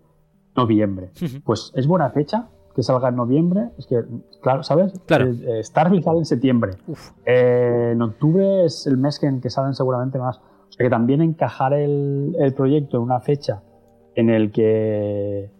noviembre. 0.55 1.11
Pues 1.43 1.71
es 1.75 1.87
buena 1.87 2.09
fecha 2.09 2.49
que 2.73 2.83
salga 2.83 3.09
en 3.09 3.15
noviembre. 3.15 3.69
Es 3.77 3.87
que, 3.87 4.03
claro, 4.41 4.63
¿sabes? 4.63 4.93
Claro. 5.05 5.29
Eh, 5.29 5.63
Starfield 5.63 6.03
sale 6.03 6.19
en 6.19 6.25
septiembre. 6.25 6.73
Eh, 7.25 7.91
en 7.93 8.01
octubre 8.01 8.65
es 8.65 8.85
el 8.87 8.97
mes 8.97 9.21
en 9.23 9.41
que 9.41 9.49
salen 9.49 9.73
seguramente 9.73 10.19
más. 10.19 10.37
O 10.37 10.71
sea 10.71 10.85
que 10.85 10.89
también 10.89 11.21
encajar 11.21 11.73
el, 11.73 12.35
el 12.39 12.53
proyecto 12.53 12.97
en 12.97 13.03
una 13.03 13.21
fecha 13.21 13.61
en 14.15 14.29
el 14.29 14.51
que 14.51 15.51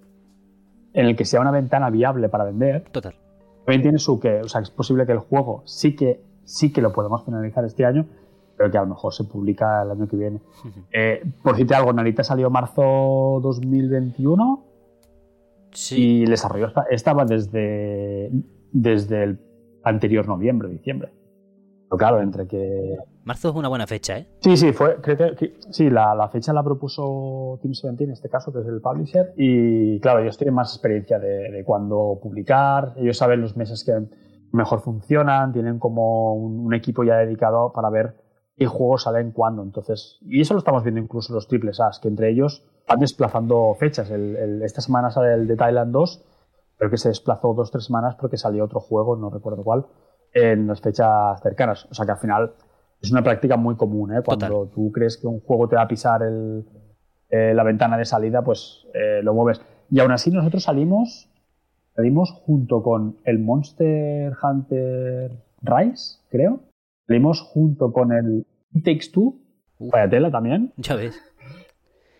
en 0.95 1.05
el 1.05 1.15
que 1.15 1.25
sea 1.25 1.41
una 1.41 1.51
ventana 1.51 1.89
viable 1.89 2.29
para 2.29 2.45
vender. 2.45 2.85
Total. 2.91 3.15
También 3.65 3.81
tiene 3.81 3.99
su 3.99 4.19
que, 4.19 4.41
o 4.41 4.47
sea, 4.47 4.61
es 4.61 4.71
posible 4.71 5.05
que 5.05 5.11
el 5.11 5.19
juego 5.19 5.61
sí 5.65 5.95
que 5.95 6.21
sí 6.45 6.71
que 6.71 6.81
lo 6.81 6.93
podemos 6.93 7.25
finalizar 7.25 7.65
este 7.65 7.85
año, 7.85 8.05
pero 8.55 8.71
que 8.71 8.77
a 8.77 8.81
lo 8.81 8.87
mejor 8.87 9.13
se 9.13 9.25
publica 9.25 9.83
el 9.83 9.91
año 9.91 10.07
que 10.07 10.15
viene. 10.15 10.39
Eh, 10.91 11.23
por 11.43 11.53
decirte 11.53 11.75
algo, 11.75 11.91
Narita 11.91 12.23
salió 12.23 12.49
marzo 12.49 13.39
2021 13.41 14.63
sí. 15.71 16.01
y 16.01 16.23
el 16.23 16.29
desarrollo 16.29 16.71
estaba 16.89 17.25
desde, 17.25 18.31
desde 18.71 19.23
el 19.23 19.39
anterior 19.83 20.27
noviembre, 20.27 20.69
diciembre. 20.69 21.11
Pero 21.89 21.97
claro, 21.97 22.21
entre 22.21 22.47
que... 22.47 22.97
Marzo 23.23 23.49
es 23.49 23.55
una 23.55 23.69
buena 23.69 23.87
fecha, 23.87 24.17
¿eh? 24.17 24.27
Sí, 24.39 24.57
sí, 24.57 24.71
fue, 24.71 24.97
creo 25.01 25.35
que, 25.35 25.57
sí, 25.71 25.89
la, 25.89 26.13
la, 26.15 26.29
fecha 26.29 26.53
la 26.53 26.63
propuso 26.63 27.59
Team 27.61 27.71
17 27.71 28.03
en 28.03 28.11
este 28.11 28.29
caso, 28.29 28.51
que 28.51 28.59
es 28.59 28.67
el 28.67 28.81
publisher, 28.81 29.33
y 29.37 29.99
claro, 29.99 30.19
ellos 30.19 30.37
tienen 30.37 30.53
más 30.53 30.73
experiencia 30.73 31.19
de, 31.19 31.51
de 31.51 31.63
cuándo 31.63 32.19
publicar, 32.21 32.93
ellos 32.97 33.17
saben 33.17 33.41
los 33.41 33.55
meses 33.55 33.83
que 33.83 33.93
mejor 34.51 34.81
funcionan, 34.81 35.53
tienen 35.53 35.79
como 35.79 36.33
un, 36.33 36.73
equipo 36.73 37.03
ya 37.03 37.17
dedicado 37.17 37.71
para 37.73 37.89
ver 37.89 38.15
qué 38.55 38.65
juegos 38.65 39.03
salen 39.03 39.31
cuándo, 39.31 39.63
entonces, 39.63 40.17
y 40.21 40.41
eso 40.41 40.53
lo 40.53 40.59
estamos 40.59 40.83
viendo 40.83 41.01
incluso 41.01 41.33
los 41.33 41.47
triples 41.47 41.79
As, 41.79 41.99
que 41.99 42.07
entre 42.07 42.29
ellos 42.29 42.63
van 42.87 42.99
desplazando 42.99 43.75
fechas, 43.79 44.09
el, 44.09 44.61
esta 44.63 44.81
semana 44.81 45.11
sale 45.11 45.33
el 45.33 45.47
de 45.47 45.55
Thailand 45.55 45.91
2, 45.91 46.25
pero 46.77 46.91
que 46.91 46.97
se 46.97 47.09
desplazó 47.09 47.53
dos, 47.53 47.71
tres 47.71 47.85
semanas 47.85 48.15
porque 48.19 48.37
salió 48.37 48.63
otro 48.63 48.79
juego, 48.79 49.15
no 49.15 49.29
recuerdo 49.29 49.63
cuál, 49.63 49.85
en 50.35 50.67
las 50.67 50.81
fechas 50.81 51.41
cercanas. 51.41 51.87
O 51.89 51.93
sea 51.95 52.05
que 52.05 52.11
al 52.11 52.17
final 52.19 52.51
es 53.01 53.11
una 53.11 53.23
práctica 53.23 53.57
muy 53.57 53.75
común. 53.75 54.13
¿eh? 54.13 54.21
Cuando 54.23 54.67
tú 54.67 54.91
crees 54.91 55.17
que 55.17 55.25
un 55.25 55.39
juego 55.39 55.67
te 55.67 55.77
va 55.77 55.83
a 55.83 55.87
pisar 55.87 56.21
el, 56.21 56.65
eh, 57.29 57.53
la 57.55 57.63
ventana 57.63 57.97
de 57.97 58.05
salida, 58.05 58.43
pues 58.43 58.85
eh, 58.93 59.21
lo 59.23 59.33
mueves. 59.33 59.61
Y 59.89 59.99
aún 59.99 60.11
así 60.11 60.29
nosotros 60.31 60.63
salimos, 60.63 61.29
salimos 61.95 62.31
junto 62.31 62.83
con 62.83 63.17
el 63.23 63.39
Monster 63.39 64.33
Hunter 64.43 65.31
Rise, 65.61 66.19
creo. 66.29 66.59
Salimos 67.07 67.41
junto 67.41 67.93
con 67.93 68.11
el 68.11 68.45
It 68.73 68.83
Takes 68.83 69.11
Two, 69.13 69.35
vaya 69.79 70.09
tela 70.09 70.31
también. 70.31 70.73
Ya 70.77 70.95
ves. 70.95 71.19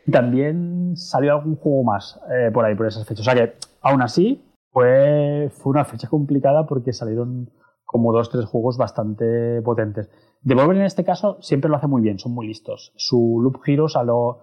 También 0.10 0.96
salió 0.96 1.34
algún 1.34 1.56
juego 1.56 1.84
más 1.84 2.22
eh, 2.32 2.52
por 2.54 2.64
ahí, 2.64 2.76
por 2.76 2.86
esas 2.86 3.06
fechas. 3.08 3.28
O 3.28 3.32
sea 3.32 3.34
que, 3.34 3.54
aún 3.82 4.04
así, 4.04 4.44
fue, 4.72 5.50
fue 5.52 5.72
una 5.72 5.84
fecha 5.84 6.08
complicada 6.08 6.68
porque 6.68 6.94
salieron 6.94 7.50
como 7.86 8.12
dos, 8.12 8.30
tres 8.30 8.46
juegos 8.46 8.78
bastante 8.78 9.62
potentes. 9.62 10.10
Devolver 10.42 10.78
en 10.78 10.84
este 10.84 11.04
caso 11.04 11.38
siempre 11.42 11.70
lo 11.70 11.78
hace 11.78 11.88
muy 11.88 12.02
bien, 12.02 12.20
son 12.20 12.34
muy 12.34 12.48
listos. 12.48 12.94
Su 12.98 13.40
Loop 13.42 13.62
Hero 13.66 13.88
salió, 13.88 14.42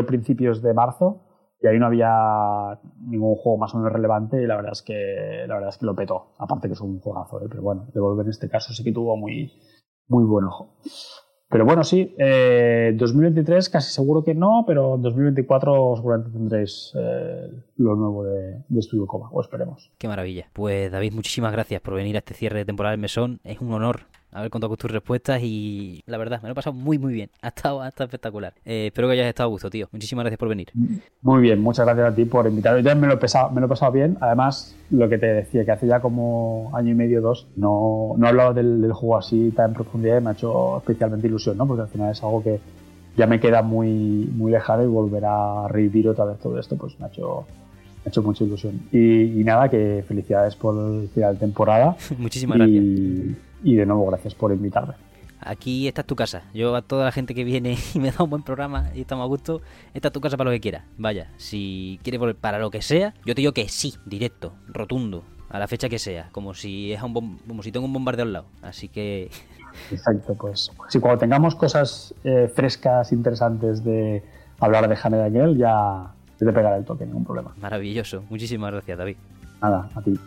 a 0.00 0.06
principios 0.06 0.62
de 0.62 0.74
marzo 0.74 1.22
y 1.60 1.66
ahí 1.66 1.78
no 1.78 1.86
había 1.86 2.78
ningún 2.98 3.36
juego 3.36 3.58
más 3.58 3.74
o 3.74 3.78
menos 3.78 3.92
relevante 3.92 4.42
y 4.42 4.46
la 4.46 4.56
verdad 4.56 4.72
es 4.72 4.82
que, 4.82 5.44
la 5.46 5.54
verdad 5.54 5.70
es 5.70 5.78
que 5.78 5.86
lo 5.86 5.94
petó. 5.94 6.34
Aparte 6.38 6.68
que 6.68 6.74
es 6.74 6.80
un 6.80 7.00
juegazo, 7.00 7.40
¿eh? 7.40 7.46
pero 7.48 7.62
bueno, 7.62 7.86
Devolver 7.92 8.26
en 8.26 8.30
este 8.30 8.48
caso 8.48 8.72
sí 8.72 8.82
que 8.84 8.92
tuvo 8.92 9.16
muy, 9.16 9.52
muy 10.08 10.24
buen 10.24 10.46
ojo. 10.46 10.76
Pero 11.54 11.66
bueno, 11.66 11.84
sí, 11.84 12.12
eh, 12.18 12.96
2023 12.96 13.68
casi 13.68 13.92
seguro 13.92 14.24
que 14.24 14.34
no, 14.34 14.64
pero 14.66 14.96
en 14.96 15.02
2024 15.02 15.94
seguramente 15.94 16.36
tendréis 16.36 16.92
eh, 16.98 17.48
lo 17.76 17.94
nuevo 17.94 18.24
de, 18.24 18.58
de 18.66 18.82
Studio 18.82 19.06
Coma, 19.06 19.28
o 19.30 19.40
esperemos. 19.40 19.92
Qué 19.96 20.08
maravilla. 20.08 20.48
Pues 20.52 20.90
David, 20.90 21.12
muchísimas 21.12 21.52
gracias 21.52 21.80
por 21.80 21.94
venir 21.94 22.16
a 22.16 22.18
este 22.18 22.34
cierre 22.34 22.58
de 22.58 22.64
temporada 22.64 22.90
del 22.90 23.00
Mesón. 23.00 23.38
Es 23.44 23.60
un 23.60 23.72
honor 23.72 24.00
haber 24.34 24.50
contado 24.50 24.68
con 24.68 24.76
tus 24.76 24.90
respuestas 24.90 25.40
y 25.42 26.02
la 26.06 26.18
verdad, 26.18 26.42
me 26.42 26.48
lo 26.48 26.52
he 26.52 26.54
pasado 26.54 26.74
muy 26.74 26.98
muy 26.98 27.12
bien. 27.12 27.30
Ha 27.40 27.48
estado, 27.48 27.80
hasta 27.80 28.04
espectacular. 28.04 28.52
Eh, 28.64 28.88
espero 28.88 29.08
que 29.08 29.14
hayas 29.14 29.28
estado 29.28 29.48
a 29.48 29.50
gusto, 29.50 29.70
tío. 29.70 29.88
Muchísimas 29.92 30.24
gracias 30.24 30.38
por 30.38 30.48
venir. 30.48 30.68
Muy 31.22 31.40
bien, 31.40 31.60
muchas 31.60 31.86
gracias 31.86 32.12
a 32.12 32.14
ti 32.14 32.24
por 32.24 32.46
invitarme. 32.46 32.82
Yo 32.82 32.94
me 32.96 33.06
lo 33.06 33.14
he 33.14 33.16
pasado, 33.16 33.50
me 33.50 33.60
lo 33.60 33.66
he 33.66 33.68
pasado 33.68 33.92
bien. 33.92 34.18
Además, 34.20 34.76
lo 34.90 35.08
que 35.08 35.18
te 35.18 35.26
decía, 35.26 35.64
que 35.64 35.70
hace 35.70 35.86
ya 35.86 36.00
como 36.00 36.70
año 36.74 36.90
y 36.90 36.94
medio, 36.94 37.20
dos, 37.22 37.46
no, 37.56 38.14
no 38.16 38.26
he 38.26 38.28
hablado 38.28 38.54
del, 38.54 38.92
juego 38.92 39.16
así 39.16 39.52
tan 39.52 39.70
en 39.70 39.74
profundidad 39.74 40.18
y 40.18 40.24
me 40.24 40.30
ha 40.30 40.32
hecho 40.32 40.78
especialmente 40.78 41.26
ilusión, 41.26 41.56
¿no? 41.56 41.66
Porque 41.66 41.82
al 41.82 41.88
final 41.88 42.10
es 42.10 42.22
algo 42.22 42.42
que 42.42 42.60
ya 43.16 43.26
me 43.26 43.40
queda 43.40 43.62
muy, 43.62 44.28
muy 44.34 44.50
lejano 44.50 44.82
y 44.82 44.86
volver 44.86 45.24
a 45.24 45.68
revivir 45.68 46.08
otra 46.08 46.24
vez 46.24 46.38
todo 46.38 46.58
esto, 46.58 46.76
pues 46.76 46.98
me 46.98 47.06
ha 47.06 47.08
hecho 47.08 47.46
ha 48.04 48.08
hecho 48.08 48.22
mucha 48.22 48.44
ilusión. 48.44 48.80
Y, 48.92 49.42
nada, 49.44 49.68
que 49.68 50.04
felicidades 50.06 50.56
por 50.56 50.74
el 50.76 51.08
final 51.08 51.34
de 51.34 51.40
temporada. 51.40 51.96
Muchísimas 52.18 52.58
gracias 52.58 52.84
y 53.64 53.74
de 53.74 53.86
nuevo 53.86 54.06
gracias 54.06 54.34
por 54.34 54.52
invitarme. 54.52 54.94
aquí 55.40 55.88
esta 55.88 56.02
es 56.02 56.06
tu 56.06 56.14
casa. 56.14 56.42
Yo 56.54 56.76
a 56.76 56.82
toda 56.82 57.06
la 57.06 57.12
gente 57.12 57.34
que 57.34 57.42
viene 57.42 57.76
y 57.94 57.98
me 57.98 58.12
da 58.12 58.22
un 58.22 58.30
buen 58.30 58.42
programa 58.42 58.90
y 58.94 59.00
estamos 59.00 59.24
a 59.24 59.26
gusto, 59.26 59.62
esta 59.94 60.08
es 60.08 60.12
tu 60.12 60.20
casa 60.20 60.36
para 60.36 60.50
lo 60.50 60.54
que 60.54 60.60
quieras. 60.60 60.84
Vaya, 60.98 61.30
si 61.38 61.98
quieres 62.02 62.20
volver 62.20 62.36
para 62.36 62.58
lo 62.58 62.70
que 62.70 62.82
sea, 62.82 63.14
yo 63.24 63.34
te 63.34 63.40
digo 63.40 63.52
que 63.52 63.68
sí, 63.68 63.94
directo, 64.04 64.52
rotundo, 64.68 65.24
a 65.48 65.58
la 65.58 65.66
fecha 65.66 65.88
que 65.88 65.98
sea, 65.98 66.28
como 66.30 66.54
si 66.54 66.92
es 66.92 67.02
un 67.02 67.38
como 67.46 67.62
si 67.62 67.72
tengo 67.72 67.86
un 67.86 67.92
bombardeo 67.92 68.26
al 68.26 68.32
lado. 68.32 68.46
Así 68.62 68.88
que 68.88 69.30
Exacto, 69.90 70.34
pues 70.34 70.70
si 70.88 71.00
cuando 71.00 71.18
tengamos 71.18 71.54
cosas 71.54 72.14
eh, 72.22 72.50
frescas, 72.54 73.12
interesantes 73.12 73.82
de 73.82 74.22
hablar 74.60 74.88
de 74.88 74.96
Jane 74.96 75.16
Daniel, 75.16 75.56
ya 75.56 76.12
te 76.38 76.52
pegará 76.52 76.76
el 76.76 76.84
toque, 76.84 77.06
ningún 77.06 77.24
problema. 77.24 77.54
Maravilloso, 77.60 78.24
muchísimas 78.28 78.72
gracias, 78.72 78.98
David. 78.98 79.16
Nada, 79.60 79.88
a 79.94 80.02
ti. 80.02 80.18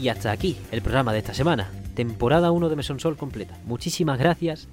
Y 0.00 0.08
hasta 0.08 0.30
aquí 0.30 0.56
el 0.70 0.80
programa 0.80 1.12
de 1.12 1.18
esta 1.18 1.34
semana, 1.34 1.70
temporada 1.94 2.52
1 2.52 2.70
de 2.70 2.76
Mesón 2.76 3.00
Sol 3.00 3.18
completa. 3.18 3.58
Muchísimas 3.66 4.18
gracias 4.18 4.66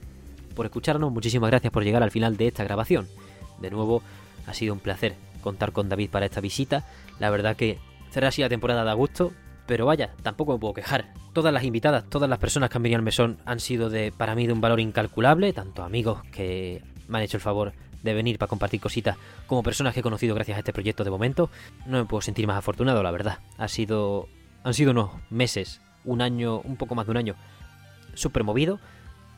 por 0.55 0.65
escucharnos, 0.65 1.11
muchísimas 1.11 1.49
gracias 1.49 1.73
por 1.73 1.83
llegar 1.83 2.01
al 2.01 2.11
final 2.11 2.37
de 2.37 2.47
esta 2.47 2.63
grabación. 2.63 3.07
De 3.59 3.69
nuevo, 3.69 4.01
ha 4.47 4.53
sido 4.53 4.73
un 4.73 4.79
placer 4.79 5.15
contar 5.41 5.73
con 5.73 5.89
David 5.89 6.09
para 6.09 6.25
esta 6.25 6.39
visita. 6.39 6.85
La 7.19 7.29
verdad 7.29 7.57
que 7.57 7.77
cerrar 8.11 8.29
así 8.29 8.41
la 8.41 8.49
temporada 8.49 8.83
da 8.83 8.93
gusto, 8.93 9.33
pero 9.65 9.85
vaya, 9.85 10.13
tampoco 10.23 10.53
me 10.53 10.59
puedo 10.59 10.73
quejar. 10.73 11.13
Todas 11.33 11.53
las 11.53 11.63
invitadas, 11.63 12.05
todas 12.09 12.29
las 12.29 12.39
personas 12.39 12.69
que 12.69 12.77
han 12.77 12.83
venido 12.83 12.97
al 12.97 13.03
mesón 13.03 13.37
han 13.45 13.59
sido 13.59 13.89
de, 13.89 14.11
para 14.11 14.35
mí 14.35 14.47
de 14.47 14.53
un 14.53 14.61
valor 14.61 14.79
incalculable, 14.79 15.53
tanto 15.53 15.83
amigos 15.83 16.23
que 16.31 16.81
me 17.07 17.17
han 17.17 17.23
hecho 17.23 17.37
el 17.37 17.41
favor 17.41 17.73
de 18.03 18.13
venir 18.13 18.37
para 18.37 18.49
compartir 18.49 18.79
cositas, 18.79 19.17
como 19.47 19.63
personas 19.63 19.93
que 19.93 19.99
he 19.99 20.03
conocido 20.03 20.35
gracias 20.35 20.55
a 20.55 20.59
este 20.59 20.73
proyecto 20.73 21.03
de 21.03 21.09
momento. 21.09 21.49
No 21.85 21.97
me 21.97 22.05
puedo 22.05 22.21
sentir 22.21 22.47
más 22.47 22.57
afortunado, 22.57 23.03
la 23.03 23.11
verdad. 23.11 23.39
Ha 23.57 23.67
sido 23.67 24.29
han 24.67 24.73
sido 24.73 24.91
unos 24.91 25.11
meses, 25.29 25.79
un 26.03 26.21
año, 26.21 26.59
un 26.59 26.75
poco 26.75 26.93
más 26.93 27.05
de 27.05 27.11
un 27.11 27.17
año, 27.17 27.35
súper 28.15 28.43
movido, 28.43 28.79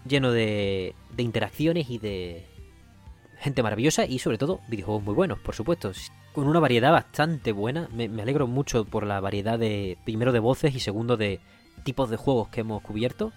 lleno 0.07 0.31
de, 0.31 0.95
de 1.15 1.23
interacciones 1.23 1.89
y 1.89 1.99
de 1.99 2.47
gente 3.39 3.63
maravillosa 3.63 4.05
y 4.05 4.19
sobre 4.19 4.37
todo 4.37 4.59
videojuegos 4.67 5.03
muy 5.03 5.13
buenos, 5.13 5.39
por 5.39 5.55
supuesto. 5.55 5.91
Con 6.33 6.47
una 6.47 6.59
variedad 6.59 6.91
bastante 6.91 7.51
buena. 7.51 7.87
Me, 7.93 8.05
alegro 8.21 8.47
mucho 8.47 8.85
por 8.85 9.05
la 9.05 9.19
variedad 9.19 9.57
de, 9.57 9.97
primero 10.03 10.31
de 10.31 10.39
voces 10.39 10.75
y 10.75 10.79
segundo 10.79 11.17
de 11.17 11.39
tipos 11.83 12.09
de 12.09 12.17
juegos 12.17 12.49
que 12.49 12.61
hemos 12.61 12.81
cubierto. 12.81 13.31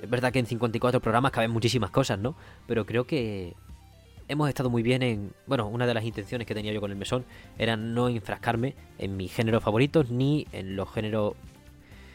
Es 0.00 0.08
verdad 0.08 0.32
que 0.32 0.38
en 0.38 0.46
54 0.46 1.00
programas 1.00 1.32
caben 1.32 1.50
muchísimas 1.50 1.90
cosas, 1.90 2.18
¿no? 2.18 2.36
Pero 2.66 2.86
creo 2.86 3.06
que 3.06 3.54
hemos 4.28 4.48
estado 4.48 4.70
muy 4.70 4.82
bien 4.82 5.02
en... 5.02 5.32
Bueno, 5.46 5.66
una 5.68 5.86
de 5.86 5.94
las 5.94 6.04
intenciones 6.04 6.46
que 6.46 6.54
tenía 6.54 6.72
yo 6.72 6.80
con 6.80 6.90
el 6.90 6.96
mesón 6.96 7.24
era 7.58 7.76
no 7.76 8.08
enfrascarme 8.08 8.74
en 8.98 9.16
mis 9.16 9.34
géneros 9.34 9.62
favoritos 9.62 10.10
ni 10.10 10.46
en 10.52 10.76
los 10.76 10.90
géneros... 10.90 11.34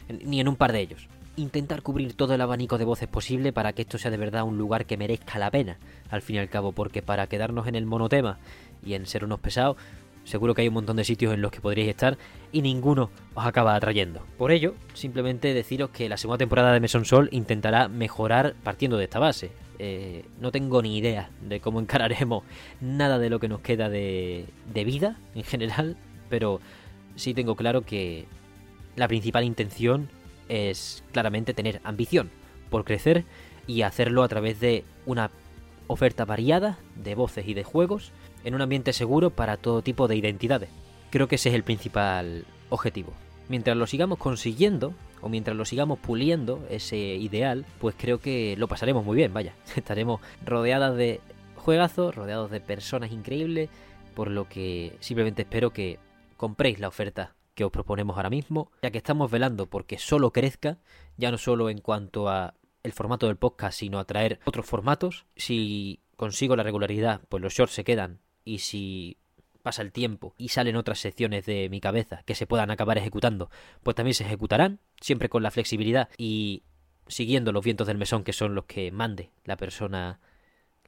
ni 0.10 0.40
en 0.40 0.48
un 0.48 0.56
par 0.56 0.72
de 0.72 0.80
ellos. 0.80 1.08
Intentar 1.38 1.82
cubrir 1.82 2.14
todo 2.14 2.34
el 2.34 2.42
abanico 2.42 2.78
de 2.78 2.86
voces 2.86 3.10
posible 3.10 3.52
para 3.52 3.74
que 3.74 3.82
esto 3.82 3.98
sea 3.98 4.10
de 4.10 4.18
verdad 4.18 4.44
un 4.44 4.58
lugar 4.58 4.86
que 4.86 4.96
merezca 4.96 5.38
la 5.38 5.52
pena, 5.52 5.78
al 6.10 6.22
fin 6.22 6.38
y 6.38 6.40
al 6.40 6.50
cabo, 6.50 6.72
porque 6.72 7.02
para 7.02 7.28
quedarnos 7.28 7.68
en 7.68 7.76
el 7.76 7.86
monotema 7.86 8.40
y 8.86 8.94
en 8.94 9.06
ser 9.06 9.26
unos 9.26 9.42
pesados, 9.42 9.76
seguro 10.24 10.54
que 10.54 10.62
hay 10.62 10.70
un 10.70 10.76
montón 10.76 10.96
de 10.96 11.04
sitios 11.04 11.34
en 11.34 11.42
los 11.42 11.52
que 11.52 11.60
podríais 11.60 11.90
estar 11.90 12.18
y 12.54 12.62
ninguno 12.62 13.10
os 13.34 13.46
acaba 13.46 13.76
atrayendo. 13.76 14.26
Por 14.38 14.52
ello, 14.52 14.76
simplemente 14.94 15.54
deciros 15.54 15.90
que 15.90 16.08
la 16.08 16.16
segunda 16.18 16.38
temporada 16.38 16.72
de 16.72 16.80
Mesón 16.80 17.04
Sol 17.04 17.28
intentará 17.32 17.90
mejorar 17.90 18.56
partiendo 18.64 18.98
de 18.98 19.04
esta 19.04 19.20
base. 19.20 19.52
Eh, 19.78 20.24
no 20.40 20.52
tengo 20.52 20.82
ni 20.82 20.98
idea 20.98 21.30
de 21.42 21.60
cómo 21.60 21.82
encararemos 21.82 22.44
nada 22.80 23.20
de 23.20 23.30
lo 23.30 23.40
que 23.40 23.50
nos 23.50 23.60
queda 23.60 23.90
de, 23.90 24.46
de 24.74 24.84
vida 24.86 25.18
en 25.36 25.44
general, 25.44 25.98
pero 26.30 26.62
sí 27.18 27.34
tengo 27.34 27.56
claro 27.56 27.82
que 27.82 28.26
la 28.96 29.10
principal 29.10 29.44
intención 29.44 30.10
es 30.50 31.04
claramente 31.12 31.54
tener 31.54 31.82
ambición 31.84 32.30
por 32.70 32.84
crecer 32.84 33.26
y 33.68 33.82
hacerlo 33.82 34.24
a 34.24 34.28
través 34.28 34.60
de 34.60 34.84
una 35.06 35.32
oferta 35.88 36.26
variada 36.26 36.78
de 36.96 37.16
voces 37.16 37.48
y 37.48 37.54
de 37.54 37.64
juegos 37.64 38.12
en 38.44 38.56
un 38.56 38.62
ambiente 38.62 38.94
seguro 38.94 39.30
para 39.30 39.58
todo 39.58 39.82
tipo 39.82 40.08
de 40.08 40.16
identidades. 40.16 40.70
Creo 41.10 41.28
que 41.28 41.36
ese 41.36 41.50
es 41.50 41.56
el 41.56 41.64
principal 41.64 42.46
objetivo. 42.70 43.14
Mientras 43.48 43.78
lo 43.78 43.86
sigamos 43.86 44.18
consiguiendo, 44.18 44.94
o 45.22 45.30
mientras 45.30 45.56
lo 45.56 45.66
sigamos 45.66 46.00
puliendo, 46.00 46.66
ese 46.70 46.98
ideal, 46.98 47.66
pues 47.80 47.96
creo 47.98 48.20
que 48.20 48.56
lo 48.58 48.68
pasaremos 48.68 49.06
muy 49.06 49.16
bien, 49.16 49.34
vaya. 49.34 49.54
Estaremos 49.76 50.20
rodeadas 50.44 50.96
de 50.96 51.22
juegazos, 51.56 52.16
rodeados 52.16 52.50
de 52.52 52.60
personas 52.60 53.12
increíbles, 53.12 53.70
por 54.16 54.30
lo 54.30 54.48
que 54.50 54.96
simplemente 55.00 55.44
espero 55.44 55.72
que 55.72 56.00
compréis 56.38 56.80
la 56.80 56.88
oferta 56.88 57.35
que 57.56 57.64
os 57.64 57.72
proponemos 57.72 58.18
ahora 58.18 58.30
mismo, 58.30 58.72
ya 58.82 58.92
que 58.92 59.00
estamos 59.00 59.32
velando 59.32 59.68
porque 59.68 59.98
solo 59.98 60.32
crezca, 60.32 60.78
ya 61.18 61.32
no 61.32 61.38
solo 61.38 61.70
en 61.70 61.80
cuanto 61.80 62.30
a 62.30 62.54
el 62.84 62.92
formato 62.92 63.28
del 63.28 63.38
podcast, 63.38 63.80
sino 63.80 63.98
a 63.98 64.06
traer 64.06 64.40
otros 64.46 64.66
formatos. 64.66 65.26
Si 65.36 66.02
consigo 66.16 66.56
la 66.56 66.64
regularidad, 66.64 67.22
pues 67.30 67.42
los 67.42 67.54
shorts 67.54 67.74
se 67.74 67.84
quedan 67.84 68.20
y 68.44 68.60
si 68.60 69.18
pasa 69.64 69.82
el 69.82 69.92
tiempo 69.92 70.36
y 70.38 70.50
salen 70.50 70.76
otras 70.76 71.00
secciones 71.00 71.48
de 71.48 71.70
mi 71.70 71.82
cabeza 71.82 72.22
que 72.26 72.36
se 72.36 72.46
puedan 72.46 72.70
acabar 72.70 73.00
ejecutando, 73.00 73.50
pues 73.82 73.96
también 73.96 74.14
se 74.14 74.24
ejecutarán, 74.24 74.80
siempre 75.02 75.30
con 75.30 75.42
la 75.42 75.50
flexibilidad 75.50 76.10
y 76.18 76.62
siguiendo 77.08 77.52
los 77.52 77.66
vientos 77.66 77.88
del 77.88 77.98
mesón 77.98 78.24
que 78.24 78.34
son 78.34 78.54
los 78.54 78.66
que 78.66 78.92
mande 78.92 79.32
la 79.44 79.58
persona 79.58 80.20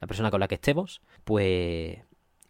la 0.00 0.06
persona 0.06 0.30
con 0.30 0.38
la 0.38 0.48
que 0.48 0.54
estemos, 0.54 1.00
pues 1.24 1.98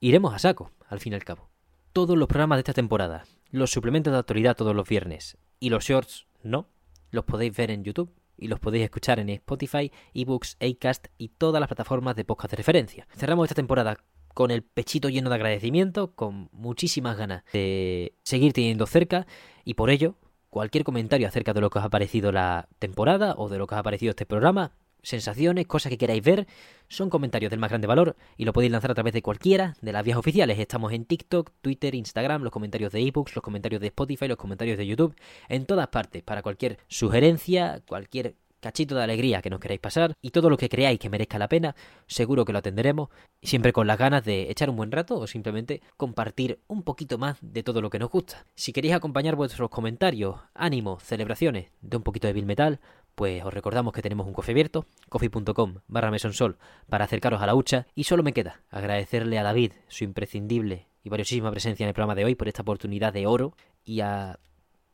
iremos 0.01 0.35
a 0.35 0.39
saco, 0.39 0.71
al 0.89 1.01
fin 1.01 1.15
y 1.15 1.17
al 1.17 1.25
cabo. 1.25 1.49
Todos 1.95 2.17
los 2.17 2.29
programas 2.29 2.59
de 2.59 2.61
esta 2.61 2.75
temporada, 2.75 3.25
los 3.51 3.71
suplementos 3.71 4.13
de 4.13 4.19
actualidad 4.19 4.57
todos 4.57 4.75
los 4.75 4.89
viernes. 4.89 5.39
Y 5.61 5.71
los 5.71 5.85
shorts 5.85 6.27
no, 6.43 6.69
los 7.11 7.25
podéis 7.25 7.57
ver 7.57 7.71
en 7.71 7.85
YouTube 7.85 8.11
y 8.37 8.49
los 8.49 8.61
podéis 8.61 8.85
escuchar 8.85 9.19
en 9.19 9.29
Spotify, 9.31 9.91
eBooks, 10.15 10.57
Acast 10.61 11.09
y 11.19 11.29
todas 11.29 11.61
las 11.61 11.69
plataformas 11.69 12.17
de 12.17 12.25
podcast 12.25 12.53
de 12.53 12.57
referencia. 12.57 13.09
Cerramos 13.17 13.45
esta 13.45 13.55
temporada 13.55 13.99
con 14.35 14.51
el 14.51 14.63
pechito 14.63 15.09
lleno 15.09 15.31
de 15.31 15.35
agradecimiento, 15.35 16.15
con 16.15 16.49
muchísimas 16.53 17.17
ganas 17.17 17.43
de 17.53 18.15
seguir 18.23 18.53
teniendo 18.53 18.87
cerca. 18.87 19.27
Y 19.65 19.75
por 19.75 19.91
ello 19.91 20.15
cualquier 20.51 20.85
comentario 20.85 21.27
acerca 21.27 21.53
de 21.53 21.61
lo 21.61 21.71
que 21.71 21.79
os 21.79 21.85
ha 21.85 21.91
parecido 21.91 22.33
la 22.33 22.69
temporada 22.79 23.35
o 23.37 23.49
de 23.49 23.59
lo 23.59 23.67
que 23.67 23.75
os 23.75 23.81
ha 23.81 23.83
parecido 23.83 24.11
este 24.11 24.27
programa, 24.27 24.73
sensaciones, 25.03 25.67
cosas 25.67 25.91
que 25.91 25.99
queráis 25.99 26.23
ver, 26.23 26.47
son 26.89 27.11
comentarios 27.11 27.51
del 27.51 27.61
más 27.61 27.71
grande 27.71 27.87
valor 27.87 28.17
y 28.37 28.45
lo 28.45 28.53
podéis 28.53 28.73
lanzar 28.73 28.91
a 28.91 28.95
través 28.95 29.13
de 29.13 29.23
cualquiera 29.23 29.77
de 29.81 29.93
las 29.93 30.05
vías 30.05 30.19
oficiales. 30.19 30.59
Estamos 30.59 30.93
en 30.93 31.05
TikTok, 31.05 31.53
Twitter, 31.61 31.95
Instagram, 31.95 32.43
los 32.43 32.53
comentarios 32.53 32.93
de 32.93 33.01
ebooks, 33.01 33.35
los 33.35 33.43
comentarios 33.43 33.81
de 33.81 33.89
Spotify, 33.89 34.29
los 34.29 34.37
comentarios 34.37 34.79
de 34.79 34.87
YouTube, 34.87 35.15
en 35.49 35.67
todas 35.67 35.89
partes, 35.89 36.23
para 36.23 36.43
cualquier 36.43 36.79
sugerencia, 36.89 37.83
cualquier 37.87 38.37
cachito 38.61 38.95
de 38.95 39.03
alegría 39.03 39.43
que 39.43 39.51
nos 39.51 39.61
queráis 39.61 39.81
pasar 39.81 40.15
y 40.21 40.31
todo 40.31 40.51
lo 40.51 40.57
que 40.57 40.69
creáis 40.69 40.99
que 40.99 41.11
merezca 41.11 41.39
la 41.39 41.49
pena, 41.49 41.75
seguro 42.07 42.45
que 42.45 42.53
lo 42.53 42.59
atenderemos, 42.59 43.09
siempre 43.43 43.73
con 43.73 43.87
las 43.87 43.99
ganas 43.99 44.25
de 44.25 44.51
echar 44.51 44.71
un 44.71 44.77
buen 44.77 44.93
rato 44.93 45.19
o 45.19 45.27
simplemente 45.27 45.81
compartir 45.97 46.61
un 46.67 46.83
poquito 46.83 47.19
más 47.19 47.39
de 47.41 47.63
todo 47.63 47.81
lo 47.81 47.91
que 47.91 47.99
nos 47.99 48.11
gusta. 48.11 48.47
Si 48.55 48.73
queréis 48.73 48.95
acompañar 48.95 49.37
vuestros 49.37 49.71
comentarios, 49.71 50.37
ánimos, 50.55 51.03
celebraciones 51.03 51.71
de 51.81 51.97
un 51.97 52.03
poquito 52.03 52.27
de 52.27 52.33
Bill 52.33 52.47
Metal, 52.47 52.81
pues 53.19 53.45
os 53.45 53.53
recordamos 53.53 53.93
que 53.93 54.01
tenemos 54.01 54.29
un 54.29 54.33
coffee 54.33 54.53
abierto, 54.53 54.87
coffee.com 55.09 55.75
barra 55.89 56.13
mesonsol, 56.13 56.57
para 56.89 57.05
acercaros 57.05 57.43
a 57.43 57.47
la 57.47 57.57
hucha 57.57 57.89
y 57.97 58.05
solo 58.05 58.23
me 58.23 58.33
queda 58.33 58.61
agradecerle 58.71 59.41
a 59.41 59.43
David 59.43 59.73
su 59.89 60.05
imprescindible 60.05 60.87
y 61.03 61.09
valiosísima 61.09 61.51
presencia 61.51 61.83
en 61.83 61.89
el 61.89 61.95
programa 61.95 62.15
de 62.15 62.25
hoy 62.25 62.37
por 62.37 62.47
esta 62.47 62.63
oportunidad 62.63 63.13
de 63.13 63.27
oro 63.27 63.57
y 63.85 64.03
a, 64.03 64.39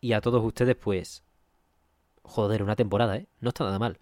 y 0.01 0.15
a 0.15 0.23
todos 0.23 0.43
ustedes 0.43 0.75
pues 0.75 1.23
Joder, 2.23 2.63
una 2.63 2.77
temporada, 2.77 3.19
¿eh? 3.19 3.27
No 3.41 3.51
está 3.51 3.65
nada 3.65 3.79
mal. 3.79 3.99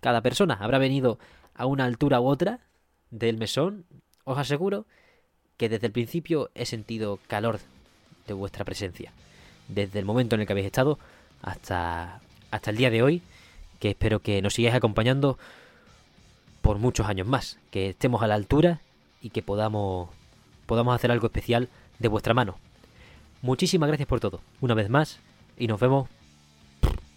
Cada 0.00 0.22
persona 0.22 0.54
habrá 0.54 0.78
venido 0.78 1.18
a 1.54 1.66
una 1.66 1.84
altura 1.84 2.18
u 2.22 2.26
otra 2.28 2.60
del 3.10 3.36
mesón. 3.36 3.84
Os 4.24 4.38
aseguro 4.38 4.86
que 5.58 5.68
desde 5.68 5.88
el 5.88 5.92
principio 5.92 6.50
he 6.54 6.64
sentido 6.64 7.18
calor 7.26 7.60
de 8.26 8.32
vuestra 8.32 8.64
presencia. 8.64 9.12
Desde 9.68 9.98
el 9.98 10.06
momento 10.06 10.34
en 10.34 10.40
el 10.40 10.46
que 10.46 10.54
habéis 10.54 10.68
estado 10.68 10.98
hasta, 11.42 12.22
hasta 12.50 12.70
el 12.70 12.76
día 12.76 12.90
de 12.90 13.02
hoy, 13.02 13.22
que 13.80 13.90
espero 13.90 14.20
que 14.20 14.42
nos 14.42 14.54
sigáis 14.54 14.74
acompañando 14.74 15.38
por 16.62 16.78
muchos 16.78 17.06
años 17.06 17.26
más. 17.26 17.58
Que 17.70 17.90
estemos 17.90 18.22
a 18.22 18.26
la 18.26 18.34
altura 18.34 18.80
y 19.22 19.30
que 19.30 19.42
podamos, 19.42 20.10
podamos 20.66 20.94
hacer 20.94 21.10
algo 21.10 21.26
especial 21.26 21.68
de 21.98 22.08
vuestra 22.08 22.34
mano. 22.34 22.58
Muchísimas 23.42 23.88
gracias 23.88 24.08
por 24.08 24.20
todo, 24.20 24.40
una 24.60 24.74
vez 24.74 24.88
más, 24.88 25.20
y 25.56 25.66
nos 25.66 25.78
vemos 25.78 26.08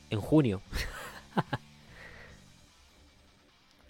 en 0.09 0.19
junio. 0.19 0.61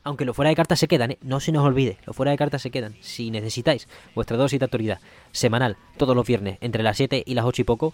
Aunque 0.04 0.26
los 0.26 0.36
fuera 0.36 0.50
de 0.50 0.56
cartas 0.56 0.80
se 0.80 0.88
quedan, 0.88 1.12
¿eh? 1.12 1.18
no 1.22 1.40
se 1.40 1.52
nos 1.52 1.66
olvide, 1.66 1.98
los 2.06 2.16
fuera 2.16 2.32
de 2.32 2.38
cartas 2.38 2.62
se 2.62 2.72
quedan. 2.72 2.96
Si 3.02 3.30
necesitáis 3.32 3.88
vuestra 4.16 4.38
dosis 4.38 4.60
de 4.60 4.66
autoridad 4.66 5.00
semanal, 5.32 5.78
todos 5.98 6.16
los 6.16 6.26
viernes, 6.26 6.58
entre 6.62 6.84
las 6.84 6.98
7 6.98 7.24
y 7.26 7.34
las 7.34 7.46
8 7.46 7.62
y 7.62 7.66
poco, 7.66 7.94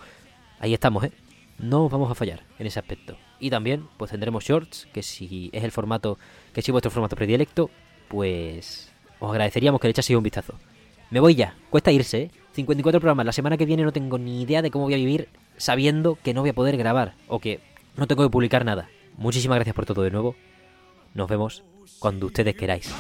ahí 0.60 0.74
estamos, 0.74 1.04
¿eh? 1.06 1.12
No 1.58 1.88
vamos 1.90 2.12
a 2.12 2.16
fallar 2.16 2.44
en 2.60 2.68
ese 2.68 2.80
aspecto. 2.80 3.18
Y 3.40 3.50
también, 3.50 3.88
pues 3.98 4.12
tendremos 4.12 4.44
shorts, 4.44 4.88
que 4.94 5.04
si 5.04 5.50
es 5.54 5.64
el 5.64 5.72
formato, 5.72 6.18
que 6.54 6.62
si 6.62 6.72
es 6.72 6.74
vuestro 6.74 6.92
formato 6.92 7.16
predilecto, 7.16 7.70
pues 8.08 8.92
os 9.20 9.30
agradeceríamos 9.30 9.80
que 9.80 9.88
le 9.88 9.92
echaseis 9.92 10.18
un 10.18 10.24
vistazo. 10.24 10.56
Me 11.12 11.20
voy 11.20 11.36
ya, 11.36 11.56
cuesta 11.70 11.92
irse, 11.92 12.24
¿eh? 12.24 12.32
54 12.54 13.00
programas, 13.00 13.26
la 13.26 13.32
semana 13.32 13.58
que 13.58 13.66
viene 13.66 13.84
no 13.84 13.92
tengo 13.92 14.18
ni 14.18 14.42
idea 14.42 14.62
de 14.62 14.72
cómo 14.72 14.86
voy 14.86 14.94
a 14.94 14.98
vivir 14.98 15.28
sabiendo 15.58 16.18
que 16.24 16.34
no 16.34 16.42
voy 16.42 16.52
a 16.52 16.54
poder 16.54 16.78
grabar 16.78 17.14
o 17.28 17.40
que 17.40 17.60
no 17.98 18.08
tengo 18.08 18.24
que 18.24 18.30
publicar 18.30 18.64
nada. 18.64 18.90
Muchísimas 19.18 19.58
gracias 19.58 19.76
por 19.76 19.86
todo 19.86 20.04
de 20.04 20.12
nuevo. 20.12 20.36
Nos 21.14 21.30
vemos 21.30 21.64
cuando 22.00 22.28
ustedes 22.28 22.56
queráis. 22.56 22.94